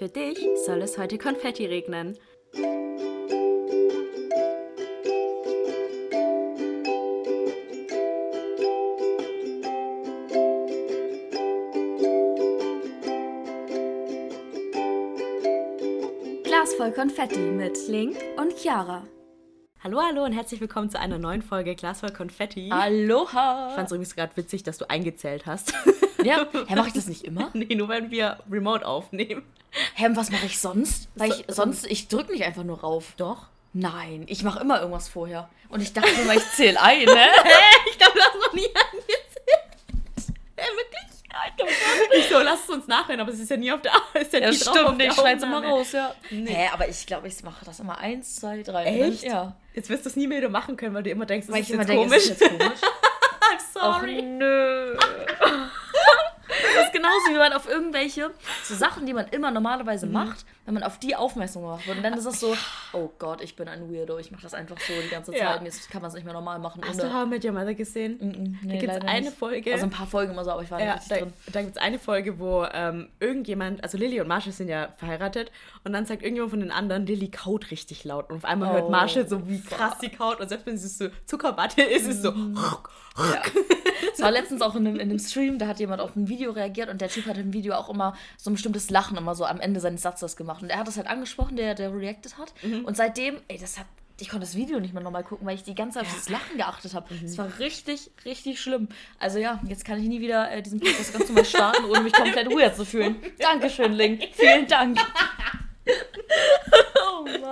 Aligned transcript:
Für 0.00 0.08
dich 0.08 0.38
soll 0.64 0.80
es 0.80 0.96
heute 0.96 1.18
Konfetti 1.18 1.66
regnen. 1.66 2.16
Glas 16.44 16.72
voll 16.78 16.92
Konfetti 16.92 17.38
mit 17.38 17.76
Link 17.86 18.16
und 18.38 18.56
Chiara. 18.56 19.02
Hallo, 19.84 20.00
hallo 20.00 20.24
und 20.24 20.32
herzlich 20.32 20.62
willkommen 20.62 20.88
zu 20.88 20.98
einer 20.98 21.18
neuen 21.18 21.42
Folge 21.42 21.74
Glas 21.74 22.00
voll 22.00 22.12
Konfetti. 22.14 22.70
Aloha! 22.70 23.68
Ich 23.68 23.74
fand 23.74 23.86
es 23.88 23.92
übrigens 23.92 24.16
gerade 24.16 24.34
witzig, 24.38 24.62
dass 24.62 24.78
du 24.78 24.88
eingezählt 24.88 25.44
hast. 25.44 25.74
Ja, 26.24 26.46
hä, 26.66 26.74
mache 26.74 26.88
ich 26.88 26.94
das 26.94 27.06
nicht 27.06 27.24
immer? 27.24 27.50
nee, 27.52 27.74
nur 27.74 27.90
wenn 27.90 28.10
wir 28.10 28.38
remote 28.50 28.86
aufnehmen. 28.86 29.42
Hä, 30.00 30.06
und 30.06 30.16
was 30.16 30.30
mache 30.30 30.46
ich 30.46 30.58
sonst? 30.58 31.08
Weil 31.14 31.30
ich 31.30 31.44
So- 31.48 31.54
sonst, 31.54 31.86
ich 31.86 32.08
drücke 32.08 32.32
nicht 32.32 32.44
einfach 32.44 32.64
nur 32.64 32.80
rauf. 32.80 33.12
Doch. 33.18 33.48
Nein, 33.74 34.24
ich 34.28 34.42
mache 34.42 34.60
immer 34.60 34.80
irgendwas 34.80 35.08
vorher. 35.08 35.50
Und 35.68 35.80
ich 35.82 35.92
dachte 35.92 36.08
immer, 36.22 36.34
ich 36.34 36.48
zähle 36.56 36.80
ein, 36.80 37.04
ne? 37.04 37.26
Ich 37.90 37.98
glaube, 37.98 38.14
du 38.14 38.20
hast 38.20 38.34
noch 38.46 38.52
nie 38.54 38.64
angezählt. 38.92 40.36
Hä, 40.56 40.64
wirklich? 40.76 42.18
Ich 42.18 42.28
so, 42.28 42.38
lass 42.40 42.60
es 42.64 42.68
uns 42.70 42.86
nachhören, 42.88 43.20
aber 43.20 43.30
es 43.32 43.38
ist 43.38 43.50
ja 43.50 43.56
nie 43.56 43.70
auf 43.72 43.80
der 43.82 43.92
ist 44.20 44.32
ja 44.32 44.40
Ja, 44.40 44.52
stimmt, 44.52 45.00
ich 45.02 45.12
schneid's 45.12 45.42
immer 45.42 45.58
Aufnahme. 45.58 45.74
raus, 45.74 45.92
ja. 45.92 46.14
Nee. 46.30 46.50
Hä, 46.52 46.68
aber 46.72 46.88
ich 46.88 47.06
glaube, 47.06 47.28
ich 47.28 47.42
mache 47.42 47.64
das 47.64 47.78
immer 47.80 47.98
eins, 47.98 48.36
zwei, 48.36 48.62
drei. 48.62 48.84
Echt? 48.84 49.22
Ja. 49.22 49.54
Jetzt 49.74 49.88
wirst 49.90 50.04
du 50.06 50.08
es 50.08 50.16
nie 50.16 50.26
mehr 50.26 50.38
wieder 50.38 50.48
machen 50.48 50.76
können, 50.76 50.94
weil 50.94 51.02
du 51.02 51.10
immer 51.10 51.26
denkst, 51.26 51.46
das 51.46 51.54
Weil 51.54 51.62
ist 51.62 51.68
ich 51.68 51.74
immer 51.74 51.82
jetzt 51.82 51.90
denke, 51.90 52.04
komisch. 52.04 52.24
ist 52.26 52.40
jetzt 52.40 52.48
komisch? 52.58 52.80
I'm 52.82 53.56
Och, 53.76 53.94
sorry. 54.00 54.22
nö. 54.22 54.96
Genauso, 57.00 57.30
wie 57.30 57.38
man 57.38 57.52
auf 57.54 57.68
irgendwelche 57.68 58.30
so 58.62 58.74
Sachen, 58.74 59.06
die 59.06 59.14
man 59.14 59.26
immer 59.28 59.50
normalerweise 59.50 60.06
Mhm. 60.06 60.12
macht, 60.12 60.44
wenn 60.70 60.74
man 60.74 60.84
auf 60.84 61.00
die 61.00 61.16
aufmerksam 61.16 61.62
gemacht 61.62 61.84
wird. 61.88 61.96
Und 61.96 62.04
dann 62.04 62.14
ist 62.14 62.26
es 62.26 62.38
so, 62.38 62.54
oh 62.92 63.10
Gott, 63.18 63.40
ich 63.42 63.56
bin 63.56 63.66
ein 63.66 63.92
Weirdo, 63.92 64.18
ich 64.18 64.30
mache 64.30 64.42
das 64.42 64.54
einfach 64.54 64.78
so 64.78 64.92
die 65.02 65.08
ganze 65.08 65.32
Zeit 65.32 65.40
Ja. 65.40 65.56
und 65.56 65.64
jetzt 65.64 65.90
kann 65.90 66.00
man 66.00 66.10
es 66.10 66.14
nicht 66.14 66.22
mehr 66.22 66.32
normal 66.32 66.60
machen. 66.60 66.80
Hast 66.86 67.02
du 67.02 67.12
How 67.12 67.26
I 67.26 67.28
Met 67.28 67.44
Your 67.44 67.50
Mother 67.50 67.74
gesehen? 67.74 68.18
Mm, 68.20 68.68
da 68.68 68.74
nee, 68.74 68.78
gibt 68.78 68.92
es 68.92 69.00
eine 69.00 69.20
nicht. 69.26 69.36
Folge. 69.36 69.72
Also 69.72 69.86
ein 69.86 69.90
paar 69.90 70.06
Folgen 70.06 70.30
immer 70.30 70.44
so, 70.44 70.52
aber 70.52 70.62
ich 70.62 70.70
war 70.70 70.80
ja, 70.80 70.94
nicht 70.94 71.10
da, 71.10 71.16
drin. 71.16 71.32
da 71.52 71.62
gibt 71.62 71.76
es 71.76 71.82
eine 71.82 71.98
Folge, 71.98 72.38
wo 72.38 72.64
ähm, 72.72 73.08
irgendjemand, 73.18 73.82
also 73.82 73.98
Lilly 73.98 74.20
und 74.20 74.28
Marshall 74.28 74.52
sind 74.52 74.68
ja 74.68 74.90
verheiratet 74.96 75.50
und 75.82 75.92
dann 75.92 76.06
sagt 76.06 76.22
irgendjemand 76.22 76.50
von 76.52 76.60
den 76.60 76.70
anderen, 76.70 77.04
Lilly 77.04 77.32
kaut 77.32 77.72
richtig 77.72 78.04
laut 78.04 78.30
und 78.30 78.36
auf 78.36 78.44
einmal 78.44 78.72
hört 78.72 78.84
Oh, 78.84 78.90
Marshall 78.90 79.28
so, 79.28 79.48
wie 79.48 79.60
krass 79.60 79.94
sie 80.00 80.08
kaut 80.08 80.38
und 80.40 80.48
selbst 80.48 80.66
wenn 80.66 80.78
sie 80.78 80.86
so 80.86 81.08
Zuckerwatte 81.26 81.82
ist, 81.82 82.06
ist 82.06 82.22
so 82.22 82.32
Ja. 83.18 83.42
Es 84.12 84.20
war 84.20 84.30
letztens 84.30 84.62
auch 84.62 84.74
in 84.76 84.86
einem, 84.86 84.96
in 84.96 85.10
einem 85.10 85.18
Stream, 85.18 85.58
da 85.58 85.66
hat 85.66 85.78
jemand 85.80 86.00
auf 86.00 86.16
ein 86.16 86.28
Video 86.28 86.52
reagiert 86.52 86.88
und 86.88 87.00
der 87.00 87.08
Typ 87.08 87.26
hat 87.26 87.36
im 87.36 87.52
Video 87.52 87.74
auch 87.74 87.88
immer 87.90 88.14
so 88.36 88.50
ein 88.50 88.54
bestimmtes 88.54 88.90
Lachen 88.90 89.16
immer 89.16 89.34
so 89.34 89.44
am 89.44 89.60
Ende 89.60 89.80
seines 89.80 90.02
Satzes 90.02 90.36
gemacht. 90.36 90.59
Und 90.62 90.70
er 90.70 90.78
hat 90.78 90.88
das 90.88 90.96
halt 90.96 91.06
angesprochen, 91.06 91.56
der, 91.56 91.74
der 91.74 91.92
reacted 91.94 92.38
hat. 92.38 92.52
Und 92.84 92.96
seitdem, 92.96 93.36
ey, 93.48 93.58
das 93.58 93.78
hat. 93.78 93.86
Ich 94.22 94.28
konnte 94.28 94.44
das 94.44 94.54
Video 94.54 94.78
nicht 94.80 94.92
mehr 94.92 95.02
nochmal 95.02 95.24
gucken, 95.24 95.46
weil 95.46 95.54
ich 95.54 95.62
die 95.62 95.74
ganze 95.74 95.98
Zeit 95.98 96.06
auf 96.06 96.14
das 96.14 96.28
Lachen 96.28 96.58
geachtet 96.58 96.92
habe. 96.92 97.08
Es 97.24 97.38
war 97.38 97.58
richtig, 97.58 98.10
richtig 98.26 98.60
schlimm. 98.60 98.88
Also 99.18 99.38
ja, 99.38 99.58
jetzt 99.66 99.86
kann 99.86 99.98
ich 99.98 100.06
nie 100.08 100.20
wieder 100.20 100.50
äh, 100.50 100.60
diesen 100.60 100.78
Podcast 100.78 101.14
ganz 101.14 101.28
normal 101.28 101.46
starten, 101.46 101.84
ohne 101.86 102.00
mich 102.02 102.12
komplett 102.12 102.50
weird 102.50 102.76
zu 102.76 102.84
fühlen. 102.84 103.16
Dankeschön, 103.38 103.94
Link. 103.94 104.22
Vielen 104.34 104.66
Dank. 104.66 104.98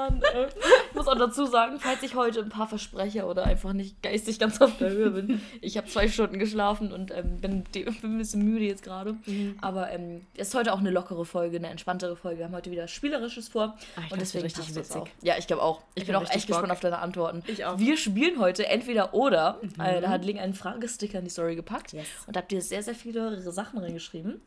Ey. 0.06 0.46
Ich 0.90 0.94
muss 0.94 1.08
auch 1.08 1.18
dazu 1.18 1.46
sagen, 1.46 1.78
falls 1.80 2.02
ich 2.02 2.14
heute 2.14 2.40
ein 2.40 2.48
paar 2.48 2.68
verspreche 2.68 3.24
oder 3.26 3.44
einfach 3.44 3.72
nicht 3.72 4.02
geistig 4.02 4.38
ganz 4.38 4.60
auf 4.60 4.76
der 4.78 4.90
Höhe 4.90 5.10
bin. 5.10 5.40
Ich 5.60 5.76
habe 5.76 5.86
zwei 5.88 6.08
Stunden 6.08 6.38
geschlafen 6.38 6.92
und 6.92 7.10
ähm, 7.10 7.38
bin, 7.40 7.64
bin 7.64 7.86
ein 8.02 8.18
bisschen 8.18 8.42
müde 8.42 8.64
jetzt 8.64 8.82
gerade. 8.82 9.16
Aber 9.60 9.90
ähm, 9.90 10.26
es 10.36 10.48
ist 10.48 10.54
heute 10.54 10.72
auch 10.72 10.78
eine 10.78 10.90
lockere 10.90 11.24
Folge, 11.24 11.56
eine 11.56 11.68
entspanntere 11.68 12.16
Folge. 12.16 12.38
Wir 12.38 12.44
haben 12.46 12.54
heute 12.54 12.70
wieder 12.70 12.86
Spielerisches 12.88 13.48
vor. 13.48 13.76
Ah, 13.96 14.02
ich 14.06 14.12
und 14.12 14.20
deswegen 14.20 14.44
richtig 14.44 14.74
witzig. 14.74 15.02
Ja, 15.22 15.34
ich 15.38 15.46
glaube 15.46 15.62
auch. 15.62 15.82
Ich, 15.94 16.02
Ich 16.02 16.06
bin 16.06 16.16
auch 16.16 16.22
echt 16.22 16.46
gespannt 16.46 16.68
Bock. 16.68 16.72
auf 16.72 16.80
deine 16.80 16.98
Antworten. 16.98 17.42
Ich 17.46 17.64
auch. 17.64 17.78
Wir 17.78 17.96
spielen 17.96 18.38
heute 18.38 18.66
entweder 18.66 19.14
oder. 19.14 19.60
Äh, 19.82 20.00
da 20.00 20.08
hat 20.10 20.24
Link 20.24 20.38
einen 20.38 20.54
Fragesticker 20.54 21.18
in 21.18 21.24
die 21.24 21.30
Story 21.30 21.56
gepackt. 21.56 21.92
Yes. 21.92 22.06
Und 22.26 22.36
da 22.36 22.40
habt 22.40 22.52
ihr 22.52 22.62
sehr, 22.62 22.82
sehr 22.82 22.94
viele 22.94 23.40
Sachen 23.52 23.78
reingeschrieben. 23.78 24.40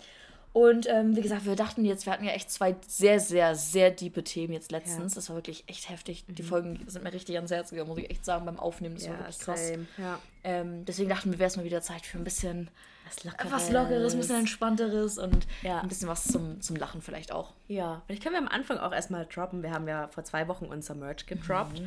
Und 0.53 0.85
ähm, 0.89 1.15
wie 1.15 1.21
gesagt, 1.21 1.45
wir 1.45 1.55
dachten 1.55 1.85
jetzt, 1.85 2.05
wir 2.05 2.11
hatten 2.13 2.25
ja 2.25 2.31
echt 2.31 2.51
zwei 2.51 2.75
sehr, 2.85 3.21
sehr, 3.21 3.55
sehr 3.55 3.89
diepe 3.89 4.21
Themen 4.23 4.51
jetzt 4.53 4.71
letztens. 4.71 5.13
Ja. 5.13 5.15
Das 5.15 5.29
war 5.29 5.37
wirklich 5.37 5.63
echt 5.67 5.89
heftig. 5.89 6.25
Die 6.27 6.43
Folgen 6.43 6.83
sind 6.87 7.03
mir 7.05 7.13
richtig 7.13 7.35
ans 7.37 7.51
Herz 7.51 7.69
gegangen, 7.69 7.87
muss 7.87 7.99
ich 7.99 8.09
echt 8.09 8.25
sagen, 8.25 8.45
beim 8.45 8.59
Aufnehmen. 8.59 8.95
Das 8.95 9.07
war 9.07 9.17
wirklich 9.19 9.39
krass. 9.39 9.71
Ja. 9.97 10.19
Ähm, 10.43 10.83
deswegen 10.83 11.07
dachten 11.09 11.31
wir, 11.31 11.39
wäre 11.39 11.47
es 11.47 11.55
mal 11.55 11.63
wieder 11.63 11.81
Zeit 11.81 12.05
für 12.05 12.17
ein 12.17 12.25
bisschen 12.25 12.69
Was 13.07 13.23
Lockeres. 13.23 13.51
was 13.51 13.71
Lockeres, 13.71 14.13
ein 14.13 14.19
bisschen 14.19 14.39
Entspannteres 14.39 15.17
und 15.17 15.47
Ja. 15.61 15.79
ein 15.79 15.87
bisschen 15.87 16.09
was 16.09 16.25
zum, 16.25 16.59
zum 16.59 16.75
Lachen 16.75 17.01
vielleicht 17.01 17.31
auch. 17.31 17.53
Ja, 17.69 18.01
vielleicht 18.05 18.21
können 18.21 18.35
wir 18.35 18.41
am 18.41 18.49
Anfang 18.49 18.77
auch 18.77 18.91
erstmal 18.91 19.25
droppen. 19.27 19.63
Wir 19.63 19.71
haben 19.71 19.87
ja 19.87 20.09
vor 20.09 20.25
zwei 20.25 20.49
Wochen 20.49 20.65
unser 20.65 20.95
Merch 20.95 21.27
gedroppt. 21.27 21.81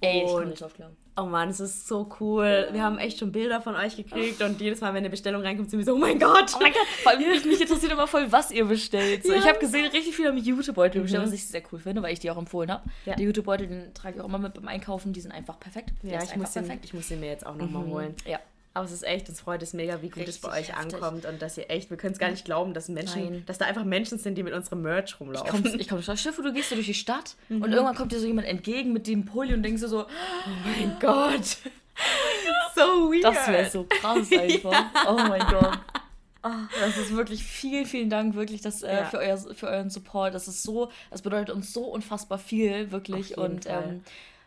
Ey, 0.00 0.24
ich 0.24 0.30
Und 0.30 0.48
nicht 0.48 0.60
drauf 0.60 0.74
klar. 0.74 0.90
Oh 1.16 1.24
Mann, 1.24 1.50
es 1.50 1.60
ist 1.60 1.86
so 1.86 2.08
cool. 2.20 2.68
Wir 2.72 2.82
haben 2.82 2.98
echt 2.98 3.18
schon 3.18 3.30
Bilder 3.32 3.60
von 3.60 3.74
euch 3.74 3.96
gekriegt 3.96 4.40
und 4.40 4.58
jedes 4.60 4.80
Mal, 4.80 4.90
wenn 4.90 4.98
eine 4.98 5.10
Bestellung 5.10 5.42
reinkommt, 5.42 5.68
sind 5.68 5.78
wir 5.78 5.84
so, 5.84 5.94
oh 5.94 5.98
mein 5.98 6.18
Gott. 6.18 6.52
Oh 6.54 6.58
mein 6.60 6.72
Gott, 6.72 6.86
vor 7.02 7.12
allem 7.12 7.28
mich, 7.28 7.44
mich 7.44 7.60
interessiert 7.60 7.92
immer 7.92 8.06
voll, 8.06 8.30
was 8.32 8.50
ihr 8.50 8.64
bestellt. 8.64 9.24
So, 9.24 9.32
Ja. 9.32 9.38
Ich 9.38 9.46
habe 9.46 9.58
gesehen, 9.58 9.86
richtig 9.90 10.16
viele 10.16 10.28
haben 10.28 10.38
Jutebeutel 10.38 11.02
bestellt, 11.02 11.24
was 11.24 11.32
ich 11.32 11.46
sehr 11.46 11.62
cool 11.72 11.78
finde, 11.78 12.02
weil 12.02 12.14
ich 12.14 12.20
die 12.20 12.30
auch 12.30 12.38
empfohlen 12.38 12.70
habe. 12.70 12.88
Ja. 13.04 13.16
Die 13.16 13.24
Jutebeutel, 13.24 13.66
den 13.66 13.92
trage 13.92 14.16
ich 14.16 14.22
auch 14.22 14.28
immer 14.28 14.38
mit 14.38 14.54
beim 14.54 14.68
Einkaufen, 14.68 15.12
die 15.12 15.20
sind 15.20 15.32
einfach 15.32 15.60
perfekt. 15.60 15.92
Der 16.02 16.12
Ja, 16.12 16.22
ich 16.22 16.34
muss, 16.36 16.52
den, 16.52 16.80
ich 16.82 16.94
muss 16.94 17.08
den 17.08 17.20
mir 17.20 17.28
jetzt 17.28 17.44
auch 17.44 17.56
nochmal 17.56 17.84
holen. 17.84 18.14
Ja. 18.26 18.38
Aber 18.72 18.84
es 18.84 18.92
ist 18.92 19.02
echt, 19.02 19.28
uns 19.28 19.40
freut 19.40 19.62
es 19.64 19.72
mega, 19.72 20.00
wie 20.00 20.10
gut 20.10 20.28
es 20.28 20.38
bei 20.38 20.48
euch 20.48 20.54
Richtig 20.68 20.76
heftig. 20.76 20.94
ankommt 20.94 21.26
und 21.26 21.42
dass 21.42 21.58
ihr 21.58 21.68
echt, 21.70 21.90
wir 21.90 21.96
können 21.96 22.12
es 22.12 22.20
gar 22.20 22.30
nicht 22.30 22.44
glauben, 22.44 22.72
dass 22.72 22.88
Menschen, 22.88 23.22
Nein. 23.24 23.42
dass 23.46 23.58
da 23.58 23.64
einfach 23.64 23.84
Menschen 23.84 24.18
sind, 24.18 24.36
die 24.38 24.44
mit 24.44 24.52
unserem 24.54 24.82
Merch 24.82 25.18
rumlaufen. 25.18 25.64
Ich 25.80 25.88
komme 25.88 26.00
nicht 26.02 26.20
Stefan, 26.20 26.44
du 26.44 26.52
gehst 26.52 26.68
so 26.68 26.76
durch 26.76 26.86
die 26.86 26.94
Stadt 26.94 27.34
Mhm. 27.48 27.62
und 27.62 27.72
irgendwann 27.72 27.96
kommt 27.96 28.12
dir 28.12 28.20
so 28.20 28.26
jemand 28.26 28.46
entgegen 28.46 28.92
mit 28.92 29.06
dem 29.08 29.24
Pulli 29.24 29.54
und 29.54 29.64
denkst 29.64 29.82
du 29.82 29.88
so, 29.88 30.02
Oh 30.04 30.06
mein 30.64 30.96
Gott. 31.00 31.56
so 32.76 33.10
weird. 33.10 33.24
das 33.24 33.48
wäre 33.48 33.70
so 33.70 33.84
krass 33.84 34.30
einfach. 34.32 34.84
Oh 35.08 35.14
mein 35.16 35.42
Gott. 35.48 35.78
Ah, 36.42 36.68
das 36.80 36.96
ist 36.96 37.14
wirklich 37.14 37.42
viel, 37.42 37.84
vielen 37.84 38.08
Dank 38.08 38.34
wirklich 38.34 38.62
das, 38.62 38.82
äh, 38.82 38.94
Ja. 38.94 39.04
für, 39.04 39.18
euer, 39.18 39.36
für 39.36 39.66
euren 39.66 39.90
Support. 39.90 40.32
Das 40.32 40.48
ist 40.48 40.62
so, 40.62 40.90
das 41.10 41.20
bedeutet 41.22 41.54
uns 41.54 41.72
so 41.74 41.84
unfassbar 41.84 42.38
viel, 42.38 42.90
wirklich. 42.92 43.36
Und 43.36 43.64
Fall. 43.64 44.00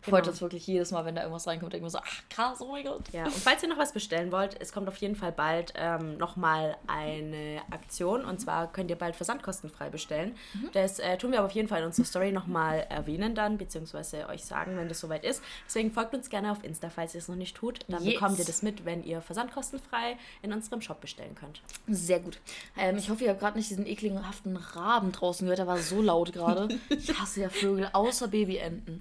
Ähm, 0.05 0.09
freut 0.11 0.23
Genau. 0.23 0.31
uns 0.31 0.41
wirklich 0.41 0.65
jedes 0.67 0.91
Mal, 0.91 1.05
wenn 1.05 1.15
da 1.15 1.21
irgendwas 1.21 1.47
reinkommt, 1.47 1.73
denken 1.73 1.85
wir 1.85 1.89
so, 1.89 1.99
ach 1.99 2.21
krass, 2.29 2.61
oh 2.61 2.71
mein 2.71 2.83
Gott. 2.85 3.01
Ja, 3.11 3.25
und 3.25 3.33
falls 3.33 3.63
ihr 3.63 3.69
noch 3.69 3.77
was 3.77 3.93
bestellen 3.93 4.31
wollt, 4.31 4.59
es 4.61 4.71
kommt 4.71 4.87
auf 4.87 4.97
jeden 4.97 5.15
Fall 5.15 5.31
bald 5.31 5.73
ähm, 5.75 6.17
nochmal 6.17 6.77
eine 6.87 7.61
Aktion. 7.71 8.25
Und 8.25 8.39
zwar 8.41 8.71
könnt 8.71 8.89
ihr 8.89 8.97
bald 8.97 9.15
versandkostenfrei 9.15 9.89
bestellen. 9.89 10.35
Mhm. 10.53 10.69
Das 10.73 10.99
äh, 10.99 11.17
tun 11.17 11.31
wir 11.31 11.39
aber 11.39 11.47
auf 11.47 11.53
jeden 11.53 11.67
Fall 11.67 11.79
in 11.79 11.85
unserer 11.85 12.05
Story 12.05 12.31
nochmal 12.31 12.85
erwähnen 12.89 13.35
dann, 13.35 13.57
beziehungsweise 13.57 14.27
euch 14.29 14.43
sagen, 14.45 14.77
wenn 14.77 14.89
das 14.89 14.99
soweit 14.99 15.23
ist. 15.23 15.41
Deswegen 15.67 15.91
folgt 15.91 16.13
uns 16.13 16.29
gerne 16.29 16.51
auf 16.51 16.63
Insta, 16.63 16.89
falls 16.89 17.13
ihr 17.15 17.19
es 17.19 17.27
noch 17.27 17.35
nicht 17.35 17.55
tut. 17.55 17.79
Dann 17.87 18.03
Yes. 18.03 18.13
bekommt 18.15 18.39
ihr 18.39 18.45
das 18.45 18.61
mit, 18.63 18.85
wenn 18.85 19.03
ihr 19.03 19.21
versandkostenfrei 19.21 20.17
in 20.41 20.51
unserem 20.53 20.81
Shop 20.81 20.99
bestellen 21.01 21.35
könnt. 21.35 21.61
Sehr 21.87 22.19
gut. 22.19 22.39
Ähm, 22.77 22.97
ich 22.97 23.09
hoffe, 23.09 23.23
ihr 23.23 23.29
habt 23.31 23.39
gerade 23.39 23.57
nicht 23.57 23.69
diesen 23.69 23.85
ekelhaften 23.85 24.57
Raben 24.57 25.11
draußen 25.11 25.45
gehört, 25.45 25.59
der 25.59 25.67
war 25.67 25.77
so 25.77 26.01
laut 26.01 26.33
gerade. 26.33 26.67
Ich 26.89 27.19
hasse 27.19 27.41
ja 27.41 27.49
Vögel, 27.49 27.89
außer 27.93 28.27
Babyenten. 28.27 28.99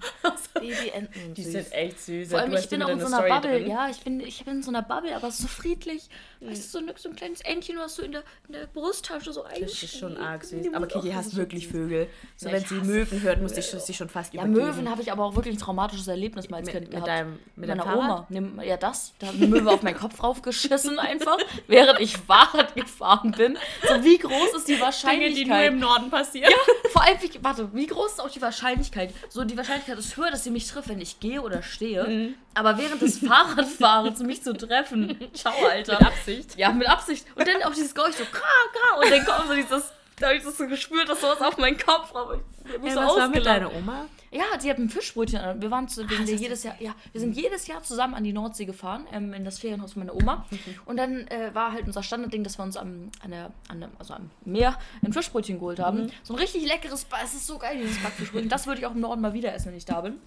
Babyenten 0.53 0.92
sind 0.93 1.37
Die 1.37 1.43
süß. 1.43 1.51
sind 1.53 1.71
echt 1.73 1.99
süß. 1.99 2.29
Vor 2.29 2.39
allem, 2.39 2.51
Du 2.51 2.57
ich 2.57 2.69
bin 2.69 2.81
auch 2.83 2.89
in 2.89 2.99
so 2.99 3.07
einer 3.07 3.17
Story 3.17 3.29
Bubble. 3.29 3.59
drin. 3.59 3.69
Ja, 3.69 3.89
ich 3.89 3.99
bin, 4.01 4.19
ich 4.19 4.43
bin 4.45 4.55
in 4.55 4.63
so 4.63 4.69
einer 4.71 4.81
Bubble, 4.81 5.15
aber 5.15 5.31
so 5.31 5.47
friedlich. 5.47 6.09
Weißt 6.41 6.63
du, 6.73 6.79
so, 6.79 6.85
ein- 6.85 6.93
so 6.97 7.09
ein 7.09 7.15
kleines 7.15 7.41
Entchen, 7.41 7.77
was 7.77 7.95
so 7.95 8.01
in 8.01 8.11
der, 8.11 8.23
in 8.47 8.53
der 8.53 8.67
Brusttasche 8.67 9.31
so 9.33 9.43
Das 9.43 9.51
eigentlich. 9.53 9.83
ist 9.83 9.97
schon 9.97 10.17
arg 10.17 10.43
süß. 10.43 10.67
Aber 10.73 10.87
das 10.87 11.03
hasst 11.13 11.35
wirklich. 11.35 11.67
Vögel. 11.67 12.07
So, 12.35 12.47
Ja, 12.47 12.53
wenn 12.55 12.65
sie 12.65 12.75
Möwen 12.75 13.21
hört, 13.21 13.41
muss 13.41 13.55
ich 13.57 13.65
sie 13.65 13.93
schon 13.93 14.09
fast 14.09 14.33
Ja, 14.33 14.43
übergeben. 14.43 14.65
Möwen 14.67 14.89
habe 14.89 15.01
ich 15.01 15.11
aber 15.11 15.23
auch 15.25 15.35
wirklich 15.35 15.55
ein 15.55 15.59
traumatisches 15.59 16.07
Erlebnis 16.07 16.49
mal 16.49 16.57
als 16.57 16.65
Mit- 16.65 16.73
Kind 16.73 16.83
mit 16.85 16.91
gehabt. 16.91 17.07
deinem- 17.07 17.39
mit 17.55 17.69
meiner 17.69 17.83
Fahrrad? 17.83 18.25
Oma. 18.29 18.63
Ja, 18.63 18.77
das. 18.77 19.13
Da 19.19 19.27
hat 19.27 19.35
eine 19.35 19.47
Möwe 19.47 19.71
auf 19.71 19.81
meinen 19.83 19.97
Kopf 19.97 20.21
raufgeschissen 20.21 20.99
einfach, 20.99 21.37
während 21.67 21.99
ich 22.01 22.17
Fahrrad 22.17 22.75
gefahren 22.75 23.31
bin. 23.31 23.57
So, 23.87 24.03
wie 24.03 24.17
groß 24.17 24.53
ist 24.57 24.67
die 24.67 24.73
Dinge, 24.73 24.85
Wahrscheinlichkeit? 24.85 25.37
die 25.37 25.45
nur 25.45 25.63
im 25.63 25.79
Norden 25.79 26.09
passieren. 26.09 26.51
Vor 26.91 27.03
allem, 27.03 27.17
wie, 27.21 27.29
warte, 27.41 27.73
wie 27.73 27.87
groß 27.87 28.11
ist 28.13 28.19
auch 28.21 28.29
die 28.29 28.41
Wahrscheinlichkeit? 28.41 29.13
So, 29.29 29.43
die 29.43 29.55
Wahrscheinlichkeit 29.57 29.97
ist 29.97 30.17
höher, 30.17 30.31
dass 30.31 30.43
sie 30.43 30.51
mich 30.51 30.67
trifft, 30.67 30.82
wenn 30.87 30.99
ich 31.01 31.19
gehe 31.19 31.41
oder 31.41 31.61
stehe. 31.63 32.03
Mhm. 32.05 32.33
Aber 32.53 32.77
während 32.77 33.01
des 33.01 33.19
Fahrradfahrens 33.27 34.19
mich 34.19 34.43
zu 34.43 34.53
treffen. 34.53 35.17
Ciao, 35.33 35.53
Alter. 35.69 35.93
Mit 35.99 36.07
Absicht. 36.07 36.57
Ja, 36.57 36.71
mit 36.71 36.87
Absicht. 36.87 37.25
Und 37.35 37.47
dann 37.47 37.63
auch 37.63 37.73
dieses 37.73 37.93
Geräusch 37.95 38.15
so, 38.15 38.25
ka, 38.25 38.39
ka. 38.41 38.99
Und 38.99 39.09
dann 39.11 39.25
kommt 39.25 39.47
so 39.47 39.55
dieses, 39.55 39.91
da 40.19 40.27
habe 40.27 40.37
ich 40.37 40.43
das 40.43 40.57
so 40.57 40.67
gespürt, 40.67 41.09
dass 41.09 41.21
sowas 41.21 41.41
auf 41.41 41.57
meinen 41.57 41.77
Kopf, 41.77 42.13
aber 42.15 42.35
ich 42.35 42.41
mich 42.79 42.81
Hey, 42.83 42.91
so 42.93 42.99
was 43.01 43.17
war 43.17 43.27
mit 43.29 43.45
deiner 43.45 43.73
Oma? 43.75 44.05
Ja, 44.31 44.45
die 44.63 44.67
hat 44.69 44.79
ein 44.79 44.89
Fischbrötchen. 44.89 45.39
an. 45.39 45.61
Wir 45.61 45.69
waren 45.69 45.87
zu, 45.87 46.09
wir 46.09 46.17
sind 46.17 46.21
das 46.27 46.29
ja 46.29 46.35
ist 46.35 46.41
jedes 46.41 46.63
Jahr, 46.63 46.75
ja, 46.79 46.95
wir 47.11 47.21
sind 47.21 47.35
jedes 47.35 47.67
Jahr 47.67 47.83
zusammen 47.83 48.15
an 48.15 48.23
die 48.23 48.33
Nordsee 48.33 48.65
gefahren, 48.65 49.05
ähm, 49.11 49.31
in 49.33 49.45
das 49.45 49.59
Ferienhaus 49.59 49.95
meiner 49.95 50.15
Oma. 50.15 50.45
Und 50.85 50.97
dann 50.97 51.27
äh, 51.27 51.53
war 51.53 51.71
halt 51.71 51.85
unser 51.85 52.01
Standardding, 52.01 52.43
dass 52.43 52.57
wir 52.57 52.63
uns 52.63 52.75
am, 52.75 53.11
an 53.23 53.29
der, 53.29 53.51
an 53.67 53.81
der, 53.81 53.89
also 53.99 54.15
am 54.15 54.31
Meer 54.43 54.75
ein 55.05 55.13
Fischbrötchen 55.13 55.59
geholt 55.59 55.79
haben. 55.79 56.11
So 56.23 56.33
ein 56.33 56.39
richtig 56.39 56.65
leckeres, 56.65 57.05
Ba- 57.05 57.17
es 57.23 57.35
ist 57.35 57.45
so 57.45 57.59
geil, 57.59 57.77
dieses 57.79 58.01
Backfischbrötchen. 58.01 58.49
Das 58.49 58.65
würde 58.65 58.79
ich 58.81 58.87
auch 58.87 58.93
im 58.95 59.01
Norden 59.01 59.21
mal 59.21 59.33
wieder 59.33 59.53
essen, 59.53 59.67
wenn 59.67 59.77
ich 59.77 59.85
da 59.85 60.01
bin. 60.01 60.17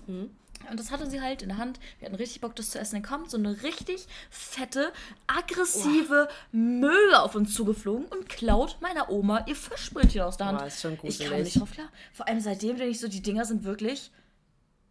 Und 0.70 0.80
das 0.80 0.90
hatte 0.90 1.08
sie 1.10 1.20
halt 1.20 1.42
in 1.42 1.48
der 1.48 1.58
Hand. 1.58 1.78
Wir 1.98 2.06
hatten 2.06 2.16
richtig 2.16 2.40
Bock, 2.40 2.56
das 2.56 2.70
zu 2.70 2.78
essen. 2.78 2.96
Dann 2.96 3.02
kommt 3.02 3.30
so 3.30 3.36
eine 3.36 3.62
richtig 3.62 4.06
fette, 4.30 4.92
aggressive 5.26 6.28
Möwe 6.52 7.20
auf 7.20 7.34
uns 7.34 7.54
zugeflogen 7.54 8.06
und 8.06 8.28
klaut 8.28 8.78
meiner 8.80 9.10
Oma 9.10 9.44
ihr 9.46 9.56
Fischbrötchen 9.56 10.22
aus 10.22 10.36
der 10.36 10.46
Hand. 10.46 10.58
Boah, 10.58 10.66
ist 10.66 10.80
schon 10.80 10.98
ich 11.02 11.20
kam 11.20 11.42
nicht 11.42 11.60
drauf 11.60 11.70
klar. 11.70 11.88
Vor 12.12 12.28
allem 12.28 12.40
seitdem 12.40 12.76
denke 12.76 12.90
ich 12.90 13.00
so, 13.00 13.08
die 13.08 13.22
Dinger 13.22 13.44
sind 13.44 13.64
wirklich 13.64 14.10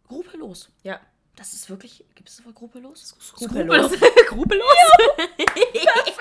skrupellos. 0.04 0.70
Ja. 0.82 1.00
Das 1.36 1.52
ist 1.52 1.68
wirklich. 1.68 2.02
Gibt 2.14 2.30
es 2.30 2.36
das 2.36 2.46
Wort 2.46 2.56
skrupellos? 2.56 3.14
Skrupellos. 3.20 3.92
Skrupellos? 4.24 4.64
Das, 5.36 6.15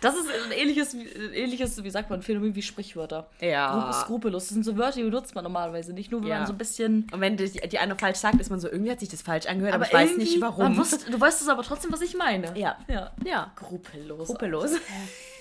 das 0.00 0.14
ist 0.16 0.26
ein 0.28 0.52
ähnliches, 0.52 0.94
wie- 0.94 1.06
ein 1.08 1.32
ähnliches, 1.32 1.82
wie 1.84 1.90
sagt 1.90 2.10
man, 2.10 2.22
Phänomen 2.22 2.54
wie 2.54 2.62
Sprichwörter. 2.62 3.28
Ja. 3.40 3.90
Skru- 3.90 4.00
Skrupellos. 4.04 4.44
Das 4.44 4.54
sind 4.54 4.64
so 4.64 4.76
Wörter, 4.76 4.96
die 4.96 5.02
benutzt 5.04 5.34
man 5.34 5.44
normalerweise 5.44 5.92
nicht. 5.92 6.10
Nur 6.10 6.22
wenn 6.22 6.28
Ja. 6.28 6.38
man 6.38 6.46
so 6.46 6.52
ein 6.52 6.58
bisschen. 6.58 7.06
Und 7.12 7.20
wenn 7.20 7.36
die, 7.36 7.50
die 7.50 7.78
eine 7.78 7.96
falsch 7.96 8.18
sagt, 8.18 8.40
ist 8.40 8.50
man 8.50 8.60
so, 8.60 8.68
irgendwie 8.70 8.90
hat 8.90 9.00
sich 9.00 9.08
das 9.08 9.22
falsch 9.22 9.46
angehört, 9.46 9.74
aber, 9.74 9.86
ich 9.86 9.92
weiß 9.92 10.16
nicht 10.16 10.40
warum. 10.40 10.76
Wusste, 10.76 11.10
du 11.10 11.20
weißt 11.20 11.42
es 11.42 11.48
aber 11.48 11.62
trotzdem, 11.62 11.92
was 11.92 12.00
ich 12.02 12.16
meine. 12.16 12.56
Ja. 12.58 12.76
Ja. 12.88 13.10
ja. 13.24 13.52
Skrupellos. 13.56 14.28
Skrupellos. 14.28 14.70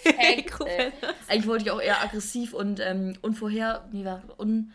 Perfekt, 0.03 0.49
Skrupellos. 0.53 0.93
ey. 1.01 1.09
Eigentlich 1.27 1.47
wollte 1.47 1.63
ich 1.65 1.71
auch 1.71 1.81
eher 1.81 2.01
aggressiv 2.03 2.53
und 2.53 2.79
ähm, 2.79 3.15
unvorher, 3.21 3.85
nee, 3.91 4.05
war 4.05 4.21
un, 4.37 4.71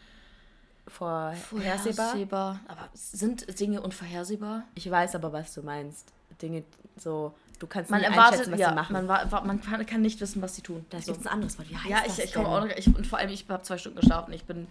Vorhersehbar. 0.87 1.35
vorhersehbar. 1.35 2.61
Aber 2.69 2.89
sind 2.93 3.59
Dinge 3.59 3.81
unvorhersehbar? 3.81 4.65
Ich 4.75 4.91
weiß 4.91 5.15
aber, 5.15 5.33
was 5.33 5.55
du 5.55 5.63
meinst. 5.63 6.13
Dinge 6.43 6.65
so, 6.97 7.35
du 7.59 7.67
kannst 7.67 7.91
Man 7.91 8.01
nicht 8.01 8.11
erwartet, 8.11 8.33
einschätzen, 8.33 8.53
was 8.53 8.61
ja, 8.61 8.69
sie 8.71 8.75
machen. 8.75 8.93
man, 8.93 9.09
war, 9.09 9.45
man 9.45 9.61
kann, 9.87 10.03
nicht 10.03 10.21
wissen, 10.21 10.41
was 10.43 10.55
sie 10.55 10.63
tun. 10.63 10.85
da 10.91 11.01
So. 11.01 11.13
gibt 11.13 11.21
es 11.21 11.27
ein 11.27 11.33
anderes 11.33 11.59
Wort. 11.59 11.69
Wie 11.71 11.77
heißt 11.77 11.89
Ja, 11.89 12.03
das 12.05 12.19
ich, 12.19 12.25
ich 12.27 12.35
komme 12.35 12.49
auch 12.49 12.61
noch. 12.65 12.71
Ich, 12.77 12.87
und 12.87 13.07
vor 13.07 13.19
allem, 13.19 13.31
ich 13.31 13.47
habe 13.49 13.63
zwei 13.63 13.79
Stunden 13.79 13.99
geschlafen. 14.01 14.33
Ich 14.33 14.45
bin. 14.45 14.67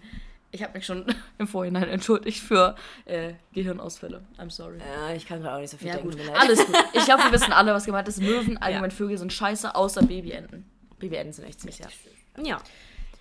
Ich 0.52 0.62
habe 0.62 0.72
mich 0.78 0.86
schon 0.86 1.04
im 1.38 1.48
Vorhinein 1.48 1.88
entschuldigt 1.88 2.38
für 2.40 2.76
äh, 3.06 3.32
Gehirnausfälle. 3.52 4.22
I'm 4.38 4.50
sorry. 4.50 4.78
Ja, 4.78 5.12
ich 5.12 5.26
kann 5.26 5.42
gerade 5.42 5.56
auch 5.56 5.60
nicht 5.60 5.70
so 5.70 5.76
viel 5.76 5.88
Ja, 5.88 5.94
denken. 5.96 6.12
gut. 6.12 6.20
Alles 6.38 6.64
gut. 6.64 6.76
Ich 6.92 7.04
glaube, 7.04 7.24
wir 7.24 7.32
wissen 7.32 7.52
alle, 7.52 7.74
was 7.74 7.84
gemeint 7.86 8.06
ist. 8.06 8.20
Möwen, 8.22 8.56
allgemein 8.58 8.92
Vögel 8.92 9.18
sind 9.18 9.32
scheiße, 9.32 9.74
außer 9.74 10.02
Babyenten. 10.02 10.64
BBN 11.00 11.32
sind 11.32 11.44
echt 11.46 11.60
ziemlich, 11.60 11.80
ja. 11.80 11.88
Ja. 12.42 12.60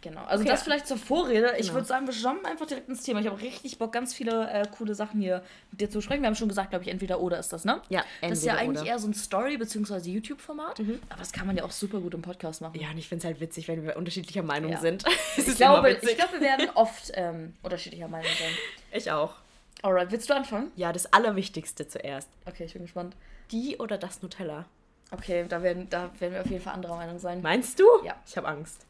Genau. 0.04 0.22
Also 0.26 0.44
Okay. 0.44 0.52
das 0.52 0.64
vielleicht 0.64 0.86
zur 0.86 0.98
Vorrede. 0.98 1.54
Ich 1.58 1.62
Genau. 1.68 1.76
würde 1.76 1.88
sagen, 1.88 2.06
wir 2.06 2.14
jumpen 2.14 2.46
einfach 2.46 2.66
direkt 2.66 2.90
ins 2.90 3.04
Thema. 3.04 3.22
Ich 3.22 3.26
habe 3.28 3.40
richtig 3.42 3.78
Bock, 3.78 3.94
ganz 3.94 4.14
viele 4.14 4.50
äh, 4.52 4.66
coole 4.78 4.94
Sachen 4.96 5.22
hier 5.22 5.42
mit 5.72 5.80
dir 5.80 5.90
zu 5.90 6.00
besprechen. 6.00 6.22
Wir 6.24 6.28
haben 6.28 6.36
schon 6.36 6.50
gesagt, 6.50 6.72
glaube 6.72 6.84
ich, 6.84 6.92
entweder 6.92 7.22
oder 7.22 7.40
ist 7.40 7.54
das, 7.54 7.64
ne? 7.64 7.82
Ja, 7.88 8.04
Das 8.22 8.32
ist 8.40 8.44
ja 8.46 8.52
entweder 8.54 8.58
eigentlich 8.58 8.82
oder. 8.82 8.90
eher 8.92 9.00
so 9.00 9.08
ein 9.08 9.14
Story- 9.14 9.58
bzw. 9.58 10.10
YouTube-Format. 10.12 10.80
Aber 10.82 11.20
das 11.20 11.32
kann 11.32 11.48
man 11.48 11.56
ja 11.56 11.64
auch 11.64 11.72
super 11.72 12.00
gut 12.02 12.14
im 12.14 12.22
Podcast 12.22 12.60
machen. 12.62 12.78
Ja, 12.80 12.90
und 12.90 12.98
ich 12.98 13.08
finde 13.08 13.20
es 13.22 13.26
halt 13.26 13.40
witzig, 13.40 13.70
wenn 13.70 13.84
wir 13.86 13.96
unterschiedlicher 13.96 14.44
Meinung 14.44 14.72
Ja. 14.74 14.80
sind. 14.80 15.06
Ich 15.38 15.56
glaube, 15.56 15.92
ich 15.92 16.00
glaube, 16.18 16.34
wir 16.34 16.42
werden 16.42 16.70
oft 16.76 17.12
ähm, 17.16 17.54
unterschiedlicher 17.64 18.08
Meinung 18.10 18.28
sein. 18.38 18.52
ich 18.92 19.10
auch. 19.10 19.36
Alright, 19.82 20.12
willst 20.12 20.30
du 20.30 20.36
anfangen? 20.36 20.72
Ja, 20.76 20.92
das 20.92 21.12
Allerwichtigste 21.14 21.88
zuerst. 21.88 22.30
Okay, 22.46 22.66
ich 22.66 22.74
bin 22.74 22.82
gespannt. 22.84 23.16
Die 23.52 23.78
oder 23.78 23.98
das 23.98 24.22
Nutella? 24.22 24.66
Okay, 25.12 25.46
da 25.48 25.62
werden, 25.64 25.90
da 25.90 26.10
werden 26.20 26.34
wir 26.34 26.42
auf 26.42 26.48
jeden 26.50 26.62
Fall 26.64 26.74
anderer 26.74 26.96
Meinung 26.98 27.20
sein. 27.20 27.42
Meinst 27.42 27.80
du? 27.80 27.84
Ja. 28.04 28.16
Ich 28.28 28.36
habe 28.36 28.48
Angst. 28.48 28.86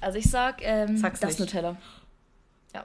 Also 0.00 0.18
ich 0.18 0.30
sag, 0.30 0.62
ähm, 0.62 0.96
Sag's 0.96 1.20
das 1.20 1.38
nicht. 1.38 1.40
Nutella. 1.40 1.76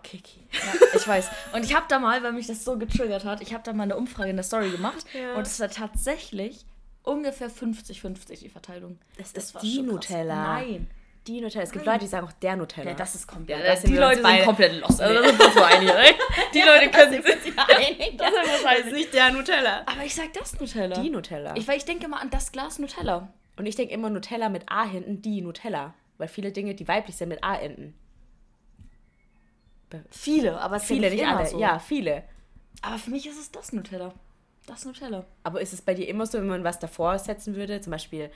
Kiki. 0.03 0.39
Ja, 0.53 0.87
ich 0.95 1.05
weiß. 1.05 1.29
Und 1.53 1.65
ich 1.65 1.75
habe 1.75 1.85
da 1.89 1.99
mal, 1.99 2.23
weil 2.23 2.31
mich 2.31 2.47
das 2.47 2.63
so 2.63 2.77
getriggert 2.77 3.25
hat, 3.25 3.41
ich 3.41 3.53
habe 3.53 3.63
da 3.65 3.73
mal 3.73 3.83
eine 3.83 3.97
Umfrage 3.97 4.29
in 4.29 4.37
der 4.37 4.43
Story 4.43 4.69
gemacht. 4.69 5.05
Ja. 5.13 5.33
Und 5.35 5.45
es 5.45 5.59
war 5.59 5.69
tatsächlich 5.69 6.65
ungefähr 7.03 7.49
50-50 7.51 8.39
die 8.39 8.47
Verteilung. 8.47 8.99
Das 9.17 9.33
Das 9.33 9.45
ist 9.45 9.61
die 9.61 9.75
schon 9.75 9.85
krass. 9.87 9.93
Nutella. 9.95 10.43
Nein. 10.59 10.89
Die 11.27 11.41
Nutella. 11.41 11.63
Es 11.65 11.71
gibt 11.71 11.85
Nein. 11.85 11.95
Leute, 11.95 12.05
die 12.05 12.09
sagen 12.09 12.25
auch 12.25 12.31
der 12.31 12.55
Nutella. 12.55 12.91
Ja, 12.91 12.95
das 12.95 13.15
ist 13.15 13.27
komplett. 13.27 13.59
Ja, 13.59 13.65
da 13.65 13.75
sind 13.75 13.91
die 13.91 13.97
Leute 13.97 14.21
sind 14.21 14.43
komplett 14.45 14.79
lost. 14.79 15.01
Also, 15.01 15.13
da 15.21 15.27
sind 15.27 15.37
wir 15.39 15.45
uns 15.45 15.53
so 15.55 15.61
einig? 15.63 15.91
Die 16.53 16.61
Leute 16.61 16.89
können 16.91 17.11
sich 17.11 17.25
einig. 17.57 18.17
Das 18.17 18.29
ist 18.29 18.35
ja 18.35 18.43
Das 18.43 18.63
wahrscheinlich. 18.63 18.93
nicht 18.93 19.13
der 19.13 19.31
Nutella. 19.31 19.81
Aber 19.85 20.05
ich 20.05 20.15
sag 20.15 20.31
das 20.33 20.57
Nutella. 20.59 21.01
Die 21.01 21.09
Nutella. 21.09 21.53
Ich, 21.57 21.67
weil 21.67 21.77
ich 21.77 21.85
denke 21.85 22.07
mal 22.07 22.19
an 22.21 22.29
das 22.29 22.51
Glas 22.53 22.79
Nutella. 22.79 23.27
Und 23.57 23.65
ich 23.65 23.75
denke 23.75 23.93
immer 23.93 24.09
Nutella 24.09 24.47
mit 24.49 24.71
A 24.71 24.85
hinten, 24.85 25.21
die 25.21 25.41
Nutella. 25.41 25.93
Weil 26.21 26.27
viele 26.27 26.51
Dinge, 26.51 26.75
die 26.75 26.88
weiblich 26.88 27.15
sind, 27.15 27.29
mit 27.29 27.44
A 27.44 27.56
enden. 27.56 27.95
Viele, 30.12 30.62
aber 30.62 30.75
es 30.75 30.83
Viele, 30.83 31.09
sind 31.09 31.18
nicht 31.18 31.23
immer 31.23 31.38
alle. 31.38 31.47
So. 31.47 31.59
Ja, 31.59 31.79
viele. 31.79 32.23
Aber 32.83 33.00
für 33.00 33.09
mich 33.09 33.25
ist 33.25 33.39
es 33.39 33.51
das 33.51 33.73
Nutella. 33.73 34.13
Das 34.68 34.85
Nutella. 34.85 35.25
Aber 35.44 35.62
ist 35.62 35.73
es 35.73 35.81
bei 35.81 35.95
dir 35.95 36.07
immer 36.07 36.27
so, 36.27 36.38
wenn 36.38 36.47
man 36.47 36.63
was 36.63 36.77
davor 36.77 37.18
setzen 37.18 37.56
würde? 37.56 37.81
Zum 37.81 37.89
Beispiel, 37.89 38.29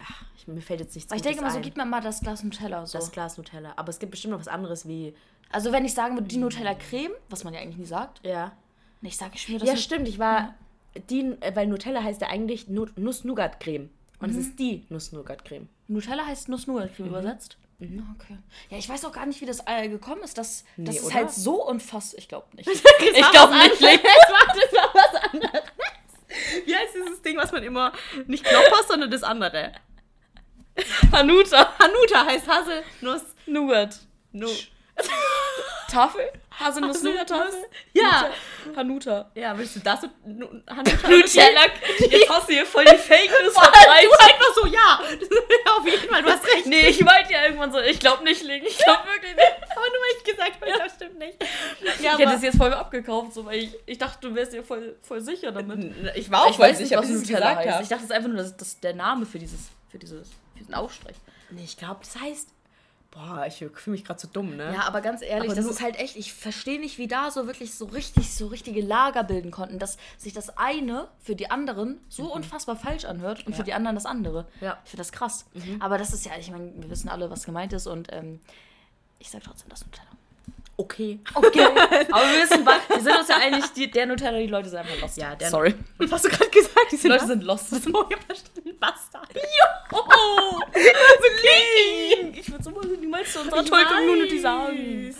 ach, 0.00 0.24
ich, 0.36 0.46
mir 0.46 0.60
fällt 0.60 0.78
jetzt 0.78 0.94
nichts 0.94 1.10
Weil 1.10 1.16
ich 1.16 1.22
denke 1.24 1.42
mal 1.42 1.50
so, 1.50 1.60
gib 1.60 1.76
mir 1.76 1.84
mal 1.84 2.00
das 2.00 2.20
Glas 2.20 2.44
Nutella. 2.44 2.86
So. 2.86 2.98
das 2.98 3.10
Glas 3.10 3.36
Nutella. 3.36 3.72
Aber 3.74 3.88
es 3.90 3.98
gibt 3.98 4.12
bestimmt 4.12 4.30
noch 4.30 4.40
was 4.40 4.46
anderes 4.46 4.86
wie. 4.86 5.12
also 5.50 5.72
wenn 5.72 5.84
ich 5.84 5.94
sagen 5.94 6.14
würde, 6.14 6.28
die 6.28 6.36
Nutella 6.36 6.74
Creme, 6.74 7.10
was 7.30 7.42
man 7.42 7.52
ja 7.52 7.58
eigentlich 7.58 7.78
nie 7.78 7.84
sagt. 7.84 8.24
Ja. 8.24 8.52
Und 9.02 9.08
ich 9.08 9.16
sage, 9.16 9.32
ich 9.34 9.42
schmier 9.42 9.58
das 9.58 9.68
Ja, 9.68 9.76
stimmt. 9.76 10.06
Ich 10.06 10.20
war. 10.20 10.54
Die, 11.10 11.36
weil 11.52 11.66
Nutella 11.66 12.04
heißt 12.04 12.20
ja 12.20 12.28
eigentlich 12.28 12.68
Nu- 12.68 12.86
Nuss-Nougat-Creme. 12.94 13.90
Und 14.20 14.30
es 14.30 14.36
ist 14.36 14.58
die 14.60 14.86
Nuss-Nougat-Creme. 14.88 15.68
Nutella 15.88 16.24
heißt 16.26 16.48
Nuss-Nougat-Creme 16.48 17.08
Mhm. 17.08 17.14
übersetzt. 17.14 17.56
Ah, 17.80 17.84
Okay. 18.16 18.36
Ja, 18.70 18.78
ich 18.78 18.88
weiß 18.88 19.04
auch 19.04 19.12
gar 19.12 19.24
nicht, 19.26 19.40
wie 19.40 19.46
das 19.46 19.60
äh, 19.66 19.88
gekommen 19.88 20.22
ist. 20.22 20.36
Das, 20.36 20.64
das 20.76 20.94
Nee, 20.94 20.96
ist 20.98 21.04
oder? 21.04 21.14
halt 21.14 21.30
so 21.30 21.64
unfassbar. 21.66 22.18
Ich 22.18 22.28
glaube 22.28 22.46
nicht. 22.56 22.68
Ich 22.68 22.80
Ich 23.16 23.30
glaube 23.30 23.54
nicht. 23.54 23.80
Das 23.80 24.72
war 24.72 24.90
was 24.94 25.32
anderes. 25.32 25.62
Wie 26.66 26.74
heißt 26.74 26.94
dieses 26.94 27.22
Ding, 27.22 27.36
was 27.36 27.52
man 27.52 27.62
immer. 27.62 27.92
Nicht 28.26 28.44
Knoppers, 28.44 28.88
sondern 28.88 29.10
das 29.10 29.22
andere? 29.22 29.72
Hanuta. 31.12 31.72
Hanuta 31.78 32.26
heißt 32.26 32.46
Haselnuss. 32.46 33.22
Nougat. 33.46 33.98
No. 34.32 34.48
Tafel? 35.90 36.30
Haselnuss. 36.58 37.02
Nougat-Tafel? 37.02 37.64
Ja. 37.92 38.30
Hanuta. 38.76 39.30
Ja, 39.34 39.56
willst 39.56 39.76
du 39.76 39.80
das? 39.80 40.00
Hanuta? 40.02 41.08
Nutella. 41.08 41.60
Jetzt 41.98 42.28
hast 42.30 42.48
du 42.48 42.52
hier 42.52 42.66
voll 42.66 42.84
die 42.84 42.96
Fake 42.98 43.30
News 43.30 43.54
Du 43.54 43.60
verbreitet. 43.60 44.10
einfach 44.20 44.54
so, 44.54 44.66
ja. 44.66 45.00
Auf 45.78 45.86
jeden 45.86 46.08
Fall, 46.08 46.22
du 46.22 46.30
hast 46.30 46.44
recht. 46.46 46.66
Nee, 46.66 46.88
ich 46.88 47.00
meinte 47.04 47.32
ja 47.32 47.44
irgendwann 47.44 47.70
so, 47.72 47.78
ich 47.80 47.98
glaube 48.00 48.24
nicht, 48.24 48.42
Link. 48.42 48.64
Ich 48.66 48.78
glaube 48.78 49.06
wirklich 49.06 49.34
nicht. 49.34 49.52
Aber 49.70 49.86
nur 49.86 50.00
weil 50.00 50.16
ich 50.18 50.24
gesagt 50.24 50.60
habe, 50.60 50.78
das 50.78 50.94
stimmt 50.94 51.18
nicht. 51.18 51.36
Ja, 52.02 52.12
Ich 52.14 52.18
hätte 52.18 52.34
es 52.34 52.42
jetzt 52.42 52.56
voll 52.58 52.72
abgekauft, 52.74 53.34
so, 53.34 53.44
weil 53.46 53.58
ich, 53.60 53.74
ich 53.86 53.98
dachte, 53.98 54.28
du 54.28 54.34
wärst 54.34 54.52
dir 54.52 54.62
voll, 54.64 54.96
voll 55.02 55.20
sicher 55.20 55.52
damit. 55.52 55.94
ich 56.16 56.30
war 56.30 56.42
auch 56.44 56.50
ich 56.50 56.56
voll 56.56 56.66
weiß 56.68 56.80
nicht, 56.80 56.88
sicher, 56.88 57.00
was 57.00 57.08
Nutella 57.08 57.56
heißt. 57.56 57.82
Ich 57.82 57.88
dachte, 57.88 58.04
es 58.04 58.10
ist 58.10 58.12
einfach 58.16 58.28
nur 58.28 58.38
das, 58.38 58.56
das 58.56 58.80
der 58.80 58.94
Name 58.94 59.26
für 59.26 59.38
dieses, 59.38 59.60
für 59.90 59.98
dieses, 59.98 60.28
für 60.52 60.58
diesen 60.58 60.74
Aufstrich. 60.74 61.16
Nee, 61.50 61.62
ich 61.64 61.76
glaube, 61.76 62.00
das 62.02 62.20
heißt. 62.20 62.48
Boah, 63.10 63.44
ich 63.48 63.54
fühle 63.56 63.72
mich 63.86 64.04
gerade 64.04 64.20
so 64.20 64.28
dumm, 64.30 64.56
ne? 64.56 64.72
Ja, 64.74 64.82
aber 64.82 65.00
ganz 65.00 65.22
ehrlich, 65.22 65.50
Aber 65.50 65.54
das 65.60 65.64
ist 65.64 65.82
halt 65.82 65.96
echt, 65.98 66.14
ich 66.16 66.32
verstehe 66.34 66.78
nicht, 66.78 66.98
wie 66.98 67.08
da 67.08 67.30
so 67.30 67.46
wirklich 67.46 67.74
so 67.74 67.86
richtig, 67.86 68.34
so 68.34 68.48
richtige 68.48 68.82
Lager 68.82 69.24
bilden 69.24 69.50
konnten, 69.50 69.78
dass 69.78 69.96
sich 70.18 70.34
das 70.34 70.56
eine 70.58 71.08
für 71.18 71.34
die 71.34 71.50
anderen 71.50 72.00
so 72.10 72.30
unfassbar 72.32 72.76
falsch 72.76 73.06
anhört 73.06 73.46
und 73.46 73.56
für 73.56 73.62
die 73.64 73.72
anderen 73.72 73.94
das 73.96 74.04
andere. 74.06 74.46
Ja. 74.60 74.78
Ich 74.84 74.90
finde 74.90 75.00
das 75.00 75.12
krass. 75.12 75.46
Aber 75.80 75.96
das 75.96 76.12
ist 76.12 76.26
ja, 76.26 76.32
ich 76.38 76.50
meine, 76.50 76.70
wir 76.76 76.90
wissen 76.90 77.08
alle, 77.08 77.30
was 77.30 77.44
gemeint 77.44 77.72
ist 77.72 77.86
und 77.86 78.12
ähm, 78.12 78.40
ich 79.18 79.30
sag 79.30 79.42
trotzdem 79.42 79.70
das 79.70 79.84
Nutella. 79.86 80.06
Okay. 80.76 81.18
Okay. 81.34 81.64
aber 82.12 82.22
wir 82.22 82.42
wissen, 82.42 82.64
was- 82.64 82.88
wir 82.88 83.00
sind 83.02 83.18
uns 83.18 83.28
ja 83.28 83.36
einig, 83.38 83.64
die, 83.72 83.90
der 83.90 84.06
Nutella, 84.06 84.38
die 84.38 84.46
Leute 84.46 84.68
sind 84.68 84.78
einfach 84.78 85.00
lost. 85.00 85.16
Ja, 85.16 85.34
der- 85.34 85.50
Sorry. 85.50 85.74
Was 85.96 86.12
hast 86.12 86.26
du 86.26 86.28
gerade 86.28 86.50
gesagt? 86.50 86.92
Die 86.92 87.08
Leute 87.08 87.26
sind 87.26 87.42
lost. 87.42 87.70
so, 87.70 88.08
ich 88.10 88.67
Bastard. 88.80 89.28
Oh, 89.92 90.60
also 90.74 91.24
Ich 92.34 92.50
würde 92.50 92.62
so 92.64 92.70
mal 92.70 92.86
niemals 92.86 93.32
zu 93.32 93.40
unserer 93.40 93.64
toll 93.64 93.84
Community 93.84 94.36
weiß. 94.36 94.42
sagen. 94.42 95.16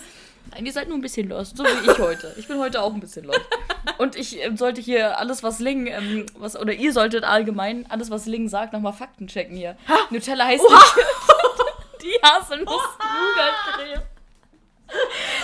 Nein, 0.50 0.66
ihr 0.66 0.72
seid 0.72 0.88
nur 0.88 0.96
ein 0.98 1.02
bisschen 1.02 1.28
lost, 1.28 1.56
so 1.56 1.64
wie 1.64 1.90
ich 1.90 1.98
heute. 1.98 2.34
Ich 2.38 2.48
bin 2.48 2.58
heute 2.58 2.80
auch 2.82 2.92
ein 2.92 3.00
bisschen 3.00 3.24
lost. 3.26 3.40
Und 3.98 4.16
ich 4.16 4.42
ähm, 4.42 4.56
sollte 4.56 4.80
hier 4.80 5.18
alles, 5.18 5.42
was 5.42 5.58
Ling, 5.58 5.86
ähm, 5.88 6.26
was, 6.36 6.56
oder 6.56 6.72
ihr 6.72 6.92
solltet 6.92 7.24
allgemein 7.24 7.86
alles, 7.90 8.10
was 8.10 8.26
Ling 8.26 8.48
sagt, 8.48 8.72
nochmal 8.72 8.92
Fakten 8.92 9.26
checken 9.26 9.56
hier. 9.56 9.76
Nutella 10.10 10.46
heißt 10.46 10.62
nicht 10.62 10.94
die 12.02 12.18
Haselnuss-Nougat-Creme. 12.22 14.02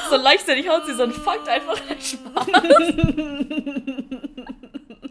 So 0.09 0.17
leichtsinnig 0.17 0.69
haut 0.69 0.87
sie 0.87 0.95
so 0.95 1.03
einen 1.03 1.13
Fakt 1.13 1.49
einfach 1.49 1.79
in 1.91 2.01
Spaß. 2.01 2.47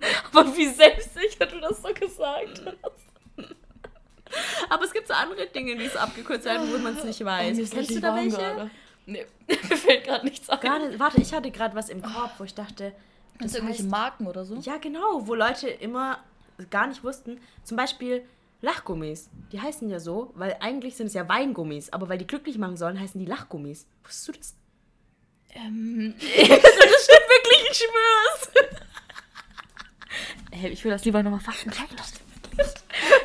Aber 0.34 0.56
wie 0.56 0.68
selbstsicher 0.68 1.46
du 1.46 1.60
das 1.60 1.82
so 1.82 1.94
gesagt 1.94 2.62
hast. 2.66 3.58
Aber 4.70 4.84
es 4.84 4.92
gibt 4.94 5.08
so 5.08 5.14
andere 5.14 5.46
Dinge, 5.48 5.76
die 5.76 5.88
so 5.88 6.00
abgekürzt 6.00 6.46
werden, 6.46 6.72
wo 6.74 6.78
man 6.80 6.98
es 6.98 7.04
nicht 7.04 7.24
weiß. 7.24 7.52
Oh, 7.52 7.56
mir 7.56 7.62
ist 7.64 7.74
Kennst 7.74 7.92
du 7.92 8.00
da 8.00 8.16
welche? 8.16 8.38
gerade. 8.38 8.72
Nee, 9.06 9.26
mir 9.48 9.78
fällt 9.78 10.04
gerade 10.06 10.26
nichts 10.26 10.50
ein. 10.50 10.88
Nicht. 10.90 11.00
Warte, 11.00 11.22
ich 11.22 11.34
hatte 11.34 11.52
gerade 11.52 11.76
was 11.76 11.90
im 11.90 12.02
Kopf, 12.02 12.32
wo 12.40 12.44
ich 12.44 12.54
dachte. 12.56 12.94
Das 13.40 13.48
Das 13.52 13.56
irgendwelche 13.56 13.84
heißt, 13.84 13.92
Marken 13.92 14.28
oder 14.28 14.46
so? 14.46 14.56
ja, 14.56 14.78
genau, 14.78 15.28
wo 15.28 15.36
Leute 15.36 15.68
immer 15.70 16.20
gar 16.70 16.88
nicht 16.88 17.04
wussten. 17.04 17.40
Zum 17.64 17.78
Beispiel 17.78 18.24
Lachgummis. 18.62 19.30
Die 19.52 19.60
heißen 19.62 19.90
ja 19.90 20.00
so, 20.00 20.32
weil 20.36 20.56
eigentlich 20.62 20.96
sind 20.96 21.08
es 21.08 21.14
ja 21.14 21.28
Weingummis, 21.28 21.92
aber 21.92 22.08
weil 22.10 22.18
die 22.18 22.28
glücklich 22.28 22.58
machen 22.58 22.78
sollen, 22.78 23.00
heißen 23.00 23.20
die 23.20 23.26
Lachgummis. 23.28 23.86
Wusstest 24.04 24.28
du 24.28 24.32
das? 24.32 24.56
Ähm, 25.56 26.16
das 26.20 26.24
stimmt 27.04 27.30
wirklich, 27.30 27.68
ich 27.72 27.78
schwör's. 27.78 28.52
Hey, 30.54 30.70
ich 30.72 30.84
will 30.84 30.92
das 30.92 31.04
lieber 31.06 31.22
nochmal 31.24 31.40
checken. 31.40 31.74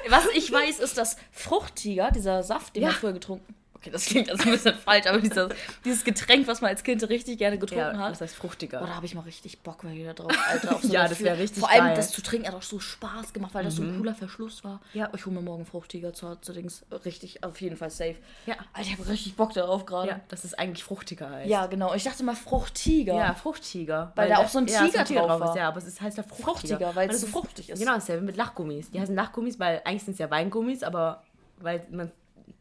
Was 0.08 0.26
ich 0.34 0.50
weiß, 0.50 0.78
ist, 0.78 0.96
dass 0.96 1.16
Fruchttiger, 1.32 2.10
dieser 2.10 2.42
Saft, 2.42 2.74
den 2.76 2.82
Ja. 2.82 2.88
man 2.88 2.96
früher 2.96 3.12
getrunken 3.12 3.54
Okay, 3.80 3.90
das 3.90 4.06
klingt 4.06 4.26
jetzt 4.28 4.44
ein 4.44 4.50
bisschen 4.50 4.74
falsch, 4.84 5.06
aber 5.06 5.20
dieses, 5.20 5.48
dieses 5.84 6.04
Getränk, 6.04 6.48
was 6.48 6.60
man 6.60 6.70
als 6.70 6.82
Kind 6.82 7.08
richtig 7.08 7.38
gerne 7.38 7.58
getrunken 7.58 7.94
Ja, 7.94 7.98
hat. 7.98 8.10
das 8.12 8.20
heißt 8.20 8.34
fruchtiger. 8.34 8.80
Oh, 8.82 8.86
da 8.86 8.96
habe 8.96 9.06
ich 9.06 9.14
mal 9.14 9.20
richtig 9.20 9.60
Bock 9.60 9.84
mal 9.84 9.94
wieder 9.94 10.14
drauf, 10.14 10.32
Alter. 10.48 10.74
Auf 10.74 10.82
so 10.82 10.92
Ja, 10.92 11.06
das 11.06 11.18
Für- 11.18 11.24
wär 11.24 11.38
richtig 11.38 11.60
Vor 11.60 11.70
allem 11.70 11.84
geil. 11.86 11.94
das 11.96 12.10
zu 12.10 12.20
trinken 12.22 12.48
hat 12.48 12.54
auch 12.54 12.62
so 12.62 12.80
Spaß 12.80 13.32
gemacht, 13.32 13.54
weil 13.54 13.62
das 13.64 13.76
so 13.76 13.82
ein 13.82 13.96
cooler 13.96 14.14
Verschluss 14.14 14.64
war. 14.64 14.80
Ja. 14.94 15.08
Ich 15.14 15.24
hole 15.26 15.34
mir 15.36 15.42
morgen 15.42 15.64
Fruchtiger 15.64 16.12
zu, 16.12 16.34
zu 16.40 16.52
Dings. 16.52 16.84
Richtig, 17.04 17.44
auf 17.44 17.60
jeden 17.60 17.76
Fall 17.76 17.90
safe. 17.90 18.16
Ja. 18.46 18.56
Alter, 18.72 18.88
ich 18.90 18.98
habe 18.98 19.08
richtig 19.08 19.36
Bock 19.36 19.52
darauf 19.52 19.86
gerade. 19.86 20.08
ja, 20.08 20.20
dass 20.28 20.42
es 20.44 20.54
eigentlich 20.54 20.82
fruchtiger 20.82 21.30
heißt. 21.30 21.48
Ja, 21.48 21.66
genau. 21.66 21.94
Ich 21.94 22.02
dachte 22.04 22.24
mal 22.24 22.34
Fruchtiger. 22.34 23.14
Ja, 23.14 23.34
Fruchttiger. 23.34 24.12
Weil 24.16 24.28
da 24.28 24.38
auch 24.38 24.48
so 24.48 24.58
ein 24.58 24.66
ja, 24.66 24.86
Tiger 24.88 25.04
drauf 25.04 25.40
war. 25.40 25.50
ist. 25.50 25.56
Ja, 25.56 25.68
aber 25.68 25.78
es 25.78 25.86
ist, 25.86 26.00
heißt 26.00 26.16
ja 26.16 26.22
fruchtiger. 26.24 26.44
Fruchtiger, 26.48 26.96
weil 26.96 27.08
es 27.10 27.20
das 27.20 27.30
so 27.30 27.38
fruchtig 27.38 27.70
ist. 27.70 27.78
Genau, 27.78 27.94
dasselbe 27.94 28.24
mit 28.24 28.36
Lachgummis. 28.36 28.90
Die 28.90 29.00
heißen 29.00 29.14
Lachgummis, 29.14 29.58
weil 29.60 29.82
eigentlich 29.84 30.02
sind 30.02 30.14
es 30.14 30.18
ja 30.18 30.28
Weingummis, 30.30 30.82
aber 30.82 31.22
weil 31.60 31.86
man, 31.90 32.10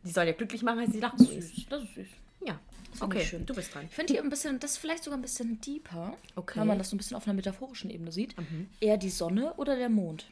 die 0.07 0.13
sollen 0.13 0.27
ja 0.27 0.33
glücklich 0.33 0.63
machen, 0.63 0.79
heißen 0.79 0.93
die 0.93 0.99
Lachgummis. 0.99 1.49
Süß. 1.55 1.65
Das 1.69 1.83
ist 1.83 1.95
süß. 1.95 2.07
Ja, 2.45 2.59
okay, 3.01 3.23
schön. 3.25 3.45
du 3.45 3.53
bist 3.53 3.73
dran. 3.73 3.85
Ich 3.89 3.95
finde 3.95 4.13
die 4.13 4.19
ein 4.19 4.29
bisschen, 4.29 4.59
das 4.59 4.71
ist 4.71 4.77
vielleicht 4.77 5.03
sogar 5.03 5.17
ein 5.19 5.21
bisschen 5.21 5.59
deeper, 5.61 6.15
Okay. 6.35 6.59
wenn 6.59 6.67
man 6.67 6.77
das 6.77 6.89
so 6.89 6.95
ein 6.95 6.97
bisschen 6.99 7.17
auf 7.17 7.25
einer 7.27 7.33
metaphorischen 7.33 7.89
Ebene 7.89 8.11
sieht. 8.11 8.35
Eher 8.79 8.97
die 8.97 9.09
Sonne 9.09 9.53
oder 9.55 9.75
der 9.75 9.89
Mond? 9.89 10.25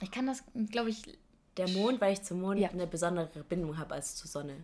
Ich 0.00 0.10
kann 0.10 0.26
das, 0.26 0.42
glaube 0.70 0.90
ich, 0.90 1.02
Der 1.56 1.68
Mond, 1.70 2.00
weil 2.00 2.12
ich 2.12 2.22
zum 2.22 2.40
Mond 2.40 2.60
Ja. 2.60 2.68
eine 2.70 2.86
besondere 2.86 3.26
Bindung 3.48 3.78
habe 3.78 3.94
als 3.94 4.14
zur 4.16 4.28
Sonne. 4.28 4.54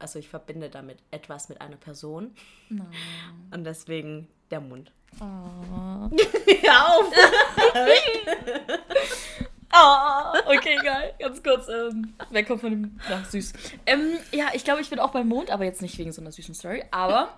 Also 0.00 0.18
ich 0.18 0.28
verbinde 0.28 0.68
damit 0.68 0.98
etwas 1.12 1.48
mit 1.48 1.60
einer 1.60 1.76
Person. 1.76 2.34
Und 3.50 3.64
deswegen 3.64 4.26
der 4.50 4.60
Mond. 4.60 4.90
Oh. 5.20 6.10
Ja, 6.62 6.86
auf! 6.88 7.12
Ah, 9.76 10.32
okay, 10.46 10.76
geil. 10.82 11.14
Ganz 11.18 11.42
kurz, 11.42 11.68
ähm, 11.68 12.14
wegkommen 12.30 12.60
von 12.60 12.70
dem. 12.70 13.00
Ach, 13.10 13.24
süß. 13.28 13.52
Ähm, 13.86 14.12
ja, 14.32 14.46
ich 14.52 14.64
glaube, 14.64 14.80
ich 14.80 14.88
bin 14.90 15.00
auch 15.00 15.10
beim 15.10 15.26
Mond, 15.28 15.50
aber 15.50 15.64
jetzt 15.64 15.82
nicht 15.82 15.98
wegen 15.98 16.12
so 16.12 16.20
einer 16.20 16.30
süßen 16.30 16.54
Story. 16.54 16.84
Aber 16.92 17.30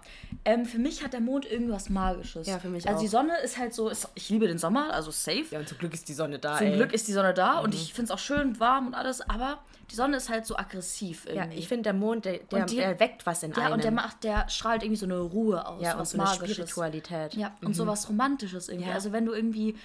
ähm, 0.45 0.66
für 0.66 0.78
mich 0.78 1.02
hat 1.02 1.12
der 1.14 1.21
Mond 1.21 1.50
irgendwas 1.50 1.88
Magisches. 1.88 2.47
Ja, 2.47 2.59
für 2.59 2.69
mich 2.69 2.87
Also 2.87 2.99
auch. 2.99 3.02
die 3.02 3.09
Sonne 3.09 3.38
ist 3.43 3.59
halt 3.59 3.73
so, 3.75 3.88
ist, 3.88 4.09
ich 4.14 4.28
liebe 4.28 4.47
den 4.49 4.59
Sommer, 4.59 4.93
also 4.93 5.11
safe. 5.11 5.47
Ja, 5.50 5.59
und 5.61 5.69
zum 5.69 5.78
Glück 5.78 5.95
ist 5.95 6.09
die 6.09 6.14
Sonne 6.14 6.38
da, 6.38 6.59
Zum 6.59 6.66
ey. 6.66 6.76
Glück 6.76 6.93
ist 6.93 7.09
die 7.09 7.12
Sonne 7.12 7.33
da 7.33 7.61
und 7.61 7.75
ich 7.75 7.95
finde 7.95 8.05
es 8.05 8.11
auch 8.11 8.19
schön 8.23 8.61
warm 8.61 8.88
und 8.88 8.95
alles, 8.95 9.23
aber 9.28 9.59
die 9.90 9.95
Sonne 9.95 10.16
ist 10.19 10.28
halt 10.28 10.45
so 10.47 10.57
aggressiv 10.57 11.25
Ja, 11.26 11.43
irgendwie. 11.43 11.59
ich 11.59 11.69
finde, 11.69 11.85
der 11.85 11.93
Mond, 11.95 12.25
der, 12.25 12.38
der, 12.38 12.66
die- 12.66 12.76
der 12.76 12.99
weckt 13.00 13.25
was 13.25 13.43
in 13.45 13.52
ja, 13.52 13.62
einem. 13.64 13.75
und 13.75 13.85
der 13.85 13.93
macht, 13.93 14.25
der 14.25 14.49
strahlt 14.49 14.83
irgendwie 14.83 14.99
so 14.99 15.07
eine 15.07 15.19
Ruhe 15.21 15.66
aus, 15.66 15.81
ja, 15.83 15.93
und 15.95 16.00
was 16.00 16.11
so 16.11 16.19
eine 16.19 16.25
Magisches. 16.28 16.55
Spiritualität. 16.55 17.35
Ja, 17.35 17.57
und 17.62 17.75
so 17.75 17.87
was 17.87 18.09
Romantisches 18.09 18.69
irgendwie. 18.69 18.88
Ja. 18.88 18.95
Also 18.95 19.12
wenn 19.12 19.25
du 19.26 19.33
irgendwie, 19.33 19.76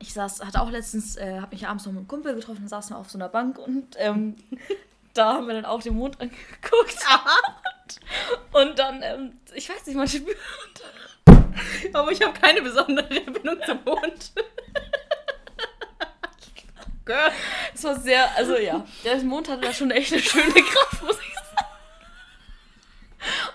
ich 0.00 0.12
saß, 0.14 0.40
hatte 0.44 0.60
auch 0.60 0.70
letztens, 0.70 1.16
äh, 1.16 1.40
habe 1.40 1.54
mich 1.54 1.68
abends 1.68 1.84
noch 1.84 1.92
mit 1.92 2.00
einem 2.00 2.08
Kumpel 2.08 2.34
getroffen, 2.34 2.66
saßen 2.66 2.96
wir 2.96 2.98
auf 2.98 3.10
so 3.10 3.18
einer 3.18 3.28
Bank 3.28 3.58
und 3.58 3.94
ähm, 3.98 4.34
da 5.14 5.34
haben 5.34 5.46
wir 5.46 5.54
dann 5.54 5.66
auch 5.66 5.82
den 5.82 5.94
Mond 5.94 6.20
angeguckt. 6.20 6.96
und 8.52 8.78
dann, 8.78 9.02
ähm, 9.02 9.38
ich 9.54 9.68
weiß 9.68 9.86
nicht, 9.86 9.96
man 9.96 10.08
spürt. 10.08 10.36
Aber 11.92 12.10
ich 12.10 12.22
habe 12.22 12.32
keine 12.32 12.62
besondere 12.62 13.08
Bindung 13.08 13.58
zum 13.64 13.78
Mond. 13.84 14.32
Girl. 17.04 17.30
Es 17.74 17.84
war 17.84 17.98
sehr, 17.98 18.34
also 18.36 18.56
ja, 18.56 18.86
der 19.04 19.16
Mond 19.22 19.48
hatte 19.48 19.62
da 19.62 19.72
schon 19.72 19.90
echt 19.90 20.12
eine 20.12 20.22
schöne 20.22 20.52
Kraft, 20.52 21.02
muss 21.02 21.18
ich 21.18 21.34
sagen. 21.34 21.66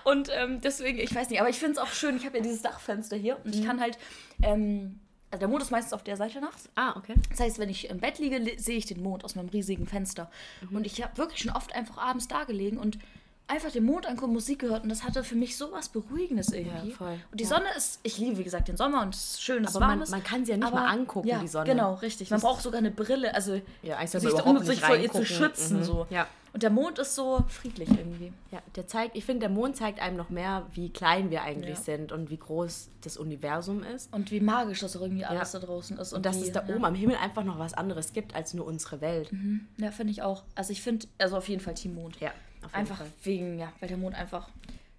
Und 0.04 0.28
ähm, 0.32 0.60
deswegen, 0.60 0.98
ich 0.98 1.14
weiß 1.14 1.30
nicht, 1.30 1.40
aber 1.40 1.48
ich 1.48 1.58
finde 1.58 1.72
es 1.72 1.78
auch 1.78 1.92
schön, 1.92 2.16
ich 2.16 2.26
habe 2.26 2.36
ja 2.36 2.42
dieses 2.42 2.62
Dachfenster 2.62 3.16
hier 3.16 3.38
und 3.44 3.54
ich 3.54 3.64
kann 3.64 3.80
halt, 3.80 3.98
ähm, 4.42 5.00
also 5.30 5.40
der 5.40 5.48
Mond 5.48 5.62
ist 5.62 5.70
meistens 5.70 5.92
auf 5.92 6.04
der 6.04 6.16
Seite 6.16 6.40
nachts. 6.40 6.68
Ah, 6.76 6.96
okay. 6.96 7.14
Das 7.30 7.40
heißt, 7.40 7.58
wenn 7.58 7.68
ich 7.68 7.90
im 7.90 7.98
Bett 7.98 8.18
liege, 8.18 8.40
sehe 8.58 8.76
ich 8.76 8.86
den 8.86 9.02
Mond 9.02 9.24
aus 9.24 9.34
meinem 9.34 9.48
riesigen 9.48 9.86
Fenster. 9.86 10.30
Und 10.70 10.86
ich 10.86 11.02
habe 11.02 11.16
wirklich 11.16 11.40
schon 11.40 11.52
oft 11.52 11.74
einfach 11.74 11.98
abends 11.98 12.28
da 12.28 12.44
gelegen 12.44 12.78
und 12.78 12.98
einfach 13.48 13.70
den 13.70 13.84
Mond 13.84 14.06
angucken, 14.06 14.32
Musik 14.32 14.58
gehört. 14.60 14.82
Und 14.82 14.88
das 14.88 15.04
hatte 15.04 15.22
für 15.22 15.36
mich 15.36 15.56
so 15.56 15.70
was 15.72 15.88
Beruhigendes 15.88 16.48
irgendwie. 16.52 16.90
Ja. 16.98 17.06
Und 17.30 17.38
die 17.40 17.44
Ja. 17.44 17.50
Sonne 17.50 17.66
ist, 17.76 18.00
ich 18.02 18.18
liebe, 18.18 18.38
wie 18.38 18.44
gesagt, 18.44 18.68
den 18.68 18.76
Sommer 18.76 19.02
und 19.02 19.14
es 19.14 19.34
ist 19.34 19.42
schön, 19.42 19.64
Aber 19.66 19.78
man- 19.80 19.88
warm 19.90 20.02
ist. 20.02 20.10
man 20.10 20.24
kann 20.24 20.44
sie 20.44 20.52
ja 20.52 20.56
nicht 20.58 20.72
mal 20.72 20.86
angucken, 20.86 21.28
ja, 21.28 21.38
die 21.38 21.48
Sonne. 21.48 21.66
Genau, 21.66 21.94
richtig. 21.94 22.30
Man 22.30 22.40
braucht 22.40 22.62
sogar 22.62 22.78
eine 22.78 22.90
Brille, 22.90 23.34
also 23.34 23.60
Ja, 23.82 23.96
eigentlich 23.98 24.10
sich, 24.10 24.32
man 24.44 24.56
um 24.56 24.62
sich 24.64 24.80
vor 24.80 24.96
ihr 24.96 25.10
zu 25.12 25.24
schützen. 25.24 25.78
Mhm. 25.78 25.84
So. 25.84 26.06
Ja. 26.10 26.26
Und 26.52 26.62
der 26.62 26.70
Mond 26.70 26.98
ist 26.98 27.14
so 27.14 27.44
friedlich 27.48 27.90
irgendwie. 27.90 28.32
Ja, 28.50 28.60
der 28.76 28.86
zeigt, 28.86 29.14
ich 29.14 29.26
finde, 29.26 29.40
der 29.40 29.50
Mond 29.50 29.76
zeigt 29.76 30.00
einem 30.00 30.16
noch 30.16 30.30
mehr, 30.30 30.64
wie 30.72 30.88
klein 30.88 31.30
wir 31.30 31.42
eigentlich 31.42 31.76
sind 31.78 32.12
und 32.12 32.30
wie 32.30 32.38
groß 32.38 32.88
das 33.02 33.18
Universum 33.18 33.82
ist. 33.82 34.10
Und 34.14 34.30
wie 34.30 34.40
magisch 34.40 34.80
das 34.80 34.96
auch 34.96 35.02
irgendwie 35.02 35.26
alles 35.26 35.52
da 35.52 35.58
draußen 35.58 35.98
ist. 35.98 36.14
Und 36.14 36.24
dass 36.24 36.38
wie, 36.40 36.44
es 36.44 36.52
da 36.52 36.64
oben 36.66 36.86
am 36.86 36.94
Himmel 36.94 37.16
einfach 37.16 37.44
noch 37.44 37.58
was 37.58 37.74
anderes 37.74 38.14
gibt 38.14 38.34
als 38.34 38.54
nur 38.54 38.64
unsere 38.66 39.02
Welt. 39.02 39.30
Ja, 39.76 39.90
finde 39.90 40.12
ich 40.12 40.22
auch. 40.22 40.44
Also 40.54 40.72
ich 40.72 40.80
finde, 40.80 41.06
also 41.18 41.36
auf 41.36 41.46
jeden 41.50 41.60
Fall 41.60 41.74
Team 41.74 41.94
Mond. 41.94 42.18
Ja, 42.20 42.32
Einfach 42.72 42.98
Fall. 42.98 43.12
wegen, 43.22 43.58
ja, 43.58 43.72
weil 43.80 43.88
der 43.88 43.98
Mond 43.98 44.14
einfach 44.14 44.48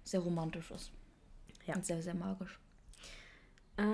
sehr 0.04 0.20
romantisch 0.20 0.70
ist. 0.70 0.90
Ja. 1.66 1.74
Und 1.74 1.84
sehr, 1.84 2.00
sehr 2.02 2.14
magisch. 2.14 2.58
Äh, 3.76 3.82
äh, 3.82 3.86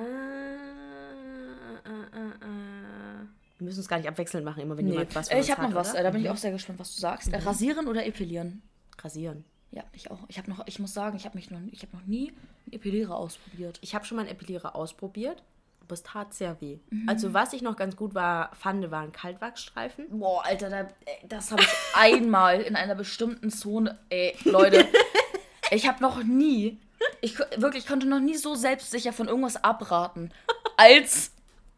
äh, 1.90 2.28
äh. 2.30 3.26
Wir 3.59 3.64
müssen 3.66 3.80
es 3.80 3.88
gar 3.88 3.99
nicht 3.99 4.09
abwechselnd 4.09 4.44
machen, 4.44 4.62
immer 4.62 4.76
wenn 4.76 4.85
Nee. 4.87 4.92
jemand 4.92 5.14
was 5.14 5.28
von 5.28 5.37
Äh, 5.38 5.40
ich 5.40 5.50
habe 5.50 5.62
noch 5.62 5.75
was, 5.75 5.90
oder? 5.90 6.00
äh, 6.00 6.02
da 6.04 6.11
bin 6.11 6.23
ich 6.23 6.30
auch 6.30 6.37
sehr 6.37 6.52
gespannt, 6.52 6.78
was 6.78 6.94
du 6.94 7.00
sagst. 7.00 7.33
Äh, 7.33 7.37
Rasieren 7.38 7.87
oder 7.88 8.04
epilieren? 8.06 8.62
Rasieren. 8.99 9.44
Ja, 9.71 9.85
ich 9.92 10.11
auch. 10.11 10.21
Ich 10.28 10.38
habe 10.38 10.49
noch, 10.50 10.66
ich 10.66 10.78
muss 10.78 10.94
sagen, 10.94 11.16
ich 11.16 11.25
habe 11.25 11.37
mich 11.37 11.50
noch, 11.50 11.61
ich 11.73 11.83
habe 11.83 11.97
noch 11.97 12.06
nie 12.06 12.28
einen 12.30 12.73
Epilierer 12.73 13.16
ausprobiert. 13.16 13.78
Ich 13.83 13.94
habe 13.94 14.04
schon 14.04 14.16
mal 14.16 14.23
einen 14.23 14.30
Epilierer 14.30 14.76
ausprobiert, 14.76 15.42
aber 15.85 15.95
es 15.95 16.03
tat 16.03 16.33
sehr 16.35 16.61
weh. 16.61 16.79
Mhm. 16.91 17.09
Also 17.09 17.33
was 17.35 17.53
ich 17.53 17.62
noch 17.62 17.76
ganz 17.76 17.97
gut 17.97 18.14
war, 18.14 18.50
fand, 18.59 18.91
waren 18.91 19.12
Kaltwachsstreifen. 19.12 20.07
Boah, 20.19 20.45
Alter, 20.45 20.71
da, 20.71 20.88
das 21.29 21.50
habe 21.53 21.62
ich 21.62 21.69
einmal 21.95 22.61
in 22.61 22.76
einer 22.76 22.95
bestimmten 22.95 23.50
Zone. 23.50 23.99
Ey, 24.11 24.37
Leute, 24.45 24.87
ich 25.71 25.87
habe 25.88 26.03
noch 26.03 26.23
nie, 26.23 26.79
ich 27.21 27.38
wirklich 27.57 27.85
ich 27.85 27.87
konnte 27.88 28.07
noch 28.07 28.21
nie 28.21 28.37
so 28.37 28.55
selbstsicher 28.55 29.12
von 29.12 29.29
irgendwas 29.29 29.62
abraten, 29.62 30.33
als 30.76 31.33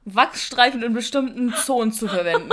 Wachsstreifen 0.04 0.82
in 0.82 0.92
bestimmten 0.94 1.52
Zonen 1.54 1.90
zu 1.92 2.06
verwenden. 2.06 2.50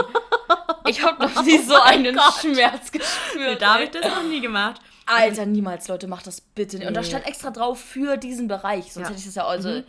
Ich 0.87 1.03
habe 1.03 1.23
noch 1.23 1.43
nie 1.43 1.59
so 1.59 1.75
einen 1.83 2.17
Schmerz 2.41 2.91
gespürt. 2.91 3.61
Da 3.61 3.75
habe 3.75 3.83
ich 3.83 3.91
das 3.91 4.03
noch 4.05 4.23
nie 4.23 4.41
gemacht. 4.41 4.81
Alter, 5.05 5.45
niemals, 5.45 5.87
Leute, 5.87 6.07
macht 6.07 6.25
das 6.27 6.41
bitte 6.41 6.77
nicht. 6.77 6.87
Und 6.87 6.93
da 6.95 7.01
Nee. 7.01 7.07
stand 7.07 7.27
extra 7.27 7.51
drauf 7.51 7.79
für 7.79 8.17
diesen 8.17 8.47
Bereich. 8.47 8.91
Sonst 8.91 9.05
Ja. 9.05 9.09
hätte 9.09 9.19
ich 9.19 9.25
das 9.25 9.35
ja 9.35 9.45
also. 9.45 9.83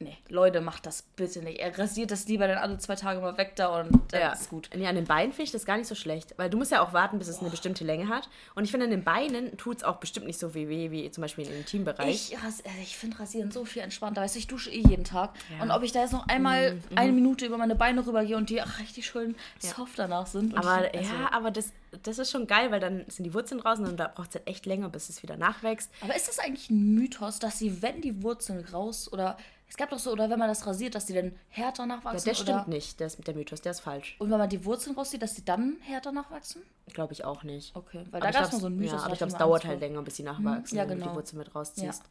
Nee, 0.00 0.16
Leute, 0.28 0.60
macht 0.60 0.86
das 0.86 1.02
bitte 1.02 1.40
nicht. 1.40 1.60
Er 1.60 1.78
rasiert 1.78 2.10
das 2.10 2.26
lieber 2.26 2.48
dann 2.48 2.58
alle 2.58 2.76
zwei 2.78 2.96
Tage 2.96 3.20
mal 3.20 3.38
weg 3.38 3.52
da 3.56 3.80
und 3.80 3.92
dann 4.12 4.20
Ja, 4.20 4.32
ist 4.32 4.50
gut. 4.50 4.68
Nee, 4.74 4.86
an 4.88 4.96
den 4.96 5.04
Beinen 5.04 5.30
finde 5.32 5.44
ich 5.44 5.52
das 5.52 5.64
gar 5.64 5.76
nicht 5.78 5.86
so 5.86 5.94
schlecht, 5.94 6.34
weil 6.36 6.50
du 6.50 6.58
musst 6.58 6.72
ja 6.72 6.82
auch 6.82 6.92
warten, 6.92 7.18
bis 7.18 7.28
es 7.28 7.38
eine 7.40 7.48
bestimmte 7.50 7.84
Länge 7.84 8.08
hat. 8.08 8.28
Und 8.56 8.64
ich 8.64 8.70
finde, 8.72 8.84
an 8.86 8.90
den 8.90 9.04
Beinen 9.04 9.56
tut 9.56 9.78
es 9.78 9.84
auch 9.84 9.96
bestimmt 9.96 10.26
nicht 10.26 10.38
so 10.38 10.52
weh, 10.54 10.68
weh 10.68 10.90
wie 10.90 11.10
zum 11.10 11.22
Beispiel 11.22 11.46
im 11.46 11.54
Intimbereich. 11.54 12.32
Ich, 12.32 12.34
äh, 12.34 12.82
ich 12.82 12.96
finde 12.96 13.20
Rasieren 13.20 13.50
so 13.52 13.64
viel 13.64 13.82
entspannter. 13.82 14.20
Weißt 14.20 14.34
du, 14.34 14.40
ich 14.40 14.48
dusche 14.48 14.70
eh 14.70 14.80
jeden 14.80 15.04
Tag. 15.04 15.30
Und 15.62 15.70
ob 15.70 15.82
ich 15.84 15.92
da 15.92 16.00
jetzt 16.00 16.12
noch 16.12 16.26
einmal 16.28 16.76
eine 16.96 17.12
Minute 17.12 17.46
über 17.46 17.56
meine 17.56 17.76
Beine 17.76 18.04
rübergehe 18.04 18.36
und 18.36 18.50
die 18.50 18.60
ach, 18.60 18.80
richtig 18.80 19.06
schön 19.06 19.36
soft 19.58 19.98
danach 19.98 20.26
sind. 20.26 20.56
Aber 20.56 20.92
ich, 20.92 21.00
also- 21.00 21.14
ja, 21.14 21.32
aber 21.32 21.50
das, 21.52 21.72
das 22.02 22.18
ist 22.18 22.30
schon 22.32 22.46
geil, 22.48 22.72
weil 22.72 22.80
dann 22.80 23.04
sind 23.08 23.24
die 23.24 23.32
Wurzeln 23.32 23.60
draußen 23.60 23.86
und 23.86 23.96
da 23.96 24.08
braucht 24.08 24.30
es 24.30 24.34
halt 24.34 24.48
echt 24.48 24.66
länger, 24.66 24.88
bis 24.88 25.08
es 25.08 25.22
wieder 25.22 25.36
nachwächst. 25.36 25.90
Aber 26.00 26.16
ist 26.16 26.26
das 26.28 26.40
eigentlich 26.40 26.68
ein 26.70 26.94
Mythos, 26.94 27.38
dass 27.38 27.58
sie, 27.60 27.80
wenn 27.82 28.00
die 28.00 28.22
Wurzeln 28.24 28.64
raus 28.72 29.10
oder 29.12 29.36
es 29.74 29.78
gab 29.78 29.90
doch 29.90 29.98
so, 29.98 30.12
oder 30.12 30.30
wenn 30.30 30.38
man 30.38 30.46
das 30.46 30.64
rasiert, 30.68 30.94
dass 30.94 31.06
die 31.06 31.14
dann 31.14 31.32
härter 31.48 31.82
Ja, 31.82 31.86
nachwachsen? 31.86 32.24
der 32.26 32.34
stimmt 32.34 32.68
nicht, 32.68 33.00
der, 33.00 33.08
ist, 33.08 33.26
der 33.26 33.34
Mythos, 33.34 33.60
der 33.60 33.72
ist 33.72 33.80
falsch. 33.80 34.14
Und 34.20 34.30
wenn 34.30 34.38
man 34.38 34.48
die 34.48 34.64
Wurzeln 34.64 34.94
rauszieht, 34.94 35.20
dass 35.20 35.34
die 35.34 35.44
dann 35.44 35.78
härter 35.80 36.12
nachwachsen? 36.12 36.62
Glaube 36.92 37.12
ich 37.12 37.24
auch 37.24 37.42
nicht. 37.42 37.74
Okay, 37.74 38.04
weil 38.12 38.22
Aber 38.22 38.30
da 38.30 38.38
gab 38.38 38.52
es 38.52 38.60
so 38.60 38.66
einen 38.66 38.76
Mythos. 38.76 39.00
Ja, 39.00 39.04
aber 39.04 39.14
ich 39.14 39.18
glaube, 39.18 39.32
es 39.32 39.36
dauert 39.36 39.64
halt 39.64 39.80
länger, 39.80 40.00
bis 40.02 40.14
sie 40.14 40.22
nachwachsen, 40.22 40.78
ja, 40.78 40.84
wenn 40.84 40.90
du 40.98 41.02
genau. 41.02 41.10
die 41.10 41.16
Wurzel 41.16 41.38
mit 41.38 41.52
rausziehst. 41.52 42.04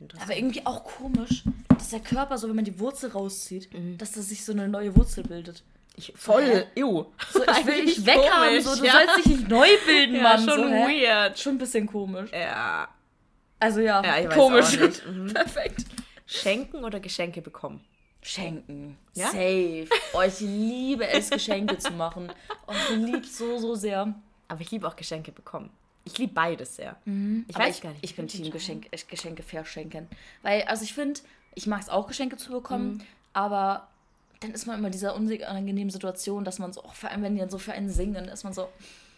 Interessant. 0.00 0.30
Aber 0.30 0.38
irgendwie 0.38 0.64
auch 0.64 0.82
komisch, 0.84 1.44
dass 1.68 1.90
der 1.90 2.00
Körper 2.00 2.38
so, 2.38 2.48
wenn 2.48 2.56
man 2.56 2.64
die 2.64 2.80
Wurzel 2.80 3.10
rauszieht, 3.10 3.68
dass 3.98 4.12
da 4.12 4.22
sich 4.22 4.42
so 4.42 4.52
eine 4.52 4.66
neue 4.66 4.96
Wurzel 4.96 5.24
bildet. 5.24 5.62
ich, 5.96 6.14
voll, 6.16 6.66
Hä? 6.74 6.80
ew. 6.80 7.04
So, 7.30 7.42
ich 7.42 7.66
will 7.66 7.84
dich 7.84 8.06
weghaben, 8.06 8.62
so, 8.62 8.74
du 8.74 8.86
ja. 8.86 8.92
sollst 8.92 9.18
dich 9.18 9.26
nicht 9.26 9.48
neu 9.50 9.68
bilden, 9.84 10.14
ja, 10.16 10.22
Mann. 10.22 10.38
schon 10.48 10.60
so, 10.60 10.64
hä? 10.64 11.04
weird. 11.04 11.38
Schon 11.38 11.56
ein 11.56 11.58
bisschen 11.58 11.86
komisch. 11.86 12.30
Ja. 12.32 12.88
Also 13.58 13.80
ja, 13.80 14.02
Ja, 14.02 14.26
komisch. 14.30 14.78
Mhm. 15.06 15.26
Perfekt. 15.34 15.84
Schenken 16.30 16.84
oder 16.84 17.00
Geschenke 17.00 17.42
bekommen? 17.42 17.80
Schenken. 18.22 18.96
Ja? 19.14 19.28
Safe. 19.28 19.88
Oh, 20.12 20.20
ich 20.22 20.40
liebe 20.40 21.06
es, 21.08 21.30
Geschenke 21.30 21.78
zu 21.78 21.92
machen. 21.92 22.30
Oh, 22.66 22.72
ich 22.72 22.96
liebe 22.96 23.24
so, 23.26 23.58
so 23.58 23.74
sehr. 23.74 24.14
Aber 24.48 24.60
ich 24.60 24.70
liebe 24.70 24.86
auch 24.86 24.96
Geschenke 24.96 25.32
bekommen. 25.32 25.70
Ich 26.04 26.16
liebe 26.18 26.32
beides 26.32 26.76
sehr. 26.76 26.96
Ich 27.04 27.06
Mhm. 27.06 27.46
Aber 27.52 27.64
weiß 27.64 27.76
ich, 27.76 27.82
gar 27.82 27.90
nicht. 27.90 28.04
Ich 28.04 28.14
bin 28.16 28.28
Team 28.28 28.44
ich 28.44 28.50
Geschenk, 28.50 28.86
Geschenke 29.08 29.42
verschenken. 29.42 30.08
Weil, 30.42 30.62
also 30.62 30.84
ich 30.84 30.92
finde, 30.94 31.20
ich 31.54 31.66
mag 31.66 31.80
es 31.82 31.88
auch, 31.88 32.06
Geschenke 32.06 32.36
zu 32.36 32.50
bekommen, 32.52 32.94
Mhm. 32.98 33.00
aber 33.32 33.88
dann 34.40 34.52
ist 34.52 34.66
man 34.66 34.78
immer 34.78 34.88
in 34.88 34.92
dieser 34.92 35.14
unangenehmen 35.14 35.90
Situation, 35.90 36.44
dass 36.44 36.58
man 36.58 36.72
so, 36.72 36.82
oh, 36.84 36.90
vor 36.94 37.10
allem 37.10 37.22
wenn 37.22 37.34
die 37.34 37.40
dann 37.40 37.50
so 37.50 37.58
für 37.58 37.72
einen 37.72 37.90
singen, 37.90 38.26
ist 38.26 38.44
man 38.44 38.52
so, 38.54 38.68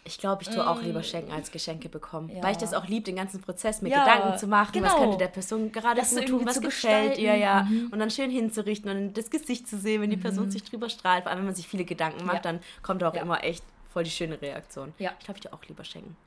Ich 0.05 0.17
glaube, 0.17 0.43
ich 0.43 0.49
tue 0.49 0.67
auch 0.67 0.81
lieber 0.81 1.01
schenken 1.01 1.31
als 1.31 1.49
Geschenke 1.49 1.87
bekommen. 1.87 2.29
Ja. 2.29 2.43
Weil 2.43 2.51
ich 2.51 2.57
das 2.57 2.73
auch 2.73 2.85
liebe, 2.87 3.05
den 3.05 3.15
ganzen 3.15 3.39
Prozess, 3.39 3.81
mir 3.81 3.89
Ja, 3.89 4.03
Gedanken 4.03 4.37
zu 4.37 4.47
machen, 4.47 4.81
was 4.83 4.91
genau. 4.91 4.97
könnte 5.01 5.17
der 5.17 5.29
Person 5.29 5.71
gerade 5.71 6.01
Das 6.01 6.13
gut 6.13 6.27
tun, 6.27 6.45
was 6.45 6.59
gefällt 6.59 7.17
ihr, 7.17 7.35
ja. 7.37 7.63
Mhm. 7.63 7.87
Und 7.89 7.99
dann 7.99 8.11
schön 8.11 8.29
hinzurichten 8.29 8.91
und 8.91 9.13
das 9.13 9.29
Gesicht 9.29 9.67
zu 9.67 9.77
sehen, 9.77 10.01
wenn 10.01 10.09
die 10.09 10.17
Person 10.17 10.51
sich 10.51 10.63
drüber 10.63 10.89
strahlt. 10.89 11.23
Vor 11.23 11.29
allem, 11.31 11.39
wenn 11.39 11.45
man 11.45 11.55
sich 11.55 11.67
viele 11.69 11.85
Gedanken 11.85 12.25
macht, 12.25 12.35
Ja. 12.45 12.51
dann 12.51 12.59
kommt 12.81 13.01
auch 13.03 13.13
immer 13.13 13.43
echt 13.45 13.63
voll 13.93 14.03
die 14.03 14.09
schöne 14.11 14.41
Reaktion. 14.41 14.93
Ja. 14.99 15.11
Ich 15.19 15.25
glaube, 15.25 15.37
ich 15.37 15.41
dir 15.43 15.53
auch 15.53 15.63
lieber 15.69 15.85
schenken. 15.85 16.17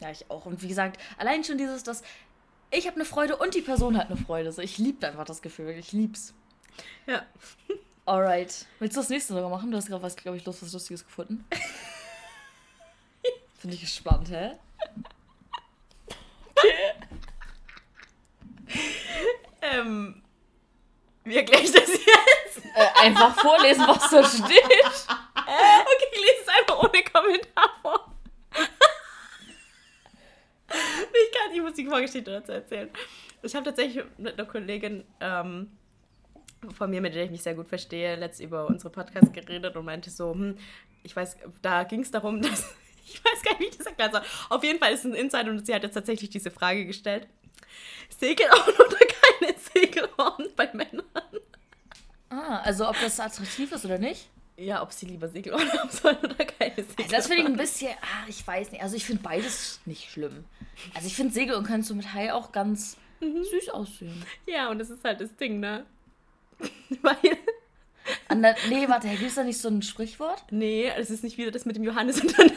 Ja, 0.00 0.10
ich 0.10 0.30
auch. 0.30 0.44
Und 0.44 0.62
wie 0.62 0.68
gesagt, 0.68 1.00
allein 1.16 1.44
schon 1.44 1.56
dieses, 1.56 1.84
dass 1.84 2.02
ich 2.70 2.86
habe 2.86 2.96
eine 2.96 3.06
Freude 3.06 3.36
und 3.36 3.54
die 3.54 3.62
Person 3.62 3.96
hat 3.96 4.08
eine 4.10 4.18
Freude. 4.18 4.52
So, 4.52 4.60
ich 4.60 4.76
liebe 4.76 5.06
einfach 5.06 5.24
das 5.24 5.40
Gefühl. 5.40 5.70
Ich 5.70 5.92
lieb's. 5.92 6.34
Ja. 7.06 7.22
Alright. 8.04 8.66
Willst 8.78 8.96
du 8.96 9.00
das 9.00 9.08
nächste 9.08 9.32
sogar 9.32 9.48
machen? 9.48 9.70
Du 9.70 9.76
hast 9.78 9.88
gerade 9.88 10.02
was, 10.02 10.16
glaube 10.16 10.36
ich, 10.36 10.44
los, 10.44 10.62
was 10.62 10.72
Lustiges 10.74 11.04
gefunden. 11.06 11.46
Finde 13.58 13.74
ich 13.74 13.80
gespannt, 13.80 14.30
hä? 14.30 14.52
Ähm, 19.60 20.22
wie 21.24 21.36
erkläre 21.36 21.62
ich 21.62 21.72
das 21.72 21.88
jetzt? 21.88 22.64
Äh, 22.74 23.06
einfach 23.06 23.38
vorlesen, 23.38 23.84
was 23.86 24.08
da 24.10 24.24
steht. 24.24 24.64
Okay, 25.34 26.06
ich 26.12 26.20
lese 26.20 26.42
es 26.42 26.48
einfach 26.48 26.78
ohne 26.78 27.02
Kommentar 27.02 27.70
vor. 27.82 28.14
ich 30.68 31.32
kann, 31.32 31.74
die 31.74 31.86
Vorgeschichte 31.86 32.30
dazu 32.30 32.52
erzählen. 32.52 32.90
Ich 33.42 33.54
habe 33.54 33.64
tatsächlich 33.64 34.04
mit 34.16 34.38
einer 34.38 34.48
Kollegin 34.48 35.04
ähm, 35.20 35.70
von 36.76 36.90
mir, 36.90 37.00
mit 37.00 37.14
der 37.14 37.24
ich 37.24 37.30
mich 37.30 37.42
sehr 37.42 37.54
gut 37.54 37.68
verstehe, 37.68 38.16
letzt 38.16 38.40
über 38.40 38.66
unsere 38.66 38.90
Podcasts 38.90 39.32
geredet 39.32 39.76
und 39.76 39.84
meinte 39.84 40.10
so, 40.10 40.32
hm, 40.32 40.58
ich 41.02 41.14
weiß, 41.14 41.36
da 41.62 41.84
ging 41.84 42.00
es 42.00 42.10
darum, 42.10 42.42
dass, 42.42 42.74
ich 43.14 43.24
weiß 43.24 43.42
gar 43.42 43.52
nicht, 43.52 43.60
wie 43.60 43.64
ich 43.66 43.76
das 43.76 43.86
erklären 43.86 44.12
soll. 44.12 44.22
Auf 44.48 44.62
jeden 44.64 44.78
Fall 44.78 44.92
ist 44.92 45.00
es 45.00 45.06
ein 45.06 45.14
Insider 45.14 45.50
und 45.50 45.64
sie 45.66 45.74
hat 45.74 45.82
jetzt 45.82 45.94
tatsächlich 45.94 46.30
diese 46.30 46.50
Frage 46.50 46.86
gestellt. 46.86 47.26
Segelohren 48.18 48.74
oder 48.78 48.98
keine 48.98 49.54
Segelohren 49.58 50.48
bei 50.56 50.68
Männern? 50.72 51.04
Ah, 52.30 52.60
also 52.60 52.88
ob 52.88 52.96
das 53.00 53.18
attraktiv 53.20 53.72
ist 53.72 53.84
oder 53.84 53.98
nicht? 53.98 54.28
Ja, 54.56 54.82
ob 54.82 54.92
sie 54.92 55.06
lieber 55.06 55.28
Segelohren 55.28 55.72
haben 55.72 55.90
sollen 55.90 56.18
oder 56.18 56.44
keine 56.44 56.74
Segelohren. 56.74 56.96
Also 57.04 57.16
das 57.16 57.26
finde 57.28 57.42
ich 57.42 57.48
ein 57.48 57.56
bisschen, 57.56 57.90
ah, 58.02 58.26
ich 58.26 58.46
weiß 58.46 58.72
nicht. 58.72 58.82
Also 58.82 58.96
ich 58.96 59.04
finde 59.04 59.22
beides 59.22 59.80
nicht 59.84 60.10
schlimm. 60.10 60.44
Also 60.94 61.06
ich 61.06 61.14
finde 61.14 61.32
Segel 61.32 61.54
und 61.54 61.64
kannst 61.64 61.88
du 61.90 61.94
mit 61.94 62.12
Hai 62.12 62.32
auch 62.32 62.50
ganz 62.52 62.96
süß 63.20 63.68
aussehen. 63.70 64.24
Ja, 64.46 64.68
und 64.70 64.78
das 64.78 64.90
ist 64.90 65.04
halt 65.04 65.20
das 65.20 65.34
Ding, 65.36 65.60
ne? 65.60 65.86
Weil, 67.02 67.16
An 68.28 68.42
der, 68.42 68.56
nee, 68.68 68.88
warte, 68.88 69.08
gibt 69.08 69.22
es 69.22 69.36
da 69.36 69.44
nicht 69.44 69.60
so 69.60 69.68
ein 69.68 69.82
Sprichwort? 69.82 70.42
nee, 70.50 70.90
es 70.96 71.10
ist 71.10 71.22
nicht 71.22 71.38
wieder 71.38 71.50
das 71.52 71.64
mit 71.64 71.76
dem 71.76 71.84
Johannes 71.84 72.20
und 72.20 72.36
der 72.36 72.46
Nase. 72.46 72.56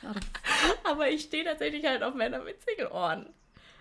Schade. 0.00 0.20
Aber 0.84 1.08
ich 1.08 1.22
stehe 1.22 1.44
tatsächlich 1.44 1.84
halt 1.84 2.02
auf 2.02 2.14
Männer 2.14 2.40
mit 2.42 2.62
Segelohren. 2.62 3.26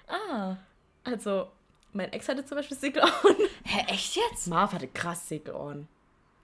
Ah. 0.07 0.57
Also, 1.03 1.51
mein 1.93 2.11
Ex 2.13 2.27
hatte 2.27 2.45
zum 2.45 2.57
Beispiel 2.57 2.77
Segelohren. 2.77 3.35
Hä, 3.63 3.85
echt 3.87 4.15
jetzt? 4.15 4.47
Marv 4.47 4.73
hatte 4.73 4.87
krass 4.87 5.27
Segelohren. 5.27 5.87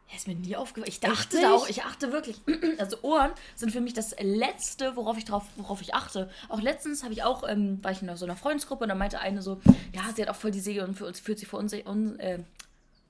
Ja, 0.10 0.18
ist 0.18 0.28
mir 0.28 0.36
nie 0.36 0.56
aufgefallen. 0.56 0.90
Ich 0.90 1.00
dachte 1.00 1.42
da 1.42 1.54
auch, 1.54 1.68
ich 1.68 1.84
achte 1.84 2.12
wirklich. 2.12 2.40
Also 2.78 2.98
Ohren 3.02 3.32
sind 3.56 3.72
für 3.72 3.82
mich 3.82 3.94
das 3.94 4.16
Letzte, 4.20 4.96
worauf 4.96 5.18
ich 5.18 5.26
drauf, 5.26 5.44
worauf 5.56 5.82
ich 5.82 5.96
achte. 5.96 6.30
Auch 6.50 6.62
letztens 6.62 7.04
habe 7.04 7.14
ich 7.14 7.24
auch, 7.24 7.48
ähm, 7.48 7.84
war 7.84 7.92
ich 7.92 8.02
in 8.02 8.16
so 8.16 8.26
einer 8.26 8.36
Freundesgruppe 8.36 8.84
und 8.84 8.90
da 8.90 8.96
meinte 8.96 9.20
eine 9.20 9.42
so, 9.42 9.62
ja, 9.94 10.04
sie 10.16 10.22
hat 10.22 10.30
auch 10.30 10.36
voll 10.36 10.52
die 10.52 10.60
Segel 10.60 10.84
und 10.84 10.96
für 10.96 11.06
uns 11.06 11.20
fühlt 11.20 11.40
sie 11.40 11.46
vor 11.46 11.60
uns 11.60 11.74
un, 11.74 12.20
äh, 12.20 12.40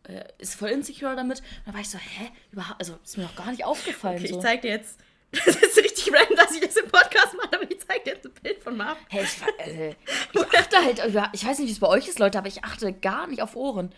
äh, 0.07 0.23
ist 0.37 0.55
voll 0.55 0.69
insecure 0.69 1.15
damit. 1.15 1.39
Und 1.39 1.67
da 1.67 1.73
war 1.73 1.81
ich 1.81 1.89
so, 1.89 1.97
hä? 1.97 2.31
Überhaupt, 2.51 2.79
also 2.79 2.97
ist 3.03 3.17
mir 3.17 3.23
noch 3.23 3.35
gar 3.35 3.51
nicht 3.51 3.65
aufgefallen. 3.65 4.19
Okay, 4.19 4.27
so. 4.27 4.35
ich 4.37 4.41
zeig 4.41 4.61
dir 4.61 4.71
jetzt. 4.71 4.99
Das 5.45 5.55
ist 5.55 5.77
richtig 5.77 6.13
random, 6.13 6.35
dass 6.37 6.51
ich 6.55 6.61
das 6.61 6.75
im 6.77 6.87
Podcast 6.89 7.35
mache, 7.35 7.53
aber 7.55 7.69
ich 7.71 7.79
zeig 7.85 8.03
dir 8.03 8.13
jetzt 8.13 8.25
ein 8.25 8.33
Bild 8.41 8.63
von 8.63 8.77
Marv. 8.77 8.97
Hey, 9.09 9.23
ich, 9.23 9.65
äh, 9.67 9.89
ich 10.33 10.57
achte 10.59 10.77
halt, 10.77 11.01
ich 11.33 11.45
weiß 11.45 11.59
nicht, 11.59 11.67
wie 11.67 11.71
es 11.73 11.79
bei 11.79 11.87
euch 11.87 12.07
ist, 12.07 12.19
Leute, 12.19 12.37
aber 12.37 12.47
ich 12.47 12.63
achte 12.63 12.93
gar 12.93 13.27
nicht 13.27 13.41
auf 13.41 13.55
Ohren. 13.55 13.93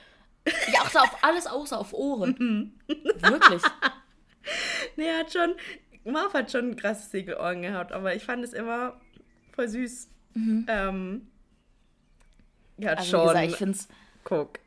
Ich 0.45 0.79
achte 0.79 1.01
auf 1.01 1.23
alles 1.23 1.45
außer 1.47 1.77
auf 1.77 1.93
Ohren. 1.93 2.79
Wirklich. 2.87 3.61
Nee, 4.95 5.07
er 5.07 5.19
hat 5.19 5.33
schon. 5.33 5.53
Marv 6.05 6.33
hat 6.33 6.51
schon 6.51 6.77
krasse 6.77 7.09
Segelohren 7.09 7.61
gehabt, 7.61 7.91
aber 7.91 8.15
ich 8.15 8.23
fand 8.23 8.43
es 8.45 8.53
immer 8.53 8.99
voll 9.53 9.67
süß. 9.67 10.07
Ähm. 10.35 11.27
Er 12.77 12.91
hat 12.91 12.99
Also 12.99 13.09
schon. 13.11 13.21
wie 13.21 13.27
gesagt, 13.27 13.47
ich 13.47 13.55
finde 13.57 13.73
es. 13.73 13.87
guck. 14.23 14.59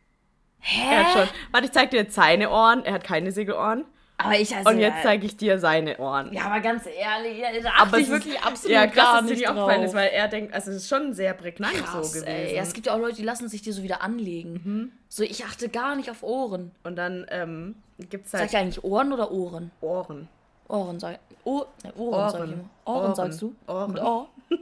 Hä? 0.59 0.81
Er 0.95 1.05
hat 1.07 1.13
schon. 1.29 1.37
Warte, 1.53 1.67
ich 1.67 1.73
zeig 1.73 1.91
dir 1.91 1.97
jetzt 2.01 2.15
seine 2.15 2.51
Ohren. 2.51 2.85
Er 2.85 2.93
hat 2.95 3.05
keine 3.05 3.33
Segelohren. 3.33 3.87
Aber 4.23 4.39
ich 4.39 4.55
also, 4.55 4.71
Und 4.71 4.79
jetzt 4.79 5.03
zeige 5.03 5.27
ich 5.27 5.37
dir 5.37 5.59
seine 5.59 5.99
Ohren. 5.99 6.33
Ja, 6.33 6.45
aber 6.45 6.61
ganz 6.61 6.85
ehrlich, 6.87 7.43
da 7.63 7.71
achte 7.71 7.99
ich 7.99 8.05
es 8.05 8.11
wirklich 8.11 8.35
ist, 8.35 8.47
absolut 8.47 8.75
ja, 8.75 8.87
krass, 8.87 8.95
gar 8.95 9.15
dass 9.15 9.23
dir 9.23 9.31
nicht 9.31 9.43
die 9.43 9.49
aufgefallen 9.49 9.83
ist, 9.83 9.95
weil 9.95 10.09
er 10.09 10.29
denkt, 10.29 10.55
also 10.55 10.71
es 10.71 10.79
ist 10.79 10.89
schon 10.89 11.15
sehr 11.15 11.35
prägnant 11.35 11.75
Krass, 11.75 11.93
so 11.93 12.21
gewesen. 12.21 12.27
ey. 12.27 12.55
Ja, 12.55 12.63
es 12.63 12.73
gibt 12.73 12.87
ja 12.87 12.95
auch 12.95 12.99
Leute, 12.99 13.17
die 13.17 13.25
lassen 13.25 13.49
sich 13.49 13.63
die 13.63 13.73
so 13.73 13.83
wieder 13.83 14.03
anlegen. 14.03 14.93
So, 15.09 15.23
ich 15.23 15.45
achte 15.45 15.69
gar 15.69 15.97
nicht 15.97 16.11
auf 16.11 16.23
Ohren. 16.23 16.71
Und 16.83 16.97
dann 16.97 17.27
ähm, 17.31 17.77
gibt 18.09 18.27
es 18.27 18.35
halt 18.35 18.53
ihr 18.53 18.59
eigentlich 18.59 18.85
Ohren 18.85 19.13
oder 19.13 19.31
Ohren? 19.31 19.71
Ohren. 19.81 20.29
Ohren 20.69 21.01
sag 21.01 21.19
oh, 21.45 21.65
ne, 21.83 21.93
Ohren, 21.95 22.31
sag 22.31 22.39
ich 22.39 22.41
Ohren. 22.41 22.53
immer. 22.53 22.71
Ohren, 22.85 23.05
Ohren. 23.07 23.15
sagst 23.15 23.43
du? 23.43 23.55
Ohren. 23.67 23.93
Mit 23.93 24.03
O. 24.03 24.29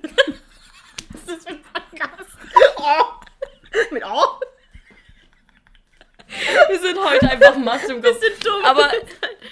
Was 1.10 1.20
ist 1.20 1.28
das 1.28 1.44
für 1.44 1.50
ein 1.50 1.60
Podcast? 1.62 2.30
Oh. 2.80 3.92
Mit 3.92 4.04
O? 4.04 4.40
Wir 6.68 6.80
sind 6.80 6.98
heute 6.98 7.30
einfach 7.30 7.56
matt 7.58 7.84
im 7.88 8.02
Kopf. 8.02 8.18
Bisschen 8.20 8.40
dumm. 8.44 8.64
Aber 8.64 8.90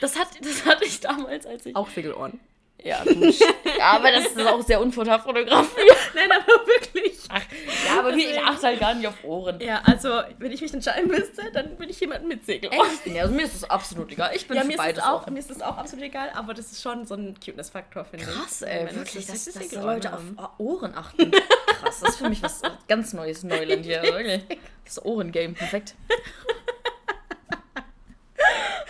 das, 0.00 0.18
hat, 0.18 0.28
das 0.40 0.64
hatte 0.64 0.84
ich 0.84 1.00
damals, 1.00 1.46
als 1.46 1.66
ich... 1.66 1.76
auch 1.76 1.88
Segelohren. 1.88 2.40
Ja, 2.86 3.02
gut. 3.02 3.34
Ja, 3.78 3.92
aber 3.92 4.10
das 4.10 4.26
ist 4.26 4.46
auch 4.46 4.62
sehr 4.62 4.80
unvorteilhaft 4.80 5.26
fotografiert. 5.26 5.96
Nein, 6.14 6.30
aber 6.32 6.66
wirklich. 6.66 7.18
Ja, 7.28 7.98
aber 7.98 8.12
mir, 8.12 8.30
ich 8.30 8.40
achte 8.40 8.68
halt 8.68 8.80
gar 8.80 8.94
nicht 8.94 9.06
auf 9.06 9.22
Ohren. 9.22 9.60
Ja, 9.60 9.82
also, 9.84 10.22
wenn 10.38 10.50
ich 10.50 10.62
mich 10.62 10.72
entscheiden 10.72 11.08
müsste, 11.10 11.50
dann 11.52 11.76
bin 11.76 11.90
ich 11.90 12.00
jemand 12.00 12.26
mit 12.26 12.46
Segelohren. 12.46 12.88
Echt? 12.88 13.06
Nee, 13.06 13.20
also 13.20 13.34
mir 13.34 13.44
ist 13.44 13.54
das 13.54 13.68
absolut 13.68 14.10
egal. 14.12 14.30
Ich 14.34 14.48
bin 14.48 14.56
Ja, 14.56 14.62
für 14.62 14.68
mir 14.68 14.74
ist, 14.74 14.78
beides 14.78 15.02
es 15.02 15.10
auch, 15.10 15.26
mir 15.26 15.38
ist 15.38 15.50
es 15.50 15.60
auch 15.60 15.76
absolut 15.76 16.04
egal, 16.06 16.30
aber 16.34 16.54
das 16.54 16.72
ist 16.72 16.82
schon 16.82 17.04
so 17.06 17.14
ein 17.14 17.34
Cuteness-Faktor, 17.44 18.04
finde 18.06 18.24
ich. 18.24 18.30
Krass, 18.30 18.62
ey, 18.62 18.84
Menschen 18.84 18.98
wirklich, 18.98 19.26
dass, 19.26 19.44
süße 19.44 19.58
dass 19.58 19.72
Leute 19.72 20.12
auf 20.14 20.20
haben. 20.20 20.38
Ohren 20.58 20.94
achten. 20.94 21.30
Krass, 21.30 22.00
das 22.00 22.10
ist 22.10 22.16
für 22.18 22.28
mich 22.30 22.42
was 22.42 22.62
ganz 22.88 23.12
Neues, 23.12 23.42
Neuland 23.42 23.84
hier, 23.84 24.02
wirklich. 24.02 24.42
Das 24.84 25.04
Ohrengame, 25.04 25.52
perfekt. 25.52 25.94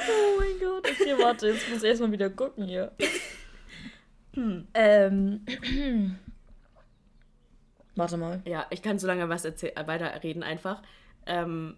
Oh 0.08 0.38
mein 0.40 0.58
Gott, 0.60 0.88
okay, 0.90 1.14
warte, 1.18 1.48
jetzt 1.48 1.68
muss 1.68 1.82
ich 1.82 1.88
erstmal 1.88 2.12
wieder 2.12 2.30
gucken 2.30 2.64
hier. 2.66 2.92
Ähm. 4.74 5.46
Warte 7.94 8.16
mal. 8.18 8.42
Ja, 8.44 8.66
ich 8.70 8.82
kann 8.82 8.98
so 8.98 9.06
lange 9.06 9.28
was 9.28 9.44
äh, 9.44 9.72
weiterreden 9.86 10.42
einfach. 10.42 10.82
Ähm, 11.24 11.76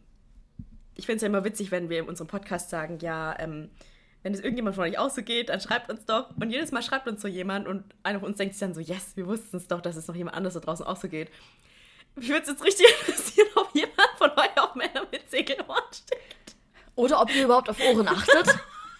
ich 0.97 1.07
finde 1.07 1.17
es 1.17 1.23
ja 1.23 1.29
immer 1.29 1.45
witzig, 1.45 1.71
wenn 1.71 1.88
wir 1.88 2.01
in 2.01 2.09
unserem 2.09 2.27
Podcast 2.27 2.71
sagen, 2.71 2.99
ja, 3.01 3.38
ähm, 3.38 3.71
wenn 4.25 4.35
es 4.35 4.41
irgendjemand 4.41 4.75
von 4.75 4.85
euch 4.85 4.99
auch 4.99 5.11
so 5.11 5.23
geht, 5.23 5.49
dann 5.49 5.61
schreibt 5.61 5.88
uns 5.91 6.05
doch. 6.05 6.31
Und 6.41 6.51
jedes 6.51 6.73
Mal 6.73 6.83
schreibt 6.83 7.07
uns 7.07 7.23
so 7.23 7.29
jemand 7.29 7.69
und 7.69 7.85
einer 8.03 8.19
von 8.19 8.31
uns 8.31 8.37
denkt 8.37 8.55
sich 8.55 8.61
dann 8.61 8.75
so, 8.75 8.81
yes, 8.81 9.17
wir 9.17 9.27
wussten 9.29 9.57
es 9.59 9.69
doch, 9.69 9.81
dass 9.81 9.95
es 9.95 10.09
noch 10.09 10.17
jemand 10.17 10.37
anderes 10.37 10.55
da 10.55 10.61
draußen 10.61 10.85
auch 10.85 10.97
so 10.97 11.09
geht. 11.09 11.31
Mich 12.17 12.29
würde 12.29 12.43
es 12.43 12.49
jetzt 12.49 12.64
richtig 12.64 12.87
interessieren, 13.07 13.49
ob 13.55 13.73
jemand 13.75 14.11
von 14.17 14.31
euch 14.31 14.59
auch 14.59 14.75
Männer 14.75 15.07
mit 15.12 15.31
Segelohren 15.31 15.85
steht. 15.93 16.19
Oder 16.99 17.21
ob 17.23 17.35
ihr 17.35 17.45
überhaupt 17.45 17.71
auf 17.71 17.79
Ohren 17.81 18.09
achtet. 18.09 18.47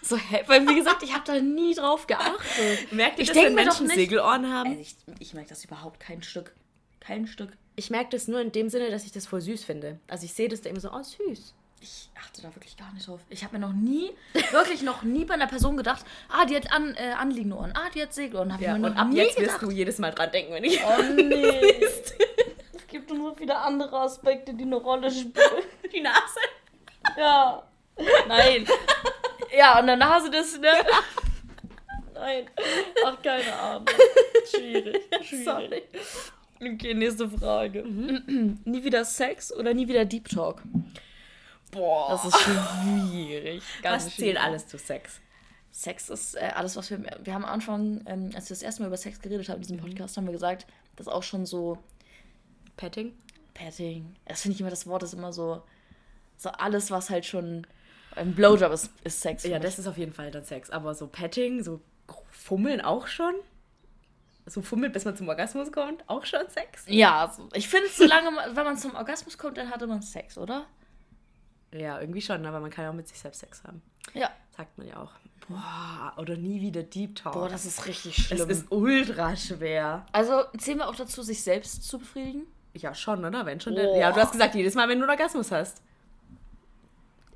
So, 0.03 0.17
hä? 0.17 0.45
Weil, 0.47 0.67
wie 0.69 0.77
gesagt, 0.77 1.03
ich 1.03 1.13
habe 1.13 1.25
da 1.27 1.41
nie 1.41 1.75
drauf 1.75 2.07
geachtet. 2.07 2.93
Merkt 2.93 3.19
ihr 3.19 3.23
Ich 3.23 3.29
das, 3.29 3.35
denk 3.35 3.47
wenn 3.49 3.55
mir 3.57 3.65
doch 3.65 3.81
Menschen 3.81 3.87
nicht- 3.89 3.97
Segelohren 3.97 4.53
haben? 4.53 4.71
Also 4.71 4.81
ich, 4.81 4.97
ich 5.19 5.35
merke 5.35 5.49
das 5.51 5.65
überhaupt 5.65 5.99
kein 6.01 6.23
Stück. 6.23 6.55
Kein 7.01 7.27
Stück. 7.27 7.51
Ich 7.77 7.91
merke 7.91 8.11
das 8.11 8.29
nur 8.29 8.41
in 8.41 8.53
dem 8.53 8.69
Sinne, 8.69 8.91
dass 8.91 9.05
ich 9.05 9.13
das 9.13 9.27
voll 9.27 9.41
süß 9.41 9.65
finde. 9.65 9.99
Also 10.09 10.25
ich 10.25 10.33
sehe 10.35 10.49
das 10.49 10.61
da 10.63 10.71
immer 10.71 10.81
so, 10.81 10.91
oh 10.93 11.03
süß. 11.03 11.55
Ich 11.81 12.09
achte 12.21 12.43
da 12.43 12.55
wirklich 12.55 12.77
gar 12.77 12.93
nicht 12.93 13.07
drauf. 13.09 13.21
Ich 13.29 13.43
habe 13.45 13.59
mir 13.59 13.67
noch 13.67 13.73
nie, 13.73 14.11
wirklich 14.53 14.83
noch 14.83 15.03
nie 15.03 15.25
bei 15.25 15.35
einer 15.35 15.47
Person 15.49 15.77
gedacht, 15.77 16.05
ah, 16.29 16.45
die 16.45 16.57
hat 16.57 16.73
an, 16.73 16.95
äh, 16.95 17.13
anliegende 17.19 17.57
Ohren, 17.57 17.73
ah, 17.77 17.89
die 17.95 18.03
hat 18.03 18.15
Segelohren. 18.15 18.53
Habe 18.53 18.63
Ja, 18.65 18.75
ich 18.77 18.81
mir 18.81 18.87
und 18.89 18.97
ab 18.97 19.09
jetzt 19.13 19.37
gedacht. 19.37 19.55
wirst 19.61 19.63
du 19.63 19.71
jedes 19.73 19.99
Mal 19.99 20.13
dran 20.13 20.31
denken, 20.31 20.53
wenn 20.55 20.65
ich... 20.65 20.81
Oh 20.85 21.03
nee. 21.17 21.81
es 21.83 22.87
gibt 22.89 23.11
nur 23.11 23.31
so 23.31 23.35
viele 23.37 23.57
andere 23.57 23.97
Aspekte, 24.01 24.55
die 24.55 24.63
eine 24.65 24.77
Rolle 24.77 25.11
spielen. 25.11 25.35
die 25.93 26.01
Nase. 26.01 26.41
Ja. 27.17 27.63
Nein. 28.29 28.67
Ja, 29.57 29.75
an 29.75 29.87
der 29.87 29.97
Nase 29.97 30.31
das, 30.31 30.59
ne? 30.59 30.69
Nein. 32.15 32.47
Ach, 33.05 33.23
keine 33.23 33.53
Ahnung. 33.55 33.87
Schwierig. 34.55 35.03
Schwierig. 35.23 35.45
Sorry. 35.45 35.83
Okay, 36.61 36.95
nächste 36.95 37.29
Frage. 37.29 37.85
nie 37.85 38.85
wieder 38.85 39.05
Sex 39.05 39.53
oder 39.55 39.73
nie 39.75 39.87
wieder 39.89 40.05
Deep 40.05 40.29
Talk? 40.29 40.63
Boah. 41.71 42.11
Das 42.11 42.25
ist 42.25 42.41
schwierig. 42.41 43.63
Ganz 43.83 44.07
Was 44.07 44.15
schwierig. 44.15 44.35
zählt 44.35 44.45
alles 44.45 44.67
zu 44.67 44.79
Sex? 44.79 45.21
Sex 45.71 46.09
ist 46.09 46.35
äh, 46.35 46.51
alles, 46.55 46.77
was 46.77 46.91
wir. 46.91 46.99
Wir 47.23 47.35
haben 47.35 47.45
am 47.45 47.53
Anfang, 47.53 48.03
ähm, 48.07 48.31
als 48.35 48.49
wir 48.51 48.55
das 48.55 48.63
erste 48.63 48.83
Mal 48.83 48.89
über 48.89 48.97
Sex 48.97 49.21
geredet 49.21 49.49
haben 49.49 49.57
in 49.57 49.63
diesem 49.63 49.79
Podcast, 49.79 50.17
haben 50.17 50.27
wir 50.27 50.33
gesagt, 50.33 50.67
das 50.97 51.07
ist 51.07 51.13
auch 51.13 51.23
schon 51.23 51.47
so 51.47 51.79
Petting? 52.77 53.13
Petting. 53.55 54.17
Das 54.27 54.43
finde 54.43 54.55
ich 54.57 54.61
immer, 54.61 54.71
das 54.71 54.87
Wort 54.87 55.03
ist 55.03 55.15
immer 55.15 55.33
so. 55.33 55.63
So 56.37 56.51
alles, 56.51 56.91
was 56.91 57.11
halt 57.11 57.27
schon. 57.27 57.67
Ein 58.19 58.35
Blowjob 58.35 58.73
ist, 58.73 58.91
ist 59.05 59.21
Sex. 59.21 59.45
Ja, 59.45 59.59
das 59.59 59.79
ist 59.79 59.87
auf 59.87 59.97
jeden 59.97 60.13
Fall 60.13 60.31
dann 60.31 60.45
Sex. 60.45 60.71
Aber 60.71 60.95
so 60.95 61.07
Petting, 61.07 61.63
so 61.63 61.81
Fummeln 62.31 62.81
auch 62.81 63.07
schon? 63.07 63.35
So 64.47 64.63
Fummeln, 64.63 64.93
bis 64.93 65.05
man 65.05 65.17
zum 65.17 65.29
Orgasmus 65.29 65.71
kommt, 65.73 66.03
auch 66.09 66.25
schon 66.25 66.49
Sex? 66.49 66.85
Ja, 66.87 67.27
also, 67.27 67.49
ich 67.53 67.69
finde, 67.69 67.89
solange 67.89 68.31
man, 68.31 68.57
wenn 68.57 68.65
man 68.65 68.79
zum 68.79 68.95
Orgasmus 68.95 69.37
kommt, 69.37 69.59
dann 69.59 69.71
hatte 69.71 69.87
man 69.87 70.01
Sex, 70.01 70.39
oder? 70.39 70.67
Ja, 71.73 72.01
irgendwie 72.01 72.23
schon, 72.23 72.45
aber 72.47 72.61
man 72.61 72.71
kann 72.71 72.85
ja 72.85 72.91
auch 72.91 72.95
mit 72.95 73.09
sich 73.09 73.19
selbst 73.19 73.41
Sex 73.41 73.63
haben. 73.65 73.83
Ja. 74.15 74.31
Sagt 74.57 74.79
man 74.79 74.89
ja 74.89 74.97
auch. 74.97 75.13
Boah, 75.49 76.15
oder 76.17 76.37
nie 76.37 76.61
wieder 76.61 76.83
Deep 76.83 77.17
Talk. 77.17 77.35
Boah, 77.35 77.49
das 77.49 77.65
ist 77.65 77.87
richtig 77.87 78.29
das 78.29 78.39
schlimm. 78.39 78.51
ist 78.51 78.67
ultra 78.71 79.37
schwer. 79.37 80.07
also 80.13 80.45
zählen 80.59 80.79
wir 80.79 80.89
auch 80.89 80.97
dazu, 80.97 81.23
sich 81.23 81.43
selbst 81.43 81.85
zu 81.85 81.99
befriedigen? 81.99 82.47
Ja, 82.75 82.95
schon, 82.95 83.25
oder? 83.25 83.45
Wenn 83.47 83.61
schon. 83.61 83.75
Der, 83.75 83.97
ja, 83.97 84.13
du 84.13 84.21
hast 84.21 84.33
gesagt, 84.33 84.55
jedes 84.55 84.75
Mal, 84.75 84.89
wenn 84.89 84.99
du 84.99 85.05
einen 85.05 85.11
Orgasmus 85.11 85.51
hast. 85.51 85.83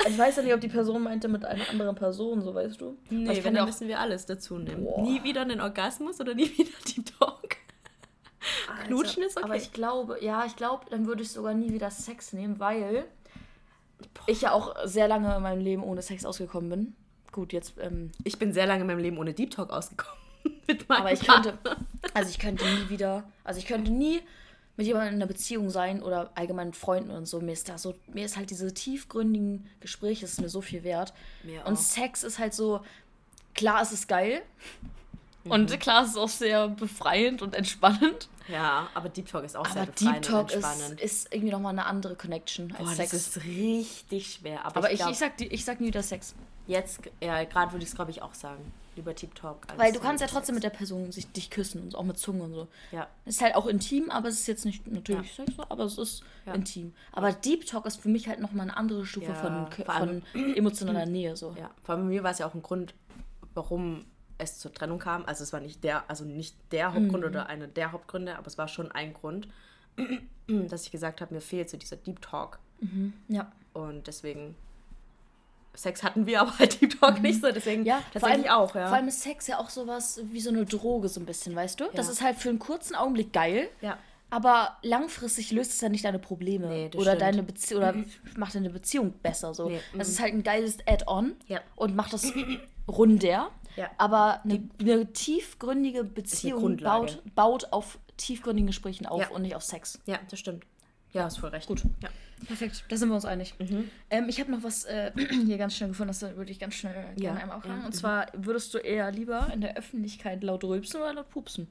Ich 0.09 0.18
weiß 0.18 0.37
ja 0.37 0.42
nicht, 0.42 0.55
ob 0.55 0.61
die 0.61 0.68
Person 0.68 1.02
meinte 1.02 1.28
mit 1.28 1.44
einer 1.44 1.68
anderen 1.70 1.94
Person, 1.94 2.42
so 2.42 2.55
weißt 2.55 2.81
du. 2.81 2.96
Nee, 3.11 3.33
ich 3.33 3.42
kann 3.42 3.55
dann 3.55 3.62
auch, 3.62 3.66
müssen 3.66 3.88
wir 3.88 4.00
alles 4.00 4.26
dazu 4.26 4.59
nehmen. 4.59 4.85
Boah. 4.85 5.02
Nie 5.02 5.22
wieder 5.22 5.42
einen 5.42 5.61
Orgasmus 5.61 6.20
oder 6.20 6.35
nie 6.35 6.50
wieder 6.59 6.70
Deep 6.88 7.18
Talk. 7.18 7.57
Knutschen 8.87 9.22
ist 9.22 9.37
okay. 9.37 9.44
Aber 9.44 9.57
ich 9.57 9.72
glaube, 9.72 10.18
ja, 10.20 10.44
ich 10.44 10.57
glaube, 10.57 10.87
dann 10.90 11.07
würde 11.07 11.22
ich 11.22 11.31
sogar 11.31 11.55
nie 11.55 11.72
wieder 11.72 11.90
Sex 11.90 12.33
nehmen, 12.33 12.59
weil 12.59 13.05
ich 14.26 14.42
ja 14.42 14.52
auch 14.52 14.74
sehr 14.85 15.09
lange 15.09 15.35
in 15.37 15.42
meinem 15.42 15.61
Leben 15.61 15.85
ohne 15.85 16.02
Sex 16.02 16.24
ausgekommen 16.24 16.70
bin. 16.70 16.96
Gut, 17.31 17.52
jetzt, 17.52 17.74
ähm, 17.81 18.11
Ich 18.24 18.38
bin 18.38 18.52
sehr 18.52 18.66
lange 18.66 18.83
in 18.83 18.87
meinem 18.87 18.98
Leben 18.98 19.18
ohne 19.18 19.33
Deep 19.33 19.50
Talk 19.52 19.70
ausgekommen. 19.70 20.18
Mit 20.66 20.88
meinem 20.88 21.02
aber 21.02 21.12
ich 21.12 21.20
könnte, 21.20 21.57
also 22.14 22.31
ich 22.31 22.38
könnte 22.38 22.64
nie 22.64 22.88
wieder, 22.88 23.24
also 23.44 23.59
ich 23.59 23.66
könnte 23.66 23.92
nie 23.92 24.20
mit 24.76 24.87
jemandem 24.87 25.14
in 25.14 25.20
einer 25.22 25.26
Beziehung 25.28 25.70
sein 25.70 26.02
oder 26.02 26.30
allgemein 26.35 26.68
mit 26.68 26.76
Freunden 26.76 27.11
und 27.11 27.26
so. 27.26 27.40
Mir 27.40 27.52
ist 27.52 27.68
da 27.68 27.78
so, 27.78 27.94
mir 28.12 28.24
ist 28.24 28.37
halt 28.37 28.50
diese 28.50 28.72
tiefgründigen 28.72 29.68
Gespräche, 29.80 30.24
ist 30.24 30.40
mir 30.40 30.48
so 30.48 30.61
viel 30.61 30.82
wert. 30.82 31.12
Mir 31.42 31.64
Und 31.66 31.74
auch. 31.74 31.80
Sex 31.80 32.22
ist 32.22 32.38
halt 32.38 32.54
so, 32.54 32.80
klar, 33.54 33.82
es 33.82 33.92
ist 33.92 34.08
geil. 34.08 34.42
Mhm. 35.44 35.50
Und 35.50 35.80
klar, 35.80 36.04
es 36.04 36.11
ist 36.11 36.16
auch 36.16 36.28
sehr 36.28 36.68
befreiend 36.68 37.42
und 37.42 37.54
entspannend. 37.54 38.28
Ja, 38.48 38.88
aber 38.94 39.08
Deep 39.08 39.28
Talk 39.28 39.44
ist 39.44 39.56
auch 39.56 39.66
sehr 39.66 39.82
Aber 39.82 39.92
befreiend 39.92 40.24
Deep 40.24 40.30
Talk 40.32 40.42
und 40.44 40.50
ist, 40.50 40.64
entspannend. 40.64 41.00
ist 41.00 41.35
irgendwie 41.35 41.52
nochmal 41.52 41.72
eine 41.72 41.87
andere 41.87 42.16
Connection 42.16 42.72
als 42.72 42.88
Boah, 42.88 42.94
Sex. 42.94 43.11
das 43.11 43.20
ist 43.28 43.44
richtig 43.44 44.35
schwer. 44.35 44.64
Aber, 44.64 44.76
Aber 44.78 44.87
ich, 44.88 44.94
ich, 44.94 44.98
glaub, 45.00 45.12
ich, 45.12 45.18
sag, 45.18 45.40
ich 45.40 45.64
sag 45.64 45.80
nie 45.80 45.88
wieder 45.88 46.02
Sex. 46.02 46.35
jetzt, 46.66 47.00
ja, 47.20 47.44
gerade 47.44 47.72
würde 47.72 47.85
ich 47.85 47.90
es, 47.90 47.94
glaube 47.94 48.11
ich, 48.11 48.22
auch 48.22 48.35
sagen. 48.35 48.72
Lieber 48.94 49.14
Deep 49.14 49.35
Talk. 49.35 49.66
als 49.68 49.78
Weil 49.78 49.92
du 49.92 50.00
kannst 50.00 50.20
ja 50.20 50.26
trotzdem 50.26 50.55
mit 50.55 50.64
der 50.64 50.70
Person 50.70 51.12
sich, 51.12 51.26
dich 51.33 51.50
küssen 51.50 51.83
und 51.83 51.94
auch 51.94 52.02
mit 52.05 52.18
Zunge 52.18 52.42
und 52.42 52.52
so. 52.52 52.68
Ja. 52.90 53.09
Ist 53.24 53.40
halt 53.40 53.55
auch 53.55 53.66
intim, 53.66 54.11
aber 54.11 54.28
es 54.28 54.40
ist 54.40 54.46
jetzt 54.48 54.64
nicht 54.66 54.87
natürlich 54.87 55.33
Sex, 55.33 55.52
aber 55.68 55.85
es 55.85 55.96
ist 55.98 56.22
Ja. 56.44 56.52
intim. 56.55 56.92
Aber 57.12 57.33
Deep 57.33 57.64
Talk 57.66 57.87
ist 57.87 58.00
für 58.00 58.09
mich 58.11 58.28
halt 58.28 58.40
nochmal 58.40 58.68
eine 58.68 58.76
andere 58.76 59.07
Stufe 59.07 59.33
Ja, 59.33 59.35
von, 59.35 59.66
von 59.85 60.22
emotionaler 60.57 61.07
Nähe. 61.07 61.37
So. 61.37 61.55
Ja, 61.59 61.70
vor 61.83 61.94
allem 61.94 62.05
bei 62.05 62.11
mir 62.11 62.22
war 62.22 62.33
es 62.33 62.38
ja 62.38 62.46
auch 62.46 62.55
ein 62.55 62.62
Grund, 62.62 62.94
warum 63.55 64.05
es 64.38 64.59
zur 64.59 64.72
Trennung 64.74 64.98
kam. 64.98 65.24
Also 65.24 65.42
es 65.44 65.52
war 65.52 65.61
nicht 65.61 65.83
der, 65.85 66.09
also 66.11 66.24
nicht 66.24 66.55
der 66.72 66.92
Hauptgrund 66.94 67.24
oder 67.24 67.46
einer 67.46 67.68
der 67.68 67.92
Hauptgründe, 67.92 68.37
aber 68.37 68.46
es 68.46 68.59
war 68.59 68.68
schon 68.68 68.90
ein 68.92 69.14
Grund, 69.14 69.48
dass 70.46 70.85
ich 70.85 70.90
gesagt 70.90 71.20
habe, 71.20 71.33
mir 71.35 71.40
fehlt 71.40 71.70
so 71.70 71.76
dieser 71.76 71.96
Deep 71.96 72.20
Talk. 72.20 72.59
Ja. 73.28 73.50
Und 73.72 74.07
deswegen 74.09 74.55
Sex 75.74 76.02
hatten 76.02 76.26
wir, 76.26 76.40
aber 76.42 76.58
halt 76.58 76.80
Deep 76.80 77.00
Talk 77.00 77.20
nicht 77.22 77.40
so. 77.40 77.50
Deswegen 77.50 77.85
Ja, 77.85 78.02
tatsächlich 78.12 78.50
allem, 78.50 78.61
auch, 78.61 78.74
ja. 78.74 78.88
Vor 78.88 78.96
allem 78.96 79.08
ist 79.08 79.22
Sex 79.22 79.46
ja 79.46 79.58
auch 79.58 79.70
sowas 79.70 80.20
wie 80.24 80.40
so 80.40 80.50
eine 80.50 80.64
Droge, 80.66 81.08
so 81.08 81.20
ein 81.20 81.26
bisschen, 81.26 81.54
weißt 81.56 81.80
du? 81.80 81.85
Das 81.94 82.06
Ja. 82.06 82.12
ist 82.12 82.22
halt 82.22 82.37
für 82.37 82.48
einen 82.50 82.58
kurzen 82.58 82.94
Augenblick 82.94 83.32
geil. 83.32 83.68
ja. 83.80 83.96
Aber 84.35 84.78
langfrundig 84.80 85.50
löst 85.50 85.72
es 85.72 85.80
ja 85.82 85.90
nicht 85.90 86.06
deine 86.06 86.18
Probleme. 86.18 86.66
Nee, 86.66 86.88
das 86.88 86.98
oder 86.98 87.11
stimmt. 87.11 87.20
deine 87.22 87.42
Beziehung 87.42 87.82
oder 87.82 87.94
macht 88.35 88.54
deine 88.54 88.70
Beziehung 88.70 89.12
besser. 89.22 89.52
So. 89.52 89.68
Nee, 89.68 89.78
Das 89.94 90.08
mhm. 90.08 90.12
ist 90.14 90.20
halt 90.22 90.32
ein 90.32 90.42
geiles 90.42 90.78
Add-on 90.87 91.37
Ja. 91.48 91.61
und 91.76 91.94
macht 91.94 92.14
das 92.14 92.32
runder. 92.88 93.50
Ja. 93.76 93.90
Aber 93.98 94.40
eine, 94.44 94.68
eine 94.80 95.12
tiefgründige 95.12 96.04
Beziehung 96.04 96.61
Grundlage. 96.61 97.06
baut, 97.06 97.35
baut 97.35 97.72
auf 97.72 97.98
tiefgründigen 98.16 98.66
Gesprächen 98.68 99.04
auf 99.06 99.20
Ja. 99.20 99.28
und 99.30 99.42
nicht 99.42 99.54
auf 99.54 99.62
Sex. 99.64 99.98
ja, 100.06 100.18
das 100.30 100.38
stimmt. 100.38 100.64
Ja, 101.12 101.25
hast 101.25 101.38
voll 101.38 101.51
recht. 101.51 101.66
Gut. 101.66 101.83
Ja. 102.03 102.09
Perfekt, 102.46 102.85
da 102.88 102.96
sind 102.96 103.09
wir 103.09 103.14
uns 103.14 103.25
einig. 103.25 103.55
Mhm. 103.59 103.90
Ähm, 104.11 104.29
ich 104.29 104.40
habe 104.40 104.51
noch 104.51 104.62
was 104.64 104.85
äh, 104.85 105.12
hier 105.46 105.59
ganz 105.59 105.77
schnell 105.77 105.90
gefunden, 105.90 106.09
das 106.09 106.22
würde 106.22 106.51
ich 106.51 106.59
ganz 106.59 106.75
schnell 106.75 106.92
gerne 106.92 107.20
Ja, 107.20 107.35
einmal 107.35 107.59
auffangen. 107.59 107.79
ja, 107.81 107.87
Und 107.87 107.94
mhm. 107.94 107.98
zwar, 107.98 108.27
würdest 108.33 108.75
du 108.75 108.79
eher 108.79 109.11
lieber 109.12 109.51
in 109.55 109.61
der 109.61 109.77
Öffentlichkeit 109.77 110.42
laut 110.42 110.64
rülpsen 110.64 111.01
oder 111.01 111.12
laut 111.14 111.31
pupsen? 111.31 111.68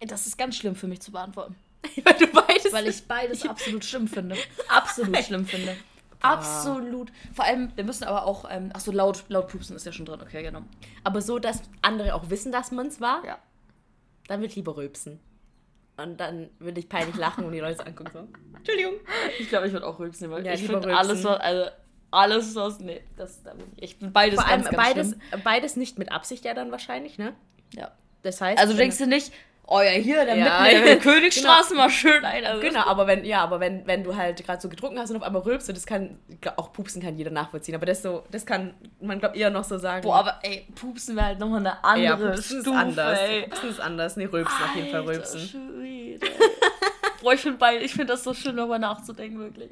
Das 0.00 0.26
ist 0.26 0.36
ganz 0.36 0.56
schlimm 0.56 0.74
für 0.76 0.88
mich 0.88 1.00
zu 1.00 1.12
beantworten. 1.12 1.54
Weil 2.04 2.14
du 2.14 2.26
beides. 2.26 2.72
Weil 2.72 2.88
ich 2.88 3.04
beides 3.08 3.46
absolut 3.46 3.84
schlimm 3.84 4.08
finde. 4.08 4.36
Absolut 4.68 5.16
schlimm 5.18 5.46
finde. 5.46 5.76
Absolut. 6.20 7.12
Vor 7.34 7.44
allem, 7.44 7.70
wir 7.76 7.84
müssen 7.84 8.04
aber 8.04 8.26
auch, 8.26 8.46
ähm, 8.50 8.70
achso, 8.72 8.90
laut, 8.90 9.24
laut 9.28 9.48
pupsen 9.48 9.76
ist 9.76 9.86
ja 9.86 9.92
schon 9.92 10.06
drin. 10.06 10.20
Okay, 10.20 10.42
genau. 10.42 10.62
aber 11.04 11.22
so, 11.22 11.38
dass 11.38 11.62
andere 11.82 12.14
auch 12.14 12.30
wissen, 12.30 12.50
dass 12.50 12.72
man 12.72 12.88
es 12.88 13.00
war, 13.00 13.24
Ja. 13.24 13.38
dann 14.26 14.42
ich 14.42 14.56
lieber 14.56 14.76
rülpsen. 14.76 15.20
Und 15.96 16.18
dann 16.18 16.50
würde 16.58 16.78
ich 16.80 16.88
peinlich 16.88 17.16
lachen 17.16 17.44
und 17.44 17.52
die 17.52 17.60
Leute 17.60 17.78
so 17.78 17.84
angucken 17.84 18.10
so. 18.12 18.28
Entschuldigung. 18.56 18.94
Ich 19.38 19.48
glaube, 19.48 19.66
ich 19.66 19.72
würde 19.72 19.86
auch 19.86 19.98
rülpsen, 19.98 20.30
weil 20.30 20.44
Ja, 20.44 20.52
ich 20.52 20.66
finde 20.66 20.94
alles, 20.94 21.24
was, 21.24 21.40
also, 21.40 21.70
alles, 22.10 22.54
was, 22.54 22.80
nee, 22.80 23.02
das, 23.16 23.42
ich, 23.76 23.82
ich 23.82 23.98
bin 23.98 24.12
beides 24.12 24.40
Vor 24.40 24.48
allem 24.48 24.62
ganz, 24.62 24.76
ganz 24.76 24.88
beides, 24.88 25.08
schlimm. 25.08 25.42
beides 25.42 25.76
nicht 25.76 25.98
mit 25.98 26.12
Absicht 26.12 26.44
ja 26.44 26.54
dann 26.54 26.70
wahrscheinlich, 26.70 27.18
ne? 27.18 27.34
Ja. 27.72 27.92
Das 28.22 28.40
heißt. 28.40 28.58
Also 28.60 28.74
denkst 28.74 28.98
du 28.98 29.06
nicht, 29.06 29.32
oh 29.66 29.80
ja, 29.80 29.90
hier, 29.90 30.24
da 30.26 30.34
Ja, 30.34 30.62
mitten 30.62 30.76
in 30.78 30.84
der. 30.84 30.98
Königstraße 30.98 31.74
mal 31.74 31.90
schön 31.90 32.24
ein. 32.24 32.44
Also 32.44 32.60
Genau, 32.60 32.80
aber 32.86 33.06
wenn, 33.06 33.24
ja, 33.24 33.42
aber 33.42 33.60
wenn, 33.60 33.86
wenn 33.86 34.04
du 34.04 34.16
halt 34.16 34.44
gerade 34.44 34.60
so 34.60 34.68
getrunken 34.68 34.98
hast 34.98 35.10
und 35.10 35.16
auf 35.16 35.22
einmal 35.22 35.42
rülpst, 35.42 35.68
das 35.68 35.86
kann, 35.86 36.18
ich 36.28 36.38
auch 36.56 36.72
pupsen 36.72 37.02
kann 37.02 37.16
jeder 37.16 37.30
nachvollziehen, 37.30 37.74
aber 37.74 37.86
das 37.86 38.02
so, 38.02 38.24
das 38.30 38.46
kann 38.46 38.74
man, 39.00 39.18
glaub 39.18 39.34
eher 39.36 39.50
noch 39.50 39.64
so 39.64 39.78
sagen. 39.78 40.02
Boah, 40.02 40.16
aber 40.16 40.38
ey, 40.42 40.66
pupsen 40.74 41.16
wäre 41.16 41.26
halt 41.26 41.38
nochmal 41.38 41.60
eine 41.60 41.84
andere 41.84 42.04
ja, 42.04 42.16
pupsen 42.16 42.60
Stufe, 42.62 42.70
ist 42.70 42.76
anders. 42.76 43.18
ey. 43.20 43.42
Pupsen 43.42 43.68
ist 43.70 43.80
anders. 43.80 44.16
Nee, 44.16 44.24
rülpsen 44.26 44.64
auf 44.64 44.74
jeden 44.76 44.90
Fall 44.90 45.00
Alter 45.00 45.12
rülpsen. 45.12 45.40
Schwede. 45.40 46.26
Boah, 47.22 47.32
ich 47.32 47.40
finde 47.40 47.58
ich 47.80 47.92
find 47.94 48.10
das 48.10 48.22
so 48.22 48.34
schön, 48.34 48.56
darüber 48.56 48.78
nachzudenken, 48.78 49.38
wirklich. 49.38 49.70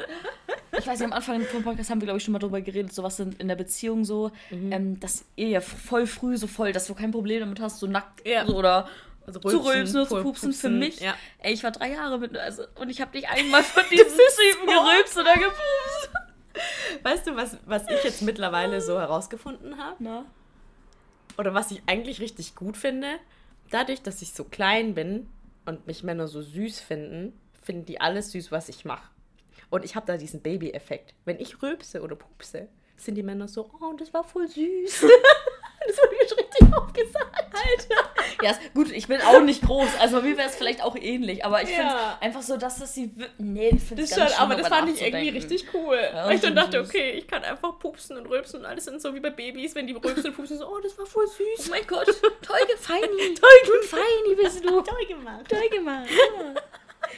Ich 0.76 0.86
weiß 0.86 0.98
nicht, 0.98 1.06
am 1.06 1.12
Anfang 1.12 1.40
vom 1.42 1.62
Podcast 1.62 1.90
haben 1.90 2.00
wir, 2.00 2.06
glaube 2.06 2.18
ich, 2.18 2.24
schon 2.24 2.32
mal 2.32 2.38
drüber 2.40 2.60
geredet, 2.60 2.92
so 2.92 3.02
was 3.02 3.20
in, 3.20 3.32
in 3.38 3.46
der 3.48 3.54
Beziehung 3.54 4.04
so, 4.04 4.32
Mhm. 4.50 4.72
ähm, 4.72 5.00
dass 5.00 5.24
ihr 5.36 5.48
ja 5.48 5.60
voll 5.60 6.06
früh 6.06 6.36
so 6.36 6.46
voll, 6.46 6.72
dass 6.72 6.86
du 6.86 6.94
kein 6.94 7.12
Problem 7.12 7.40
damit 7.40 7.60
hast, 7.60 7.78
so 7.78 7.86
nackt 7.86 8.26
Ja. 8.26 8.44
so, 8.46 8.56
oder 8.56 8.88
Also 9.26 9.40
zu 9.40 9.58
rülpsen 9.58 10.00
oder 10.00 10.08
zu 10.08 10.22
pupsen. 10.22 10.52
Für 10.52 10.68
mich, 10.68 11.00
Ja. 11.00 11.14
ey, 11.38 11.52
ich 11.54 11.62
war 11.64 11.70
drei 11.70 11.92
Jahre 11.92 12.18
mit, 12.18 12.36
also, 12.36 12.64
und 12.74 12.90
ich 12.90 13.00
habe 13.00 13.16
nicht 13.16 13.28
einmal 13.30 13.62
von 13.62 13.82
diesem 13.90 14.06
Typen 14.06 14.66
gerülpst 14.66 15.16
oder 15.16 15.34
gepupst. 15.34 16.10
Weißt 17.02 17.26
du, 17.26 17.34
was, 17.36 17.56
was 17.66 17.88
ich 17.88 18.04
jetzt 18.04 18.22
mittlerweile 18.22 18.80
so 18.80 18.98
herausgefunden 19.00 19.78
habe? 19.78 20.24
Oder 21.36 21.52
was 21.54 21.70
ich 21.70 21.82
eigentlich 21.86 22.20
richtig 22.20 22.54
gut 22.54 22.76
finde? 22.76 23.08
Dadurch, 23.70 24.02
dass 24.02 24.22
ich 24.22 24.34
so 24.34 24.44
klein 24.44 24.94
bin 24.94 25.28
und 25.66 25.86
mich 25.86 26.02
Männer 26.04 26.28
so 26.28 26.42
süß 26.42 26.80
finden, 26.80 27.38
finden 27.62 27.86
die 27.86 28.00
alles 28.00 28.30
süß, 28.32 28.52
was 28.52 28.68
ich 28.68 28.84
mache. 28.84 29.08
Und 29.70 29.84
ich 29.84 29.96
habe 29.96 30.06
da 30.06 30.16
diesen 30.16 30.42
Baby-Effekt. 30.42 31.14
Wenn 31.24 31.40
ich 31.40 31.60
rülpse 31.62 32.02
oder 32.02 32.14
pupse, 32.14 32.68
sind 32.96 33.16
die 33.16 33.22
Männer 33.24 33.48
so, 33.48 33.68
oh, 33.80 33.94
das 33.98 34.14
war 34.14 34.22
voll 34.22 34.46
süß. 34.46 35.06
das 35.86 35.96
wurde 35.98 36.16
mir 36.16 36.28
schon 36.28 36.38
richtig 36.38 36.76
aufgesagt. 36.76 37.54
Alter. 37.54 38.10
Ja, 38.42 38.52
gut, 38.74 38.90
ich 38.90 39.06
bin 39.06 39.20
auch 39.22 39.40
nicht 39.40 39.62
groß. 39.62 39.88
Also 40.00 40.16
bei 40.20 40.22
mir 40.28 40.36
wäre 40.36 40.48
es 40.48 40.56
vielleicht 40.56 40.82
auch 40.82 40.96
ähnlich, 40.96 41.44
aber 41.44 41.62
ich 41.62 41.68
finde 41.68 41.82
Ja. 41.92 42.18
einfach 42.20 42.42
so, 42.42 42.56
dass 42.56 42.78
das 42.78 42.94
sie. 42.94 43.10
Nee, 43.38 43.70
ich 43.76 43.82
finde 43.82 44.02
Das 44.02 44.12
schon, 44.14 44.38
aber 44.38 44.56
das 44.56 44.68
fand 44.68 44.90
ich 44.90 45.00
irgendwie 45.02 45.28
richtig 45.30 45.66
cool. 45.72 45.98
Ja, 46.12 46.26
weil 46.26 46.34
ich 46.36 46.40
dann 46.40 46.54
dachte, 46.56 46.80
okay, 46.80 47.12
ich 47.12 47.26
kann 47.28 47.42
einfach 47.44 47.78
pupsen 47.78 48.16
und 48.16 48.26
rülpsen 48.28 48.60
und 48.60 48.66
alles 48.66 48.84
sind 48.84 49.00
so 49.00 49.14
wie 49.14 49.20
bei 49.20 49.30
Babys, 49.30 49.74
wenn 49.74 49.86
die 49.86 49.94
rülpsen 49.94 50.26
und 50.26 50.36
pupsen, 50.36 50.58
so, 50.58 50.66
oh, 50.66 50.78
das 50.80 50.98
war 50.98 51.06
voll 51.06 51.26
süß. 51.26 51.66
Oh 51.66 51.70
mein 51.70 51.86
Gott, 51.86 52.06
toll, 52.42 52.58
feini. 52.80 53.34
Toll 53.34 53.50
Gut, 53.64 53.84
feini 53.88 54.34
bist 54.36 54.64
du. 54.64 54.80
Toll 54.82 55.06
gemacht. 55.08 55.44
Toll 55.48 55.68
gemacht. 55.70 56.08
Ja. 56.10 56.54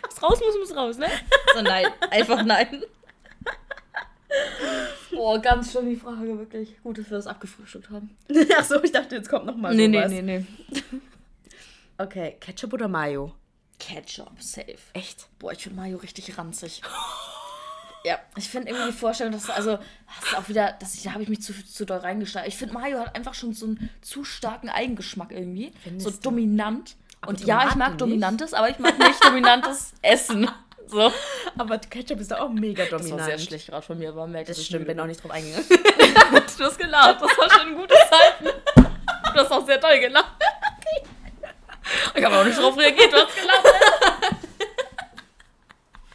Was 0.08 0.22
raus 0.22 0.40
muss, 0.40 0.58
muss 0.58 0.76
raus, 0.76 0.98
ne? 0.98 1.08
So, 1.54 1.62
nein, 1.62 1.86
einfach 2.10 2.42
nein. 2.44 2.82
Boah, 5.12 5.40
ganz 5.40 5.72
schön 5.72 5.88
die 5.88 5.96
Frage, 5.96 6.38
wirklich. 6.38 6.80
Gut, 6.82 6.98
dass 6.98 7.10
wir 7.10 7.16
das 7.16 7.26
abgefrühstückt 7.26 7.90
haben. 7.90 8.16
Ach 8.58 8.64
so, 8.64 8.82
ich 8.82 8.92
dachte, 8.92 9.16
jetzt 9.16 9.28
kommt 9.28 9.46
noch 9.46 9.56
mal 9.56 9.74
nee, 9.74 9.88
nee, 9.88 9.98
sowas. 9.98 10.10
nee, 10.12 10.22
nee. 10.22 10.44
Okay, 11.98 12.36
Ketchup 12.40 12.74
oder 12.74 12.88
Mayo? 12.88 13.32
Ketchup, 13.78 14.40
safe. 14.42 14.76
Echt? 14.92 15.28
Boah, 15.38 15.52
ich 15.52 15.62
finde 15.62 15.76
Mayo 15.76 15.96
richtig 15.98 16.36
ranzig. 16.38 16.82
Ja, 18.04 18.20
ich 18.36 18.48
finde 18.48 18.68
irgendwie 18.68 18.92
die 18.92 18.96
Vorstellung, 18.96 19.32
dass 19.32 19.50
also 19.50 19.78
das 20.20 20.28
ist 20.30 20.38
auch 20.38 20.48
wieder, 20.48 20.76
dass 20.78 20.94
ich, 20.94 21.02
da 21.02 21.10
habe 21.14 21.24
ich 21.24 21.28
mich 21.28 21.42
zu, 21.42 21.52
zu 21.52 21.84
doll 21.84 21.98
reingesteigert. 21.98 22.46
Ich 22.46 22.56
finde 22.56 22.74
Mayo 22.74 23.00
hat 23.00 23.16
einfach 23.16 23.34
schon 23.34 23.52
so 23.52 23.66
einen 23.66 23.90
zu 24.00 24.22
starken 24.22 24.68
Eigengeschmack 24.68 25.32
irgendwie, 25.32 25.72
Findest 25.82 26.04
so 26.04 26.10
du? 26.12 26.18
dominant. 26.30 26.94
Aber 27.20 27.30
Und 27.30 27.44
ja, 27.44 27.66
ich 27.68 27.74
mag 27.74 27.88
nicht? 27.88 28.00
dominantes, 28.02 28.54
aber 28.54 28.70
ich 28.70 28.78
mag 28.78 28.96
nicht 28.96 29.24
dominantes 29.24 29.92
Essen. 30.02 30.48
So. 30.88 31.12
Aber 31.58 31.78
Ketchup 31.78 32.20
ist 32.20 32.30
doch 32.30 32.40
auch 32.40 32.48
mega 32.48 32.84
Das 32.84 32.90
dominant. 32.90 33.20
war 33.20 33.26
sehr 33.26 33.38
schlecht 33.38 33.66
gerade 33.68 33.82
von 33.84 33.98
mir, 33.98 34.10
aber 34.10 34.26
merkt 34.26 34.48
Das 34.48 34.64
stimmt, 34.64 34.86
bin 34.86 34.98
auch 35.00 35.06
nicht 35.06 35.22
drauf 35.22 35.30
eingegangen. 35.32 35.66
Du 36.58 36.64
hast 36.64 36.78
gelacht, 36.78 37.20
das 37.20 37.36
war 37.38 37.50
schon 37.50 37.68
ein 37.68 37.74
gutes 37.76 37.98
Zeichen. 38.08 38.56
Du 38.76 39.40
hast 39.40 39.50
auch 39.52 39.66
sehr 39.66 39.80
toll 39.80 39.98
gelacht. 40.00 40.32
Ich 42.16 42.24
habe 42.24 42.36
auch 42.36 42.44
nicht 42.44 42.58
drauf 42.58 42.76
reagiert, 42.76 43.12
du 43.12 43.16
hast 43.16 43.36
gelacht. 43.36 43.64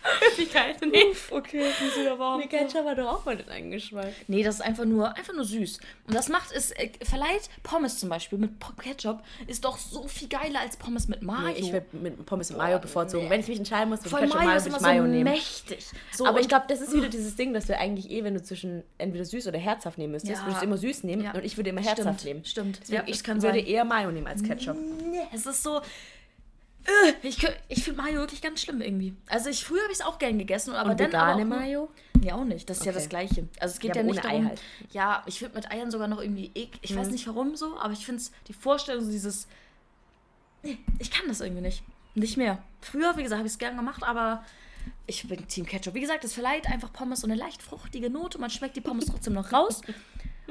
Flüssigkeit. 0.20 0.78
Nee. 0.86 1.06
Okay, 1.30 1.64
ich 1.70 1.82
muss 1.82 1.98
wieder 1.98 2.18
warm. 2.18 2.40
Nee, 2.40 2.48
Ketchup 2.48 2.86
hat 2.86 2.98
doch 2.98 3.08
auch 3.08 3.26
mal 3.26 3.38
den 3.38 3.48
eigenen 3.50 3.72
Geschmack. 3.72 4.08
Nee, 4.28 4.44
das 4.44 4.56
ist 4.56 4.62
einfach 4.62 4.86
nur, 4.86 5.16
einfach 5.16 5.34
nur 5.34 5.46
süß. 5.46 5.80
Und 6.08 6.14
das 6.16 6.30
macht 6.30 6.52
es, 6.52 6.72
äh, 6.72 6.90
verleiht 7.04 7.50
Pommes 7.64 8.00
zum 8.00 8.10
Beispiel 8.10 8.38
mit 8.40 8.52
Ketchup 8.82 9.22
ist 9.48 9.64
doch 9.66 9.78
so 9.78 10.08
viel 10.08 10.28
geiler 10.28 10.60
als 10.60 10.78
Pommes 10.78 11.08
mit 11.08 11.22
Mayo. 11.22 11.48
Nee, 11.48 11.60
ich 11.60 11.72
würde 11.72 11.86
mit 11.94 12.26
Pommes 12.26 12.50
und 12.52 12.58
Mayo 12.58 12.80
bevorzugen. 12.80 13.26
nee. 13.26 13.30
Wenn 13.30 13.40
ich 13.42 13.48
mich 13.48 13.60
entscheiden 13.60 13.90
muss, 13.90 14.00
Vor 14.02 14.14
würde 14.20 14.26
ich 14.28 14.34
allem 14.36 14.42
Ketchup 14.42 14.46
Mayo 14.46 14.48
Mayo, 14.48 14.58
ist 14.58 14.68
immer 14.68 14.82
Mayo 14.82 15.04
so 15.04 15.08
nehmen. 15.10 15.24
mächtig. 15.24 15.86
So, 16.12 16.26
aber 16.26 16.40
ich 16.40 16.44
und- 16.46 16.50
glaube, 16.50 16.66
das 16.68 16.82
ist 16.82 16.94
wieder 16.94 17.10
dieses 17.10 17.36
Ding, 17.36 17.54
dass 17.54 17.68
du 17.68 17.78
eigentlich 17.78 18.10
eh, 18.10 18.24
wenn 18.24 18.34
du 18.34 18.42
zwischen 18.42 18.84
entweder 18.98 19.26
süß 19.26 19.48
oder 19.48 19.60
herzhaft 19.60 19.98
nehmen 19.98 20.14
müsstest, 20.14 20.40
Ja. 20.42 20.46
würdest 20.46 20.62
du 20.62 20.66
immer 20.66 20.78
süß 20.78 21.04
nehmen 21.04 21.24
Ja. 21.24 21.32
und 21.32 21.44
ich 21.46 21.58
würde 21.58 21.70
immer 21.70 21.82
Stimmt, 21.84 21.98
herzhaft 22.00 22.26
nehmen. 22.26 22.46
stimmt. 22.46 22.80
Deswegen, 22.82 23.02
Ja, 23.08 23.14
ich 23.14 23.24
kann 23.24 23.42
würde 23.42 23.60
sein. 23.60 23.68
eher 23.68 23.86
Mayo 23.86 24.12
nehmen 24.12 24.28
als 24.28 24.42
Ketchup. 24.44 24.76
Nee, 24.76 25.20
es 25.34 25.46
ist 25.46 25.62
so. 25.64 25.82
Äh, 26.86 27.13
Ich, 27.28 27.38
ich 27.67 27.84
finde 27.84 28.02
Mayo 28.02 28.15
wirklich 28.22 28.41
ganz 28.41 28.62
schlimm 28.62 28.82
irgendwie. 28.82 29.15
Also 29.28 29.50
ich 29.50 29.63
früher 29.63 29.82
habe 29.82 29.91
ich 29.91 30.00
es 30.00 30.06
auch 30.06 30.20
gern 30.20 30.38
gegessen, 30.39 30.74
aber 30.74 30.91
Und 30.91 31.00
dann 31.00 31.13
aber 31.13 31.34
vegane 31.38 31.44
auch 31.44 31.48
nur- 31.48 31.58
Mayo? 31.60 31.89
Nee, 32.20 32.32
auch 32.32 32.44
nicht. 32.44 32.70
Das 32.70 32.78
ist 32.80 32.86
ja 32.86 32.91
Okay. 32.91 33.00
das 33.00 33.10
Gleiche. 33.10 33.48
Also 33.60 33.74
es 33.74 33.80
geht 33.80 33.89
Ja, 33.89 33.96
ja, 33.96 34.02
aber 34.02 34.12
nicht 34.12 34.24
ohne 34.24 34.30
Ei 34.30 34.38
darum. 34.38 34.48
halt. 34.50 34.62
Ja, 34.91 35.24
ich 35.26 35.39
finde 35.39 35.56
mit 35.56 35.72
Eiern 35.72 35.89
sogar 35.91 36.08
noch 36.08 36.22
irgendwie 36.22 36.52
ek. 36.56 36.70
Ich 36.82 36.96
weiß 36.96 37.10
nicht 37.10 37.28
warum 37.28 37.56
so, 37.56 37.78
aber 37.80 37.94
ich 37.94 38.06
finde 38.06 38.22
die 38.48 38.54
Vorstellung, 38.54 39.04
so 39.04 39.12
dieses. 39.12 39.48
Nee, 40.63 40.78
ich 41.00 41.10
kann 41.12 41.28
das 41.28 41.41
irgendwie 41.41 41.62
nicht. 41.63 41.84
Nicht 42.13 42.38
mehr. 42.38 42.62
Früher, 42.82 43.15
wie 43.17 43.24
gesagt, 43.24 43.39
habe 43.39 43.48
ich 43.48 43.54
es 43.54 43.58
gern 43.60 43.76
gemacht, 43.78 44.04
aber 44.04 44.44
ich 45.08 45.28
bin 45.28 45.48
Team 45.48 45.65
Ketchup. 45.65 45.94
Wie 45.94 46.02
gesagt, 46.02 46.24
es 46.24 46.34
verleiht 46.34 46.67
einfach 46.67 46.91
Pommes 46.94 47.22
so 47.22 47.28
eine 47.28 47.36
leicht 47.36 47.62
fruchtige 47.63 48.10
Note. 48.10 48.38
Man 48.38 48.50
schmeckt 48.50 48.76
die 48.76 48.82
Pommes 48.82 49.06
trotzdem 49.06 49.34
noch 49.34 49.52
raus. 49.54 49.82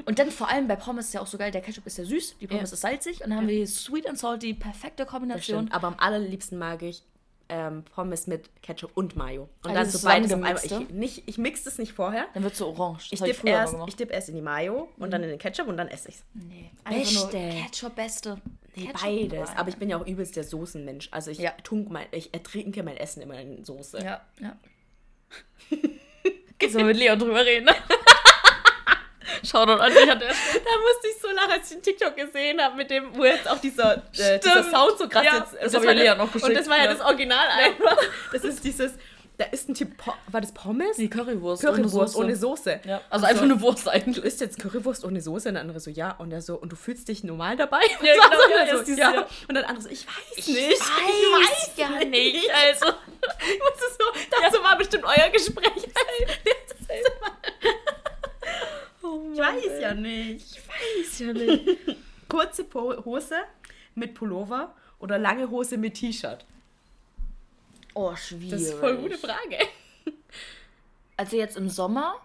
Und 0.05 0.19
dann 0.19 0.31
vor 0.31 0.49
allem 0.49 0.67
bei 0.67 0.75
Pommes 0.75 1.07
ist 1.07 1.13
ja 1.13 1.21
auch 1.21 1.27
so 1.27 1.37
geil, 1.37 1.51
der 1.51 1.61
Ketchup 1.61 1.85
ist 1.85 1.97
ja 1.97 2.05
süß, 2.05 2.37
die 2.39 2.47
Pommes 2.47 2.69
Ja. 2.71 2.73
ist 2.75 2.81
salzig 2.81 3.23
und 3.23 3.29
dann 3.29 3.37
haben 3.37 3.47
wir 3.47 3.55
hier 3.55 3.67
Sweet 3.67 4.07
and 4.07 4.17
Salty, 4.17 4.53
perfekte 4.53 5.03
Das 5.03 5.11
Kombination. 5.11 5.71
Aber 5.71 5.87
am 5.87 5.95
allerliebsten 5.97 6.57
mag 6.57 6.81
ich 6.81 7.03
ähm, 7.49 7.83
Pommes 7.83 8.27
mit 8.27 8.49
Ketchup 8.61 8.91
und 8.95 9.17
Mayo. 9.17 9.49
Und 9.63 9.71
Ah, 9.71 9.73
dann 9.73 9.89
so 9.89 10.07
beides 10.07 10.31
auf 10.31 10.41
einmal. 10.41 10.63
Ich, 10.63 10.89
nicht, 10.89 11.23
ich 11.27 11.37
mixe 11.37 11.67
es 11.67 11.77
nicht 11.77 11.91
vorher. 11.91 12.25
Dann 12.33 12.43
wird 12.43 12.53
es 12.53 12.59
so 12.59 12.67
orange. 12.67 13.09
Das 13.09 13.11
Ich 13.11 13.19
hab 13.21 13.27
dipp, 13.27 13.35
früher 13.35 13.49
immer 13.51 13.59
erst, 13.59 13.75
ich 13.87 13.95
dipp 13.97 14.09
erst 14.11 14.29
in 14.29 14.35
die 14.35 14.41
Mayo 14.41 14.87
und 14.97 15.11
dann 15.11 15.21
in 15.21 15.29
den 15.29 15.37
Ketchup 15.39 15.67
und 15.67 15.75
dann 15.75 15.89
esse 15.89 16.07
ich 16.09 16.15
es. 16.15 16.23
Nee, 16.33 16.71
Beste. 16.89 17.37
Ketchup 17.37 17.95
beste. 17.95 18.41
Nee, 18.75 18.85
Ketchup, 18.85 19.01
beides. 19.01 19.49
Aber 19.57 19.67
ich 19.67 19.75
bin 19.75 19.89
ja 19.89 19.97
auch 19.99 20.07
übelst 20.07 20.37
der 20.37 20.45
Soßenmensch. 20.45 21.09
Also 21.11 21.29
ich, 21.29 21.39
Ja. 21.39 21.51
tunk 21.63 21.91
mein, 21.91 22.05
ich 22.11 22.33
ertrinke 22.33 22.83
mein 22.83 22.95
Essen 22.95 23.21
immer 23.21 23.37
in 23.37 23.65
Soße. 23.65 24.01
Ja, 24.01 24.21
ja. 24.39 24.55
Kannst 26.59 26.75
du 26.75 26.83
mit 26.85 26.95
Leon 26.97 27.19
drüber 27.19 27.43
reden? 27.45 27.67
Schau 29.43 29.65
doch 29.65 29.79
an, 29.79 29.91
ich 29.91 30.09
hatte 30.09 30.25
Da 30.25 30.31
musste 30.31 31.07
ich 31.09 31.21
so 31.21 31.27
lachen, 31.29 31.51
als 31.51 31.69
ich 31.71 31.77
den 31.77 31.83
TikTok 31.83 32.15
gesehen 32.15 32.61
habe, 32.61 32.75
mit 32.75 32.89
dem, 32.91 33.15
wo 33.15 33.25
jetzt 33.25 33.49
auch 33.49 33.59
dieser, 33.59 33.97
äh, 34.17 34.39
dieser. 34.39 34.63
Sound 34.69 34.97
so 34.97 35.07
krass 35.09 35.25
Ja, 35.25 35.37
jetzt. 35.37 35.53
das 35.53 35.73
und 35.73 35.79
hab 35.79 35.85
war 35.85 35.93
ich 35.95 36.03
das- 36.03 36.17
noch 36.17 36.23
Und 36.25 36.33
geschickt, 36.33 36.59
das 36.59 36.69
war 36.69 36.77
ja, 36.77 36.83
ja. 36.85 36.93
das 36.93 37.01
Original 37.01 37.47
einfach. 37.47 37.97
Das 38.31 38.43
ist 38.43 38.63
dieses, 38.63 38.93
da 39.37 39.45
ist 39.47 39.67
ein 39.69 39.73
Typ, 39.73 39.89
war 40.27 40.39
das 40.41 40.51
Pommes? 40.53 40.97
Die 40.97 41.09
Currywurst. 41.09 41.63
Currywurst 41.63 42.15
ohne 42.15 42.35
Soße. 42.35 42.81
Ja, 42.85 43.01
also 43.09 43.25
einfach 43.25 43.41
eine 43.43 43.59
Wurst 43.59 43.87
Du 43.87 43.89
eigentlich. 43.89 44.23
isst 44.23 44.39
jetzt 44.39 44.59
Currywurst 44.59 45.03
ohne 45.03 45.19
Soße 45.19 45.47
und 45.49 45.55
der 45.55 45.61
andere 45.61 45.79
so, 45.79 45.89
ja. 45.89 46.11
Und 46.19 46.31
er 46.31 46.43
so, 46.43 46.55
und 46.55 46.71
du 46.71 46.75
fühlst 46.75 47.07
dich 47.07 47.23
normal 47.23 47.57
dabei? 47.57 47.81
Ja, 48.03 48.13
So, 48.15 48.19
genau, 48.21 48.83
so, 48.83 48.83
ja, 48.83 48.85
so, 48.85 48.91
ja. 48.91 49.13
ja. 49.15 49.27
Und 49.47 49.55
dann 49.55 49.63
andere 49.63 49.81
so, 49.81 49.89
ich 49.89 50.05
weiß 50.05 50.13
Ich 50.37 50.47
nicht. 50.47 50.79
weiß 50.79 51.71
ja 51.77 51.89
nicht. 52.05 52.51
Also, 52.53 52.85
Ich 53.39 53.59
wusste 53.59 53.85
so, 53.97 54.37
dazu 54.43 54.63
war 54.63 54.77
bestimmt 54.77 55.05
euer 55.05 55.29
Gespräch. 55.29 55.87
ich 59.41 59.69
weiß 59.69 59.81
ja 59.81 59.93
nicht. 59.93 60.61
weiß 60.67 61.19
ja 61.19 61.33
nicht. 61.33 61.79
Kurze 62.29 62.63
po 62.63 63.03
Hose 63.05 63.35
mit 63.95 64.13
Pullover 64.13 64.75
oder 64.99 65.17
lange 65.17 65.49
Hose 65.49 65.77
mit 65.77 65.95
T-Shirt? 65.95 66.45
Oh, 67.93 68.15
schwierig. 68.15 68.51
Das 68.51 68.61
ist 68.61 68.73
voll 68.73 68.97
gute 68.97 69.17
Frage. 69.17 69.57
Also 71.17 71.35
jetzt 71.35 71.57
im 71.57 71.69
Sommer 71.69 72.15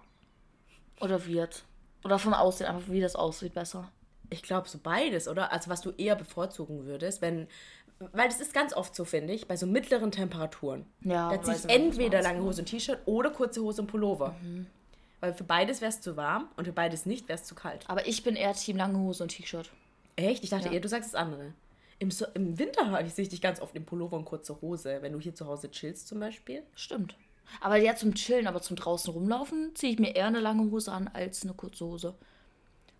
oder 1.00 1.26
wird? 1.26 1.64
Oder 2.04 2.18
vom 2.18 2.34
Aussehen, 2.34 2.66
einfach 2.66 2.88
wie 2.88 3.00
das 3.00 3.16
aussieht 3.16 3.54
besser. 3.54 3.90
Ich 4.30 4.42
glaube 4.42 4.68
so 4.68 4.78
beides, 4.78 5.28
oder? 5.28 5.52
Also 5.52 5.70
was 5.70 5.80
du 5.80 5.90
eher 5.90 6.16
bevorzugen 6.16 6.86
würdest, 6.86 7.20
wenn... 7.20 7.48
Weil 7.98 8.28
das 8.28 8.40
ist 8.40 8.52
ganz 8.52 8.74
oft 8.74 8.94
so, 8.94 9.06
finde 9.06 9.32
ich, 9.32 9.48
bei 9.48 9.56
so 9.56 9.66
mittleren 9.66 10.10
Temperaturen. 10.10 10.84
Ja, 11.00 11.30
Da 11.30 11.42
ziehe 11.42 11.56
ich 11.56 11.64
ich, 11.64 11.70
entweder 11.70 12.20
lange 12.20 12.42
Hose 12.42 12.60
und 12.60 12.66
T-Shirt 12.66 13.00
oder 13.06 13.30
kurze 13.30 13.62
Hose 13.62 13.80
und 13.82 13.86
Pullover. 13.86 14.36
Weil 15.20 15.32
für 15.34 15.44
beides 15.44 15.80
wäre 15.80 15.88
es 15.90 16.00
zu 16.00 16.16
warm 16.16 16.48
und 16.56 16.66
für 16.66 16.72
beides 16.72 17.06
nicht 17.06 17.28
wäre 17.28 17.38
es 17.38 17.44
zu 17.44 17.54
kalt. 17.54 17.88
Aber 17.88 18.06
ich 18.06 18.22
bin 18.22 18.36
eher 18.36 18.52
Team 18.52 18.76
lange 18.76 18.98
Hose 18.98 19.22
und 19.22 19.30
T-Shirt. 19.30 19.70
Echt? 20.16 20.44
Ich 20.44 20.50
dachte 20.50 20.66
Ja. 20.68 20.72
eher, 20.74 20.80
du 20.80 20.88
sagst 20.88 21.14
das 21.14 21.20
andere. 21.20 21.52
Im, 21.98 22.10
so 22.10 22.26
Im 22.34 22.58
Winter 22.58 23.00
ich- 23.04 23.14
sehe 23.14 23.22
ich 23.22 23.28
dich 23.30 23.40
ganz 23.40 23.60
oft 23.60 23.74
im 23.74 23.86
Pullover 23.86 24.16
und 24.18 24.26
kurze 24.26 24.60
Hose, 24.60 24.98
wenn 25.00 25.12
du 25.12 25.20
hier 25.20 25.34
zu 25.34 25.46
Hause 25.46 25.70
chillst 25.70 26.08
zum 26.08 26.20
Beispiel. 26.20 26.62
Stimmt. 26.74 27.16
Aber 27.60 27.76
ja, 27.76 27.94
zum 27.96 28.14
Chillen, 28.14 28.46
aber 28.46 28.60
zum 28.60 28.76
draußen 28.76 29.12
rumlaufen, 29.12 29.74
ziehe 29.74 29.92
ich 29.92 29.98
mir 29.98 30.14
eher 30.14 30.26
eine 30.26 30.40
lange 30.40 30.70
Hose 30.70 30.92
an 30.92 31.08
als 31.08 31.42
eine 31.44 31.54
kurze 31.54 31.86
Hose. 31.86 32.14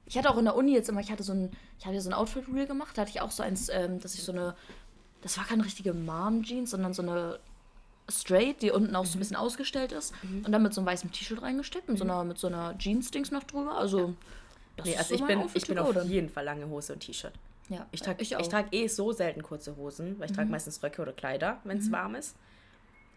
Ich 0.07 0.16
hatte 0.16 0.31
auch 0.31 0.38
in 0.38 0.44
der 0.44 0.55
Uni 0.57 0.72
jetzt 0.72 0.88
immer, 0.88 1.00
ich 1.00 1.11
hatte 1.11 1.24
so 1.24 1.33
ein, 1.33 1.50
ich 1.81 1.85
hatte 1.85 2.00
so 2.00 2.09
ein 2.09 2.14
Outfit-Reel 2.14 2.66
gemacht, 2.66 2.96
da 2.96 3.02
hatte 3.02 3.11
ich 3.11 3.20
auch 3.20 3.33
so 3.33 3.42
eins, 3.42 3.68
ähm, 3.68 3.98
dass 4.00 4.14
ich 4.14 4.22
so 4.22 4.31
eine, 4.33 4.55
das 5.20 5.37
war 5.37 5.44
keine 5.44 5.64
richtige 5.64 5.92
Mom-Jeans, 5.92 6.70
sondern 6.70 6.94
so 6.94 7.02
eine 7.02 7.40
Straight, 8.09 8.62
die 8.62 8.71
unten 8.71 8.95
auch 8.95 9.05
so 9.05 9.16
ein 9.16 9.19
bisschen 9.19 9.37
ausgestellt 9.37 9.92
ist. 9.92 10.12
Und 10.45 10.53
dann 10.53 10.62
mit 10.62 10.73
so 10.75 10.81
einem 10.81 10.87
weißen 10.88 11.11
T-Shirt 11.11 11.42
reingesteckt 11.42 11.88
und 11.88 11.97
so 11.97 12.05
einer, 12.05 12.23
mit 12.25 12.38
so 12.38 12.47
einer 12.47 12.77
Jeans-Dings 12.79 13.31
noch 13.31 13.42
drüber. 13.45 13.77
Also, 13.77 14.14
das 14.77 14.87
Nee, 14.87 14.92
ist 14.92 14.99
also 14.99 15.16
so 15.16 15.21
ich 15.23 15.27
bin, 15.27 15.42
ich 15.55 15.66
bin 15.66 15.79
auf 15.79 16.05
jeden 16.05 16.29
Fall 16.29 16.45
lange 16.45 16.69
Hose 16.69 16.92
und 16.92 17.01
T-Shirt. 17.01 17.33
Ja, 17.69 17.85
Ich 17.90 18.01
trage 18.01 18.23
ich 18.23 18.33
ich 18.33 18.49
trag 18.49 18.73
eh 18.73 18.87
so 18.87 19.12
selten 19.12 19.42
kurze 19.42 19.77
Hosen, 19.77 20.19
weil 20.21 20.31
ich 20.31 20.37
trage 20.37 20.49
meistens 20.49 20.81
Röcke 20.83 21.03
oder 21.03 21.12
Kleider, 21.12 21.61
wenn 21.64 21.79
es 21.79 21.90
warm 21.90 22.14
ist. 22.14 22.37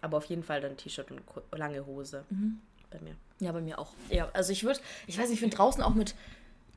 Aber 0.01 0.17
auf 0.17 0.25
jeden 0.25 0.43
Fall 0.43 0.61
dann 0.61 0.75
T-Shirt 0.75 1.11
und 1.11 1.21
lange 1.51 1.85
Hose 1.85 2.23
bei 2.89 2.99
mir. 3.01 3.15
Ja, 3.39 3.51
bei 3.51 3.61
mir 3.61 3.77
auch. 3.77 3.93
Ja, 4.09 4.27
also 4.33 4.51
ich 4.51 4.63
würde, 4.63 4.79
ich 5.05 5.17
weiß 5.17 5.25
nicht, 5.25 5.35
ich 5.35 5.39
finde 5.39 5.55
draußen 5.55 5.83
auch 5.83 5.93
mit, 5.93 6.15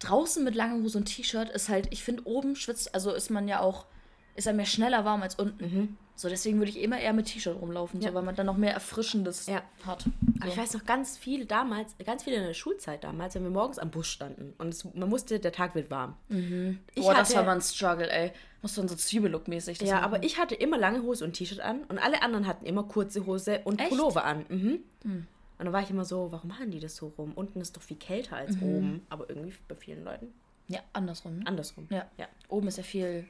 draußen 0.01 0.45
mit 0.45 0.55
langer 0.55 0.83
Hose 0.83 0.99
und 0.99 1.07
T-Shirt 1.07 1.49
ist 1.49 1.69
halt, 1.71 1.89
ich 1.91 2.05
finde 2.05 2.27
oben 2.27 2.57
schwitzt, 2.57 2.95
also 2.95 3.13
ist 3.13 3.31
man 3.31 3.49
ja 3.49 3.61
auch, 3.61 3.87
ist 4.35 4.47
er 4.47 4.53
mehr 4.53 4.67
schneller 4.67 5.05
warm 5.05 5.23
als 5.23 5.35
unten. 5.35 5.97
So, 6.15 6.29
deswegen 6.29 6.59
würde 6.59 6.71
ich 6.71 6.81
immer 6.81 7.01
eher 7.01 7.13
mit 7.15 7.27
T-Shirt 7.27 7.57
rumlaufen, 7.61 8.01
Ja. 8.01 8.11
so, 8.11 8.15
weil 8.15 8.23
man 8.23 8.35
dann 8.37 8.47
noch 8.47 8.57
mehr 8.57 8.73
Erfrischendes 8.75 9.47
Ja. 9.47 9.63
hat. 9.87 10.05
Aber 10.41 10.49
ich 10.49 10.57
weiß 10.57 10.75
noch 10.75 10.85
ganz 10.85 11.17
viele 11.17 11.47
damals, 11.47 11.97
ganz 12.05 12.23
viele 12.25 12.37
in 12.37 12.45
der 12.45 12.55
Schulzeit 12.55 13.03
damals, 13.03 13.35
wenn 13.35 13.43
wir 13.43 13.51
morgens 13.51 13.79
am 13.79 13.91
Bus 13.91 14.07
standen 14.09 14.53
und 14.59 14.69
es, 14.69 14.85
man 14.95 15.09
musste, 15.09 15.41
der 15.41 15.53
Tag 15.53 15.75
wird 15.75 15.91
warm. 15.91 16.15
Ich 16.29 17.03
Boah, 17.03 17.15
das 17.15 17.29
hatte- 17.31 17.39
war 17.39 17.45
mal 17.45 17.55
ein 17.57 17.61
Struggle, 17.63 18.11
ey. 18.11 18.33
Muss 18.61 18.75
dann 18.75 18.87
so 18.89 18.95
Zwiebellook-mäßig. 18.95 19.79
das 19.79 19.89
Ja, 19.89 19.97
machen. 19.97 20.05
aber 20.05 20.23
ich 20.23 20.39
hatte 20.39 20.55
immer 20.55 20.79
lange 20.79 21.03
Hose 21.03 21.25
und 21.25 21.33
T-Shirt 21.33 21.61
an 21.61 21.83
und 21.89 21.99
alle 21.99 22.23
anderen 22.23 22.47
hatten 22.47 22.67
immer 22.67 22.85
kurze 22.85 23.27
Hose 23.27 23.61
und 23.65 23.81
Echt? 23.81 23.89
Pullover 23.91 24.25
an. 24.25 24.45
Mhm. 24.49 24.83
Und 25.05 25.27
dann 25.59 25.73
war 25.73 25.83
ich 25.83 25.91
immer 25.91 26.05
so, 26.05 26.31
warum 26.31 26.49
machen 26.49 26.71
die 26.71 26.79
das 26.81 26.95
so 26.97 27.13
rum? 27.19 27.33
Unten 27.35 27.61
ist 27.61 27.77
doch 27.77 27.83
viel 27.83 27.97
kälter 27.97 28.37
als 28.37 28.57
oben. 28.61 29.05
Aber 29.09 29.29
irgendwie 29.29 29.53
bei 29.67 29.75
vielen 29.77 30.05
Leuten 30.05 30.33
Ja, 30.69 30.81
andersrum. 30.93 31.39
Ne? 31.39 31.47
andersrum. 31.47 31.87
Ja. 31.91 32.07
ja. 32.19 32.27
Oben 32.49 32.69
ist 32.69 32.77
ja 32.79 32.83
viel, 32.85 33.25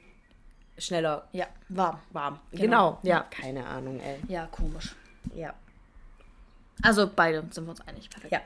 Schneller 0.77 1.27
ja, 1.31 1.47
warm. 1.69 1.99
warm. 2.11 2.39
Genau. 2.51 2.61
Genau. 2.61 2.99
Ja, 3.03 3.21
keine 3.29 3.65
Ahnung, 3.65 3.99
ey. 3.99 4.19
Ja, 4.27 4.47
komisch. 4.47 4.95
Ja. 5.35 5.53
Also 6.81 7.09
beide 7.13 7.43
sind 7.51 7.65
wir 7.65 7.71
uns 7.71 7.81
einig. 7.81 8.09
Perfekt. 8.09 8.33
Ja. 8.33 8.41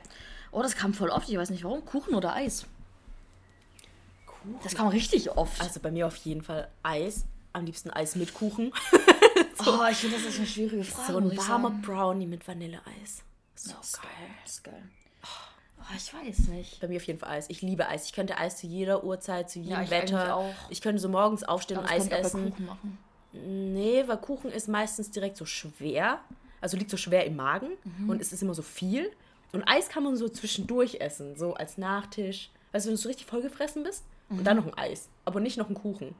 Oh, 0.50 0.62
das 0.62 0.76
kam 0.76 0.94
voll 0.94 1.10
oft. 1.10 1.28
Ich 1.28 1.36
weiß 1.36 1.50
nicht 1.50 1.64
warum. 1.64 1.84
Kuchen 1.84 2.14
oder 2.14 2.34
Eis? 2.34 2.66
Das 4.62 4.74
kam 4.74 4.88
richtig 4.88 5.30
oft. 5.36 5.60
Also 5.60 5.80
bei 5.80 5.90
mir 5.90 6.06
auf 6.06 6.16
jeden 6.16 6.42
Fall 6.42 6.68
Eis. 6.82 7.24
Am 7.52 7.64
liebsten 7.64 7.90
Eis 7.90 8.14
mit 8.14 8.34
Kuchen. 8.34 8.72
Oh, 9.66 9.84
ich 9.90 9.96
finde, 9.98 10.16
das 10.16 10.26
ist 10.26 10.38
eine 10.38 10.46
schwierige 10.46 10.84
Frage. 10.84 11.12
So 11.12 11.18
ein 11.18 11.36
warmer. 11.36 11.70
Brownie 11.70 12.26
mit 12.26 12.46
Vanilleeis. 12.46 13.24
So 13.56 13.72
geil. 13.72 14.02
geil. 14.02 14.30
Ist 14.44 14.64
geil. 14.64 14.82
Oh, 15.90 15.94
ich 15.96 16.12
weiß 16.12 16.48
nicht. 16.48 16.80
Bei 16.80 16.88
mir 16.88 16.96
auf 16.96 17.04
jeden 17.04 17.18
Fall 17.18 17.30
Eis. 17.30 17.46
Ich 17.48 17.62
liebe 17.62 17.88
Eis. 17.88 18.04
Ich 18.06 18.12
könnte 18.12 18.36
Eis 18.38 18.58
zu 18.58 18.66
jeder 18.66 19.04
Uhrzeit, 19.04 19.48
zu 19.50 19.58
jedem 19.58 19.72
Ja, 19.72 19.82
ich 19.82 19.90
Wetter. 19.90 20.36
auch. 20.36 20.54
Ich 20.68 20.80
könnte 20.82 21.00
so 21.00 21.08
morgens 21.08 21.44
aufstehen 21.44 21.78
Aber 21.78 21.86
und 21.86 21.92
Eis 21.92 22.08
essen. 22.08 22.50
Kuchen 22.50 22.66
machen. 22.66 22.98
Nee, 23.32 24.04
weil 24.06 24.16
Kuchen 24.18 24.50
ist 24.50 24.68
meistens 24.68 25.10
direkt 25.10 25.36
so 25.36 25.44
schwer. 25.44 26.20
Also 26.60 26.76
liegt 26.76 26.90
so 26.90 26.96
schwer 26.96 27.24
im 27.24 27.36
Magen 27.36 27.68
Mhm. 27.84 28.10
und 28.10 28.20
es 28.20 28.32
ist 28.32 28.42
immer 28.42 28.54
so 28.54 28.62
viel. 28.62 29.10
Und 29.52 29.64
Eis 29.66 29.88
kann 29.88 30.02
man 30.02 30.16
so 30.16 30.28
zwischendurch 30.28 30.96
essen, 31.00 31.36
so 31.36 31.54
als 31.54 31.78
Nachtisch. 31.78 32.50
Weißt 32.72 32.84
du, 32.84 32.88
wenn 32.90 32.96
du 32.96 33.00
so 33.02 33.08
richtig 33.08 33.26
vollgefressen 33.26 33.82
bist 33.82 34.04
und 34.28 34.38
Mhm. 34.40 34.44
dann 34.44 34.56
noch 34.58 34.66
ein 34.66 34.76
Eis, 34.76 35.08
aber 35.24 35.40
nicht 35.40 35.56
noch 35.56 35.68
ein 35.70 35.74
Kuchen. 35.74 36.14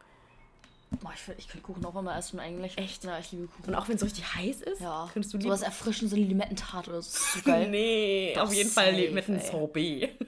Boah, 1.03 1.13
ich, 1.15 1.21
find- 1.21 1.39
ich 1.39 1.49
kann 1.49 1.63
Kuchen 1.63 1.85
auch 1.85 1.95
immer 1.97 2.17
essen 2.17 2.41
eigentlich. 2.41 2.79
Echt? 2.79 3.05
Ja, 3.05 3.19
ich 3.19 3.31
liebe 3.33 3.47
Kuchen. 3.47 3.69
Und 3.69 3.75
auch 3.75 3.89
wenn 3.89 3.95
es 3.97 4.01
so 4.01 4.07
richtig 4.07 4.35
heiß 4.35 4.63
ist, 4.63 4.81
Ja. 4.81 5.09
könntest 5.13 5.35
du 5.35 5.39
so 5.39 5.43
lieber. 5.43 5.53
was 5.53 5.63
erfrischend, 5.63 6.11
so 6.11 6.17
eine 6.17 6.25
Limettentart 6.25 6.89
oder 6.89 7.03
so. 7.03 7.11
Das 7.13 7.21
ist 7.21 7.33
so 7.35 7.41
geil. 7.43 7.69
Nee, 7.71 8.33
Doch, 8.35 8.45
auf 8.45 8.55
jeden 8.55 8.71
Fall 8.71 8.93
safe, 8.95 9.11
mit 9.11 9.29
einem 9.29 9.39
ey. 9.39 9.47
Sorbet. 9.51 10.11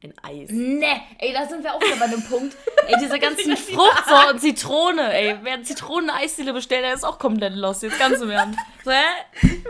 Ein 0.00 0.14
Eis. 0.22 0.48
Ne, 0.50 1.00
ey, 1.18 1.32
da 1.32 1.44
sind 1.48 1.64
wir 1.64 1.74
auch 1.74 1.80
wieder 1.82 1.96
bei 1.96 2.06
dem 2.06 2.22
Punkt. 2.22 2.56
Ey, 2.86 2.94
diese 3.00 3.18
ganzen 3.18 3.56
Fruchtsorten, 3.56 4.38
Zitrone, 4.38 5.12
ey. 5.12 5.38
Wer 5.42 5.54
eine 5.54 5.64
Zitronen-Eisdiele 5.64 6.52
bestellt, 6.52 6.84
der 6.84 6.94
ist 6.94 7.02
auch 7.02 7.18
komplett 7.18 7.56
lost. 7.56 7.82
Jetzt 7.82 7.98
ganz 7.98 8.20
im 8.20 8.30
Ernst. 8.30 8.56
So, 8.84 8.92
hä? 8.92 9.02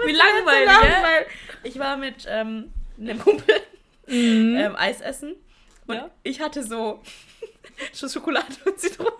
Wie 0.04 0.12
langweilig, 0.12 0.68
weil 0.68 1.26
ich 1.62 1.78
war 1.78 1.96
mit 1.96 2.26
ähm, 2.28 2.74
einem 3.00 3.18
Kumpel 3.18 3.54
ähm, 4.06 4.76
Eis 4.76 5.00
essen 5.00 5.34
und 5.86 5.96
Ja. 5.96 6.10
ich 6.24 6.42
hatte 6.42 6.62
so 6.62 7.00
Sch- 7.94 8.12
Schokolade 8.12 8.46
und 8.66 8.78
Zitrone 8.78 9.10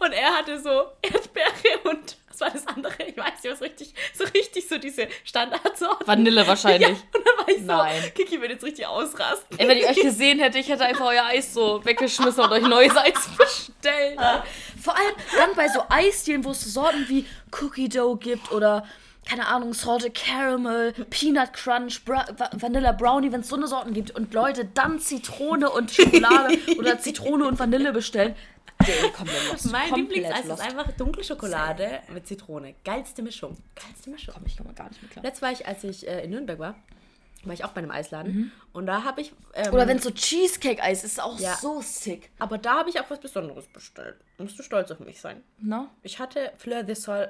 und 0.00 0.12
er 0.12 0.34
hatte 0.34 0.60
so 0.60 0.86
Erdbeere 1.02 1.78
und 1.90 2.16
was 2.28 2.40
war 2.40 2.50
das 2.50 2.66
andere? 2.66 2.94
Ich 3.06 3.16
weiß 3.16 3.40
dir 3.42 3.52
was 3.52 3.62
richtig, 3.62 3.94
so 4.14 4.24
richtig 4.24 4.68
so 4.68 4.76
diese 4.78 5.08
Standardsorten. 5.24 6.06
Vanille 6.06 6.46
wahrscheinlich. 6.46 6.88
Ja, 6.88 6.94
und 7.18 7.26
dann 7.26 7.36
war 7.38 7.48
ich 7.48 7.60
so, 7.60 7.66
Nein. 7.66 8.12
Kiki 8.14 8.40
wird 8.40 8.50
jetzt 8.50 8.64
richtig 8.64 8.86
ausrasten. 8.86 9.58
Ey, 9.58 9.68
wenn 9.68 9.78
ich 9.78 9.86
euch 9.88 10.00
gesehen 10.00 10.38
hätte, 10.40 10.58
ich 10.58 10.68
hätte 10.68 10.84
einfach 10.84 11.06
euer 11.06 11.24
Eis 11.24 11.54
so 11.54 11.82
weggeschmissen 11.84 12.44
und 12.44 12.52
euch 12.52 12.62
neues 12.66 12.94
Eis 12.96 13.28
bestellt. 13.38 14.18
Vor 14.82 14.94
allem 14.96 15.14
dann 15.38 15.54
bei 15.56 15.68
so 15.68 15.80
Eisdielen, 15.88 16.44
wo 16.44 16.50
es 16.50 16.60
so 16.62 16.68
Sorten 16.68 17.06
wie 17.08 17.24
Cookie 17.62 17.88
Dough 17.88 18.16
gibt 18.18 18.52
oder 18.52 18.84
keine 19.28 19.46
Ahnung, 19.48 19.72
Salted 19.72 20.14
Caramel, 20.14 20.92
Peanut 21.10 21.52
Crunch, 21.52 22.04
Bra 22.04 22.26
Va- 22.36 22.50
Vanilla 22.52 22.92
Brownie, 22.92 23.32
wenn 23.32 23.40
es 23.40 23.48
so 23.48 23.56
eine 23.56 23.66
Sorten 23.66 23.92
gibt 23.92 24.12
und 24.12 24.32
Leute 24.34 24.66
dann 24.66 25.00
Zitrone 25.00 25.68
und 25.70 25.90
Schokolade 25.90 26.56
oder 26.78 27.00
Zitrone 27.00 27.44
und 27.46 27.58
Vanille 27.58 27.92
bestellen. 27.92 28.36
Komplett 28.78 29.48
lost. 29.50 29.72
Mein 29.72 29.94
Lieblingseis 29.94 30.44
ist 30.44 30.60
einfach 30.60 30.92
dunkle 30.92 31.24
Schokolade 31.24 32.00
mit 32.12 32.26
Zitrone. 32.26 32.74
Geilste 32.84 33.22
Mischung. 33.22 33.56
Geilste 33.74 34.10
Mischung. 34.10 34.34
Komm, 34.34 34.44
ich 34.46 34.56
komme 34.56 34.72
gar 34.74 34.88
nicht 34.88 35.02
mit 35.02 35.10
klar. 35.10 35.24
Letztes 35.24 35.42
war 35.42 35.52
ich, 35.52 35.66
als 35.66 35.84
ich 35.84 36.06
äh, 36.06 36.24
in 36.24 36.30
Nürnberg 36.30 36.58
war, 36.58 36.74
war 37.44 37.54
ich 37.54 37.64
auch 37.64 37.70
bei 37.70 37.78
einem 37.78 37.90
Eisladen. 37.90 38.52
Und 38.76 38.84
da 38.86 39.04
habe 39.04 39.22
ich. 39.22 39.32
Ähm, 39.54 39.72
Oder 39.72 39.88
wenn 39.88 39.98
so 39.98 40.10
Cheesecake-Eis 40.10 41.02
ist, 41.02 41.18
auch 41.22 41.38
Ja. 41.40 41.54
so 41.56 41.80
sick. 41.80 42.30
aber 42.38 42.58
da 42.58 42.78
habe 42.80 42.90
ich 42.90 43.00
auch 43.00 43.08
was 43.08 43.18
Besonderes 43.20 43.66
bestellt. 43.68 44.16
Musst 44.38 44.58
du 44.58 44.62
stolz 44.62 44.90
auf 44.90 45.00
mich 45.00 45.18
sein. 45.18 45.42
Na? 45.58 45.88
Ich 46.02 46.18
hatte 46.18 46.52
Fleur 46.58 46.82
de 46.82 46.94
Sol, 46.94 47.26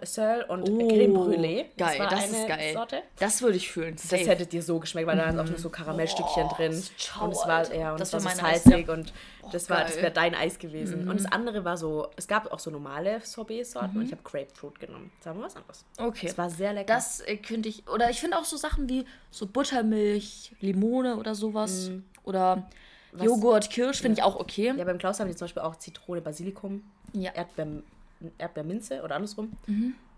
und 0.48 0.68
Oh, 0.68 0.88
Creme 0.88 1.12
Brûlée. 1.14 1.66
Geil, 1.78 2.00
war 2.00 2.08
das 2.08 2.24
eine 2.24 2.36
ist 2.40 2.48
geil. 2.48 2.72
Sorte. 2.74 3.02
Das 3.20 3.40
würde 3.42 3.56
ich 3.58 3.70
fühlen. 3.70 3.94
Das 3.94 4.08
Safe. 4.08 4.26
hätte 4.26 4.44
dir 4.44 4.60
so 4.60 4.80
geschmeckt, 4.80 5.06
weil 5.06 5.16
da 5.16 5.26
waren 5.26 5.38
auch 5.38 5.48
nur 5.48 5.58
so 5.58 5.70
Karamellstückchen 5.70 6.48
Oh, 6.50 6.54
drin. 6.56 6.72
das 6.72 6.80
ist 6.80 6.98
ciao, 6.98 7.26
und 7.26 7.30
es 7.30 7.46
war, 7.46 7.72
ja, 7.72 7.92
und 7.92 8.00
Das 8.00 8.10
das 8.10 8.24
war 8.24 8.32
so 8.34 8.42
Eis, 8.44 8.64
salzig 8.64 8.88
und 8.88 9.12
das 9.52 9.70
war, 9.70 9.82
das 9.84 9.94
wäre 9.98 10.10
dein 10.10 10.34
Eis 10.34 10.58
gewesen. 10.58 11.08
Und 11.08 11.20
das 11.20 11.30
andere 11.30 11.64
war 11.64 11.76
so, 11.76 12.08
es 12.16 12.26
gab 12.26 12.52
auch 12.52 12.58
so 12.58 12.72
normale 12.72 13.20
Sorbet-Sorten 13.20 13.96
und 13.98 14.06
ich 14.06 14.10
habe 14.10 14.22
Grapefruit 14.24 14.80
genommen. 14.80 15.12
Sagen 15.20 15.38
wir 15.38 15.44
was 15.46 15.54
anderes. 15.54 15.84
Okay. 15.98 16.26
Es 16.26 16.36
war 16.36 16.50
sehr 16.50 16.72
lecker. 16.72 16.92
Das 16.92 17.20
äh, 17.20 17.36
könnte 17.36 17.68
ich. 17.68 17.86
Oder 17.88 18.10
ich 18.10 18.18
finde 18.18 18.36
auch 18.36 18.44
so 18.44 18.56
Sachen 18.56 18.88
wie 18.88 19.04
so 19.30 19.46
Buttermilch, 19.46 20.50
Limone 20.60 21.16
oder 21.18 21.35
sowas. 21.36 21.90
Oder 22.24 22.68
Joghurt, 23.18 23.70
Kirsch 23.70 24.00
finde 24.00 24.18
ich 24.18 24.22
auch 24.24 24.36
okay. 24.36 24.74
ja, 24.76 24.84
beim 24.84 24.98
Klaus 24.98 25.20
haben 25.20 25.28
die 25.28 25.36
zum 25.36 25.46
Beispiel 25.46 25.62
auch 25.62 25.76
Zitrone, 25.76 26.20
Basilikum, 26.20 26.82
Ja. 27.12 27.30
Erdbeer, 27.32 27.82
Erdbeerminze 28.38 29.02
oder 29.02 29.14
andersrum. 29.14 29.52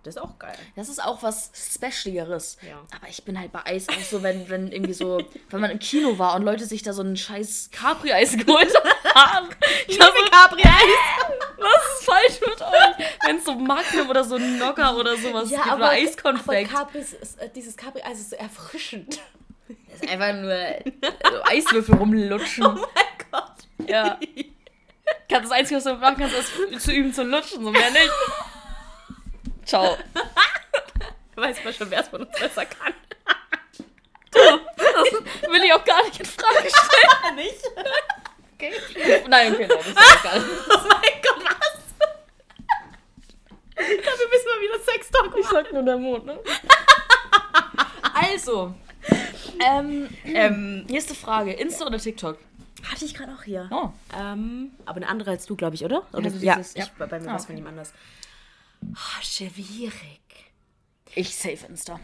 Das 0.05 0.17
ist 0.17 0.23
auch 0.23 0.39
geil. 0.39 0.57
Das 0.77 0.89
ist 0.89 1.05
auch 1.05 1.23
was 1.23 1.51
Specialigeres. 1.55 2.57
Ja. 2.67 2.79
Aber 2.97 3.09
ich 3.09 3.25
bin 3.25 3.39
halt 3.39 3.53
bei 3.53 3.67
Eis 3.67 3.89
auch 3.89 4.01
so, 4.01 4.23
wenn, 4.23 4.49
wenn 4.49 4.71
irgendwie 4.73 4.95
so, 4.95 5.21
wenn 5.51 5.61
man 5.61 5.71
im 5.71 5.79
Kino 5.81 6.19
war 6.19 6.35
und 6.37 6.43
Leute 6.45 6.65
sich 6.67 6.83
da 6.83 6.93
so 6.93 7.03
ein 7.03 7.17
scheiß 7.17 7.71
Capri-Eis 7.73 8.37
geholt 8.47 8.73
haben. 9.15 9.49
Ich 9.87 9.99
Liebe 9.99 10.31
Capri-Eis! 10.31 11.29
Was 11.59 11.99
ist 11.99 12.05
falsch 12.07 12.41
mit 12.41 12.63
euch? 12.63 13.07
Wenn 13.27 13.37
es 13.37 13.45
so 13.45 13.55
Magnum 13.57 14.09
oder 14.09 14.23
so 14.25 14.39
Nocker 14.39 14.97
oder 14.97 15.17
sowas 15.17 15.49
gibt 15.49 15.67
oder 15.67 15.91
Eiskonfekt. 15.91 16.71
Aber 16.73 16.85
Capri 16.85 17.01
ist, 17.01 17.41
äh, 17.41 17.51
dieses 17.55 17.77
Capri-Eis 17.77 18.21
ist 18.21 18.31
so 18.31 18.37
erfrischend. 18.37 19.21
Das 19.91 20.03
ist 20.03 20.09
einfach 20.11 20.33
nur 20.35 20.53
so 21.31 21.43
Eiswürfel 21.45 21.95
rumlutschen. 21.97 22.65
Oh 22.67 22.71
mein 22.71 23.05
Gott. 23.31 23.89
Ja. 23.89 24.19
Kannst 25.29 25.51
das 25.51 25.59
Einzige, 25.59 25.77
was 25.79 25.85
du 25.85 25.95
machen 25.95 26.17
kannst, 26.19 26.37
ist 26.37 26.83
zu 26.85 26.93
üben 26.93 27.13
zu 27.13 27.23
lutschen, 27.25 27.65
so 27.65 27.71
mehr 27.71 27.91
nicht. 27.91 28.11
Ciao. 29.65 29.97
Weiß 31.37 31.63
man 31.65 31.75
schon, 31.75 31.91
wer 31.91 32.01
es 32.01 32.09
von 32.09 32.23
uns 32.23 32.39
besser 32.39 32.65
kann. 32.67 32.95
Das 34.31 35.51
will 35.51 35.63
ich 35.65 35.73
auch 35.73 35.85
gar 35.85 36.05
nicht 36.05 36.19
in 36.21 36.27
Frage 36.27 36.69
stellen. 36.69 37.37
Nicht? 37.37 37.65
Okay. 38.55 38.73
Nein, 39.29 39.55
okay, 39.55 39.67
nein, 39.67 39.79
das 39.79 39.87
ist 39.87 39.97
egal. 40.21 40.45
Oh 40.71 40.89
mein 40.89 41.23
Gott, 41.23 41.45
was? 41.45 41.79
Dafür 43.77 44.29
müssen 44.29 44.47
wir 44.47 44.61
wieder 44.61 44.79
Sex-Talk 44.85 45.37
Ich 45.39 45.45
machen. 45.45 45.55
sag 45.55 45.73
nur 45.73 45.83
der 45.85 45.97
Mond, 45.97 46.27
ne? 46.27 46.39
Also. 48.15 48.75
Ähm, 49.61 50.09
Ähm, 50.25 50.85
nächste 50.87 51.15
Frage. 51.15 51.53
Insta 51.53 51.87
oder 51.87 51.99
TikTok? 51.99 52.39
hatte 52.91 53.05
ich 53.05 53.13
gerade 53.15 53.33
auch 53.35 53.43
hier. 53.43 53.69
Oh. 53.73 53.89
Ähm, 54.17 54.71
aber 54.87 54.99
eine 54.99 55.09
andere 55.09 55.31
als 55.31 55.47
du, 55.47 55.57
glaube 55.57 55.75
ich, 55.75 55.85
oder? 55.85 56.03
oder 56.13 56.31
du 56.31 56.39
ja, 56.39 56.55
dieses- 56.57 56.73
ich, 56.77 56.85
ja. 56.85 56.91
bei 56.99 57.07
bei 57.07 57.19
mir 57.19 57.27
Ah, 57.27 57.31
war 57.33 57.37
es 57.37 57.47
von 57.47 57.57
jemand 57.57 57.73
anders. 57.79 57.93
Ah, 58.95 59.21
schwierig. 59.23 60.21
Ich 61.15 61.35
safe 61.35 61.67
Insta. 61.69 61.99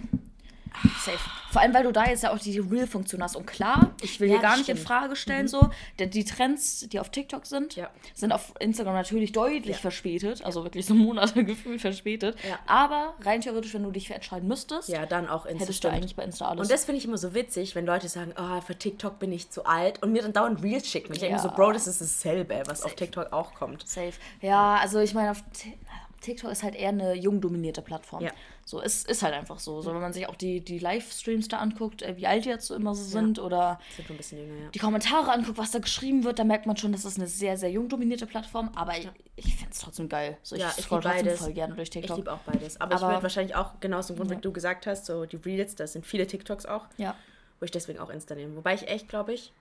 Safe. 1.04 1.18
Vor 1.50 1.62
allem, 1.62 1.72
weil 1.72 1.84
du 1.84 1.92
da 1.92 2.06
jetzt 2.06 2.24
ja 2.24 2.32
auch 2.32 2.38
die 2.38 2.58
Real-Funktion 2.58 3.22
hast. 3.22 3.36
Und 3.36 3.46
klar, 3.46 3.92
ich 4.02 4.18
will 4.18 4.26
Ja, 4.28 4.34
hier 4.34 4.42
gar 4.42 4.56
nicht 4.56 4.68
in 4.68 4.76
stimmt. 4.76 4.88
Frage 4.88 5.14
stellen, 5.16 5.46
so, 5.46 5.70
denn 6.00 6.10
die 6.10 6.24
Trends, 6.24 6.88
die 6.88 6.98
auf 6.98 7.10
TikTok 7.10 7.46
sind, 7.46 7.76
Ja. 7.76 7.90
sind 8.12 8.32
auf 8.32 8.52
Instagram 8.58 8.94
natürlich 8.94 9.30
deutlich 9.32 9.76
Ja. 9.76 9.80
verspätet. 9.80 10.44
Also 10.44 10.64
wirklich 10.64 10.84
so 10.84 10.94
Monate 10.94 11.44
gefühlt 11.44 11.80
verspätet. 11.80 12.36
Ja. 12.48 12.58
Aber 12.66 13.14
rein 13.22 13.40
theoretisch, 13.40 13.72
wenn 13.74 13.84
du 13.84 13.92
dich 13.92 14.10
entscheiden 14.10 14.48
müsstest, 14.48 14.88
Ja, 14.88 15.06
dann 15.06 15.28
auch 15.28 15.46
Insta. 15.46 15.60
hättest 15.64 15.68
du 15.84 15.88
stimmt. 15.88 15.94
eigentlich 15.94 16.16
bei 16.16 16.24
Insta 16.24 16.48
alles. 16.48 16.62
Und 16.62 16.70
das 16.72 16.84
finde 16.84 16.98
ich 16.98 17.04
immer 17.04 17.18
so 17.18 17.34
witzig, 17.34 17.74
wenn 17.76 17.86
Leute 17.86 18.08
sagen, 18.08 18.34
oh, 18.36 18.60
für 18.60 18.76
TikTok 18.76 19.18
bin 19.20 19.30
ich 19.32 19.50
zu 19.50 19.64
alt 19.64 20.02
und 20.02 20.10
mir 20.12 20.22
dann 20.22 20.32
dauernd 20.32 20.62
Reels 20.62 20.88
schicken. 20.88 21.08
Und 21.08 21.14
ich 21.14 21.20
denke 21.20 21.36
mir 21.36 21.42
so, 21.42 21.50
Bro, 21.50 21.72
das 21.72 21.86
ist 21.86 22.00
dasselbe, 22.00 22.62
was 22.66 22.82
auf 22.82 22.94
TikTok 22.94 23.32
auch 23.32 23.54
kommt. 23.54 23.86
Safe. 23.88 24.12
Ja, 24.40 24.76
also 24.76 24.98
ich 24.98 25.14
meine, 25.14 25.30
auf 25.30 25.42
Ti- 25.52 25.78
TikTok 26.20 26.50
ist 26.50 26.62
halt 26.62 26.74
eher 26.74 26.88
eine 26.88 27.14
jung 27.14 27.40
dominierte 27.40 27.82
Plattform. 27.82 28.24
Ja. 28.24 28.30
So, 28.66 28.80
es 28.80 29.04
ist 29.04 29.22
halt 29.22 29.34
einfach 29.34 29.58
so. 29.58 29.82
So, 29.82 29.92
wenn 29.94 30.00
man 30.00 30.12
sich 30.12 30.28
auch 30.28 30.36
die, 30.36 30.60
die 30.60 30.78
Livestreams 30.78 31.48
da 31.48 31.58
anguckt, 31.58 32.02
äh, 32.02 32.16
wie 32.16 32.26
alt 32.26 32.44
die 32.44 32.48
jetzt 32.48 32.66
so 32.66 32.74
immer 32.74 32.94
so 32.94 33.02
sind 33.04 33.38
oder 33.38 33.78
Sind 33.96 34.08
jünger, 34.32 34.54
ja. 34.64 34.68
die 34.74 34.78
Kommentare 34.78 35.32
anguckt, 35.32 35.58
was 35.58 35.70
da 35.72 35.78
geschrieben 35.80 36.24
wird, 36.24 36.38
da 36.38 36.44
merkt 36.44 36.64
man 36.66 36.76
schon, 36.76 36.90
das 36.92 37.04
ist 37.04 37.18
eine 37.18 37.26
sehr, 37.26 37.56
sehr 37.58 37.70
jung 37.70 37.88
dominierte 37.88 38.26
Plattform. 38.26 38.70
Aber 38.74 38.96
ich, 38.96 39.08
ich 39.36 39.54
finde 39.56 39.70
es 39.72 39.78
trotzdem 39.80 40.08
geil. 40.08 40.38
So, 40.42 40.56
ich 40.56 40.62
Ja, 40.62 40.72
ich 40.76 40.84
scroll 40.84 41.00
lieb 41.00 41.04
trotzdem 41.10 41.26
beides. 41.26 41.40
voll 41.40 41.52
gerne 41.52 41.74
durch 41.74 41.88
Ich 41.88 41.90
TikTok. 41.90 42.16
liebe 42.16 42.32
auch 42.32 42.38
beides. 42.40 42.80
Aber, 42.80 42.94
ich 42.94 43.02
Aber- 43.02 43.12
würde 43.12 43.22
wahrscheinlich 43.22 43.54
auch 43.54 43.72
genau 43.80 43.98
aus 43.98 44.06
dem 44.06 44.16
Grund, 44.16 44.30
wie 44.30 44.36
du 44.36 44.52
gesagt 44.52 44.86
hast, 44.86 45.06
so 45.06 45.26
die 45.26 45.36
Reels, 45.36 45.74
das 45.74 45.92
sind 45.92 46.06
viele 46.06 46.26
TikToks 46.26 46.64
auch, 46.66 46.86
ja. 46.96 47.14
wo 47.60 47.64
ich 47.66 47.70
deswegen 47.70 47.98
auch 47.98 48.08
Insta 48.10 48.34
nehme. 48.34 48.56
Wobei 48.56 48.74
ich 48.74 48.88
echt, 48.88 49.08
glaube 49.08 49.34
ich, 49.34 49.52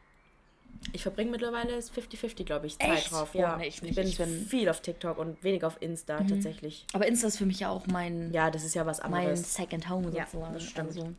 ich 0.92 1.02
verbringe 1.04 1.32
mittlerweile 1.32 1.78
50-50, 1.78 2.44
glaube 2.44 2.68
ich, 2.68 2.78
Zeit 2.78 2.90
Echt? 2.98 3.12
drauf. 3.12 3.30
Oh, 3.34 3.38
Ja, 3.38 3.58
nee, 3.58 3.68
ich 3.68 3.82
ich, 3.82 3.96
bin 3.96 4.08
Ich 4.08 4.18
bin- 4.18 4.46
viel 4.46 4.68
auf 4.70 4.82
TikTok 4.82 5.18
und 5.18 5.42
wenig 5.44 5.64
auf 5.64 5.82
Insta 5.82 6.24
tatsächlich. 6.24 6.86
Aber 6.94 7.08
Insta 7.08 7.28
ist 7.28 7.38
für 7.38 7.46
mich 7.46 7.60
ja 7.62 7.70
auch 7.70 7.88
mein, 7.88 8.32
Ja, 8.34 8.52
das 8.52 8.64
ist 8.64 8.74
ja 8.76 8.86
was 8.86 9.02
mein 9.04 9.14
anderes. 9.14 9.54
Second 9.54 9.90
Home 9.90 10.12
Ja, 10.16 10.26
sozusagen. 10.26 10.54
das 10.54 10.64
stimmt. 10.64 10.88
Also, 10.90 11.14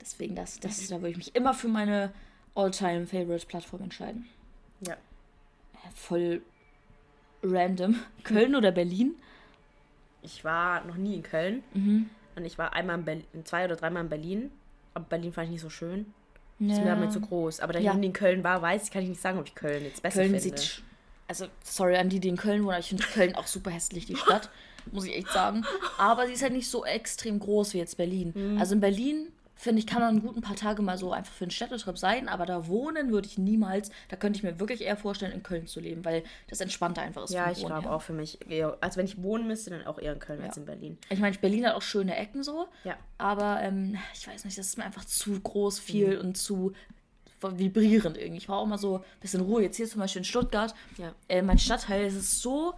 deswegen, 0.00 0.34
das, 0.36 0.60
das 0.60 0.78
ist, 0.78 0.90
da 0.90 0.96
würde 0.96 1.10
ich 1.10 1.16
mich 1.16 1.34
immer 1.34 1.52
für 1.54 1.68
meine 1.68 2.12
All-Time-Favorite-Plattform 2.54 3.82
entscheiden. 3.82 4.26
Ja. 4.80 4.96
Ja, 5.74 5.90
voll 5.94 6.42
random. 7.42 7.96
Köln 8.24 8.54
oder 8.56 8.70
Berlin? 8.72 9.14
Ich 10.22 10.44
war 10.44 10.84
noch 10.84 10.96
nie 10.96 11.14
in 11.16 11.22
Köln 11.22 11.62
Mhm. 11.74 12.10
und 12.36 12.44
ich 12.44 12.58
war 12.58 12.72
einmal 12.72 12.98
in 12.98 13.04
Berlin, 13.04 13.24
zwei 13.44 13.64
oder 13.64 13.76
dreimal 13.76 14.02
in 14.04 14.08
Berlin. 14.08 14.50
Aber 14.94 15.04
Berlin 15.04 15.32
fand 15.32 15.46
ich 15.46 15.52
nicht 15.52 15.60
so 15.60 15.70
schön. 15.70 16.12
Das 16.60 16.72
ist 16.78 16.84
mir 16.84 16.90
damit 16.90 17.12
zu 17.12 17.20
groß. 17.20 17.60
Aber 17.60 17.72
da 17.72 17.78
Ja. 17.78 17.92
in 17.92 18.12
Köln 18.12 18.42
war, 18.42 18.60
weiß 18.62 18.84
ich, 18.84 18.90
kann 18.90 19.02
ich 19.02 19.08
nicht 19.08 19.20
sagen, 19.20 19.38
ob 19.38 19.46
ich 19.46 19.54
Köln 19.54 19.84
jetzt 19.84 20.02
besser 20.02 20.20
Köln 20.22 20.38
finde. 20.40 20.58
sieht. 20.58 20.82
Also, 21.28 21.46
sorry 21.62 21.96
an 21.96 22.08
die, 22.08 22.20
die 22.20 22.28
in 22.28 22.36
Köln 22.36 22.62
wohnen, 22.62 22.70
aber 22.70 22.78
ich 22.80 22.88
finde 22.88 23.04
Köln 23.04 23.34
auch 23.34 23.46
super 23.46 23.70
hässlich, 23.70 24.06
die 24.06 24.16
Stadt. 24.16 24.48
muss 24.92 25.04
ich 25.04 25.14
echt 25.16 25.28
sagen. 25.28 25.64
Aber 25.98 26.26
sie 26.26 26.32
ist 26.32 26.42
halt 26.42 26.54
nicht 26.54 26.68
so 26.70 26.84
extrem 26.84 27.38
groß 27.38 27.74
wie 27.74 27.78
jetzt 27.78 27.96
Berlin. 27.98 28.32
Mhm. 28.34 28.58
Also 28.58 28.74
in 28.74 28.80
Berlin, 28.80 29.28
finde 29.60 29.80
ich, 29.80 29.86
kann 29.88 30.00
man 30.00 30.22
gut 30.22 30.36
ein 30.36 30.40
paar 30.40 30.54
Tage 30.54 30.80
mal 30.82 30.96
so 30.96 31.12
einfach 31.12 31.32
für 31.34 31.44
einen 31.44 31.50
Städtetrip 31.50 31.98
sein, 31.98 32.28
aber 32.28 32.46
da 32.46 32.68
wohnen 32.68 33.10
würde 33.10 33.26
ich 33.26 33.38
niemals. 33.38 33.90
Da 34.08 34.14
könnte 34.16 34.36
ich 34.38 34.44
mir 34.44 34.60
wirklich 34.60 34.82
eher 34.82 34.96
vorstellen, 34.96 35.32
in 35.32 35.42
Köln 35.42 35.66
zu 35.66 35.80
leben, 35.80 36.04
weil 36.04 36.22
das 36.48 36.60
entspannter 36.60 37.02
einfach 37.02 37.24
ist. 37.24 37.30
Ja, 37.32 37.50
ich 37.50 37.58
glaube 37.66 37.90
auch 37.90 38.02
für 38.02 38.12
mich. 38.12 38.38
Also 38.80 38.96
wenn 38.98 39.06
ich 39.06 39.20
wohnen 39.20 39.48
müsste, 39.48 39.70
dann 39.70 39.84
auch 39.86 39.98
eher 39.98 40.12
in 40.12 40.20
Köln 40.20 40.40
Ja. 40.40 40.46
als 40.46 40.56
in 40.56 40.64
Berlin. 40.64 40.96
Ich 41.10 41.18
meine, 41.18 41.36
Berlin 41.36 41.66
hat 41.66 41.74
auch 41.74 41.82
schöne 41.82 42.16
Ecken 42.16 42.42
so, 42.44 42.68
Ja. 42.84 42.96
aber 43.18 43.58
ähm, 43.60 43.98
ich 44.14 44.28
weiß 44.28 44.44
nicht, 44.44 44.56
das 44.56 44.66
ist 44.66 44.78
mir 44.78 44.84
einfach 44.84 45.04
zu 45.04 45.38
groß, 45.40 45.80
viel 45.80 46.18
und 46.18 46.36
zu 46.38 46.72
vibrierend 47.40 48.16
irgendwie. 48.16 48.38
Ich 48.38 48.46
brauche 48.46 48.58
auch 48.58 48.66
mal 48.66 48.78
so 48.78 48.98
ein 48.98 49.04
bisschen 49.20 49.40
Ruhe. 49.40 49.62
Jetzt 49.62 49.76
hier 49.76 49.86
zum 49.88 50.00
Beispiel 50.00 50.20
in 50.20 50.24
Stuttgart, 50.24 50.74
Ja. 50.96 51.14
äh, 51.28 51.42
mein 51.42 51.58
Stadtteil, 51.58 52.04
es 52.04 52.14
ist 52.14 52.40
so 52.42 52.74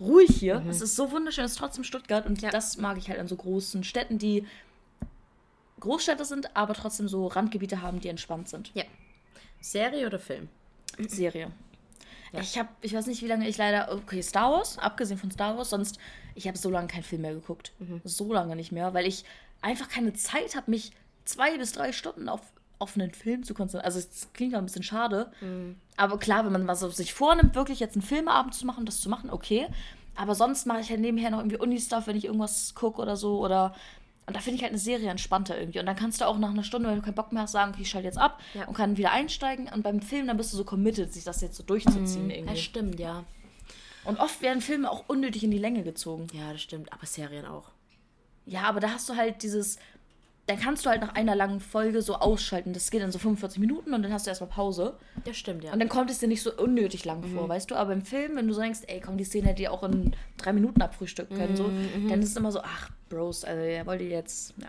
ruhig 0.00 0.30
hier. 0.30 0.64
Es 0.68 0.80
ist 0.80 0.96
so 0.96 1.10
wunderschön, 1.12 1.44
es 1.44 1.52
ist 1.52 1.58
trotzdem 1.58 1.84
Stuttgart 1.84 2.26
und 2.26 2.42
Ja. 2.42 2.50
das 2.50 2.76
mag 2.78 2.98
ich 2.98 3.08
halt 3.08 3.18
an 3.20 3.28
so 3.28 3.36
großen 3.36 3.84
Städten, 3.84 4.18
die 4.18 4.44
Großstädte 5.84 6.24
sind, 6.24 6.56
aber 6.56 6.74
trotzdem 6.74 7.08
so 7.08 7.26
Randgebiete 7.28 7.80
haben, 7.82 8.00
die 8.00 8.08
entspannt 8.08 8.48
sind. 8.48 8.70
Ja. 8.74 8.84
Serie 9.60 10.06
oder 10.06 10.18
Film? 10.18 10.48
Serie. 11.08 11.50
Ja. 12.32 12.40
Ich 12.40 12.58
habe, 12.58 12.68
ich 12.80 12.92
weiß 12.94 13.06
nicht, 13.06 13.22
wie 13.22 13.28
lange 13.28 13.48
ich 13.48 13.56
leider, 13.56 13.92
okay, 13.92 14.20
Star 14.20 14.50
Wars, 14.50 14.78
abgesehen 14.78 15.18
von 15.18 15.30
Star 15.30 15.56
Wars, 15.56 15.70
sonst, 15.70 15.98
ich 16.34 16.48
habe 16.48 16.58
so 16.58 16.68
lange 16.68 16.88
keinen 16.88 17.04
Film 17.04 17.22
mehr 17.22 17.34
geguckt. 17.34 17.72
So 18.02 18.32
lange 18.32 18.56
nicht 18.56 18.72
mehr, 18.72 18.92
weil 18.92 19.06
ich 19.06 19.24
einfach 19.62 19.88
keine 19.88 20.12
Zeit 20.14 20.56
habe, 20.56 20.70
mich 20.70 20.90
zwei 21.24 21.56
bis 21.56 21.72
drei 21.72 21.92
Stunden 21.92 22.28
auf, 22.28 22.40
auf 22.78 22.96
einen 22.96 23.12
Film 23.12 23.44
zu 23.44 23.54
konzentrieren. 23.54 23.86
Also 23.86 24.00
es 24.00 24.28
klingt 24.32 24.52
ja 24.52 24.58
ein 24.58 24.66
bisschen 24.66 24.82
schade, 24.82 25.30
aber 25.96 26.18
klar, 26.18 26.44
wenn 26.44 26.52
man 26.52 26.66
was 26.66 26.82
auf 26.82 26.94
sich 26.94 27.14
vornimmt, 27.14 27.54
wirklich 27.54 27.78
jetzt 27.78 27.94
einen 27.94 28.02
Filmabend 28.02 28.54
zu 28.54 28.66
machen, 28.66 28.84
das 28.84 29.00
zu 29.00 29.08
machen, 29.08 29.30
okay. 29.30 29.68
Aber 30.16 30.34
sonst 30.34 30.66
mache 30.66 30.80
ich 30.80 30.90
halt 30.90 31.00
nebenher 31.00 31.30
noch 31.30 31.38
irgendwie 31.38 31.58
Uni-Stuff, 31.58 32.06
wenn 32.06 32.16
ich 32.16 32.24
irgendwas 32.24 32.74
gucke 32.74 33.00
oder 33.00 33.16
so 33.16 33.38
oder 33.38 33.74
und 34.26 34.34
da 34.36 34.40
finde 34.40 34.56
ich 34.56 34.62
halt 34.62 34.72
eine 34.72 34.78
Serie 34.78 35.10
entspannter 35.10 35.58
irgendwie. 35.58 35.80
Und 35.80 35.86
dann 35.86 35.96
kannst 35.96 36.20
du 36.20 36.26
auch 36.26 36.38
nach 36.38 36.50
einer 36.50 36.62
Stunde, 36.64 36.88
wenn 36.88 36.96
du 36.96 37.02
keinen 37.02 37.14
Bock 37.14 37.32
mehr 37.32 37.42
hast, 37.42 37.52
sagen, 37.52 37.72
okay, 37.72 37.82
ich 37.82 37.90
schalte 37.90 38.06
jetzt 38.06 38.18
ab 38.18 38.40
Ja. 38.54 38.66
und 38.66 38.74
kann 38.74 38.96
wieder 38.96 39.12
einsteigen. 39.12 39.68
Und 39.72 39.82
beim 39.82 40.00
Film, 40.00 40.26
dann 40.26 40.36
bist 40.36 40.52
du 40.52 40.56
so 40.56 40.64
committed, 40.64 41.12
sich 41.12 41.24
das 41.24 41.40
jetzt 41.42 41.56
so 41.56 41.62
durchzuziehen 41.62 42.30
Ja, 42.30 42.36
irgendwie. 42.36 42.56
stimmt, 42.56 42.98
ja. 43.00 43.24
Und 44.04 44.18
oft 44.20 44.42
werden 44.42 44.60
Filme 44.60 44.90
auch 44.90 45.04
unnötig 45.08 45.44
in 45.44 45.50
die 45.50 45.58
Länge 45.58 45.82
gezogen. 45.82 46.26
Ja, 46.32 46.52
das 46.52 46.62
stimmt. 46.62 46.92
Aber 46.92 47.06
Serien 47.06 47.46
auch. 47.46 47.70
Ja, 48.46 48.62
aber 48.64 48.80
da 48.80 48.90
hast 48.90 49.08
du 49.08 49.16
halt 49.16 49.42
dieses. 49.42 49.78
Dann 50.46 50.58
kannst 50.58 50.84
du 50.84 50.90
halt 50.90 51.00
nach 51.00 51.14
einer 51.14 51.34
langen 51.34 51.58
Folge 51.58 52.02
so 52.02 52.16
ausschalten. 52.16 52.74
Das 52.74 52.90
geht 52.90 53.00
dann 53.02 53.10
so 53.10 53.18
45 53.18 53.58
Minuten 53.60 53.94
und 53.94 54.02
dann 54.02 54.12
hast 54.12 54.26
du 54.26 54.30
erstmal 54.30 54.50
Pause. 54.50 54.98
Das 55.24 55.38
stimmt, 55.38 55.64
ja. 55.64 55.72
Und 55.72 55.78
dann 55.80 55.88
kommt 55.88 56.10
es 56.10 56.18
dir 56.18 56.28
nicht 56.28 56.42
so 56.42 56.52
unnötig 56.54 57.06
lang 57.06 57.22
vor, 57.22 57.48
weißt 57.48 57.70
du? 57.70 57.76
Aber 57.76 57.94
im 57.94 58.02
Film, 58.02 58.36
wenn 58.36 58.46
du 58.46 58.52
so 58.52 58.60
denkst, 58.60 58.80
ey, 58.86 59.00
komm, 59.00 59.16
die 59.16 59.24
Szene 59.24 59.48
hätte 59.48 59.62
ihr 59.62 59.72
auch 59.72 59.82
in 59.84 60.14
drei 60.36 60.52
Minuten 60.52 60.82
abfrühstücken 60.82 61.36
können, 61.36 61.56
so, 61.56 61.70
dann 62.10 62.20
ist 62.20 62.30
es 62.30 62.36
immer 62.36 62.52
so, 62.52 62.60
ach, 62.60 62.90
Bros, 63.08 63.44
also 63.44 63.62
ihr 63.62 63.86
wollt 63.86 64.02
ihr 64.02 64.08
jetzt, 64.08 64.54
ja. 64.60 64.68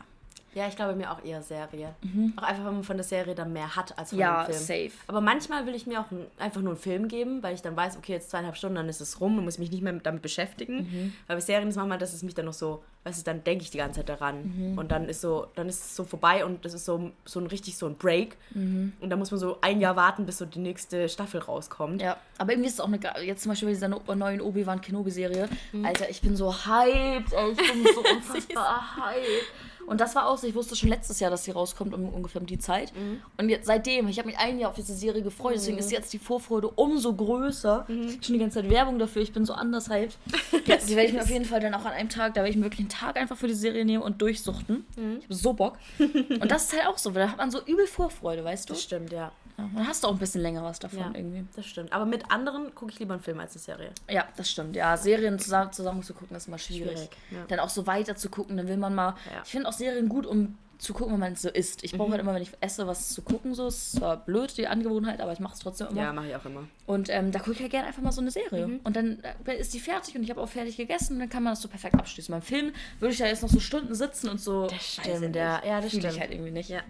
Ja, 0.56 0.68
ich 0.68 0.76
glaube 0.76 0.96
mir 0.96 1.12
auch 1.12 1.24
eher 1.24 1.42
Serie. 1.44 1.94
Auch 2.38 2.44
einfach, 2.44 2.66
wenn 2.66 2.74
man 2.76 2.84
von 2.84 2.98
der 2.98 3.04
Serie 3.04 3.36
dann 3.36 3.54
mehr 3.54 3.76
hat 3.76 3.98
als 4.00 4.10
von 4.12 4.20
Ja, 4.20 4.46
dem 4.46 4.54
Film. 4.54 4.66
safe. 4.90 4.92
Aber 5.08 5.22
manchmal 5.22 5.66
will 5.68 5.76
ich 5.76 5.86
mir 5.86 6.00
auch 6.00 6.10
ein, 6.12 6.26
einfach 6.40 6.62
nur 6.62 6.72
einen 6.74 6.80
Film 6.82 7.08
geben, 7.10 7.44
weil 7.44 7.54
ich 7.56 7.62
dann 7.62 7.76
weiß, 7.76 7.98
okay, 7.98 8.14
jetzt 8.14 8.30
zweieinhalb 8.32 8.56
Stunden, 8.56 8.76
dann 8.78 8.88
ist 8.90 9.02
es 9.02 9.20
rum 9.20 9.38
und 9.38 9.44
muss 9.44 9.58
mich 9.58 9.70
nicht 9.70 9.84
mehr 9.84 9.94
damit 9.94 10.22
beschäftigen. 10.22 11.14
Weil 11.28 11.36
bei 11.38 11.42
Serien 11.42 11.68
ist 11.68 11.76
manchmal, 11.76 11.98
dass 11.98 12.14
es 12.14 12.24
mich 12.24 12.34
dann 12.34 12.46
noch 12.46 12.54
so, 12.54 12.82
weißt 13.04 13.20
du, 13.20 13.24
dann 13.26 13.44
denke 13.44 13.64
ich 13.64 13.70
die 13.72 13.78
ganze 13.80 14.00
Zeit 14.00 14.10
daran. 14.10 14.74
Und 14.78 14.92
dann 14.92 15.10
ist 15.10 15.20
so, 15.22 15.48
dann 15.56 15.68
ist 15.68 15.84
es 15.84 15.96
so 15.96 16.06
vorbei 16.06 16.46
und 16.46 16.64
das 16.64 16.74
ist 16.74 16.86
so, 16.86 17.12
so 17.26 17.40
ein 17.42 17.48
richtig 17.48 17.78
so 17.78 17.86
ein 17.88 17.96
Break. 17.98 18.38
Und 18.54 18.94
dann 19.10 19.20
muss 19.20 19.32
man 19.32 19.40
so 19.42 19.58
ein 19.60 19.82
Jahr 19.82 19.98
warten, 19.98 20.26
bis 20.26 20.38
so 20.38 20.46
die 20.46 20.60
nächste 20.60 21.10
Staffel 21.10 21.42
rauskommt. 21.42 22.02
Ja, 22.02 22.16
aber 22.38 22.54
irgendwie 22.54 22.70
ist 22.70 22.76
es 22.76 22.80
auch 22.80 22.88
eine, 22.88 23.00
jetzt 23.26 23.44
zum 23.44 23.52
Beispiel 23.52 23.68
bei 23.68 23.74
dieser 23.74 23.90
neuen 23.90 24.40
Obi-Wan 24.40 24.80
Kenobi-Serie. 24.80 25.50
Alter, 25.84 26.10
ich 26.10 26.22
bin 26.22 26.36
so 26.38 26.54
hyped, 26.54 27.34
ey, 27.34 27.52
ich 27.52 27.58
bin 27.58 27.94
so 27.94 28.00
unfassbar 28.16 28.96
hyped. 28.98 29.52
Und 29.88 30.02
das 30.02 30.16
war 30.16 30.28
auch 30.28 30.38
so, 30.38 30.48
ich 30.48 30.56
wusste 30.56 30.76
schon 30.76 30.90
letztes 30.90 31.20
Jahr, 31.20 31.32
dass 31.32 31.44
sie 31.44 31.52
rauskommt, 31.52 31.94
um 31.94 32.10
ungefähr 32.10 32.42
um 32.42 32.48
die 32.48 32.58
Zeit. 32.58 32.92
Und 33.38 33.50
jetzt 33.50 33.68
seitdem, 33.68 34.08
ich 34.08 34.18
habe 34.18 34.28
mich 34.28 34.38
ein 34.38 34.60
Jahr 34.60 34.70
auf 34.70 34.76
diese 34.76 34.94
Serie 34.96 35.22
gefreut, 35.22 35.54
deswegen 35.56 35.78
ist 35.78 35.92
jetzt 35.92 36.12
die 36.14 36.20
Vorfreude 36.20 36.70
umso 36.70 37.14
größer. 37.14 37.86
Ich 37.88 38.08
krieg 38.14 38.26
schon 38.26 38.34
die 38.34 38.40
ganze 38.40 38.62
Zeit 38.62 38.70
Werbung 38.70 39.00
dafür, 39.00 39.22
ich 39.22 39.34
bin 39.34 39.46
so 39.46 39.54
anders 39.54 39.90
hyped. 39.90 40.18
Ja, 40.66 40.78
die 40.78 40.96
werde 40.96 41.08
ich 41.10 41.14
mir 41.14 41.22
auf 41.22 41.30
jeden 41.30 41.46
Fall 41.46 41.60
dann 41.60 41.74
auch 41.74 41.86
an 41.86 41.94
einem 41.94 42.10
Tag, 42.10 42.34
da 42.34 42.42
werde 42.42 42.52
ich 42.52 42.58
mir 42.58 42.64
wirklich 42.64 42.82
einen 42.82 42.90
Tag 42.90 43.18
einfach 43.18 43.38
für 43.38 43.48
die 43.48 43.54
Serie 43.54 43.86
nehmen 43.86 44.04
und 44.04 44.22
durchsuchten. 44.22 44.86
Ich 45.20 45.24
habe 45.26 45.34
so 45.34 45.54
Bock. 45.54 45.78
Und 46.00 46.52
das 46.52 46.66
ist 46.66 46.74
halt 46.74 46.88
auch 46.88 46.98
so, 46.98 47.14
weil 47.14 47.24
da 47.24 47.32
hat 47.32 47.38
man 47.38 47.52
so 47.52 47.62
übel 47.66 47.88
Vorfreude, 47.88 48.44
weißt 48.44 48.70
du? 48.70 48.74
Das 48.74 48.84
stimmt, 48.84 49.12
ja. 49.12 49.32
Ja, 49.58 49.64
und 49.66 49.76
dann 49.76 49.88
hast 49.88 50.04
du 50.04 50.08
auch 50.08 50.14
ein 50.14 50.20
bisschen 50.20 50.42
länger 50.42 50.64
was 50.64 50.80
davon 50.80 51.00
Ja, 51.00 51.12
irgendwie. 51.14 51.46
das 51.56 51.66
stimmt. 51.66 51.94
Aber 51.94 52.06
mit 52.06 52.30
anderen 52.32 52.74
gucke 52.76 52.92
ich 52.92 53.00
lieber 53.00 53.14
einen 53.14 53.24
Film 53.24 53.40
als 53.40 53.54
eine 53.54 53.62
Serie. 53.62 53.92
Ja, 54.10 54.26
das 54.36 54.50
stimmt. 54.50 54.76
Ja, 54.76 54.98
Serien 54.98 55.40
zusammen, 55.40 55.72
zusammen 55.72 56.04
zu 56.04 56.14
gucken 56.14 56.36
ist 56.36 56.48
immer 56.48 56.58
schwierig. 56.58 56.92
Schwierig, 56.98 57.10
ja. 57.32 57.46
Dann 57.48 57.60
auch 57.60 57.70
so 57.70 57.88
weiter 57.88 58.16
zu 58.16 58.30
gucken, 58.30 58.58
dann 58.58 58.68
will 58.68 58.78
man 58.78 58.94
mal. 58.94 59.16
Ja. 59.34 59.42
Ich 59.44 59.52
finde 59.52 59.70
auch 59.70 59.74
Serien 59.74 60.10
gut, 60.10 60.26
um 60.26 60.58
zu 60.78 60.94
gucken, 60.94 61.14
wenn 61.14 61.20
man 61.20 61.36
so 61.36 61.50
isst. 61.50 61.84
Ich 61.84 61.94
brauche 61.94 62.12
halt 62.12 62.22
immer, 62.22 62.34
wenn 62.34 62.42
ich 62.42 62.52
esse, 62.60 62.86
was 62.88 63.10
zu 63.10 63.22
gucken. 63.22 63.54
So 63.54 63.68
ist 63.68 63.94
zwar 63.94 64.18
blöd, 64.18 64.58
die 64.58 64.68
Angewohnheit, 64.68 65.22
aber 65.22 65.32
ich 65.34 65.40
mache 65.40 65.54
es 65.54 65.60
trotzdem 65.60 65.88
immer. 65.88 66.02
Ja, 66.02 66.14
mache 66.14 66.28
ich 66.28 66.36
auch 66.36 66.46
immer. 66.46 66.68
Und 66.86 67.10
ähm, 67.10 67.32
da 67.32 67.40
gucke 67.40 67.54
ich 67.54 67.62
halt 67.62 67.72
gerne 67.72 67.88
einfach 67.88 68.02
mal 68.02 68.12
so 68.12 68.22
eine 68.22 68.32
Serie. 68.32 68.80
Und 68.84 68.96
dann 68.96 69.24
äh, 69.46 69.58
ist 69.58 69.74
die 69.74 69.80
fertig 69.80 70.16
und 70.16 70.24
ich 70.24 70.30
habe 70.30 70.42
auch 70.42 70.50
fertig 70.50 70.78
gegessen 70.78 71.14
und 71.14 71.20
dann 71.20 71.30
kann 71.30 71.44
man 71.44 71.54
das 71.54 71.62
so 71.62 71.68
perfekt 71.68 71.96
abschließen. 71.96 72.32
Beim 72.32 72.42
Film 72.42 72.74
würde 73.00 73.14
ich 73.14 73.20
da 73.20 73.26
jetzt 73.26 73.42
noch 73.42 73.50
so 73.50 73.60
Stunden 73.60 73.96
sitzen 73.96 74.30
und 74.30 74.40
so. 74.42 74.68
Das 74.68 74.84
stimmt, 74.86 75.36
ja. 75.36 75.64
Ja, 75.66 75.82
das 75.82 75.90
stimmt. 75.90 76.06
ich 76.06 76.20
halt 76.20 76.32
irgendwie 76.32 76.52
nicht. 76.52 76.70
Ja. 76.70 76.82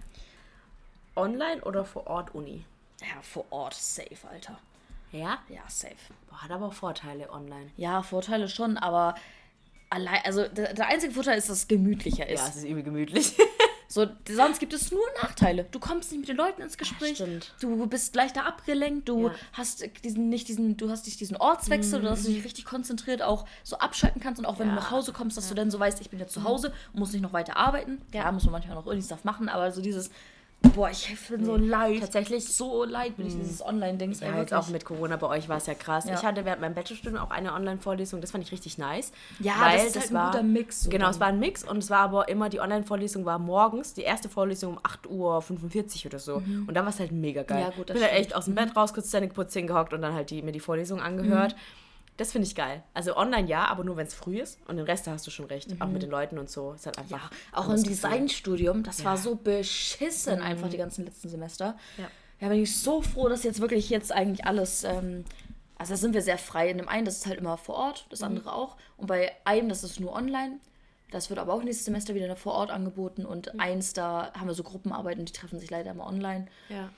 Online 1.16 1.62
oder 1.64 1.86
vor 1.86 2.08
Ort 2.08 2.34
Uni? 2.36 2.64
ja, 3.02 3.22
vor 3.22 3.46
Ort 3.52 3.74
safe, 3.74 4.28
Alter. 4.32 4.58
Ja? 5.12 5.40
Ja, 5.50 5.62
safe. 5.68 5.96
Boah, 6.30 6.42
hat 6.44 6.52
aber 6.52 6.68
auch 6.68 6.74
Vorteile 6.74 7.30
online. 7.32 7.70
Ja, 7.78 8.02
Vorteile 8.02 8.48
schon, 8.50 8.78
aber 8.78 9.16
allein, 9.90 10.20
also 10.26 10.48
der, 10.48 10.74
der 10.74 10.88
einzige 10.88 11.14
Vorteil 11.14 11.38
ist, 11.38 11.50
dass 11.50 11.58
es 11.60 11.68
gemütlicher 11.68 12.28
ist. 12.28 12.42
Ja, 12.42 12.48
es 12.50 12.56
ist 12.58 12.64
übel 12.66 12.84
gemütlich. 12.84 13.36
So, 13.88 14.08
sonst 14.28 14.60
gibt 14.60 14.74
es 14.74 14.92
nur 14.92 15.04
Nachteile. 15.22 15.66
Du 15.72 15.80
kommst 15.80 16.10
nicht 16.12 16.20
mit 16.22 16.28
den 16.28 16.36
Leuten 16.38 16.60
ins 16.64 16.76
Gespräch. 16.76 17.16
stimmt. 17.18 17.54
Du 17.62 17.86
bist 17.86 18.16
leichter 18.16 18.44
abgelenkt. 18.46 19.08
Du 19.08 19.28
Ja. 19.28 19.36
hast 19.54 19.86
diesen 20.04 20.28
nicht 20.28 20.48
diesen, 20.48 20.76
du 20.76 20.90
hast 20.90 21.06
nicht 21.06 21.20
diesen 21.20 21.38
Ortswechsel, 21.38 22.02
dass 22.02 22.24
du 22.24 22.30
dich 22.30 22.44
richtig 22.44 22.66
konzentriert 22.66 23.22
auch 23.22 23.46
so 23.64 23.78
abschalten 23.78 24.20
kannst 24.20 24.40
und 24.40 24.48
auch 24.48 24.58
wenn 24.58 24.68
Ja. 24.70 24.74
du 24.74 24.80
nach 24.82 24.90
Hause 24.90 25.14
kommst, 25.14 25.38
dass 25.38 25.48
du 25.50 25.54
dann 25.54 25.70
so 25.70 25.80
weißt, 25.80 26.02
ich 26.02 26.10
bin 26.10 26.20
jetzt 26.20 26.34
zu 26.34 26.44
Hause 26.44 26.74
und 26.94 27.00
muss 27.00 27.14
nicht 27.14 27.22
noch 27.22 27.32
weiter 27.32 27.58
arbeiten. 27.58 28.02
Ja, 28.12 28.30
muss 28.32 28.44
man 28.46 28.54
manchmal 28.54 28.76
noch 28.76 28.88
irgendwie 28.88 29.06
Stuff 29.06 29.24
machen, 29.24 29.50
aber 29.50 29.72
so 29.72 29.82
dieses 29.82 30.10
Boah, 30.74 30.90
ich 30.90 31.16
bin 31.30 31.46
so 31.46 31.56
leid. 31.58 32.00
Tatsächlich- 32.02 32.46
so 32.54 32.84
leid 32.84 33.18
bin 33.18 33.28
ich 33.28 33.36
dieses 33.36 33.64
Online-Dings. 33.66 34.22
ey, 34.22 34.30
Ja, 34.30 34.38
jetzt 34.40 34.52
wirklich. 34.52 34.68
auch 34.68 34.72
mit 34.72 34.86
Corona 34.86 35.16
bei 35.18 35.28
euch 35.28 35.48
war 35.50 35.58
es 35.58 35.66
ja 35.68 35.74
krass. 35.74 36.06
Ja. 36.06 36.14
Ich 36.16 36.24
hatte 36.24 36.46
während 36.46 36.62
meinem 36.62 36.74
Bachelorstudium 36.74 37.22
auch 37.22 37.30
eine 37.32 37.54
Online-Vorlesung, 37.54 38.22
das 38.22 38.32
fand 38.32 38.44
ich 38.44 38.52
richtig 38.52 38.78
nice. 38.78 39.12
Ja, 39.40 39.54
weil 39.62 39.78
das 39.78 39.96
ist 39.96 40.12
halt 40.12 40.16
ein 40.16 40.32
guter 40.32 40.44
Mix 40.44 40.82
so 40.84 40.90
Genau, 40.90 41.10
es 41.10 41.20
war 41.20 41.28
ein 41.28 41.40
Mix 41.40 41.64
und 41.64 41.78
es 41.78 41.90
war 41.90 42.00
aber 42.00 42.28
immer, 42.30 42.50
die 42.50 42.60
Online-Vorlesung 42.60 43.26
war 43.26 43.40
morgens, 43.40 43.94
die 43.94 44.02
erste 44.02 44.30
Vorlesung 44.30 44.74
um 44.74 44.80
8.45 44.80 46.06
Uhr 46.06 46.12
oder 46.12 46.20
so. 46.20 46.36
Und 46.36 46.74
dann 46.74 46.86
war 46.86 46.92
es 46.94 47.00
halt 47.00 47.12
mega 47.12 47.44
geil. 47.44 47.58
Mhm. 47.58 47.64
Ja, 47.64 47.70
gut, 47.76 47.90
das 47.90 47.96
ich 47.98 48.02
bin 48.02 48.04
halt. 48.04 48.14
Mhm. 48.14 48.20
echt 48.26 48.36
aus 48.36 48.46
dem 48.46 48.56
Bett 48.56 48.76
raus, 48.76 48.94
kurz 48.94 49.10
Zähne 49.10 49.28
geputzt, 49.28 49.54
hingehockt 49.54 49.94
und 49.94 50.02
dann 50.02 50.14
halt 50.14 50.30
die, 50.30 50.42
mir 50.42 50.52
die 50.52 50.60
Vorlesung 50.60 51.00
angehört. 51.02 51.56
Das 52.18 52.32
finde 52.32 52.48
ich 52.48 52.56
geil. 52.56 52.82
Also 52.94 53.18
online 53.18 53.48
ja, 53.50 53.66
aber 53.68 53.84
nur 53.84 53.98
wenn 53.98 54.08
es 54.08 54.14
früh 54.14 54.40
ist. 54.40 54.60
Und 54.68 54.78
den 54.78 54.86
Rest 54.86 55.06
da 55.06 55.12
hast 55.12 55.28
du 55.28 55.32
schon 55.32 55.46
recht. 55.48 55.70
Auch 55.82 55.88
mit 55.88 56.02
den 56.02 56.10
Leuten 56.10 56.38
und 56.38 56.50
so. 56.50 56.72
Ist 56.74 56.86
halt 56.86 56.98
einfach. 56.98 57.30
Mhm. 57.30 57.36
Auch 57.52 57.70
im. 57.70 57.84
Designstudium, 57.84 58.84
das 58.84 59.04
war 59.04 59.16
Ja. 59.16 59.22
so 59.22 59.36
beschissen 59.36 60.42
einfach 60.42 60.70
die 60.70 60.78
ganzen 60.78 61.06
letzten 61.06 61.28
Semester. 61.30 61.78
Ja. 61.98 62.06
Ja, 62.40 62.50
bin 62.50 62.62
ich 62.62 62.76
so 62.78 63.02
froh, 63.02 63.30
dass 63.30 63.44
jetzt 63.44 63.60
wirklich 63.62 63.90
jetzt 63.90 64.12
eigentlich 64.12 64.46
alles, 64.46 64.84
ähm, 64.84 65.24
also 65.78 65.94
da 65.94 65.98
sind 65.98 66.14
wir 66.14 66.22
sehr 66.22 66.38
frei. 66.38 66.70
In 66.70 66.78
dem 66.78 66.88
einen, 66.90 67.06
das 67.06 67.18
ist 67.18 67.26
halt 67.28 67.40
immer 67.40 67.58
vor 67.58 67.76
Ort, 67.76 68.08
das 68.10 68.24
andere 68.24 68.54
auch. 68.54 68.76
Und 68.98 69.08
bei 69.08 69.32
einem, 69.46 69.70
das 69.70 69.84
ist 69.84 70.00
nur 70.00 70.14
online. 70.14 70.60
Das 71.12 71.30
wird 71.30 71.40
aber 71.40 71.54
auch 71.54 71.64
nächstes 71.64 71.86
Semester 71.86 72.14
wieder 72.16 72.36
vor 72.36 72.54
Ort 72.54 72.72
angeboten. 72.72 73.26
Und 73.26 73.60
eins, 73.60 73.94
da 73.94 74.34
haben 74.38 74.48
wir 74.48 74.54
so 74.54 74.64
Gruppenarbeiten, 74.64 75.26
die 75.26 75.32
treffen 75.34 75.60
sich 75.60 75.70
leider 75.70 75.92
immer 75.92 76.08
online. 76.08 76.48
Ja. 76.70 76.90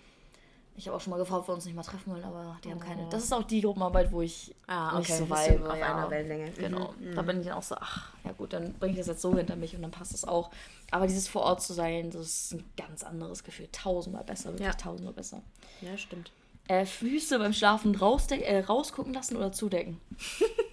Ich 0.79 0.85
habe 0.87 0.95
auch 0.95 1.01
schon 1.01 1.09
mal 1.11 1.17
gefragt, 1.17 1.41
ob 1.41 1.47
wir 1.49 1.53
uns 1.55 1.65
nicht 1.65 1.75
mal 1.75 1.81
treffen 1.81 2.11
wollen, 2.13 2.23
aber 2.23 2.55
die 2.63 2.69
haben 2.69 2.79
keine. 2.79 3.09
Das 3.09 3.23
ist 3.23 3.33
auch 3.33 3.41
die 3.43 3.61
Gruppenarbeit, 3.61 4.11
wo 4.11 4.21
ich 4.21 4.53
Ah, 4.67 4.99
nicht 4.99 5.09
okay, 5.09 5.17
so 5.19 5.25
bist 5.25 5.47
du 5.47 5.53
vibe. 5.55 5.71
auf 5.71 5.77
ja. 5.79 5.95
einer 5.95 6.09
Wellenlänge. 6.11 6.51
Genau. 6.51 6.93
Mhm, 6.99 7.15
Da 7.15 7.21
bin 7.23 7.39
ich 7.41 7.47
dann 7.47 7.57
auch 7.57 7.63
so, 7.63 7.75
ach, 7.79 8.11
ja 8.23 8.31
gut, 8.33 8.53
dann 8.53 8.73
bringe 8.73 8.91
ich 8.93 8.99
das 8.99 9.07
jetzt 9.07 9.21
so 9.23 9.35
hinter 9.35 9.55
mich 9.55 9.75
und 9.75 9.81
dann 9.81 9.89
passt 9.91 10.13
es 10.13 10.23
auch. 10.23 10.51
Aber 10.91 11.07
dieses 11.07 11.27
vor 11.27 11.41
Ort 11.41 11.63
zu 11.63 11.73
sein, 11.73 12.11
das 12.11 12.21
ist 12.21 12.53
ein 12.53 12.63
ganz 12.77 13.03
anderes 13.03 13.43
Gefühl. 13.43 13.67
Tausendmal 13.71 14.23
besser, 14.23 14.49
wirklich 14.51 14.67
Ja. 14.67 14.73
tausendmal 14.73 15.13
besser. 15.13 15.41
Ja, 15.81 15.97
stimmt. 15.97 16.31
Äh, 16.67 16.85
Füße 16.85 17.39
beim 17.39 17.53
Schlafen 17.53 17.95
rausde 17.95 18.43
äh, 18.43 18.59
rausgucken 18.59 19.13
lassen 19.13 19.35
oder 19.37 19.51
zudecken? 19.51 19.99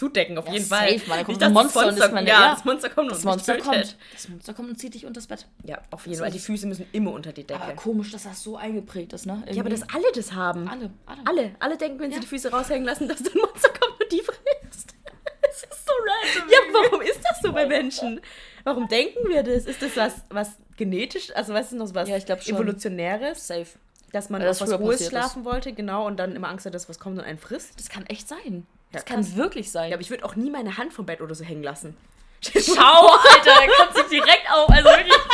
Zudecken 0.00 0.38
auf 0.38 0.46
Ja, 0.46 0.52
jeden 0.54 0.64
safe, 0.64 0.98
Fall. 0.98 1.24
Kommt 1.24 1.28
Nicht, 1.28 1.42
ein 1.42 1.52
dass 1.54 1.62
Monster 1.62 1.86
und 1.88 1.98
ist 1.98 2.12
man- 2.12 2.26
ja, 2.26 2.40
ja. 2.40 2.50
das 2.54 2.64
Monster 2.64 2.88
kommt 2.88 3.08
und 3.08 3.10
Das 3.12 3.18
mich 3.18 3.24
Monster 3.26 3.58
kommt. 3.58 3.96
Das 4.14 4.28
Monster 4.28 4.54
kommt 4.54 4.68
und 4.70 4.76
zieht 4.76 4.94
dich 4.94 5.04
unter 5.04 5.20
das 5.20 5.26
Bett. 5.26 5.46
Ja, 5.64 5.78
auf 5.90 6.06
jeden 6.06 6.18
Fall. 6.18 6.30
Die 6.30 6.38
ist- 6.38 6.46
Füße 6.46 6.66
müssen 6.66 6.86
immer 6.92 7.12
unter 7.12 7.32
die 7.32 7.44
Decke. 7.44 7.60
Aber 7.62 7.74
komisch, 7.74 8.10
dass 8.10 8.22
das 8.24 8.42
so 8.42 8.56
eingeprägt 8.56 9.12
ist, 9.12 9.26
ne? 9.26 9.34
ja, 9.34 9.38
aber 9.42 9.50
Irgendwie. 9.68 9.70
dass 9.80 9.88
alle 9.94 10.04
das 10.14 10.32
haben. 10.32 10.68
alle, 10.68 10.90
alle. 11.06 11.20
Alle. 11.26 11.50
Alle 11.60 11.76
denken, 11.76 11.98
wenn 12.00 12.10
Ja. 12.10 12.14
sie 12.16 12.20
die 12.22 12.26
Füße 12.26 12.50
raushängen 12.50 12.84
lassen, 12.84 13.06
dass 13.08 13.22
dann 13.22 13.34
Monster 13.34 13.68
kommt 13.68 14.00
und 14.02 14.10
die 14.12 14.22
frisst. 14.22 14.94
Das 15.42 15.62
ist 15.64 15.84
so 15.86 15.92
random. 16.36 16.50
Ja, 16.50 16.58
warum 16.72 17.00
ist 17.02 17.20
das 17.28 17.40
so 17.42 17.52
bei 17.52 17.66
Menschen? 17.66 18.20
Warum 18.64 18.86
denken 18.88 19.28
wir 19.28 19.42
das? 19.42 19.64
Ist 19.66 19.82
das 19.82 19.96
was, 19.96 20.12
was 20.30 20.50
genetisch, 20.76 21.34
also 21.34 21.52
was 21.54 21.66
ist 21.72 21.78
noch 21.78 21.92
was 21.94 22.08
Ja, 22.08 22.16
ich 22.16 22.24
glaub 22.24 22.40
schon. 22.42 22.54
evolutionäres? 22.54 23.46
Safe. 23.48 23.66
Dass 24.12 24.30
man 24.30 24.40
Weil 24.40 24.48
auf 24.50 24.58
das 24.58 24.70
was 24.70 24.78
Ruhes 24.80 25.06
schlafen 25.08 25.44
wollte, 25.44 25.72
genau, 25.72 26.06
und 26.06 26.18
dann 26.18 26.36
immer 26.36 26.48
Angst 26.48 26.66
hat, 26.66 26.74
dass 26.74 26.88
was 26.88 26.98
kommt 27.00 27.18
und 27.18 27.24
einen 27.24 27.38
frisst. 27.38 27.78
Das 27.80 27.88
kann 27.88 28.06
echt 28.06 28.28
sein. 28.28 28.66
Das 28.92 29.04
kann 29.04 29.16
krass. 29.22 29.36
wirklich 29.36 29.70
sein. 29.70 29.90
Ja, 29.90 29.96
aber 29.96 30.02
ich 30.02 30.10
würde 30.10 30.24
auch 30.24 30.34
nie 30.36 30.50
meine 30.50 30.76
Hand 30.76 30.92
vom 30.92 31.06
Bett 31.06 31.20
oder 31.20 31.34
so 31.34 31.44
hängen 31.44 31.62
lassen. 31.62 31.96
Schau, 32.42 33.06
Alter, 33.08 33.44
da 33.44 33.66
kommt 33.76 33.96
sich 33.96 34.06
direkt 34.08 34.50
auf. 34.50 34.68
Also 34.70 34.88
wirklich. 34.88 35.14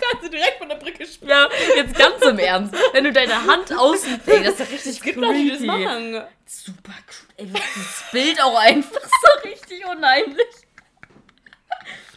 Kannst 0.00 0.24
du 0.24 0.30
direkt 0.30 0.58
von 0.58 0.68
der 0.68 0.76
Brücke 0.76 1.06
spielen. 1.06 1.30
Ja, 1.30 1.48
jetzt 1.76 1.94
ganz 1.96 2.22
im 2.22 2.38
Ernst. 2.38 2.74
Wenn 2.92 3.04
du 3.04 3.12
deine 3.12 3.44
Hand 3.44 3.76
außen 3.76 4.20
ey, 4.26 4.42
das 4.44 4.54
ist 4.54 4.58
ja 4.60 4.64
richtig 4.66 5.02
gibt 5.02 5.16
Leute, 5.16 5.34
die 5.34 5.48
das 5.50 5.58
creepy. 5.58 5.84
machen. 5.84 6.22
Super 6.46 6.92
cool. 6.92 7.28
Ey, 7.36 7.46
dieses 7.46 8.04
Bild 8.12 8.40
auch 8.42 8.56
einfach 8.58 9.00
so 9.02 9.48
richtig 9.48 9.84
unheimlich. 9.86 10.46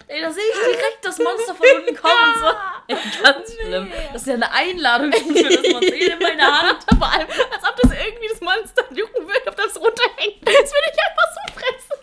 Ey, 0.10 0.22
da 0.22 0.32
sehe 0.32 0.44
ich 0.44 0.60
direkt 0.60 1.04
das 1.04 1.20
Monster 1.20 1.54
von 1.54 1.68
unten 1.76 1.96
kommen. 1.96 2.34
So. 2.40 2.48
Ey, 2.88 2.98
ganz 3.24 3.54
schlimm. 3.54 3.92
Das 4.14 4.22
ist 4.22 4.28
ja 4.28 4.36
eine 4.36 4.52
Einladung 4.52 5.12
für 5.12 5.44
das 5.44 5.72
Monster. 5.74 5.94
Ey, 5.94 6.10
nimm 6.10 6.20
meine 6.20 6.44
Hand. 6.44 6.86
Vor 6.98 7.12
allem, 7.12 7.28
als 7.28 7.64
ob 7.70 7.76
das 7.76 7.92
irgendwie 7.92 8.28
das 8.30 8.40
Monster 8.40 8.84
jucken 8.92 9.28
würde, 9.28 9.48
ob 9.48 9.56
das 9.58 9.76
runterhängt. 9.76 10.38
Das 10.44 10.72
würde 10.72 10.92
ich 10.94 11.00
einfach 11.04 11.30
so 11.34 11.60
fressen. 11.60 11.98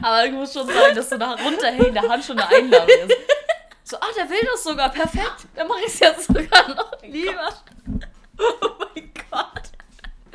Aber 0.02 0.24
ich 0.24 0.32
muss 0.32 0.52
schon 0.52 0.66
sagen, 0.66 0.94
dass 0.94 1.10
so 1.10 1.16
eine 1.16 1.42
runterhängende 1.42 2.00
Hand 2.00 2.24
schon 2.24 2.38
eine 2.38 2.48
Einladung 2.56 2.88
ist. 2.88 3.16
So, 3.84 3.96
ah, 3.98 4.08
der 4.16 4.30
will 4.30 4.48
das 4.50 4.64
sogar. 4.64 4.88
Perfekt. 4.90 5.46
Dann 5.54 5.68
mache 5.68 5.80
ich 5.80 5.86
es 5.88 6.00
jetzt 6.00 6.26
sogar 6.26 6.68
noch 6.74 7.02
lieber. 7.02 7.48
Oh 8.38 8.68
mein 8.94 9.12
Gott. 9.30 9.57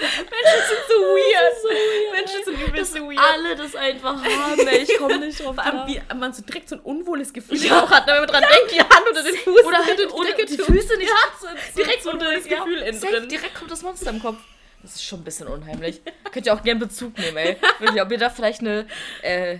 Menschen 0.04 0.62
sind 0.70 0.84
so 0.88 0.96
weird. 1.02 2.14
Menschen 2.14 2.44
sind 2.46 2.68
übelst 2.68 2.94
so 2.94 3.00
weird. 3.00 3.20
Alle 3.20 3.56
das 3.56 3.76
einfach 3.76 4.24
haben, 4.24 4.68
ey. 4.68 4.80
Ich 4.84 4.98
komme 4.98 5.20
nicht 5.20 5.40
drauf 5.44 5.56
Vor 5.56 5.64
allem, 5.66 5.88
wie 5.88 6.02
man 6.16 6.34
so 6.34 6.42
direkt 6.44 6.70
so 6.70 6.76
ein 6.76 6.82
unwohles 6.82 7.32
Gefühl 7.34 7.58
Ja. 7.58 7.84
auch 7.84 7.90
hat, 7.92 8.06
wenn 8.08 8.18
man 8.18 8.28
dran 8.28 8.44
denkt, 8.44 8.72
die 8.74 8.80
Hand 8.80 9.08
unter 9.10 9.24
den 9.24 9.36
Fuß 9.36 9.64
Oder 9.66 9.78
halt 9.86 10.00
Decke 10.00 10.46
die. 10.46 10.58
Füße 10.58 10.98
nicht 10.98 11.10
Ja, 11.10 11.16
so- 11.40 11.48
direkt 11.78 12.04
so 12.04 12.12
so 12.12 12.18
unwohles 12.18 12.48
ja, 12.50 12.58
Gefühl 12.60 12.78
innen 12.80 13.00
drin. 13.02 13.30
Direkt 13.30 13.56
kommt 13.56 13.72
das 13.72 13.82
Monster 13.82 14.10
im 14.12 14.22
Kopf. 14.22 14.38
Das 14.82 14.96
ist 14.96 15.04
schon 15.06 15.22
ein 15.22 15.24
bisschen 15.24 15.48
unheimlich. 15.48 16.02
Könnt 16.32 16.46
ihr 16.46 16.54
auch 16.54 16.62
gerne 16.62 16.82
Bezug 16.82 17.18
nehmen, 17.18 17.38
ey. 17.38 17.58
Wirklich, 17.80 18.02
ob 18.02 18.12
ihr 18.12 18.18
da 18.18 18.30
vielleicht 18.30 18.60
eine, 18.62 18.86
äh, 19.22 19.60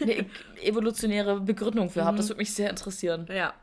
eine 0.00 0.18
e- 0.18 0.26
evolutionäre 0.62 1.40
Begründung 1.40 1.90
für 1.90 2.04
habt, 2.04 2.18
das 2.18 2.28
würde 2.28 2.38
mich 2.38 2.54
sehr 2.54 2.70
interessieren. 2.70 3.26
Ja. 3.32 3.54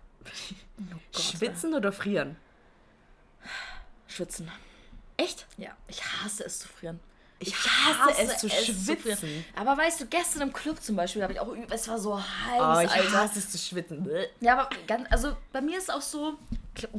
Schwitzen 1.18 1.74
oder 1.74 1.92
frieren? 1.94 2.36
Schwitzen. 4.08 4.52
Echt? 5.20 5.46
Ja, 5.58 5.72
ich 5.88 6.02
hasse 6.02 6.46
es 6.46 6.60
zu 6.60 6.68
frieren. 6.70 7.00
Ich 7.40 7.54
hasse 7.56 8.22
es 8.22 8.38
zu 8.38 8.50
schwitzen. 8.50 9.18
frieren. 9.18 9.46
Aber 9.56 9.78
weißt 9.78 10.02
du, 10.02 10.06
gestern 10.06 10.44
im 10.44 10.54
Club 10.54 10.82
zum 10.82 10.96
Beispiel 10.96 11.24
habe 11.24 11.34
ich 11.34 11.40
auch, 11.40 11.54
es 11.70 11.88
war 11.88 12.00
so 12.00 12.18
heiß, 12.18 12.60
Oh, 12.60 12.80
ich 12.82 12.92
Alter. 12.92 13.14
hasse 13.14 13.40
es 13.40 13.50
zu 13.50 13.58
schwitzen. 13.58 14.10
Ja, 14.40 14.58
aber 14.58 14.70
ganz, 14.88 15.08
also 15.10 15.36
bei 15.52 15.62
mir 15.62 15.78
ist 15.78 15.84
es 15.84 15.90
auch 15.90 16.02
so, 16.02 16.38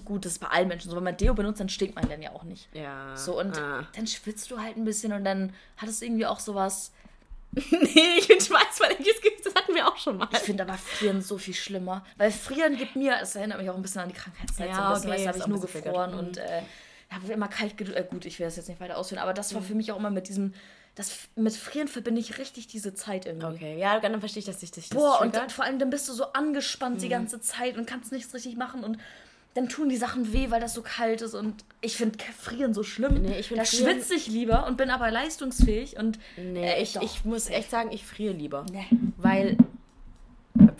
gut, 0.04 0.24
das 0.24 0.32
ist 0.32 0.38
bei 0.38 0.48
allen 0.48 0.68
Menschen 0.68 0.90
so, 0.90 0.96
wenn 0.96 1.04
man 1.04 1.16
Deo 1.16 1.34
benutzt, 1.34 1.60
dann 1.60 1.68
stinkt 1.68 1.94
man 1.94 2.08
dann 2.08 2.20
ja 2.20 2.32
auch 2.32 2.42
nicht. 2.42 2.68
Ja. 2.74 3.16
So, 3.16 3.38
und 3.38 3.58
ah. 3.58 3.86
dann 3.94 4.06
schwitzt 4.06 4.50
du 4.50 4.58
halt 4.58 4.76
ein 4.76 4.84
bisschen 4.84 5.12
und 5.12 5.24
dann 5.24 5.54
hat 5.78 5.88
es 5.88 6.02
irgendwie 6.02 6.26
auch 6.26 6.40
sowas. 6.40 6.92
nee, 7.52 8.18
ich 8.18 8.28
bin 8.28 8.40
schweißverlängertes 8.40 9.20
Gewicht, 9.22 9.44
das 9.44 9.54
hatten 9.54 9.74
wir 9.74 9.88
auch 9.88 9.96
schon 9.96 10.18
mal. 10.18 10.28
Ich 10.32 10.38
finde 10.38 10.62
aber 10.62 10.74
Frieren 10.74 11.20
so 11.20 11.36
viel 11.36 11.54
schlimmer. 11.54 12.04
Weil 12.16 12.30
Frieren 12.30 12.76
gibt 12.76 12.96
mir, 12.96 13.18
es 13.20 13.34
erinnert 13.34 13.58
mich 13.58 13.68
auch 13.68 13.76
ein 13.76 13.82
bisschen 13.82 14.02
an 14.02 14.08
die 14.08 14.14
Krankheitszeit. 14.14 14.68
Ja, 14.68 14.76
so 14.76 14.82
ein 14.82 14.92
bisschen, 14.92 15.10
okay, 15.10 15.18
weißt, 15.18 15.28
habe 15.28 15.38
ich 15.38 15.46
nur 15.46 15.60
gefroren 15.60 16.14
und 16.14 16.36
äh, 16.36 16.62
habe 17.10 17.32
immer 17.32 17.48
kalt 17.48 17.76
geduscht. 17.76 17.96
Äh, 17.96 18.06
gut, 18.08 18.24
ich 18.24 18.38
will 18.38 18.46
das 18.46 18.56
jetzt 18.56 18.68
nicht 18.68 18.80
weiter 18.80 18.96
ausführen, 18.98 19.20
aber 19.20 19.32
Mhm. 19.32 19.36
das 19.36 19.54
war 19.54 19.62
für 19.62 19.74
mich 19.74 19.92
auch 19.92 19.98
immer 19.98 20.10
mit 20.10 20.28
diesem, 20.28 20.54
das 20.94 21.12
mit 21.36 21.54
Frieren 21.54 21.88
verbinde 21.88 22.20
ich 22.20 22.38
richtig 22.38 22.66
diese 22.68 22.94
Zeit 22.94 23.26
irgendwie. 23.26 23.46
Okay, 23.46 23.78
ja, 23.78 23.98
dann 24.00 24.18
verstehe 24.20 24.40
ich, 24.40 24.46
dass 24.46 24.60
sich 24.60 24.70
das 24.70 24.88
Boah, 24.90 25.20
und 25.20 25.30
triggert. 25.32 25.36
dann, 25.42 25.50
vor 25.50 25.64
allem 25.64 25.78
dann 25.78 25.90
bist 25.90 26.08
du 26.08 26.12
so 26.12 26.24
angespannt 26.32 27.00
die 27.02 27.06
Mhm. 27.06 27.10
ganze 27.10 27.40
Zeit 27.40 27.76
und 27.76 27.86
kannst 27.86 28.12
nichts 28.12 28.32
richtig 28.34 28.56
machen 28.56 28.84
und 28.84 28.98
dann 29.54 29.68
tun 29.68 29.88
die 29.88 29.96
Sachen 29.96 30.32
weh, 30.32 30.50
weil 30.50 30.60
das 30.60 30.74
so 30.74 30.82
kalt 30.82 31.22
ist 31.22 31.34
und 31.34 31.64
ich 31.80 31.96
finde 31.96 32.18
Frieren 32.38 32.72
so 32.72 32.84
schlimm. 32.84 33.22
Nee, 33.22 33.40
ich 33.40 33.48
da 33.48 33.64
Frieren- 33.64 33.66
schwitze 33.96 34.14
ich 34.14 34.28
lieber 34.28 34.64
und 34.66 34.76
bin 34.76 34.90
aber 34.90 35.10
leistungsfähig 35.10 35.96
und 35.96 36.20
Nee, 36.36 36.64
äh, 36.74 36.80
ich, 36.82 36.94
ich 37.02 37.24
muss 37.24 37.48
echt 37.48 37.68
sagen, 37.70 37.90
ich 37.90 38.04
friere 38.06 38.32
lieber. 38.32 38.64
Nee. 38.70 38.86
Weil 39.16 39.56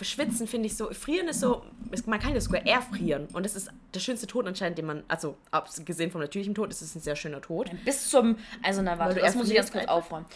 Schwitzen 0.02 0.46
finde 0.46 0.66
ich 0.66 0.76
so, 0.76 0.90
frieren 0.92 1.28
ist 1.28 1.40
so, 1.40 1.62
man 2.06 2.20
kann 2.20 2.34
das 2.34 2.44
sogar 2.44 2.64
eher 2.64 2.82
frieren. 2.82 3.28
Und 3.32 3.44
das 3.44 3.56
ist 3.56 3.70
der 3.94 4.00
schönste 4.00 4.26
Tod 4.26 4.46
anscheinend, 4.46 4.78
den 4.78 4.86
man, 4.86 5.02
also 5.08 5.36
abgesehen 5.50 6.10
vom 6.10 6.20
natürlichen 6.20 6.54
Tod, 6.54 6.70
ist 6.70 6.82
es 6.82 6.94
ein 6.94 7.00
sehr 7.00 7.16
schöner 7.16 7.40
Tod. 7.40 7.70
Bis 7.84 8.08
zum, 8.08 8.36
also 8.62 8.82
na 8.82 8.98
warte, 8.98 9.14
das 9.14 9.24
erst 9.24 9.36
muss 9.36 9.46
ich 9.46 9.52
frierst 9.54 9.72
kurz 9.72 9.88
aufräumen. 9.88 10.26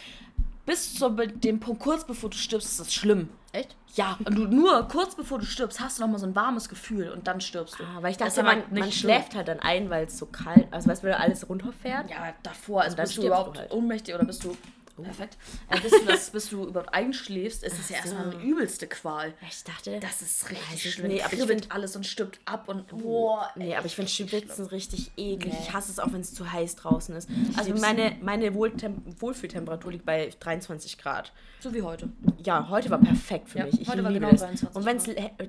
Bis 0.65 0.95
zu 0.95 1.09
dem 1.09 1.59
Punkt, 1.59 1.81
kurz 1.81 2.05
bevor 2.05 2.29
du 2.29 2.37
stirbst, 2.37 2.67
ist 2.69 2.79
das 2.79 2.93
schlimm. 2.93 3.29
Echt? 3.51 3.75
Ja, 3.93 4.17
und 4.25 4.35
du 4.35 4.47
nur 4.47 4.87
kurz 4.87 5.15
bevor 5.15 5.39
du 5.39 5.45
stirbst, 5.45 5.79
hast 5.79 5.97
du 5.97 6.01
noch 6.01 6.09
mal 6.09 6.17
so 6.17 6.25
ein 6.25 6.35
warmes 6.35 6.67
Gefühl 6.67 7.09
und 7.09 7.27
dann 7.27 7.39
stirbst 7.39 7.79
du. 7.79 7.83
Ah, 7.83 8.01
weil 8.01 8.11
ich 8.11 8.17
dachte, 8.17 8.43
man, 8.43 8.63
man 8.71 8.91
schlimm. 8.91 8.91
schläft 8.91 9.35
halt 9.35 9.47
dann 9.47 9.59
ein, 9.59 9.89
weil 9.89 10.07
es 10.07 10.17
so 10.17 10.25
kalt, 10.25 10.67
also 10.71 10.89
weißt 10.89 11.03
du, 11.03 11.17
alles 11.17 11.47
runterfährt. 11.47 12.09
Ja, 12.09 12.33
davor, 12.43 12.81
also 12.81 12.97
bist 12.97 13.09
du 13.09 13.11
stirbst 13.11 13.23
du 13.23 13.27
überhaupt 13.27 13.57
halt. 13.59 13.71
ohnmächtig 13.71 14.15
oder 14.15 14.25
bist 14.25 14.43
du. 14.43 14.57
Perfekt. 15.03 15.37
Äh, 15.69 15.79
bis, 15.81 15.91
du 15.91 16.05
das, 16.05 16.29
bis 16.31 16.49
du 16.49 16.67
überhaupt 16.67 16.93
einschläfst, 16.93 17.63
ist 17.63 17.77
es 17.79 17.89
ja 17.89 17.97
erstmal 17.97 18.31
eine 18.31 18.41
übelste 18.43 18.87
Qual. 18.87 19.33
Ich 19.49 19.63
dachte, 19.63 19.99
Das 19.99 20.21
ist 20.21 20.49
richtig 20.49 20.85
ich 20.85 20.93
schlimm. 20.93 21.07
nicht, 21.09 21.25
aber 21.25 21.33
ich 21.33 21.43
find- 21.43 21.71
alles 21.71 21.95
und 21.95 22.05
stirbt 22.05 22.39
ab 22.45 22.69
und 22.69 22.87
boah. 22.87 23.49
Nee, 23.55 23.75
aber 23.75 23.85
ich 23.87 23.95
finde 23.95 24.09
Schwitzen 24.11 24.65
richtig 24.67 25.11
eklig. 25.17 25.53
Nee. 25.53 25.59
Ich 25.61 25.73
hasse 25.73 25.91
es 25.91 25.99
auch, 25.99 26.11
wenn 26.13 26.21
es 26.21 26.33
zu 26.33 26.49
heiß 26.51 26.75
draußen 26.77 27.15
ist. 27.15 27.29
Also 27.57 27.69
lieb's. 27.71 27.81
meine, 27.81 28.17
meine 28.21 28.53
Wohltem 28.53 29.01
Wohlfühltemperatur 29.19 29.91
liegt 29.91 30.05
bei 30.05 30.29
23 30.39 30.97
Grad. 30.97 31.33
So 31.59 31.73
wie 31.73 31.81
heute. 31.81 32.09
Ja, 32.43 32.69
heute 32.69 32.89
war 32.91 32.99
perfekt 32.99 33.49
für 33.49 33.59
Ja, 33.59 33.65
mich. 33.65 33.81
Ich 33.81 33.87
heute 33.89 34.03
war 34.03 34.13
genau 34.13 34.29
es. 34.29 34.39
23 34.41 34.75
Und 34.75 34.85
wenn 34.85 34.97
es 34.97 35.05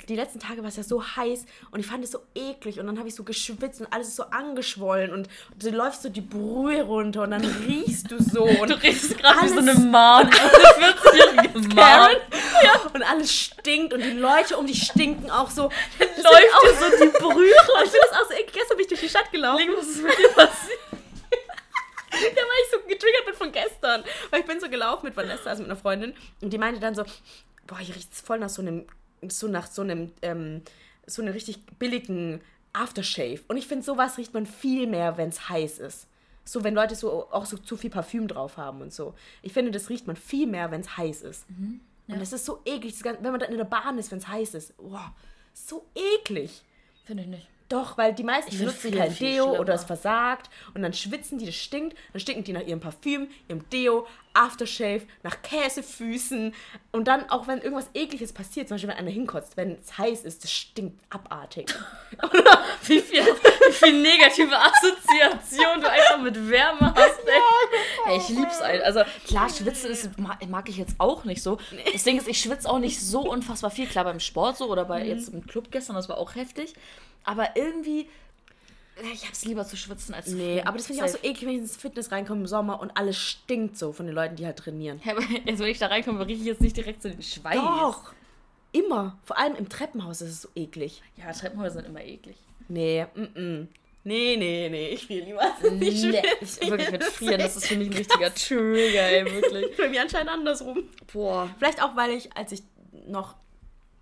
die 0.07 0.17
letzten 0.17 0.39
Tage 0.41 0.63
war 0.63 0.69
es 0.69 0.77
ja 0.77 0.83
so 0.83 1.05
heiß 1.05 1.45
und 1.71 1.81
ich 1.81 1.87
fand 1.87 2.03
es 2.03 2.11
so 2.11 2.19
eklig 2.35 2.81
und 2.81 2.87
dann 2.87 2.99
habe 2.99 3.09
ich 3.09 3.15
so 3.15 3.23
geschwitzt 3.23 3.81
und 3.81 3.93
alles 3.93 4.09
ist 4.09 4.17
so 4.17 4.25
angeschwollen 4.25 5.13
und 5.13 5.29
du 5.59 5.71
läufst 5.71 6.03
so 6.03 6.09
die 6.09 6.23
Brühe 6.23 6.83
runter 6.83 7.23
und 7.25 7.33
dann 7.33 7.45
riechst 7.45 8.11
du 8.11 8.23
so 8.23 8.45
und 8.63 8.71
Du 8.71 8.75
redest 8.83 9.19
gerade 9.19 9.36
wie 9.43 9.49
so 9.49 9.59
Alles- 9.59 9.77
eine 9.77 9.91
40-jährige 10.31 11.59
Mann. 11.59 11.77
Karen, 11.77 12.17
ja. 12.63 12.81
und 12.93 13.03
alles 13.03 13.33
stinkt 13.33 13.93
und 13.95 14.01
die 14.03 14.11
Leute 14.13 14.57
um 14.57 14.67
dich 14.67 14.83
stinken 14.85 15.31
auch 15.31 15.51
so. 15.51 15.71
Das 15.99 16.09
läuft 16.23 16.55
auch 16.55 16.65
so 16.67 17.05
die 17.05 17.11
Brühe 17.11 17.55
Und 17.77 17.85
ich 17.85 17.91
finde 17.91 18.07
das 18.11 18.19
auch 18.21 18.27
so 18.29 18.33
eklig. 18.35 18.53
Gestern 18.53 18.77
bin 18.77 18.85
ich 18.85 18.89
durch 18.89 19.01
die 19.01 19.09
Stadt 19.09 19.31
gelaufen. 19.33 19.69
Was 19.77 19.87
ist 19.87 20.03
mit 20.03 20.19
dir 20.19 20.29
passiert? 20.29 20.79
Ja, 22.13 22.21
weil 22.21 22.63
ich 22.65 22.71
so 22.73 22.79
getriggert 22.89 23.27
bin 23.27 23.35
von 23.35 23.53
gestern. 23.53 24.03
Weil 24.31 24.41
ich 24.41 24.47
bin 24.47 24.59
so 24.61 24.69
gelaufen 24.71 25.07
mit 25.07 25.17
Vanessa, 25.17 25.51
also 25.51 25.63
mit 25.63 25.71
einer 25.71 25.79
Freundin. 25.79 26.15
Und 26.41 26.51
die 26.53 26.59
meinte 26.59 26.81
dann 26.81 26.95
so, 26.95 27.05
boah, 27.67 27.79
hier 27.79 27.95
riecht 27.95 28.13
es 28.13 28.21
voll 28.23 28.39
nach 28.39 28.49
so 28.49 28.63
einem, 28.63 28.87
so 29.29 29.49
nach 29.49 29.67
so 29.67 29.83
einem, 29.83 30.13
ähm, 30.23 30.63
so 31.07 31.21
einem 31.21 31.33
richtig 31.35 31.59
billigen 31.79 32.41
Aftershave. 32.73 33.41
Und 33.49 33.59
ich 33.59 33.67
finde, 33.67 33.85
sowas 33.85 34.17
riecht 34.17 34.33
man 34.33 34.47
viel 34.47 34.87
mehr, 34.87 35.17
wenn 35.19 35.29
es 35.29 35.49
heiß 35.49 35.79
ist. 35.79 36.07
So, 36.49 36.63
wenn 36.65 36.75
Leute 36.75 36.95
so 36.95 37.27
auch 37.33 37.45
so 37.45 37.59
zu 37.59 37.77
viel 37.77 37.91
Parfüm 37.91 38.29
drauf 38.29 38.57
haben 38.57 38.81
und 38.81 38.93
so. 38.93 39.15
Ich 39.43 39.53
finde, 39.53 39.73
das 39.73 39.91
riecht 39.91 40.07
man 40.07 40.15
viel 40.17 40.47
mehr, 40.47 40.71
wenn 40.71 40.81
es 40.81 40.97
heiß 40.97 41.23
ist. 41.23 41.45
Und 42.09 42.21
das 42.21 42.33
ist 42.33 42.45
so 42.47 42.61
eklig, 42.65 43.03
Ganze- 43.03 43.23
wenn 43.25 43.33
man 43.33 43.41
dann 43.41 43.51
in 43.51 43.57
der 43.59 43.65
Bahn 43.65 43.99
ist, 43.99 44.13
wenn 44.13 44.19
es 44.19 44.29
heiß 44.29 44.55
ist. 44.55 44.77
Boah, 44.77 45.13
so 45.53 45.85
eklig. 45.95 46.63
Finde 47.05 47.25
ich 47.25 47.29
nicht. 47.29 47.49
Doch, 47.69 47.99
weil 47.99 48.15
die 48.15 48.23
meisten 48.23 48.57
benutzen 48.57 48.93
kein 48.95 49.13
Deo 49.17 49.45
schlimmer. 49.47 49.59
oder 49.61 49.75
es 49.75 49.83
versagt 49.83 50.51
und 50.75 50.83
dann 50.83 50.93
schwitzen 50.93 51.39
die, 51.39 51.47
das 51.47 51.57
stinkt, 51.57 51.97
dann 52.13 52.21
stinken 52.21 52.45
die 52.45 52.53
nach 52.53 52.61
ihrem 52.65 52.79
Parfüm, 52.79 53.27
ihrem 53.49 53.69
Deo, 53.71 54.07
Aftershave, 54.37 55.03
nach 55.23 55.41
Käsefüßen 55.43 56.55
und 56.93 57.09
dann 57.09 57.29
auch 57.31 57.49
wenn 57.49 57.59
irgendwas 57.61 57.89
ekliges 57.95 58.33
passiert, 58.33 58.69
zum 58.69 58.75
Beispiel 58.77 58.91
wenn 58.91 58.97
einer 58.99 59.11
hinkotzt, 59.11 59.57
wenn 59.57 59.79
es 59.79 59.97
heiß 59.99 60.23
ist, 60.25 60.45
das 60.45 60.53
stinkt 60.53 61.01
abartig. 61.11 61.73
Wie 62.87 63.01
viel, 63.01 63.25
wie 63.25 63.73
viel 63.73 64.01
negative 64.01 64.57
Assoziation 64.57 65.81
du 65.81 65.91
einfach 65.91 66.19
mit 66.23 66.49
Wärme 66.49 66.95
hast, 66.95 67.19
ey. 67.27 68.13
Ey, 68.13 68.17
ich 68.19 68.29
lieb's 68.29 68.61
ein. 68.61 68.81
Also 68.83 69.01
klar, 69.27 69.49
schwitzen 69.49 69.91
ist, 69.91 70.17
ma- 70.19 70.39
mag 70.49 70.69
ich 70.69 70.77
jetzt 70.77 70.95
auch 70.99 71.25
nicht 71.25 71.43
so. 71.43 71.59
Das 71.93 72.05
Ding 72.05 72.17
ist, 72.17 72.29
ich 72.29 72.41
schwitze 72.41 72.71
auch 72.71 72.79
nicht 72.79 73.01
so 73.01 73.21
unfassbar 73.29 73.71
viel. 73.73 73.87
Klar, 73.89 74.05
beim 74.05 74.21
Sport 74.21 74.57
so 74.59 74.67
oder 74.71 74.85
bei 74.85 75.03
Mhm. 75.03 75.09
jetzt 75.11 75.29
im 75.31 75.45
Club 75.47 75.71
gestern, 75.73 75.97
das 75.97 76.09
war 76.09 76.19
auch 76.19 76.37
heftig. 76.37 76.75
Aber 77.25 77.57
irgendwie, 77.57 78.03
ja, 78.03 78.09
ich 79.13 79.27
hab's 79.27 79.45
lieber 79.45 79.67
zu 79.67 79.77
schwitzen 79.77 80.15
als 80.15 80.27
zu 80.27 80.37
Nee, 80.37 80.63
aber 80.63 80.79
das 80.79 80.87
finde 80.87 81.05
ich 81.05 81.05
auch 81.05 81.13
so 81.13 81.19
eklig, 81.23 81.43
wenn 81.43 81.55
ich 81.55 81.61
ins 81.61 81.77
Fitness 81.77 82.11
reinkomme 82.13 82.41
im 82.41 82.47
Sommer 82.47 82.81
und 82.81 82.97
alles 82.97 83.17
stinkt 83.19 83.77
so 83.77 83.93
von 83.93 84.07
den 84.07 84.15
Leuten, 84.15 84.37
die 84.37 84.47
halt 84.47 84.59
trainieren. 84.59 85.01
Ja, 85.05 85.13
aber 85.13 85.23
jetzt, 85.23 85.59
wenn 85.59 85.69
ich 85.69 85.79
da 85.79 85.89
reinkomme, 85.89 86.27
rieche 86.27 86.41
ich 86.41 86.47
jetzt 86.47 86.61
nicht 86.61 86.77
direkt 86.77 87.03
so 87.03 87.09
den 87.09 87.23
Schweiß. 87.23 87.57
Doch, 87.57 88.13
immer. 88.73 89.19
Vor 89.25 89.39
allem 89.39 89.55
im 89.57 89.69
Treppenhaus 89.69 90.21
ist 90.21 90.31
es 90.31 90.43
so 90.43 90.49
eklig. 90.55 91.03
Ja, 91.17 91.33
Treppenhäuser 91.33 91.81
sind 91.81 91.87
immer 91.87 92.03
eklig. 92.03 92.37
Nee, 92.69 93.07
mm, 93.15 93.41
mm. 93.41 93.69
Nee, 94.05 94.37
nee, 94.37 94.69
nee, 94.71 94.89
ich 94.91 95.05
friere 95.05 95.25
lieber. 95.27 95.43
Nee, 95.73 95.89
Ich 95.89 96.05
ich, 96.05 96.71
wirklich 96.71 96.93
mit 96.93 97.03
Frieren, 97.03 97.41
das 97.41 97.57
ist 97.57 97.67
für 97.67 97.77
mich 97.77 97.89
ein 97.91 97.93
richtiger 97.97 98.33
Trigger, 98.33 99.03
ey, 99.03 99.25
wirklich. 99.25 99.77
Bei 99.77 99.89
mir 99.89 100.03
anscheinend 100.03 100.31
andersrum. 100.31 100.85
Boah. 101.13 101.51
Vielleicht 101.59 101.83
auch, 101.83 101.97
weil 101.97 102.13
ich, 102.13 102.35
als 102.37 102.53
ich 102.53 102.63
noch 103.09 103.35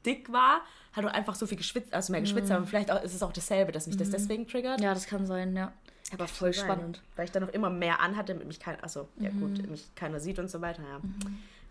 dick 0.04 0.30
war, 0.30 0.60
halt 0.96 1.06
auch 1.06 1.12
einfach 1.12 1.34
so 1.34 1.46
viel 1.46 1.58
geschwitzt, 1.58 1.92
also 1.92 2.12
mehr 2.12 2.20
geschwitzt 2.20 2.50
habe. 2.50 2.62
Und 2.62 2.68
vielleicht 2.68 2.90
auch, 2.90 3.02
ist 3.02 3.14
es 3.14 3.22
auch 3.22 3.32
dasselbe, 3.32 3.72
dass 3.72 3.86
mich 3.86 3.96
das 3.96 4.10
deswegen 4.10 4.46
triggert. 4.46 4.80
Ja, 4.80 4.94
das 4.94 5.06
kann 5.06 5.26
sein, 5.26 5.56
ja. 5.56 5.72
Aber 6.12 6.28
voll 6.28 6.52
Sein. 6.52 6.64
spannend. 6.64 7.02
Weil 7.16 7.24
ich 7.24 7.32
dann 7.32 7.42
noch 7.42 7.52
immer 7.52 7.70
mehr 7.70 8.00
anhatte, 8.00 8.32
damit 8.34 8.46
mich 8.46 8.60
kein, 8.60 8.78
also 8.80 9.08
ja 9.18 9.30
gut, 9.30 9.68
mich 9.70 9.94
keiner 9.94 10.20
sieht 10.20 10.38
und 10.38 10.50
so 10.50 10.60
weiter, 10.60 10.82
ja. 10.82 11.00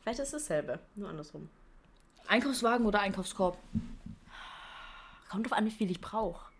Vielleicht 0.01 0.19
ist 0.19 0.34
es 0.34 0.47
dasselbe, 0.47 0.80
nur 0.95 1.09
andersrum. 1.09 1.49
Einkaufswagen 2.28 2.86
oder 2.86 2.99
Einkaufskorb? 2.99 3.57
Kommt 5.30 5.45
drauf 5.45 5.57
an, 5.57 5.65
wie 5.65 5.71
viel 5.71 5.89
ich 5.89 6.01
brauche. 6.01 6.51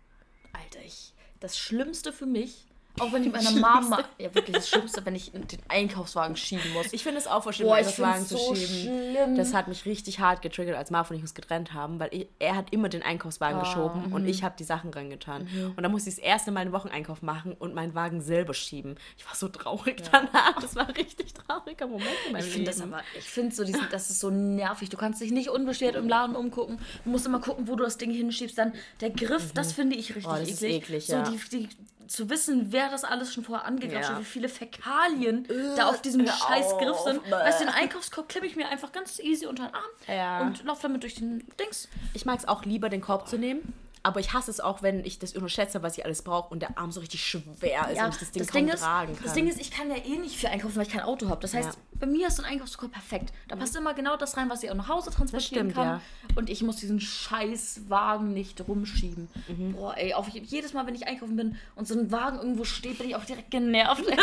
Alter, 0.52 0.80
ich. 0.84 1.12
Das 1.40 1.58
Schlimmste 1.58 2.12
für 2.12 2.26
mich, 2.26 2.66
auch 3.00 3.12
wenn 3.12 3.24
ich 3.24 3.32
meiner 3.32 3.50
Mama. 3.52 4.04
Ja, 4.18 4.34
wirklich 4.34 4.54
das 4.56 4.68
Schlimmste, 4.68 5.04
wenn 5.04 5.14
ich 5.16 5.32
den 5.32 5.46
Einkaufswagen 5.68 6.36
schieben 6.36 6.72
muss. 6.72 6.92
Ich 6.92 7.02
finde 7.02 7.18
es 7.18 7.26
auch 7.26 7.50
schlimm, 7.52 7.68
Boah, 7.68 7.76
Einkaufswagen 7.76 8.26
zu 8.26 8.36
so 8.36 8.54
schieben. 8.54 9.12
schlimm. 9.12 9.36
Das 9.36 9.52
hat 9.54 9.68
mich 9.68 9.84
richtig 9.84 10.20
hart 10.20 10.42
getriggert, 10.42 10.76
als 10.76 10.90
Marv 10.90 11.10
und 11.10 11.16
ich 11.16 11.22
uns 11.22 11.34
getrennt 11.34 11.72
haben, 11.74 11.98
weil 11.98 12.08
ich, 12.12 12.28
er 12.38 12.54
hat 12.56 12.72
immer 12.72 12.88
den 12.88 13.02
Einkaufswagen 13.02 13.60
geschoben 13.60 14.12
und 14.12 14.26
ich 14.26 14.44
habe 14.44 14.54
die 14.58 14.64
Sachen 14.64 14.90
reingetan. 14.90 15.48
Und 15.76 15.82
dann 15.82 15.90
musste 15.90 16.08
ich 16.10 16.16
das 16.16 16.24
erste 16.24 16.50
Mal 16.52 16.60
einen 16.60 16.72
Wocheneinkauf 16.72 17.22
machen 17.22 17.52
und 17.58 17.74
meinen 17.74 17.94
Wagen 17.94 18.20
selber 18.20 18.54
schieben. 18.54 18.96
Ich 19.18 19.26
war 19.26 19.34
so 19.34 19.48
traurig 19.48 20.02
danach. 20.12 20.60
Das 20.60 20.76
war 20.76 20.86
ein 20.88 20.94
richtig 20.94 21.34
trauriger 21.34 21.86
Moment 21.86 22.08
in 22.26 22.32
meinem 22.32 22.44
Ich 22.44 22.52
finde 22.52 22.70
das 22.70 22.78
Leben. 22.78 22.94
aber, 22.94 23.02
ich 23.18 23.24
finde 23.24 23.54
so, 23.54 23.64
diesen, 23.64 23.86
das 23.90 24.10
ist 24.10 24.20
so 24.20 24.30
nervig. 24.30 24.88
Du 24.90 24.96
kannst 24.96 25.20
dich 25.20 25.32
nicht 25.32 25.48
unbeschwert 25.48 25.96
im 25.96 26.08
Laden 26.08 26.36
umgucken. 26.36 26.78
Du 27.04 27.10
musst 27.10 27.26
immer 27.26 27.40
gucken, 27.40 27.66
wo 27.68 27.74
du 27.76 27.82
das 27.84 27.98
Ding 27.98 28.10
hinschiebst. 28.12 28.56
Dann 28.56 28.72
der 29.00 29.10
Griff, 29.10 29.52
das 29.52 29.72
finde 29.72 29.96
ich 29.96 30.10
richtig 30.14 30.26
Oh, 30.30 30.36
das 30.36 30.48
ist 30.48 30.62
eklig. 30.62 30.82
eklig, 30.84 31.06
so 31.06 31.12
ja. 31.14 31.22
die, 31.24 31.38
die, 31.50 31.68
zu 32.06 32.28
wissen, 32.30 32.66
wer 32.72 32.90
das 32.90 33.04
alles 33.04 33.32
schon 33.32 33.44
vorher 33.44 33.66
angegratscht 33.66 34.08
Ja. 34.10 34.14
hat, 34.14 34.20
wie 34.20 34.24
viele 34.24 34.48
Fäkalien 34.48 35.46
da 35.76 35.88
auf 35.88 36.02
diesem 36.02 36.26
scheiß 36.26 36.76
Griff 36.78 36.98
sind. 37.00 37.30
Weißt 37.30 37.60
du, 37.60 37.64
den 37.66 37.74
Einkaufskorb 37.74 38.28
klemme 38.28 38.46
ich 38.46 38.56
mir 38.56 38.68
einfach 38.68 38.92
ganz 38.92 39.18
easy 39.18 39.46
unter 39.46 39.64
den 39.66 39.74
Arm 39.74 39.90
Ja. 40.06 40.42
und 40.42 40.64
laufe 40.64 40.82
damit 40.82 41.02
durch 41.02 41.14
den 41.16 41.46
Dings. 41.60 41.88
Ich 42.14 42.24
mag 42.26 42.38
es 42.38 42.46
auch 42.48 42.64
lieber, 42.64 42.88
den 42.88 43.00
Korb 43.00 43.28
zu 43.28 43.38
nehmen. 43.38 43.72
Aber 44.06 44.20
ich 44.20 44.34
hasse 44.34 44.50
es 44.50 44.60
auch, 44.60 44.82
wenn 44.82 45.02
ich 45.02 45.18
das 45.18 45.32
unterschätze, 45.32 45.82
was 45.82 45.96
ich 45.96 46.04
alles 46.04 46.20
brauche 46.20 46.52
und 46.52 46.60
der 46.60 46.76
Arm 46.76 46.92
so 46.92 47.00
richtig 47.00 47.24
schwer 47.24 47.88
ist 47.90 47.96
Ja, 47.96 48.04
und 48.04 48.12
ich 48.12 48.20
das 48.20 48.30
Ding 48.32 48.42
das 48.42 48.52
kaum 48.52 48.66
Ding 48.66 48.68
ist, 48.74 48.80
tragen 48.80 49.14
kann. 49.14 49.24
Das 49.24 49.32
Ding 49.32 49.48
ist, 49.48 49.58
ich 49.58 49.70
kann 49.70 49.88
ja 49.88 49.96
eh 49.96 50.18
nicht 50.18 50.36
viel 50.36 50.50
einkaufen, 50.50 50.76
weil 50.76 50.82
ich 50.86 50.92
kein 50.92 51.00
Auto 51.00 51.30
habe. 51.30 51.40
Das 51.40 51.54
heißt, 51.54 51.70
Ja. 51.70 51.74
bei 51.98 52.06
mir 52.06 52.28
ist 52.28 52.36
so 52.36 52.42
ein 52.42 52.50
Einkaufskorb 52.50 52.92
perfekt. 52.92 53.32
Da 53.48 53.56
passt 53.56 53.74
immer 53.76 53.94
genau 53.94 54.18
das 54.18 54.36
rein, 54.36 54.50
was 54.50 54.62
ich 54.62 54.70
auch 54.70 54.74
nach 54.74 54.88
Hause 54.88 55.10
transportieren 55.10 55.70
stimmt, 55.70 55.74
kann. 55.74 55.86
ja. 55.86 56.00
Und 56.36 56.50
ich 56.50 56.62
muss 56.62 56.76
diesen 56.76 57.00
scheiß 57.00 57.88
Wagen 57.88 58.34
nicht 58.34 58.60
rumschieben. 58.68 59.28
Mhm. 59.48 59.72
Boah, 59.72 59.96
ey, 59.96 60.12
auf, 60.12 60.28
jedes 60.28 60.74
Mal, 60.74 60.86
wenn 60.86 60.94
ich 60.94 61.06
einkaufen 61.06 61.36
bin 61.36 61.56
und 61.74 61.88
so 61.88 61.98
ein 61.98 62.12
Wagen 62.12 62.36
irgendwo 62.36 62.64
steht, 62.64 62.98
bin 62.98 63.08
ich 63.08 63.16
auch 63.16 63.24
direkt 63.24 63.50
genervt. 63.50 64.04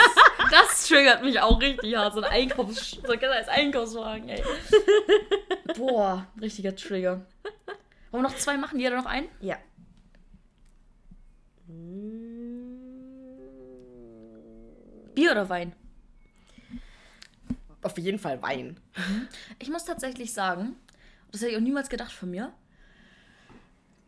Das, 0.51 0.59
das 0.69 0.88
triggert 0.88 1.23
mich 1.23 1.39
auch 1.39 1.59
richtig 1.59 1.95
hart. 1.95 2.13
So 2.13 2.21
ein 2.21 2.29
Einkaufs 2.32 2.91
so 3.03 3.11
ein 3.11 3.49
Einkaufswagen, 3.49 4.29
ey. 4.29 4.43
Boah, 5.77 6.27
richtiger 6.39 6.75
Trigger. 6.75 7.25
Wollen 8.11 8.23
wir 8.23 8.29
noch 8.29 8.36
zwei 8.36 8.57
machen? 8.57 8.79
Jeder 8.79 8.97
noch 8.97 9.05
einen? 9.05 9.27
ja. 9.39 9.57
Bier 15.15 15.32
oder 15.32 15.49
Wein? 15.49 15.74
auf 17.84 17.97
jeden 17.97 18.19
Fall 18.19 18.39
Wein. 18.43 18.80
Ich 19.57 19.67
muss 19.72 19.86
tatsächlich 19.86 20.34
sagen, 20.34 20.76
das 21.32 21.41
hätte 21.41 21.51
ich 21.53 21.57
auch 21.57 21.61
niemals 21.61 21.89
gedacht 21.89 22.11
von 22.11 22.30
mir, 22.30 22.53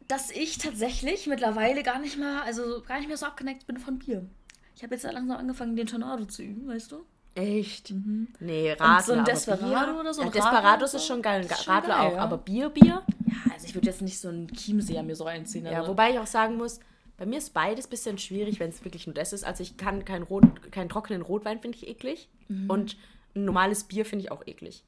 dass 0.07 0.29
ich 0.29 0.59
tatsächlich 0.59 1.25
mittlerweile 1.25 1.81
gar 1.81 1.97
nicht 1.97 2.19
mal, 2.19 2.43
also 2.43 2.83
gar 2.83 2.99
nicht 2.99 3.07
mehr 3.07 3.17
so 3.17 3.25
abgeneigt 3.25 3.65
bin 3.65 3.77
von 3.77 3.97
Bier. 3.97 4.27
Ich 4.75 4.83
habe 4.83 4.93
jetzt 4.93 5.03
langsam 5.03 5.37
angefangen, 5.37 5.75
den 5.75 5.87
Tornado 5.87 6.25
zu 6.25 6.43
üben, 6.43 6.67
weißt 6.67 6.91
du? 6.91 7.03
Echt? 7.33 7.91
Nee, 8.39 8.73
Und 8.73 8.79
Radler. 8.81 9.01
so 9.03 9.13
ein 9.13 9.25
Desperado 9.25 9.99
oder 9.99 10.13
so, 10.13 10.21
Ja, 10.21 10.29
Desperados 10.29 10.63
Radler 10.63 10.85
ist 10.85 10.93
und 10.93 10.99
so. 10.99 11.07
schon 11.07 11.21
geil, 11.23 11.41
Ist 11.43 11.63
schon 11.63 11.73
Radler 11.73 11.95
geil, 11.97 12.07
auch. 12.07 12.13
ja. 12.13 12.19
Aber 12.19 12.37
Bier, 12.37 12.69
Bier? 12.69 13.01
Ja, 13.25 13.51
also 13.51 13.65
ich 13.65 13.73
würde 13.73 13.87
jetzt 13.87 14.03
nicht 14.03 14.19
so 14.19 14.29
einen 14.29 14.49
Chiemseer 14.49 15.01
mir 15.01 15.15
so 15.15 15.25
einziehen. 15.25 15.65
Ja, 15.65 15.79
also. 15.79 15.89
wobei 15.89 16.11
ich 16.11 16.19
auch 16.19 16.27
sagen 16.27 16.57
muss, 16.57 16.79
bei 17.23 17.29
mir 17.29 17.37
ist 17.37 17.53
beides 17.53 17.87
ein 17.87 17.89
bisschen 17.89 18.17
schwierig, 18.17 18.59
wenn 18.59 18.69
es 18.69 18.83
wirklich 18.83 19.07
nur 19.07 19.13
das 19.13 19.31
ist. 19.31 19.45
Also 19.45 19.63
ich 19.63 19.77
kann 19.77 20.03
keinen 20.03 20.23
Rot, 20.23 20.43
keinen 20.73 20.89
trockenen 20.89 21.21
Rotwein 21.21 21.61
finde 21.61 21.77
ich 21.77 21.87
eklig. 21.87 22.27
Und 22.67 22.97
ein 23.33 23.45
normales 23.45 23.85
Bier 23.85 24.05
finde 24.05 24.25
ich 24.25 24.31
auch 24.31 24.45
eklig. 24.45 24.83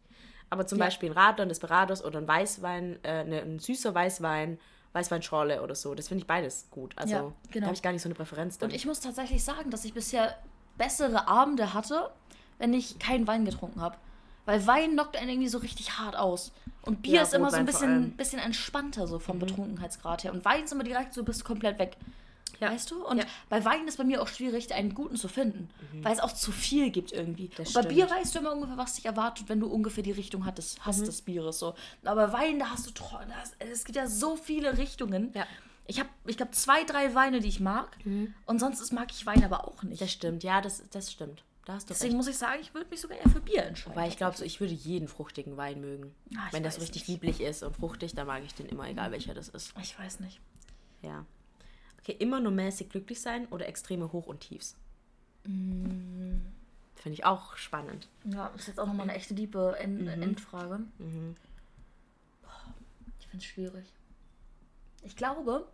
Aber 0.49 0.67
zum 0.67 0.77
Ja. 0.77 0.83
Beispiel 0.86 1.11
ein 1.11 1.17
Radler, 1.17 1.45
ein 1.45 1.47
Desperados 1.49 2.03
oder 2.03 2.19
ein 2.19 2.27
Weißwein, 2.27 2.99
äh, 3.05 3.23
ne, 3.23 3.41
ein 3.41 3.59
süßer 3.59 3.95
Weißwein, 3.95 4.59
Weißweinschorle 4.91 5.61
oder 5.61 5.75
so, 5.75 5.95
das 5.95 6.09
finde 6.09 6.23
ich 6.23 6.27
beides 6.27 6.67
gut. 6.71 6.91
Also 6.97 7.13
Ja, 7.13 7.21
genau. 7.21 7.33
da 7.53 7.61
habe 7.67 7.73
ich 7.75 7.81
gar 7.81 7.93
nicht 7.93 8.01
so 8.01 8.09
eine 8.09 8.15
Präferenz 8.15 8.57
dann. 8.57 8.69
Und 8.69 8.75
ich 8.75 8.86
muss 8.86 8.99
tatsächlich 8.99 9.41
sagen, 9.41 9.71
dass 9.71 9.86
ich 9.86 9.93
bisher 9.93 10.36
bessere 10.77 11.29
Abende 11.29 11.73
hatte, 11.73 12.11
wenn 12.59 12.73
ich 12.73 12.99
keinen 12.99 13.27
Wein 13.27 13.45
getrunken 13.45 13.79
habe. 13.79 13.95
Weil 14.45 14.67
Wein 14.67 14.91
knockt 14.91 15.15
einen 15.17 15.29
irgendwie 15.29 15.47
so 15.47 15.57
richtig 15.59 15.97
hart 15.97 16.17
aus. 16.17 16.51
Und 16.81 17.01
Bier 17.01 17.15
Ja, 17.15 17.21
ist 17.23 17.33
immer 17.33 17.49
so 17.49 17.55
ein 17.57 17.65
bisschen. 17.65 18.01
Mhm. 18.01 18.11
bisschen 18.11 18.39
entspannter 18.39 19.07
so 19.07 19.19
vom 19.19 19.39
Betrunkenheitsgrad 19.39 20.25
her. 20.25 20.33
Und 20.33 20.43
Wein 20.43 20.65
ist 20.65 20.73
immer 20.73 20.83
direkt 20.83 21.13
so, 21.13 21.23
bist 21.23 21.39
du 21.41 21.45
komplett 21.45 21.79
weg. 21.79 21.95
Ja. 22.59 22.71
Weißt 22.71 22.89
du? 22.91 23.05
Und 23.05 23.17
Ja. 23.19 23.25
bei 23.49 23.63
Wein 23.65 23.87
ist 23.87 23.97
bei 23.97 24.03
mir 24.03 24.21
auch 24.21 24.27
schwierig, 24.27 24.73
einen 24.73 24.93
guten 24.93 25.15
zu 25.17 25.27
finden. 25.27 25.69
Weil 26.01 26.13
es 26.13 26.19
auch 26.19 26.31
zu 26.31 26.51
viel 26.51 26.89
gibt 26.89 27.11
irgendwie. 27.11 27.49
Das 27.49 27.67
Und 27.69 27.73
bei 27.75 27.81
stimmt. 27.81 27.95
Bier 27.95 28.09
weißt 28.09 28.35
du 28.35 28.39
immer 28.39 28.53
ungefähr, 28.53 28.77
was 28.77 28.93
dich 28.95 29.05
erwartet, 29.05 29.49
wenn 29.49 29.59
du 29.59 29.67
ungefähr 29.67 30.03
die 30.03 30.11
Richtung 30.11 30.45
hattest, 30.45 30.85
hast 30.85 31.01
Mhm. 31.01 31.05
des 31.05 31.21
Bieres. 31.21 31.59
So. 31.59 31.75
Aber 32.03 32.31
Wein, 32.33 32.59
da 32.59 32.69
hast 32.69 32.87
du 32.87 32.91
es 33.59 33.83
gibt 33.85 33.95
ja 33.95 34.07
so 34.07 34.35
viele 34.35 34.77
Richtungen. 34.77 35.31
Ja. 35.33 35.45
Ich 35.87 35.99
habe, 35.99 36.09
ich 36.25 36.37
glaube, 36.37 36.51
zwei, 36.51 36.83
drei 36.83 37.13
Weine, 37.13 37.39
die 37.41 37.47
ich 37.47 37.59
mag. 37.59 37.95
Und 38.45 38.59
sonst 38.59 38.91
mag 38.91 39.11
ich 39.11 39.25
Wein 39.25 39.43
aber 39.43 39.67
auch 39.67 39.83
nicht. 39.83 40.01
das 40.01 40.11
stimmt, 40.11 40.43
ja, 40.43 40.61
das, 40.61 40.83
das 40.91 41.11
stimmt. 41.11 41.43
Da 41.65 41.77
Deswegen 41.89 42.11
recht. 42.11 42.17
muss 42.17 42.27
ich 42.27 42.37
sagen, 42.37 42.59
ich 42.61 42.73
würde 42.75 42.87
mich 42.91 43.01
sogar 43.01 43.17
eher 43.17 43.27
für 43.29 43.39
Bier 43.39 43.63
entscheiden. 43.63 43.95
Weil 43.95 44.07
ich 44.09 44.17
glaube, 44.17 44.37
so, 44.37 44.43
ich 44.45 44.59
würde 44.59 44.73
jeden 44.73 45.07
fruchtigen 45.07 45.57
Wein 45.57 45.81
mögen. 45.81 46.13
Ah, 46.37 46.41
ich 46.47 46.53
Wenn 46.53 46.61
das 46.61 46.79
richtig 46.79 47.07
nicht. 47.07 47.23
lieblich 47.23 47.41
ist 47.41 47.63
und 47.63 47.75
fruchtig, 47.75 48.13
dann 48.13 48.27
mag 48.27 48.43
ich 48.45 48.53
den 48.53 48.67
immer, 48.67 48.87
egal 48.87 49.11
welcher 49.11 49.33
das 49.33 49.49
ist. 49.49 49.73
Ich 49.81 49.97
weiß 49.97 50.19
nicht. 50.19 50.39
Ja. 51.01 51.25
Okay, 52.05 52.15
immer 52.19 52.39
nur 52.39 52.51
mäßig 52.51 52.89
glücklich 52.89 53.19
sein 53.19 53.47
oder 53.49 53.67
extreme 53.67 54.11
Hoch- 54.11 54.27
und 54.27 54.41
Tiefs? 54.41 54.75
Mm. 55.45 56.37
Finde 56.95 57.13
ich 57.13 57.25
auch 57.25 57.57
spannend. 57.57 58.07
Ja, 58.25 58.47
ist 58.55 58.67
jetzt 58.67 58.79
auch 58.79 58.85
nochmal 58.85 59.09
eine 59.09 59.17
echte 59.17 59.33
liebe 59.33 59.75
End 59.79 60.01
Mhm. 60.01 60.07
Endfrage. 60.07 60.79
Boah, 60.99 62.73
Ich 63.19 63.27
finde 63.27 63.43
es 63.43 63.45
schwierig. 63.45 63.85
Ich 65.03 65.15
glaube, 65.15 65.67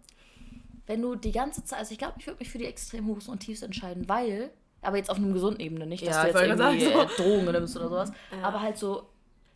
wenn 0.87 1.01
du 1.01 1.15
die 1.15 1.31
ganze 1.33 1.65
Zeit, 1.65 1.79
also 1.79 1.91
ich 1.91 1.97
glaube, 1.97 2.15
ich 2.17 2.27
würde 2.27 2.39
mich 2.39 2.49
für 2.49 2.57
die 2.57 2.65
extrem 2.65 3.07
Hochs 3.07 3.27
und 3.27 3.39
Tiefs 3.39 3.61
entscheiden, 3.61 4.07
weil, 4.07 4.51
aber 4.81 4.97
jetzt 4.97 5.09
auf 5.09 5.17
einem 5.17 5.33
gesunden 5.33 5.59
Ebene, 5.59 5.85
nicht, 5.85 6.05
dass 6.07 6.15
Ja, 6.15 6.21
du 6.23 6.27
jetzt 6.29 6.41
irgendwie 6.41 6.85
sagen, 6.85 7.09
äh, 7.09 7.15
Drogen 7.17 7.45
nimmst 7.51 7.75
oder 7.75 7.89
sowas, 7.89 8.11
aber 8.41 8.61
halt 8.61 8.77
so, 8.77 9.07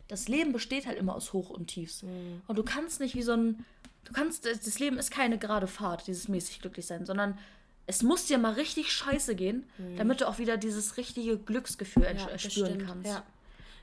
das 0.08 0.28
Leben 0.28 0.52
besteht 0.52 0.86
halt 0.86 0.98
immer 0.98 1.14
aus 1.14 1.32
Hoch 1.32 1.50
und 1.50 1.66
Tiefs. 1.66 2.02
Mhm. 2.04 2.42
Und 2.46 2.56
du 2.56 2.62
kannst 2.62 3.00
nicht 3.00 3.14
wie 3.16 3.22
so 3.22 3.32
ein, 3.32 3.64
du 4.06 4.12
kannst, 4.12 4.46
das 4.46 4.78
Leben 4.78 4.98
ist 4.98 5.10
keine 5.10 5.38
gerade 5.38 5.66
Fahrt, 5.66 6.06
dieses 6.06 6.28
mäßig 6.28 6.60
glücklich 6.60 6.86
sein, 6.86 7.04
sondern 7.04 7.38
es 7.86 8.02
muss 8.02 8.26
dir 8.26 8.38
mal 8.38 8.54
richtig 8.54 8.92
scheiße 8.92 9.36
gehen, 9.36 9.64
damit 9.96 10.20
du 10.20 10.28
auch 10.28 10.38
wieder 10.38 10.56
dieses 10.56 10.96
richtige 10.96 11.38
Glücksgefühl 11.38 12.04
äh, 12.04 12.38
spüren 12.38 12.84
kannst. 12.84 13.06
Ja. 13.06 13.22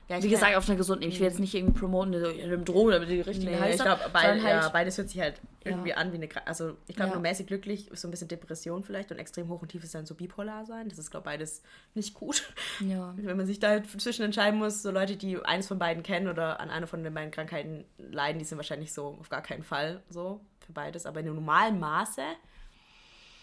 Ja, 0.08 0.22
Wie 0.22 0.28
gesagt, 0.28 0.54
auf 0.56 0.68
einer 0.68 0.76
gesunden 0.76 1.02
Ebene. 1.02 1.14
Ich 1.14 1.20
will 1.20 1.28
jetzt 1.28 1.40
nicht 1.40 1.54
irgendwie 1.54 1.78
promoten, 1.78 2.12
so, 2.20 2.28
ja, 2.28 2.46
nimm 2.46 2.64
Drogen, 2.66 2.90
damit 2.92 3.08
die 3.08 3.22
richtigen 3.22 3.52
Nee, 3.52 3.58
Hals 3.58 3.76
ich 3.76 3.82
glaube, 3.82 4.02
beid, 4.12 4.42
halt, 4.42 4.62
ja, 4.62 4.68
beides 4.68 4.98
hört 4.98 5.08
sich 5.08 5.18
halt 5.18 5.40
irgendwie 5.64 5.90
Ja. 5.90 5.96
an 5.96 6.12
wie 6.12 6.16
eine. 6.16 6.28
Also, 6.46 6.76
ich 6.86 6.94
glaube, 6.94 7.08
Ja. 7.10 7.14
nur 7.14 7.22
mäßig 7.22 7.46
glücklich 7.46 7.90
ist 7.90 8.02
so 8.02 8.08
ein 8.08 8.10
bisschen 8.10 8.28
Depression 8.28 8.82
vielleicht 8.84 9.10
und 9.12 9.18
extrem 9.18 9.48
hoch 9.48 9.62
und 9.62 9.68
tief 9.68 9.82
ist 9.82 9.94
dann 9.94 10.04
so 10.04 10.14
bipolar 10.14 10.66
sein. 10.66 10.90
Das 10.90 10.98
ist, 10.98 11.10
glaube 11.10 11.22
ich, 11.30 11.32
beides 11.32 11.62
nicht 11.94 12.12
gut. 12.12 12.52
Ja. 12.80 13.14
Wenn 13.16 13.36
man 13.38 13.46
sich 13.46 13.60
da 13.60 13.68
halt 13.70 13.88
zwischen 13.98 14.24
entscheiden 14.26 14.58
muss, 14.58 14.82
so 14.82 14.90
Leute, 14.90 15.16
die 15.16 15.42
eines 15.42 15.68
von 15.68 15.78
beiden 15.78 16.02
kennen 16.02 16.28
oder 16.28 16.60
an 16.60 16.68
einer 16.68 16.86
von 16.86 17.02
den 17.02 17.14
beiden 17.14 17.30
Krankheiten 17.30 17.84
leiden, 17.96 18.38
die 18.38 18.44
sind 18.44 18.58
wahrscheinlich 18.58 18.92
so 18.92 19.16
auf 19.20 19.30
gar 19.30 19.40
keinen 19.42 19.62
Fall 19.62 20.02
so 20.10 20.40
für 20.66 20.72
beides. 20.72 21.06
Aber 21.06 21.20
in 21.20 21.26
einem 21.26 21.36
normalen 21.36 21.80
Maße. 21.80 22.20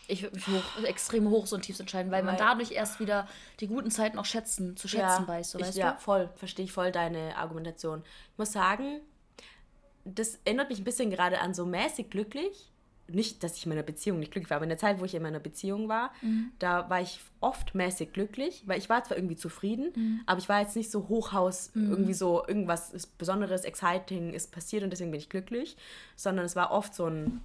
Ich 0.08 0.24
würde 0.24 0.36
mich 0.36 0.48
hoch, 0.48 0.84
extrem 0.84 1.30
hoch 1.30 1.50
und 1.52 1.62
tiefs 1.62 1.80
entscheiden, 1.80 2.12
weil 2.12 2.24
man 2.24 2.34
Weil- 2.38 2.46
dadurch 2.46 2.72
erst 2.72 3.00
wieder 3.00 3.28
die 3.60 3.68
guten 3.68 3.92
Zeiten 3.92 4.18
auch 4.18 4.26
schätzen, 4.26 4.76
zu 4.76 4.88
schätzen 4.88 5.28
weiß, 5.28 5.52
so, 5.52 5.60
ich, 5.60 5.66
weißt 5.68 5.78
ja, 5.78 5.92
du? 5.94 6.00
voll. 6.00 6.30
Verstehe 6.36 6.66
ich 6.66 6.72
voll 6.72 6.92
deine 6.92 7.38
Argumentation. 7.38 8.04
Ich 8.34 8.38
muss 8.38 8.52
sagen, 8.52 9.00
das 10.04 10.40
erinnert 10.46 10.70
mich 10.70 10.80
ein 10.80 10.84
bisschen 10.84 11.10
gerade 11.12 11.40
an 11.40 11.54
so 11.54 11.66
mäßig 11.66 12.10
glücklich. 12.10 12.68
Nicht, 13.08 13.44
dass 13.44 13.58
ich 13.58 13.66
in 13.66 13.70
meiner 13.70 13.84
Beziehung 13.84 14.20
nicht 14.20 14.32
glücklich 14.32 14.50
war, 14.50 14.56
aber 14.56 14.64
in 14.64 14.70
der 14.70 14.78
Zeit, 14.78 15.02
wo 15.02 15.06
ich 15.06 15.14
in 15.14 15.22
meiner 15.22 15.40
Beziehung 15.42 15.90
war, 15.90 16.14
Mhm. 16.22 16.52
da 16.60 16.90
war 16.90 17.02
ich 17.02 17.20
oft 17.42 17.76
mäßig 17.76 18.14
glücklich, 18.14 18.64
weil 18.68 18.78
ich 18.78 18.88
war 18.90 19.04
zwar 19.04 19.18
irgendwie 19.18 19.36
zufrieden, 19.36 19.92
Mhm. 19.94 20.22
aber 20.26 20.40
ich 20.40 20.48
war 20.48 20.62
jetzt 20.62 20.78
nicht 20.78 20.90
so 20.90 21.10
Hochhaus, 21.10 21.72
irgendwie 21.76 22.14
so 22.14 22.46
irgendwas 22.48 22.92
Besonderes, 23.18 23.66
exciting 23.66 24.34
ist 24.34 24.52
passiert 24.54 24.84
und 24.84 24.92
deswegen 24.92 25.12
bin 25.12 25.20
ich 25.20 25.30
glücklich, 25.30 25.76
sondern 26.16 26.46
es 26.46 26.56
war 26.56 26.72
oft 26.72 26.96
so 26.96 27.06
ein 27.08 27.42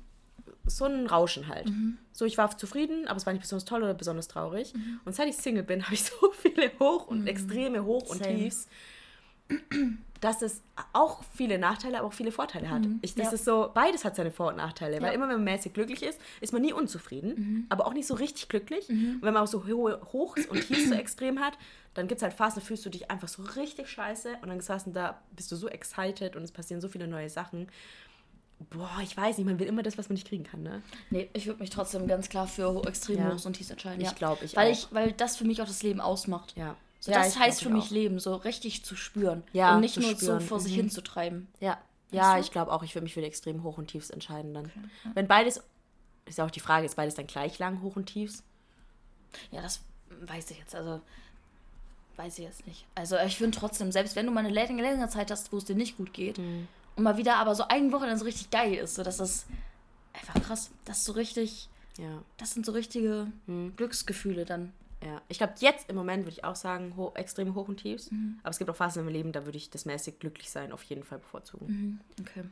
so 0.67 0.85
ein 0.87 1.07
Rauschen 1.07 1.49
halt. 1.49 1.69
Mhm. 1.69 1.99
So, 2.13 2.25
ich 2.25 2.39
war 2.39 2.57
zufrieden, 2.57 3.07
aber 3.09 3.17
es 3.17 3.27
war 3.27 3.33
nicht 3.33 3.43
besonders 3.43 3.65
toll 3.65 3.83
oder 3.83 3.95
besonders 3.95 4.29
traurig. 4.29 4.73
Und 5.05 5.15
seit 5.15 5.29
ich 5.29 5.37
Single 5.37 5.63
bin, 5.63 5.83
habe 5.85 5.95
ich 5.95 6.05
so 6.05 6.31
viele 6.33 6.71
Hoch- 6.81 7.07
und 7.07 7.27
extreme 7.27 7.85
Hoch- 7.85 8.09
und 8.09 8.21
Mhm. 8.21 8.25
Same. 8.25 8.37
Tiefs, 8.39 8.69
dass 10.21 10.43
es 10.43 10.63
auch 10.93 11.23
viele 11.37 11.59
Nachteile, 11.59 11.99
aber 11.99 12.09
auch 12.09 12.13
viele 12.13 12.33
Vorteile 12.33 12.71
hat. 12.71 12.83
Ich, 13.03 13.15
das 13.15 13.27
Mhm. 13.27 13.31
Ja. 13.31 13.35
ist 13.35 13.45
so, 13.45 13.71
beides 13.73 14.05
hat 14.05 14.17
seine 14.17 14.31
Vor- 14.31 14.49
und 14.49 14.57
Nachteile. 14.57 14.97
Ja. 14.97 15.03
Weil 15.03 15.15
immer, 15.15 15.29
wenn 15.29 15.37
man 15.37 15.45
mäßig 15.45 15.73
glücklich 15.75 16.03
ist, 16.03 16.19
ist 16.41 16.53
man 16.53 16.63
nie 16.63 16.73
unzufrieden, 16.73 17.35
Mhm. 17.37 17.67
aber 17.69 17.87
auch 17.87 17.93
nicht 17.93 18.07
so 18.07 18.15
richtig 18.15 18.49
glücklich. 18.49 18.89
Und 18.89 19.19
wenn 19.23 19.35
man 19.35 19.43
auch 19.43 19.47
so 19.47 19.67
hohe 19.67 20.01
Hochs 20.13 20.47
und 20.47 20.67
Tiefs 20.67 20.89
so 20.89 20.95
extrem 20.95 21.39
hat, 21.41 21.59
dann 21.95 22.09
gibt 22.09 22.19
es 22.19 22.23
halt 22.23 22.33
Phasen, 22.35 22.61
da 22.61 22.67
fühlst 22.67 22.85
du 22.85 22.91
dich 22.91 23.11
einfach 23.11 23.29
so 23.29 23.43
richtig 23.43 23.89
scheiße 23.89 24.39
und 24.43 24.49
dann 24.49 24.61
saßen 24.61 24.93
da, 24.93 25.21
bist 25.35 25.53
du 25.53 25.57
so 25.57 25.69
excited 25.69 26.35
und 26.35 26.43
es 26.43 26.51
passieren 26.51 26.81
so 26.81 26.89
viele 26.89 27.07
neue 27.07 27.29
Sachen. 27.31 27.69
Boah, 28.71 28.99
ich 29.03 29.15
weiß 29.17 29.37
nicht, 29.37 29.47
man 29.47 29.59
will 29.59 29.67
immer 29.67 29.83
das, 29.83 29.99
was 29.99 30.09
man 30.09 30.15
nicht 30.15 30.27
kriegen 30.29 30.45
kann, 30.45 30.63
ne? 30.63 30.83
Nee, 31.11 31.29
ich 31.35 31.47
würde 31.47 31.61
mich 31.61 31.71
trotzdem 31.71 32.07
ganz 32.07 32.29
klar 32.31 32.47
für 32.47 32.83
extrem 32.87 33.19
Ja. 33.19 33.35
hoch 33.35 33.45
und 33.45 33.53
tiefs 33.55 33.71
entscheiden. 33.71 34.01
Ich 34.01 34.09
ja. 34.09 34.13
glaub, 34.15 34.43
ich 34.43 34.57
weil 34.57 34.69
auch. 34.69 34.73
Ich, 34.73 34.89
weil 34.93 35.13
das 35.13 35.37
für 35.37 35.45
mich 35.45 35.61
auch 35.61 35.67
das 35.67 35.83
Leben 35.83 36.01
ausmacht. 36.01 36.55
Ja. 36.57 36.75
So, 37.01 37.13
Ja, 37.13 37.19
das 37.23 37.39
heißt 37.39 37.63
für 37.63 37.69
ich 37.69 37.75
mich 37.75 37.85
auch. 37.85 37.91
Leben, 37.91 38.19
so 38.19 38.35
richtig 38.35 38.83
zu 38.85 38.97
spüren. 38.97 39.43
Ja, 39.53 39.75
und 39.75 39.83
nicht 39.83 39.97
nur 39.99 40.11
spüren, 40.11 40.41
so 40.41 40.47
vor 40.47 40.59
sich 40.61 40.73
mhm. 40.73 40.77
hinzutreiben. 40.83 41.49
Ja, 41.61 41.79
ja, 42.11 42.35
du? 42.35 42.41
ich 42.41 42.51
glaube 42.51 42.73
auch, 42.73 42.83
ich 42.83 42.95
würde 42.95 43.05
mich 43.05 43.13
für 43.15 43.21
die 43.21 43.27
extrem 43.27 43.63
hoch 43.63 43.77
und 43.77 43.89
tiefs 43.89 44.09
entscheiden 44.11 44.55
dann. 44.55 44.73
Wenn 45.15 45.27
beides, 45.29 45.63
ist 46.25 46.39
ja 46.39 46.47
auch 46.47 46.51
die 46.51 46.61
Frage, 46.61 46.87
ist 46.87 46.97
beides 46.97 47.15
dann 47.15 47.27
gleich 47.27 47.59
lang 47.59 47.83
hoch 47.83 47.97
und 47.97 48.07
tiefs? 48.07 48.43
Ja, 49.51 49.61
das 49.61 49.81
weiß 50.23 50.51
ich 50.51 50.59
jetzt. 50.59 50.75
Also, 50.75 51.01
weiß 52.17 52.39
ich 52.39 52.45
jetzt 52.45 52.67
nicht. 52.67 52.87
Also, 52.95 53.17
ich 53.19 53.37
finde 53.37 53.59
trotzdem, 53.59 53.93
selbst 53.93 54.17
wenn 54.17 54.25
du 54.25 54.33
mal 54.33 54.41
eine 54.41 54.49
längere, 54.49 54.89
längere 54.89 55.09
Zeit 55.11 55.31
hast, 55.31 55.53
wo 55.53 55.59
es 55.59 55.67
dir 55.67 55.77
nicht 55.77 55.99
gut 55.99 56.15
geht, 56.15 56.39
Mhm. 56.39 56.69
Und 56.97 57.03
mal 57.05 57.17
wieder 57.17 57.37
aber 57.37 57.55
so 57.55 57.65
ein 57.69 57.93
Wochenende 57.93 58.19
so 58.19 58.25
richtig 58.25 58.51
geil 58.51 58.75
ist, 58.75 58.95
so 58.97 59.03
dass 59.03 59.19
das 59.19 59.47
einfach 60.13 60.43
krass, 60.43 60.71
das 60.85 60.99
ist 60.99 61.05
so 61.05 61.13
richtig, 61.13 61.69
Ja, 61.99 62.23
das 62.39 62.53
sind 62.55 62.67
so 62.67 62.73
richtige 62.73 63.31
Mhm. 63.47 63.75
Glücksgefühle 63.77 64.45
dann. 64.45 64.73
ja. 65.05 65.21
Ich 65.29 65.39
glaube, 65.39 65.55
jetzt 65.61 65.89
im 65.89 65.97
Moment 65.97 66.25
würde 66.25 66.33
ich 66.33 66.45
auch 66.45 66.57
sagen, 66.57 66.95
ho 66.97 67.13
extrem 67.15 67.55
hoch 67.55 67.69
und 67.69 67.79
tiefs. 67.79 68.11
Mhm. 68.11 68.39
Aber 68.43 68.51
es 68.51 68.59
gibt 68.59 68.71
auch 68.71 68.77
Phasen 68.77 69.05
meinem 69.05 69.13
Leben, 69.15 69.33
da 69.33 69.45
würde 69.45 69.57
ich 69.59 69.71
das 69.71 69.85
mäßig 69.85 70.19
glücklich 70.19 70.51
sein 70.51 70.73
auf 70.73 70.83
jeden 70.85 71.05
Fall 71.05 71.19
bevorzugen. 71.19 72.01
Okay. 72.21 72.45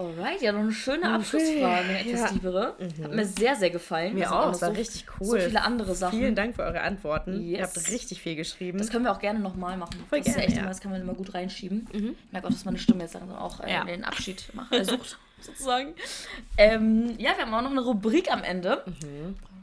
Alright, 0.00 0.40
ja, 0.40 0.52
noch 0.52 0.60
eine 0.60 0.72
schöne 0.72 1.10
Abschlussfrage, 1.12 1.88
eine 1.88 2.00
etwas 2.00 2.20
Ja. 2.20 2.26
tiefere. 2.28 2.74
Hat 3.02 3.12
mir 3.14 3.26
sehr, 3.26 3.54
sehr 3.56 3.68
gefallen. 3.68 4.14
Mir 4.14 4.20
Da 4.24 4.28
sind 4.30 4.38
auch, 4.38 4.52
es 4.52 4.62
war 4.62 4.68
so, 4.70 4.74
richtig 4.74 5.04
So 5.20 5.32
cool. 5.32 5.40
viele 5.40 5.62
andere 5.62 5.94
Sachen. 5.94 6.18
Vielen 6.18 6.34
Dank 6.34 6.56
für 6.56 6.62
eure 6.62 6.80
Antworten. 6.80 7.38
Ihr 7.42 7.58
Yes. 7.58 7.76
habt 7.76 7.90
richtig 7.90 8.22
viel 8.22 8.34
geschrieben. 8.34 8.78
Das 8.78 8.88
können 8.88 9.04
wir 9.04 9.12
auch 9.12 9.18
gerne 9.18 9.40
nochmal 9.40 9.76
machen. 9.76 10.02
Voll 10.08 10.20
das 10.20 10.28
ist 10.28 10.34
gerne, 10.34 10.46
echt 10.46 10.56
ja. 10.56 10.60
immer, 10.62 10.70
das 10.70 10.80
kann 10.80 10.90
man 10.90 11.02
immer 11.02 11.12
gut 11.12 11.34
reinschieben. 11.34 11.86
Ich 11.92 12.32
merke 12.32 12.46
auch, 12.48 12.52
dass 12.52 12.64
meine 12.64 12.78
Stimme 12.78 13.02
jetzt 13.02 13.12
langsam 13.12 13.36
auch 13.36 13.60
äh, 13.60 13.70
Ja. 13.72 13.84
den 13.84 14.02
Abschied 14.04 14.44
macht, 14.54 14.72
äh, 14.72 14.84
sucht, 14.86 15.18
sozusagen. 15.42 15.94
Ähm, 16.56 17.14
ja, 17.18 17.32
wir 17.36 17.44
haben 17.44 17.52
auch 17.52 17.62
noch 17.62 17.70
eine 17.70 17.82
Rubrik 17.82 18.32
am 18.32 18.42
Ende. 18.42 18.82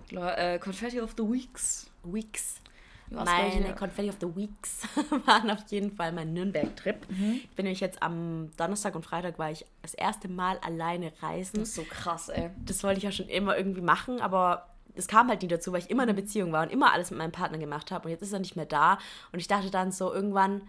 Klar, 0.07 0.37
Äh, 0.37 0.59
Confetti 0.59 1.01
of 1.01 1.15
the 1.17 1.23
Weeks. 1.23 1.89
Weeks. 2.03 2.61
Meine? 3.09 3.73
Confetti 3.75 4.09
of 4.09 4.17
the 4.19 4.35
Weeks 4.35 4.81
waren 5.25 5.49
auf 5.49 5.59
jeden 5.69 5.95
Fall 5.95 6.11
mein 6.11 6.33
Nürnberg-Trip. 6.33 7.09
Mhm. 7.09 7.41
Ich 7.43 7.55
bin 7.55 7.63
nämlich 7.63 7.79
jetzt 7.79 8.01
am 8.03 8.51
Donnerstag 8.57 8.95
und 8.95 9.03
Freitag 9.03 9.39
war 9.39 9.51
ich 9.51 9.65
das 9.81 9.93
erste 9.93 10.27
Mal 10.27 10.57
alleine 10.59 11.13
reisen. 11.21 11.59
Das 11.59 11.69
ist 11.69 11.75
so 11.75 11.83
krass, 11.83 12.29
ey. 12.29 12.49
das 12.65 12.83
wollte 12.83 12.97
ich 12.97 13.03
ja 13.03 13.11
schon 13.11 13.27
immer 13.27 13.57
irgendwie 13.57 13.81
machen, 13.81 14.21
aber 14.21 14.67
es 14.95 15.07
kam 15.07 15.29
halt 15.29 15.41
nie 15.41 15.47
dazu, 15.47 15.71
weil 15.71 15.79
ich 15.79 15.89
immer 15.89 16.03
in 16.03 16.09
einer 16.09 16.19
Beziehung 16.19 16.51
war 16.51 16.63
und 16.63 16.71
immer 16.71 16.91
alles 16.91 17.11
mit 17.11 17.19
meinem 17.19 17.31
Partner 17.31 17.57
gemacht 17.57 17.91
habe. 17.91 18.05
Und 18.05 18.11
jetzt 18.11 18.23
ist 18.23 18.33
er 18.33 18.39
nicht 18.39 18.55
mehr 18.55 18.65
da. 18.65 18.97
Und 19.31 19.39
ich 19.39 19.47
dachte 19.47 19.69
dann 19.69 19.91
so 19.91 20.11
irgendwann, 20.11 20.63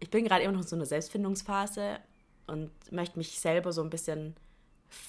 ich 0.00 0.10
bin 0.10 0.24
gerade 0.24 0.42
immer 0.42 0.52
noch 0.52 0.60
in 0.60 0.66
so 0.66 0.76
einer 0.76 0.86
Selbstfindungsphase 0.86 1.98
und 2.46 2.70
möchte 2.92 3.18
mich 3.18 3.40
selber 3.40 3.72
so 3.72 3.82
ein 3.82 3.90
bisschen 3.90 4.36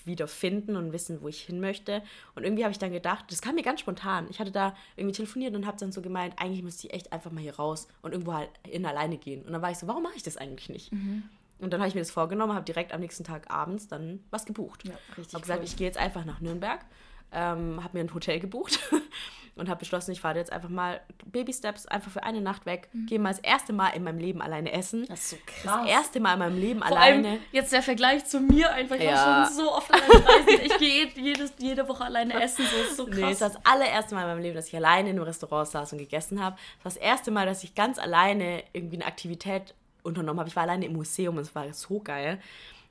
wieder 0.06 0.28
finden 0.28 0.76
und 0.76 0.94
wissen, 0.94 1.22
wo 1.22 1.28
ich 1.28 1.42
hin 1.42 1.60
möchte. 1.60 2.02
Und 2.36 2.44
irgendwie 2.44 2.64
habe 2.64 2.72
ich 2.72 2.80
dann 2.80 2.92
gedacht, 2.92 3.26
das 3.30 3.42
kam 3.42 3.56
mir 3.56 3.64
ganz 3.64 3.80
spontan. 3.80 4.28
Ich 4.30 4.40
hatte 4.40 4.52
da 4.52 4.76
irgendwie 4.96 5.16
telefoniert 5.16 5.56
und 5.56 5.66
habe 5.66 5.78
dann 5.80 5.92
so 5.92 6.02
gemeint, 6.02 6.34
eigentlich 6.38 6.64
müsste 6.64 6.88
ich 6.88 6.94
echt 6.94 7.12
einfach 7.12 7.32
mal 7.32 7.42
hier 7.42 7.56
raus 7.56 7.88
und 8.02 8.12
irgendwo 8.12 8.34
halt 8.34 8.50
in 8.70 8.86
alleine 8.86 9.18
gehen. 9.18 9.44
Und 9.44 9.54
dann 9.54 9.62
war 9.62 9.72
ich 9.72 9.78
so, 9.78 9.88
warum 9.88 10.04
mache 10.04 10.16
ich 10.16 10.24
das 10.24 10.38
eigentlich 10.38 10.70
nicht? 10.70 10.92
Mhm. 10.92 11.24
Und 11.60 11.72
dann 11.72 11.80
habe 11.80 11.88
ich 11.88 11.96
mir 11.96 12.02
das 12.02 12.12
vorgenommen, 12.12 12.54
habe 12.54 12.66
direkt 12.66 12.94
am 12.94 13.00
nächsten 13.00 13.24
Tag 13.24 13.50
abends 13.50 13.88
dann 13.88 14.20
was 14.30 14.46
gebucht. 14.46 14.86
Ja, 14.86 14.94
richtig. 15.18 15.34
Habe 15.34 15.42
gesagt, 15.42 15.60
cool. 15.60 15.66
ich 15.66 15.78
gehe 15.78 15.88
jetzt 15.88 15.98
einfach 15.98 16.26
nach 16.26 16.42
Nürnberg, 16.42 16.84
ähm, 17.32 17.84
habe 17.84 17.98
mir 17.98 18.04
ein 18.04 18.14
Hotel 18.14 18.40
gebucht 18.40 18.80
und 19.56 19.70
habe 19.70 19.80
beschlossen, 19.80 20.12
ich 20.12 20.20
fahre 20.20 20.38
jetzt 20.38 20.52
einfach 20.52 20.70
mal 20.70 21.00
Baby 21.26 21.54
Steps 21.54 21.86
einfach 21.86 22.12
für 22.12 22.24
eine 22.24 22.42
Nacht 22.42 22.66
weg, 22.66 22.90
mhm. 22.92 23.06
gehe 23.06 23.20
mal 23.20 23.30
das 23.30 23.40
erste 23.40 23.72
Mal 23.72 23.90
in 23.90 24.04
meinem 24.04 24.20
Leben 24.20 24.42
alleine 24.42 24.72
essen. 24.74 25.06
Das 25.08 25.22
ist 25.22 25.30
so 25.30 25.38
krass. 25.46 25.80
Das 25.82 25.88
erste 25.88 26.20
Mal 26.20 26.34
in 26.34 26.40
meinem 26.40 26.60
Leben 26.60 26.82
Vor 26.82 26.98
alleine. 26.98 27.28
Allem 27.30 27.40
jetzt 27.52 27.72
der 27.72 27.82
Vergleich 27.82 28.26
zu 28.26 28.40
mir 28.42 28.72
einfach. 28.74 28.96
Ich 28.96 29.04
ja. 29.04 29.14
war 29.16 29.46
schon 29.46 29.56
so 29.56 29.72
oft 29.72 29.94
alleine 29.94 30.28
reisen. 30.28 30.62
Ich 30.66 30.78
gehe 30.78 31.08
jede, 31.16 31.50
jede 31.58 31.88
Woche 31.88 32.04
alleine 32.04 32.42
essen. 32.42 32.66
So 32.66 32.82
ist 32.82 32.98
so 32.98 33.06
krass. 33.06 33.16
Nee, 33.16 33.30
das 33.30 33.42
war 33.42 33.50
das 33.50 33.60
allererste 33.64 34.16
Mal 34.16 34.22
in 34.24 34.28
meinem 34.28 34.42
Leben, 34.42 34.56
dass 34.56 34.68
ich 34.68 34.76
alleine 34.76 35.10
in 35.10 35.16
einem 35.16 35.26
Restaurant 35.26 35.68
saß 35.70 35.94
und 35.94 36.00
gegessen 36.00 36.44
habe. 36.44 36.58
Das 36.84 36.96
war 36.96 37.02
das 37.02 37.10
erste 37.10 37.32
Mal, 37.32 37.46
dass 37.46 37.64
ich 37.64 37.76
ganz 37.76 37.98
alleine 37.98 38.64
irgendwie 38.74 38.98
eine 38.98 39.06
Aktivität 39.06 39.74
unternommen 40.04 40.40
habe. 40.40 40.50
Ich 40.50 40.56
war 40.56 40.64
alleine 40.64 40.86
im 40.86 40.94
Museum 40.94 41.38
und 41.38 41.44
es 41.44 41.56
war 41.56 41.72
so 41.74 42.00
geil. 42.00 42.40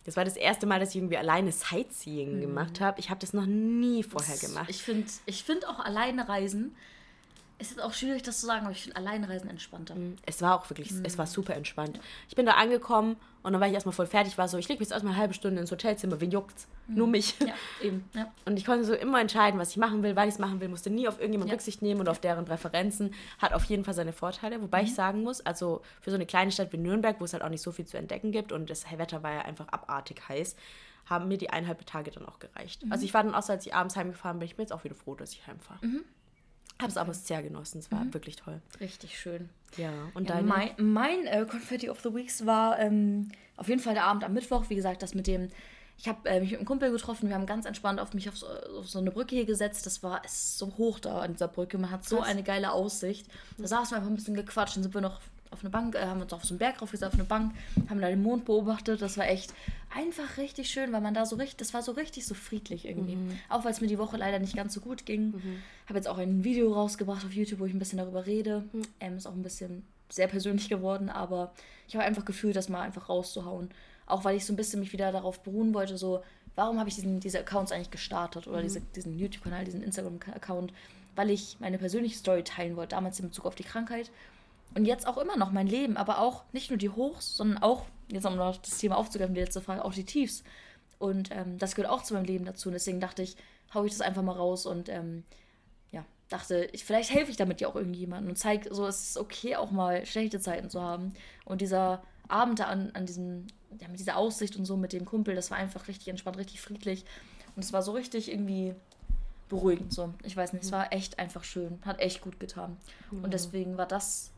Das 0.04 0.16
war 0.16 0.24
das 0.24 0.36
erste 0.36 0.66
Mal, 0.66 0.80
dass 0.80 0.90
ich 0.90 0.96
irgendwie 0.96 1.16
alleine 1.16 1.50
Sightseeing 1.50 2.36
mhm. 2.36 2.40
gemacht 2.40 2.80
habe. 2.80 3.00
Ich 3.00 3.10
habe 3.10 3.20
das 3.20 3.32
noch 3.32 3.46
nie 3.46 4.02
vorher 4.02 4.36
gemacht. 4.36 4.68
Ich 4.68 4.82
finde 4.82 5.06
ich 5.26 5.44
find 5.44 5.66
auch 5.66 5.78
alleine 5.80 6.28
reisen 6.28 6.74
es 7.64 7.72
ist 7.72 7.82
auch 7.82 7.94
schwierig, 7.94 8.22
das 8.22 8.40
zu 8.40 8.46
sagen, 8.46 8.66
aber 8.66 8.72
ich 8.72 8.82
finde 8.82 8.96
Alleinreisen 8.96 9.48
entspannter. 9.48 9.94
Mhm. 9.94 10.16
Es 10.26 10.42
war 10.42 10.58
auch 10.58 10.68
wirklich, 10.68 10.90
mhm. 10.92 11.04
es 11.04 11.16
war 11.16 11.26
super 11.26 11.54
entspannt. 11.54 11.98
Ich 12.28 12.36
bin 12.36 12.46
da 12.46 12.52
angekommen 12.52 13.16
und 13.42 13.52
dann 13.52 13.60
war 13.60 13.68
ich 13.68 13.74
erstmal 13.74 13.94
voll 13.94 14.06
fertig, 14.06 14.36
war 14.36 14.48
so, 14.48 14.58
ich 14.58 14.68
lege 14.68 14.80
mich 14.80 14.88
jetzt 14.88 14.92
erstmal 14.92 15.14
eine 15.14 15.20
halbe 15.20 15.34
Stunde 15.34 15.60
ins 15.60 15.70
Hotelzimmer, 15.70 16.20
wen 16.20 16.30
juckt's? 16.30 16.68
Mhm. 16.86 16.94
Nur 16.96 17.06
mich. 17.06 17.38
Ja, 17.40 17.54
eben. 17.82 18.08
Ja. 18.14 18.30
Und 18.44 18.58
ich 18.58 18.66
konnte 18.66 18.84
so 18.84 18.94
immer 18.94 19.20
entscheiden, 19.20 19.58
was 19.58 19.70
ich 19.70 19.76
machen 19.78 20.02
will, 20.02 20.14
wann 20.14 20.28
ich 20.28 20.34
es 20.34 20.38
machen 20.38 20.60
will, 20.60 20.68
musste 20.68 20.90
nie 20.90 21.08
auf 21.08 21.18
irgendjemand 21.18 21.48
ja. 21.48 21.54
Rücksicht 21.54 21.80
nehmen 21.80 22.00
und 22.00 22.08
auf 22.08 22.18
deren 22.18 22.44
Präferenzen. 22.44 23.14
Hat 23.38 23.54
auf 23.54 23.64
jeden 23.64 23.84
Fall 23.84 23.94
seine 23.94 24.12
Vorteile, 24.12 24.60
wobei 24.60 24.82
ich 24.82 24.90
mhm. 24.90 24.94
sagen 24.94 25.22
muss, 25.22 25.40
also 25.40 25.80
für 26.00 26.10
so 26.10 26.16
eine 26.16 26.26
kleine 26.26 26.52
Stadt 26.52 26.72
wie 26.72 26.78
Nürnberg, 26.78 27.20
wo 27.20 27.24
es 27.24 27.32
halt 27.32 27.42
auch 27.42 27.48
nicht 27.48 27.62
so 27.62 27.72
viel 27.72 27.86
zu 27.86 27.96
entdecken 27.96 28.30
gibt 28.30 28.52
und 28.52 28.68
das 28.68 28.84
Wetter 28.90 29.22
war 29.22 29.32
ja 29.32 29.40
einfach 29.42 29.68
abartig 29.68 30.20
heiß, 30.28 30.56
haben 31.06 31.28
mir 31.28 31.38
die 31.38 31.50
eineinhalb 31.50 31.84
Tage 31.86 32.10
dann 32.10 32.26
auch 32.26 32.38
gereicht. 32.38 32.84
Mhm. 32.84 32.92
Also 32.92 33.04
ich 33.04 33.14
war 33.14 33.22
dann 33.22 33.34
auch, 33.34 33.48
als 33.48 33.66
ich 33.66 33.74
abends 33.74 33.96
heimgefahren 33.96 34.38
bin, 34.38 34.46
ich 34.46 34.56
bin 34.56 34.64
jetzt 34.64 34.72
auch 34.72 34.84
wieder 34.84 34.94
froh, 34.94 35.14
dass 35.14 35.32
ich 35.32 35.46
heimfahre. 35.46 35.80
Habe 36.80 36.90
es 36.90 36.96
aber 36.96 37.14
sehr 37.14 37.42
genossen. 37.42 37.78
Es 37.78 37.92
war 37.92 38.04
mhm. 38.04 38.14
wirklich 38.14 38.36
toll. 38.36 38.60
Richtig 38.80 39.18
schön. 39.18 39.48
Ja, 39.76 39.90
und 40.14 40.28
ja, 40.28 40.40
Mein, 40.42 40.70
mein 40.76 41.26
äh, 41.26 41.46
Confetti 41.48 41.88
of 41.88 42.00
the 42.00 42.14
Weeks 42.14 42.46
war 42.46 42.78
ähm, 42.78 43.30
auf 43.56 43.68
jeden 43.68 43.80
Fall 43.80 43.94
der 43.94 44.04
Abend 44.04 44.24
am 44.24 44.32
Mittwoch. 44.32 44.64
Wie 44.68 44.74
gesagt, 44.74 45.02
das 45.02 45.14
mit 45.14 45.26
dem. 45.26 45.50
Ich 45.96 46.08
habe 46.08 46.28
äh, 46.28 46.40
mich 46.40 46.50
mit 46.50 46.58
einem 46.58 46.66
Kumpel 46.66 46.90
getroffen. 46.90 47.28
Wir 47.28 47.36
haben 47.36 47.46
ganz 47.46 47.66
entspannt 47.66 48.00
auf 48.00 48.14
mich 48.14 48.28
auf 48.28 48.36
so, 48.36 48.46
auf 48.48 48.88
so 48.88 48.98
eine 48.98 49.12
Brücke 49.12 49.36
hier 49.36 49.46
gesetzt. 49.46 49.86
Das 49.86 50.02
war 50.02 50.22
es 50.24 50.58
so 50.58 50.76
hoch 50.76 50.98
da 50.98 51.20
an 51.20 51.32
dieser 51.32 51.46
Brücke. 51.46 51.78
Man 51.78 51.90
hat 51.90 52.04
so 52.04 52.18
Was? 52.18 52.26
eine 52.26 52.42
geile 52.42 52.72
Aussicht. 52.72 53.28
Da 53.58 53.68
saßen 53.68 53.92
wir 53.92 53.98
einfach 53.98 54.10
ein 54.10 54.16
bisschen 54.16 54.34
gequatscht. 54.34 54.76
Dann 54.76 54.82
sind 54.82 54.94
wir 54.94 55.00
noch 55.00 55.20
auf 55.54 55.60
eine 55.60 55.70
Bank, 55.70 55.94
äh, 55.94 56.04
haben 56.04 56.20
uns 56.20 56.32
auf 56.32 56.44
so 56.44 56.52
einen 56.52 56.58
Berg 56.58 56.82
raufgesetzt, 56.82 57.12
auf 57.12 57.18
eine 57.18 57.24
Bank, 57.24 57.54
haben 57.88 58.00
da 58.00 58.08
den 58.08 58.22
Mond 58.22 58.44
beobachtet. 58.44 59.00
Das 59.00 59.16
war 59.16 59.26
echt 59.26 59.54
einfach 59.94 60.36
richtig 60.36 60.68
schön, 60.68 60.92
weil 60.92 61.00
man 61.00 61.14
da 61.14 61.24
so 61.24 61.36
richtig, 61.36 61.56
das 61.56 61.72
war 61.72 61.82
so 61.82 61.92
richtig 61.92 62.26
so 62.26 62.34
friedlich 62.34 62.86
irgendwie. 62.86 63.16
Mhm. 63.16 63.38
Auch 63.48 63.64
weil 63.64 63.72
es 63.72 63.80
mir 63.80 63.86
die 63.86 63.98
Woche 63.98 64.16
leider 64.16 64.38
nicht 64.38 64.56
ganz 64.56 64.74
so 64.74 64.80
gut 64.80 65.06
ging. 65.06 65.28
Mhm. 65.28 65.62
Habe 65.86 65.98
jetzt 65.98 66.08
auch 66.08 66.18
ein 66.18 66.44
Video 66.44 66.72
rausgebracht 66.72 67.24
auf 67.24 67.32
YouTube, 67.32 67.60
wo 67.60 67.66
ich 67.66 67.72
ein 67.72 67.78
bisschen 67.78 67.98
darüber 67.98 68.26
rede. 68.26 68.64
Mhm. 68.72 68.82
Ähm, 69.00 69.16
ist 69.16 69.26
auch 69.26 69.32
ein 69.32 69.42
bisschen 69.42 69.84
sehr 70.10 70.28
persönlich 70.28 70.68
geworden, 70.68 71.08
aber 71.08 71.52
ich 71.88 71.94
habe 71.94 72.04
einfach 72.04 72.24
gefühlt, 72.24 72.56
das 72.56 72.68
mal 72.68 72.82
einfach 72.82 73.08
rauszuhauen. 73.08 73.70
Auch 74.06 74.24
weil 74.24 74.36
ich 74.36 74.44
so 74.44 74.52
ein 74.52 74.56
bisschen 74.56 74.80
mich 74.80 74.92
wieder 74.92 75.12
darauf 75.12 75.42
beruhen 75.42 75.72
wollte, 75.74 75.96
so, 75.96 76.22
warum 76.56 76.78
habe 76.78 76.88
ich 76.88 76.94
diesen, 76.94 77.20
diese 77.20 77.38
Accounts 77.40 77.72
eigentlich 77.72 77.90
gestartet 77.90 78.46
oder 78.46 78.58
mhm. 78.58 78.64
diese, 78.64 78.80
diesen 78.80 79.18
YouTube-Kanal, 79.18 79.64
diesen 79.64 79.82
Instagram-Account, 79.82 80.72
weil 81.16 81.30
ich 81.30 81.56
meine 81.60 81.78
persönliche 81.78 82.18
Story 82.18 82.42
teilen 82.42 82.76
wollte, 82.76 82.96
damals 82.96 83.18
in 83.18 83.28
Bezug 83.28 83.46
auf 83.46 83.54
die 83.54 83.64
Krankheit 83.64 84.10
und 84.74 84.84
jetzt 84.84 85.06
auch 85.06 85.18
immer 85.18 85.36
noch 85.36 85.52
mein 85.52 85.66
Leben, 85.66 85.96
aber 85.96 86.18
auch 86.18 86.44
nicht 86.52 86.70
nur 86.70 86.78
die 86.78 86.90
Hochs, 86.90 87.36
sondern 87.36 87.62
auch, 87.62 87.84
jetzt 88.08 88.26
um 88.26 88.36
noch 88.36 88.56
das 88.56 88.78
Thema 88.78 88.96
aufzugreifen, 88.96 89.34
die 89.34 89.40
letzte 89.40 89.60
Frage, 89.60 89.84
auch 89.84 89.94
die 89.94 90.04
Tiefs. 90.04 90.42
Und 90.98 91.30
ähm, 91.32 91.58
das 91.58 91.74
gehört 91.74 91.92
auch 91.92 92.02
zu 92.02 92.14
meinem 92.14 92.24
Leben 92.24 92.44
dazu. 92.44 92.68
Und 92.68 92.74
deswegen 92.74 93.00
dachte 93.00 93.22
ich, 93.22 93.36
hau 93.72 93.84
ich 93.84 93.92
das 93.92 94.00
einfach 94.00 94.22
mal 94.22 94.32
raus 94.32 94.66
und 94.66 94.88
ähm, 94.88 95.24
ja, 95.92 96.04
dachte, 96.28 96.68
ich, 96.72 96.84
vielleicht 96.84 97.12
helfe 97.12 97.30
ich 97.30 97.36
damit 97.36 97.60
ja 97.60 97.68
auch 97.68 97.76
irgendjemandem 97.76 98.30
und 98.30 98.36
zeige, 98.36 98.74
so 98.74 98.86
es 98.86 99.10
ist 99.10 99.18
okay, 99.18 99.56
auch 99.56 99.70
mal 99.70 100.06
schlechte 100.06 100.40
Zeiten 100.40 100.70
zu 100.70 100.80
haben. 100.80 101.12
Und 101.44 101.60
dieser 101.60 102.02
Abend 102.28 102.58
da 102.58 102.64
an, 102.64 102.90
an 102.94 103.06
diesem, 103.06 103.46
ja, 103.80 103.88
mit 103.88 104.00
dieser 104.00 104.16
Aussicht 104.16 104.56
und 104.56 104.64
so 104.64 104.76
mit 104.76 104.92
dem 104.92 105.04
Kumpel, 105.04 105.34
das 105.34 105.50
war 105.50 105.58
einfach 105.58 105.88
richtig 105.88 106.08
entspannt, 106.08 106.38
richtig 106.38 106.60
friedlich. 106.60 107.04
Und 107.54 107.64
es 107.64 107.72
war 107.72 107.82
so 107.82 107.92
richtig 107.92 108.30
irgendwie 108.30 108.74
beruhigend. 109.48 109.92
So, 109.92 110.14
ich 110.24 110.36
weiß 110.36 110.52
nicht, 110.52 110.64
es 110.64 110.72
war 110.72 110.92
echt 110.92 111.18
einfach 111.18 111.44
schön, 111.44 111.78
hat 111.84 112.00
echt 112.00 112.22
gut 112.22 112.40
getan. 112.40 112.76
Mhm. 113.10 113.24
Und 113.24 113.34
deswegen 113.34 113.76
war 113.76 113.86
das 113.86 114.33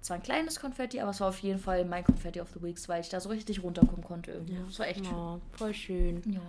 zwar 0.00 0.16
ein 0.16 0.22
kleines 0.22 0.60
Konfetti, 0.60 1.00
aber 1.00 1.10
es 1.10 1.20
war 1.20 1.28
auf 1.28 1.38
jeden 1.40 1.58
Fall 1.58 1.84
mein 1.84 2.04
Konfetti 2.04 2.40
of 2.40 2.48
the 2.54 2.62
Weeks, 2.62 2.88
weil 2.88 3.00
ich 3.00 3.08
da 3.08 3.20
so 3.20 3.28
richtig 3.28 3.62
runterkommen 3.62 4.04
konnte 4.04 4.32
irgendwie. 4.32 4.54
Ja. 4.54 4.60
Das 4.66 4.78
war 4.78 4.88
echt 4.88 5.04
schön. 5.04 5.40
voll 5.52 5.74
schön. 5.74 6.22
Ja. 6.26 6.40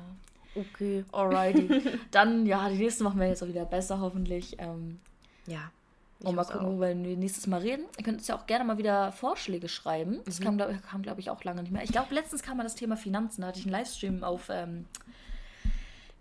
Okay. 0.56 1.06
Alrighty. 1.12 1.82
Dann, 2.12 2.46
ja, 2.46 2.70
die 2.70 2.78
nächste 2.78 3.04
machen 3.04 3.20
wir 3.20 3.28
jetzt 3.28 3.44
auch 3.44 3.48
wieder 3.48 3.66
besser, 3.66 4.00
hoffentlich. 4.00 4.56
Ähm, 4.60 5.00
ja. 5.46 5.72
Und 6.24 6.36
mal 6.36 6.46
gucken, 6.46 6.68
worüber 6.68 6.88
wir 6.88 6.96
nächstes 6.96 7.46
Mal 7.46 7.62
reden. 7.62 7.86
Ihr 7.98 8.04
könnt 8.04 8.18
uns 8.18 8.28
ja 8.28 8.36
auch 8.36 8.48
gerne 8.48 8.66
mal 8.66 8.80
wieder 8.80 9.12
Vorschläge 9.12 9.70
schreiben. 9.70 10.20
Das 10.26 10.40
mhm. 10.40 10.44
kam, 10.44 10.58
glaube 10.58 10.80
glaub 11.04 11.20
ich, 11.20 11.30
auch 11.30 11.44
lange 11.44 11.62
nicht 11.62 11.72
mehr. 11.72 11.84
Ich 11.84 11.92
glaube, 11.92 12.14
letztens 12.14 12.42
kam 12.42 12.58
mal 12.58 12.64
das 12.64 12.74
Thema 12.74 12.98
Finanzen. 12.98 13.42
Da 13.42 13.48
hatte 13.48 13.60
ich 13.60 13.66
einen 13.66 13.74
Livestream 13.74 14.24
auf 14.24 14.50
ähm, 14.50 14.86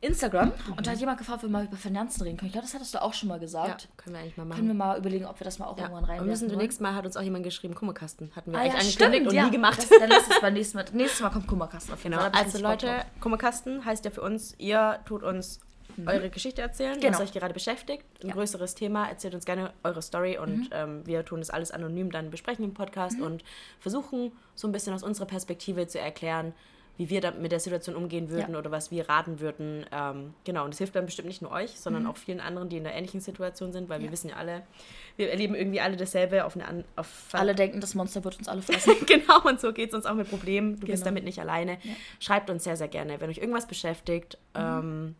Instagram 0.00 0.48
mhm. 0.48 0.72
und 0.76 0.86
da 0.86 0.90
hat 0.90 0.98
jemand 0.98 1.18
gefragt, 1.18 1.38
ob 1.38 1.42
wir 1.44 1.50
mal 1.50 1.64
über 1.64 1.76
Finanzen 1.76 2.22
reden 2.22 2.36
können. 2.36 2.48
Ich 2.48 2.52
glaube, 2.52 2.66
das 2.66 2.74
hattest 2.74 2.94
du 2.94 3.02
auch 3.02 3.14
schon 3.14 3.28
mal 3.28 3.40
gesagt. 3.40 3.82
Ja, 3.82 3.88
können 3.96 4.14
wir 4.16 4.20
eigentlich 4.20 4.36
mal 4.36 4.44
machen. 4.44 4.58
Können 4.58 4.68
wir 4.68 4.74
mal 4.74 4.98
überlegen, 4.98 5.24
ob 5.24 5.40
wir 5.40 5.44
das 5.44 5.58
mal 5.58 5.66
auch 5.66 5.76
ja. 5.78 5.84
irgendwann 5.84 6.04
reinwerfen 6.04 6.30
Und 6.30 6.46
müssen 6.46 6.58
nächstes 6.58 6.80
Mal 6.80 6.94
hat 6.94 7.06
uns 7.06 7.16
auch 7.16 7.22
jemand 7.22 7.44
geschrieben, 7.44 7.74
Kummerkasten. 7.74 8.30
Hatten 8.36 8.52
wir 8.52 8.58
ah, 8.58 8.62
eigentlich 8.62 8.98
ja, 8.98 9.06
angekündigt 9.06 9.28
und 9.28 9.34
ja. 9.34 9.44
nie 9.46 9.50
gemacht. 9.50 9.78
Das, 9.78 9.88
dann 9.88 10.08
lass 10.10 10.28
es 10.28 10.40
beim 10.40 10.52
nächsten 10.52 10.76
Mal. 10.76 10.84
Nächstes 10.92 11.20
Mal 11.20 11.30
kommt 11.30 11.46
Kummerkasten 11.46 11.94
auf 11.94 12.04
jeden 12.04 12.16
genau. 12.16 12.30
Fall. 12.30 12.42
Also 12.44 12.58
Leute, 12.58 13.04
Kummerkasten 13.20 13.84
heißt 13.84 14.04
ja 14.04 14.10
für 14.10 14.20
uns, 14.20 14.54
ihr 14.58 15.00
tut 15.06 15.22
uns 15.22 15.60
mhm. 15.96 16.08
eure 16.08 16.28
Geschichte 16.30 16.60
erzählen, 16.60 17.00
genau. 17.00 17.14
was 17.14 17.20
euch 17.20 17.32
gerade 17.32 17.54
beschäftigt. 17.54 18.04
Ein 18.22 18.30
größeres 18.30 18.74
Thema. 18.74 19.08
Erzählt 19.08 19.34
uns 19.34 19.46
gerne 19.46 19.72
eure 19.82 20.02
Story 20.02 20.36
und 20.38 20.58
mhm. 20.58 20.68
ähm, 20.72 21.06
wir 21.06 21.24
tun 21.24 21.40
das 21.40 21.50
alles 21.50 21.70
anonym 21.70 22.10
dann 22.10 22.30
besprechen 22.30 22.64
im 22.64 22.74
Podcast 22.74 23.18
mhm. 23.18 23.24
und 23.24 23.44
versuchen 23.80 24.32
so 24.54 24.68
ein 24.68 24.72
bisschen 24.72 24.92
aus 24.92 25.02
unserer 25.02 25.26
Perspektive 25.26 25.86
zu 25.86 25.98
erklären, 25.98 26.52
wie 26.96 27.10
wir 27.10 27.32
mit 27.32 27.52
der 27.52 27.60
Situation 27.60 27.94
umgehen 27.94 28.30
würden 28.30 28.52
ja. 28.52 28.58
oder 28.58 28.70
was 28.70 28.90
wir 28.90 29.08
raten 29.08 29.40
würden. 29.40 29.84
Ähm, 29.92 30.34
genau, 30.44 30.64
und 30.64 30.70
das 30.70 30.78
hilft 30.78 30.96
dann 30.96 31.04
bestimmt 31.04 31.28
nicht 31.28 31.42
nur 31.42 31.50
euch, 31.50 31.78
sondern 31.78 32.04
mhm. 32.04 32.10
auch 32.10 32.16
vielen 32.16 32.40
anderen, 32.40 32.68
die 32.68 32.78
in 32.78 32.86
einer 32.86 32.94
ähnlichen 32.94 33.20
Situation 33.20 33.72
sind, 33.72 33.88
weil 33.88 34.00
ja. 34.00 34.04
wir 34.04 34.12
wissen 34.12 34.30
ja 34.30 34.36
alle, 34.36 34.62
wir 35.16 35.30
erleben 35.30 35.54
irgendwie 35.54 35.80
alle 35.80 35.96
dasselbe 35.96 36.44
auf 36.44 36.56
eine 36.56 36.84
auf 36.96 37.28
Alle 37.32 37.54
denken, 37.54 37.80
das 37.80 37.94
Monster 37.94 38.24
wird 38.24 38.38
uns 38.38 38.48
alle 38.48 38.62
fressen. 38.62 38.94
genau, 39.06 39.42
und 39.44 39.60
so 39.60 39.72
geht 39.72 39.90
es 39.90 39.94
uns 39.94 40.06
auch 40.06 40.14
mit 40.14 40.30
Problemen. 40.30 40.74
Du 40.74 40.80
genau. 40.80 40.92
bist 40.92 41.06
damit 41.06 41.24
nicht 41.24 41.40
alleine. 41.40 41.72
Ja. 41.82 41.92
Schreibt 42.18 42.48
uns 42.50 42.64
sehr, 42.64 42.76
sehr 42.76 42.88
gerne, 42.88 43.20
wenn 43.20 43.30
euch 43.30 43.38
irgendwas 43.38 43.66
beschäftigt, 43.66 44.38
mhm. 44.54 44.60
ähm, 44.60 45.14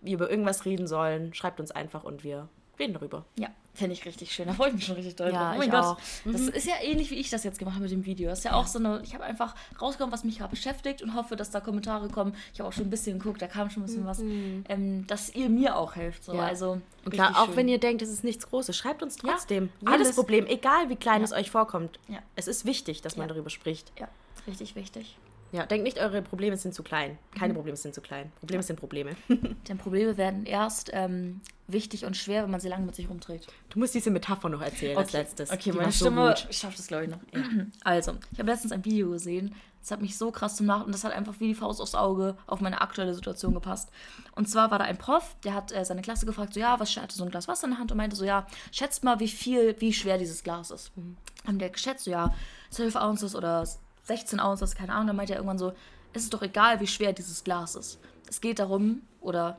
wir 0.00 0.14
über 0.14 0.30
irgendwas 0.30 0.64
reden 0.64 0.86
sollen, 0.86 1.34
schreibt 1.34 1.60
uns 1.60 1.72
einfach 1.72 2.04
und 2.04 2.24
wir 2.24 2.48
reden 2.78 2.94
darüber. 2.94 3.24
Ja, 3.36 3.50
Fände 3.78 3.92
ich 3.92 4.04
richtig 4.04 4.32
schön. 4.32 4.48
Da 4.48 4.54
freue 4.54 4.70
ich 4.70 4.74
mich 4.74 4.86
schon 4.86 4.96
richtig 4.96 5.14
doll. 5.14 5.32
Ja, 5.32 5.52
oh 5.54 5.58
mein 5.58 5.70
Gott. 5.70 5.84
Auch. 5.84 5.98
Das 6.24 6.40
mhm. 6.42 6.48
ist 6.48 6.66
ja 6.66 6.74
ähnlich, 6.82 7.12
wie 7.12 7.14
ich 7.14 7.30
das 7.30 7.44
jetzt 7.44 7.60
gemacht 7.60 7.76
habe 7.76 7.84
mit 7.84 7.92
dem 7.92 8.04
Video. 8.04 8.28
Das 8.28 8.40
ist 8.40 8.44
ja, 8.44 8.50
ja. 8.50 8.56
auch 8.56 8.66
so 8.66 8.80
eine. 8.80 9.00
Ich 9.04 9.14
habe 9.14 9.22
einfach 9.22 9.54
rausgekommen, 9.80 10.12
was 10.12 10.24
mich 10.24 10.38
gerade 10.38 10.50
beschäftigt 10.50 11.00
und 11.00 11.14
hoffe, 11.14 11.36
dass 11.36 11.50
da 11.52 11.60
Kommentare 11.60 12.08
kommen. 12.08 12.34
Ich 12.52 12.58
habe 12.58 12.68
auch 12.68 12.72
schon 12.72 12.88
ein 12.88 12.90
bisschen 12.90 13.20
geguckt, 13.20 13.40
da 13.40 13.46
kam 13.46 13.70
schon 13.70 13.84
ein 13.84 13.86
bisschen 13.86 14.02
mhm. 14.02 14.06
was, 14.06 14.20
ähm, 14.68 15.06
dass 15.06 15.32
ihr 15.32 15.48
mir 15.48 15.76
auch 15.76 15.94
helft. 15.94 16.24
So. 16.24 16.34
Ja. 16.34 16.40
Also, 16.40 16.80
und 17.04 17.12
klar, 17.12 17.40
auch 17.40 17.46
schön. 17.46 17.56
wenn 17.56 17.68
ihr 17.68 17.78
denkt, 17.78 18.02
es 18.02 18.08
ist 18.08 18.24
nichts 18.24 18.48
Großes, 18.48 18.76
schreibt 18.76 19.00
uns 19.00 19.16
trotzdem. 19.16 19.70
Ja, 19.80 19.92
Jedes 19.92 20.16
Problem, 20.16 20.46
egal 20.46 20.88
wie 20.88 20.96
klein 20.96 21.22
es 21.22 21.32
euch 21.32 21.52
vorkommt. 21.52 22.00
Es 22.34 22.48
ist 22.48 22.64
wichtig, 22.64 23.00
dass 23.02 23.16
man 23.16 23.28
darüber 23.28 23.48
spricht. 23.48 23.92
Ja, 23.96 24.08
richtig 24.48 24.74
wichtig. 24.74 25.16
Ja, 25.52 25.64
denkt 25.64 25.84
nicht, 25.84 25.98
eure 25.98 26.22
Probleme 26.22 26.56
sind 26.56 26.74
zu 26.74 26.82
klein. 26.82 27.18
Keine 27.36 27.52
mhm. 27.52 27.58
Probleme 27.58 27.76
sind 27.76 27.94
zu 27.94 28.00
klein. 28.00 28.30
Probleme 28.38 28.62
sind 28.62 28.76
Probleme. 28.76 29.16
Denn 29.68 29.78
Probleme 29.78 30.16
werden 30.16 30.44
erst 30.44 30.90
ähm, 30.92 31.40
wichtig 31.66 32.04
und 32.04 32.16
schwer, 32.16 32.42
wenn 32.42 32.50
man 32.50 32.60
sie 32.60 32.68
lange 32.68 32.84
mit 32.84 32.94
sich 32.94 33.08
rumdreht. 33.08 33.46
Du 33.70 33.78
musst 33.78 33.94
diese 33.94 34.10
Metapher 34.10 34.48
noch 34.48 34.60
erzählen 34.60 34.92
okay. 34.92 35.04
als 35.04 35.12
letztes. 35.12 35.50
Okay, 35.50 35.72
meine 35.72 35.92
Stimme 35.92 36.34
so 36.36 36.52
schafft 36.52 36.78
das, 36.78 36.86
glaube 36.86 37.04
ich, 37.04 37.10
noch. 37.10 37.20
Ja. 37.32 37.42
Also, 37.84 38.14
ich 38.32 38.38
habe 38.38 38.50
letztens 38.50 38.72
ein 38.72 38.84
Video 38.84 39.10
gesehen. 39.10 39.54
Das 39.80 39.92
hat 39.92 40.02
mich 40.02 40.18
so 40.18 40.30
krass 40.30 40.58
gemacht 40.58 40.84
und 40.84 40.92
das 40.92 41.04
hat 41.04 41.12
einfach 41.12 41.38
wie 41.38 41.48
die 41.48 41.54
Faust 41.54 41.80
aufs 41.80 41.94
Auge 41.94 42.36
auf 42.46 42.60
meine 42.60 42.80
aktuelle 42.80 43.14
Situation 43.14 43.54
gepasst. 43.54 43.90
Und 44.34 44.48
zwar 44.48 44.70
war 44.70 44.78
da 44.78 44.84
ein 44.84 44.98
Prof, 44.98 45.36
der 45.44 45.54
hat 45.54 45.72
äh, 45.72 45.84
seine 45.84 46.02
Klasse 46.02 46.26
gefragt, 46.26 46.52
so 46.52 46.60
ja, 46.60 46.78
was 46.80 46.94
hatte 46.96 47.16
so 47.16 47.24
ein 47.24 47.30
Glas 47.30 47.48
Wasser 47.48 47.64
in 47.64 47.70
der 47.70 47.78
Hand 47.78 47.92
und 47.92 47.96
meinte 47.96 48.16
so, 48.16 48.24
ja, 48.24 48.46
schätzt 48.72 49.04
mal, 49.04 49.20
wie 49.20 49.28
viel, 49.28 49.76
wie 49.80 49.92
schwer 49.92 50.18
dieses 50.18 50.42
Glas 50.42 50.70
ist. 50.70 50.94
Mhm. 50.96 51.16
Haben 51.46 51.58
der 51.58 51.70
geschätzt, 51.70 52.04
so 52.04 52.10
ja, 52.10 52.34
12 52.70 52.96
Ounces 52.96 53.34
oder 53.34 53.66
16 54.08 54.40
Ounces, 54.40 54.74
keine 54.74 54.92
Ahnung. 54.92 55.08
Dann 55.08 55.16
meinte 55.16 55.34
er 55.34 55.38
irgendwann 55.38 55.58
so, 55.58 55.72
es 56.12 56.24
ist 56.24 56.34
doch 56.34 56.42
egal, 56.42 56.80
wie 56.80 56.86
schwer 56.86 57.12
dieses 57.12 57.44
Glas 57.44 57.76
ist. 57.76 57.98
Es 58.28 58.40
geht 58.40 58.58
darum, 58.58 59.02
oder 59.20 59.58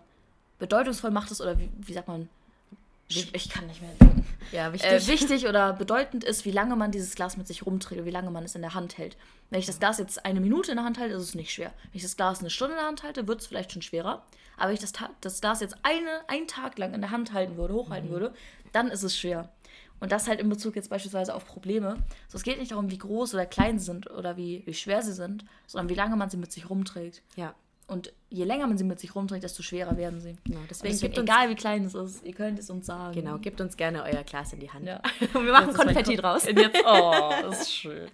bedeutungsvoll 0.59 1.11
macht 1.11 1.31
es, 1.31 1.41
oder 1.41 1.57
wie, 1.57 1.69
wie 1.77 1.93
sagt 1.93 2.07
man, 2.07 2.29
Ich, 3.07 3.33
ich 3.33 3.49
kann 3.49 3.65
nicht 3.65 3.81
mehr 3.81 3.91
denken. 3.99 4.25
Ja, 4.51 4.71
wichtig. 4.71 4.91
Äh, 4.91 5.07
wichtig 5.07 5.47
oder 5.47 5.73
bedeutend 5.73 6.23
ist, 6.23 6.45
wie 6.45 6.51
lange 6.51 6.75
man 6.75 6.91
dieses 6.91 7.15
Glas 7.15 7.37
mit 7.37 7.47
sich 7.47 7.65
rumträgt 7.65 7.99
oder 7.99 8.05
wie 8.05 8.11
lange 8.11 8.29
man 8.29 8.43
es 8.43 8.55
in 8.55 8.61
der 8.61 8.75
Hand 8.75 8.97
hält. 8.97 9.17
Wenn 9.49 9.59
ich 9.59 9.65
das 9.65 9.79
Glas 9.79 9.97
jetzt 9.97 10.25
eine 10.25 10.39
Minute 10.39 10.71
in 10.71 10.77
der 10.77 10.85
Hand 10.85 10.99
halte, 10.99 11.15
ist 11.15 11.23
es 11.23 11.35
nicht 11.35 11.51
schwer. 11.51 11.73
Wenn 11.91 11.97
ich 11.97 12.03
das 12.03 12.17
Glas 12.17 12.39
eine 12.39 12.51
Stunde 12.51 12.73
in 12.73 12.79
der 12.79 12.87
Hand 12.87 13.03
halte, 13.03 13.27
wird 13.27 13.41
es 13.41 13.47
vielleicht 13.47 13.71
schon 13.71 13.81
schwerer. 13.81 14.23
Aber 14.57 14.67
wenn 14.67 14.75
ich 14.75 14.81
das, 14.81 14.93
das 15.21 15.41
Glas 15.41 15.61
jetzt 15.61 15.75
eine, 15.83 16.21
einen 16.27 16.47
Tag 16.47 16.77
lang 16.77 16.93
in 16.93 17.01
der 17.01 17.09
Hand 17.11 17.33
halten 17.33 17.57
würde, 17.57 17.73
hochhalten 17.73 18.09
würde, 18.09 18.33
dann 18.73 18.89
ist 18.89 19.03
es 19.03 19.17
schwer. 19.17 19.49
Und 19.99 20.11
das 20.11 20.27
halt 20.27 20.39
in 20.39 20.49
Bezug 20.49 20.75
jetzt 20.75 20.89
beispielsweise 20.89 21.33
auf 21.35 21.45
Probleme. 21.45 21.97
So, 22.27 22.37
es 22.37 22.43
geht 22.43 22.57
nicht 22.59 22.71
darum, 22.71 22.89
wie 22.91 22.97
groß 22.97 23.33
oder 23.33 23.45
klein 23.45 23.79
sie 23.79 23.85
sind 23.85 24.09
oder 24.09 24.37
wie, 24.37 24.63
wie 24.65 24.73
schwer 24.73 25.01
sie 25.01 25.13
sind, 25.13 25.43
sondern 25.67 25.89
wie 25.89 25.95
lange 25.95 26.15
man 26.15 26.29
sie 26.29 26.37
mit 26.37 26.51
sich 26.51 26.69
rumträgt. 26.69 27.21
ja. 27.35 27.53
Und 27.87 28.13
je 28.29 28.43
länger 28.43 28.67
man 28.67 28.77
sie 28.77 28.83
mit 28.83 28.99
sich 28.99 29.15
rumträgt, 29.15 29.41
desto 29.43 29.63
schwerer 29.63 29.97
werden 29.97 30.21
sie. 30.21 30.35
Genau, 30.45 30.59
deswegen 30.69 30.93
Deswegen, 30.93 31.21
egal 31.23 31.49
wie 31.49 31.55
klein 31.55 31.83
es 31.85 31.95
ist, 31.95 32.23
ihr 32.23 32.35
könnt 32.35 32.59
es 32.59 32.69
uns 32.69 32.85
sagen. 32.85 33.15
Genau, 33.15 33.39
gebt 33.39 33.59
uns 33.61 33.77
gerne 33.77 34.03
euer 34.03 34.21
Glas 34.23 34.53
in 34.53 34.59
die 34.59 34.69
Hand. 34.69 34.85
Ja. 34.85 35.01
Und 35.33 35.43
wir 35.47 35.51
machen 35.51 35.73
Konfetti 35.73 36.11
Kopf- 36.15 36.21
draus. 36.21 36.47
Und 36.47 36.59
Jetzt, 36.59 36.79
oh, 36.85 37.31
das 37.41 37.61
ist 37.61 37.73
schön. 37.73 38.07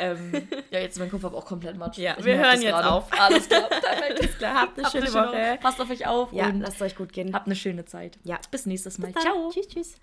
ähm, 0.00 0.48
ja, 0.72 0.80
jetzt 0.80 0.94
ist 0.94 0.98
mein 0.98 1.12
Kopf 1.12 1.24
aber 1.24 1.38
auch 1.38 1.46
komplett 1.46 1.76
matsch. 1.76 1.98
Ja, 1.98 2.16
Ich 2.18 2.24
wir 2.24 2.38
hören 2.38 2.60
jetzt 2.60 2.72
gerade. 2.72 2.90
auf. 2.90 3.04
Alles 3.12 3.48
klar. 3.48 3.68
Perfekt. 3.68 4.18
Alles 4.20 4.38
klar, 4.38 4.60
habt 4.62 4.76
eine 4.78 4.86
Habt 4.88 4.96
schöne 4.96 5.14
Woche. 5.14 5.58
Passt 5.62 5.80
auf 5.80 5.90
euch 5.90 6.04
auf 6.04 6.32
Ja, 6.32 6.48
und 6.48 6.60
lasst 6.62 6.82
euch 6.82 6.96
gut 6.96 7.12
gehen. 7.12 7.32
habt 7.32 7.46
eine 7.46 7.54
schöne 7.54 7.84
Zeit. 7.84 8.18
Ja. 8.24 8.40
Bis 8.50 8.66
nächstes 8.66 8.98
Mal. 8.98 9.12
Dann. 9.12 9.22
Ciao. 9.22 9.48
Tschüss, 9.52 9.68
tschüss. 9.68 9.94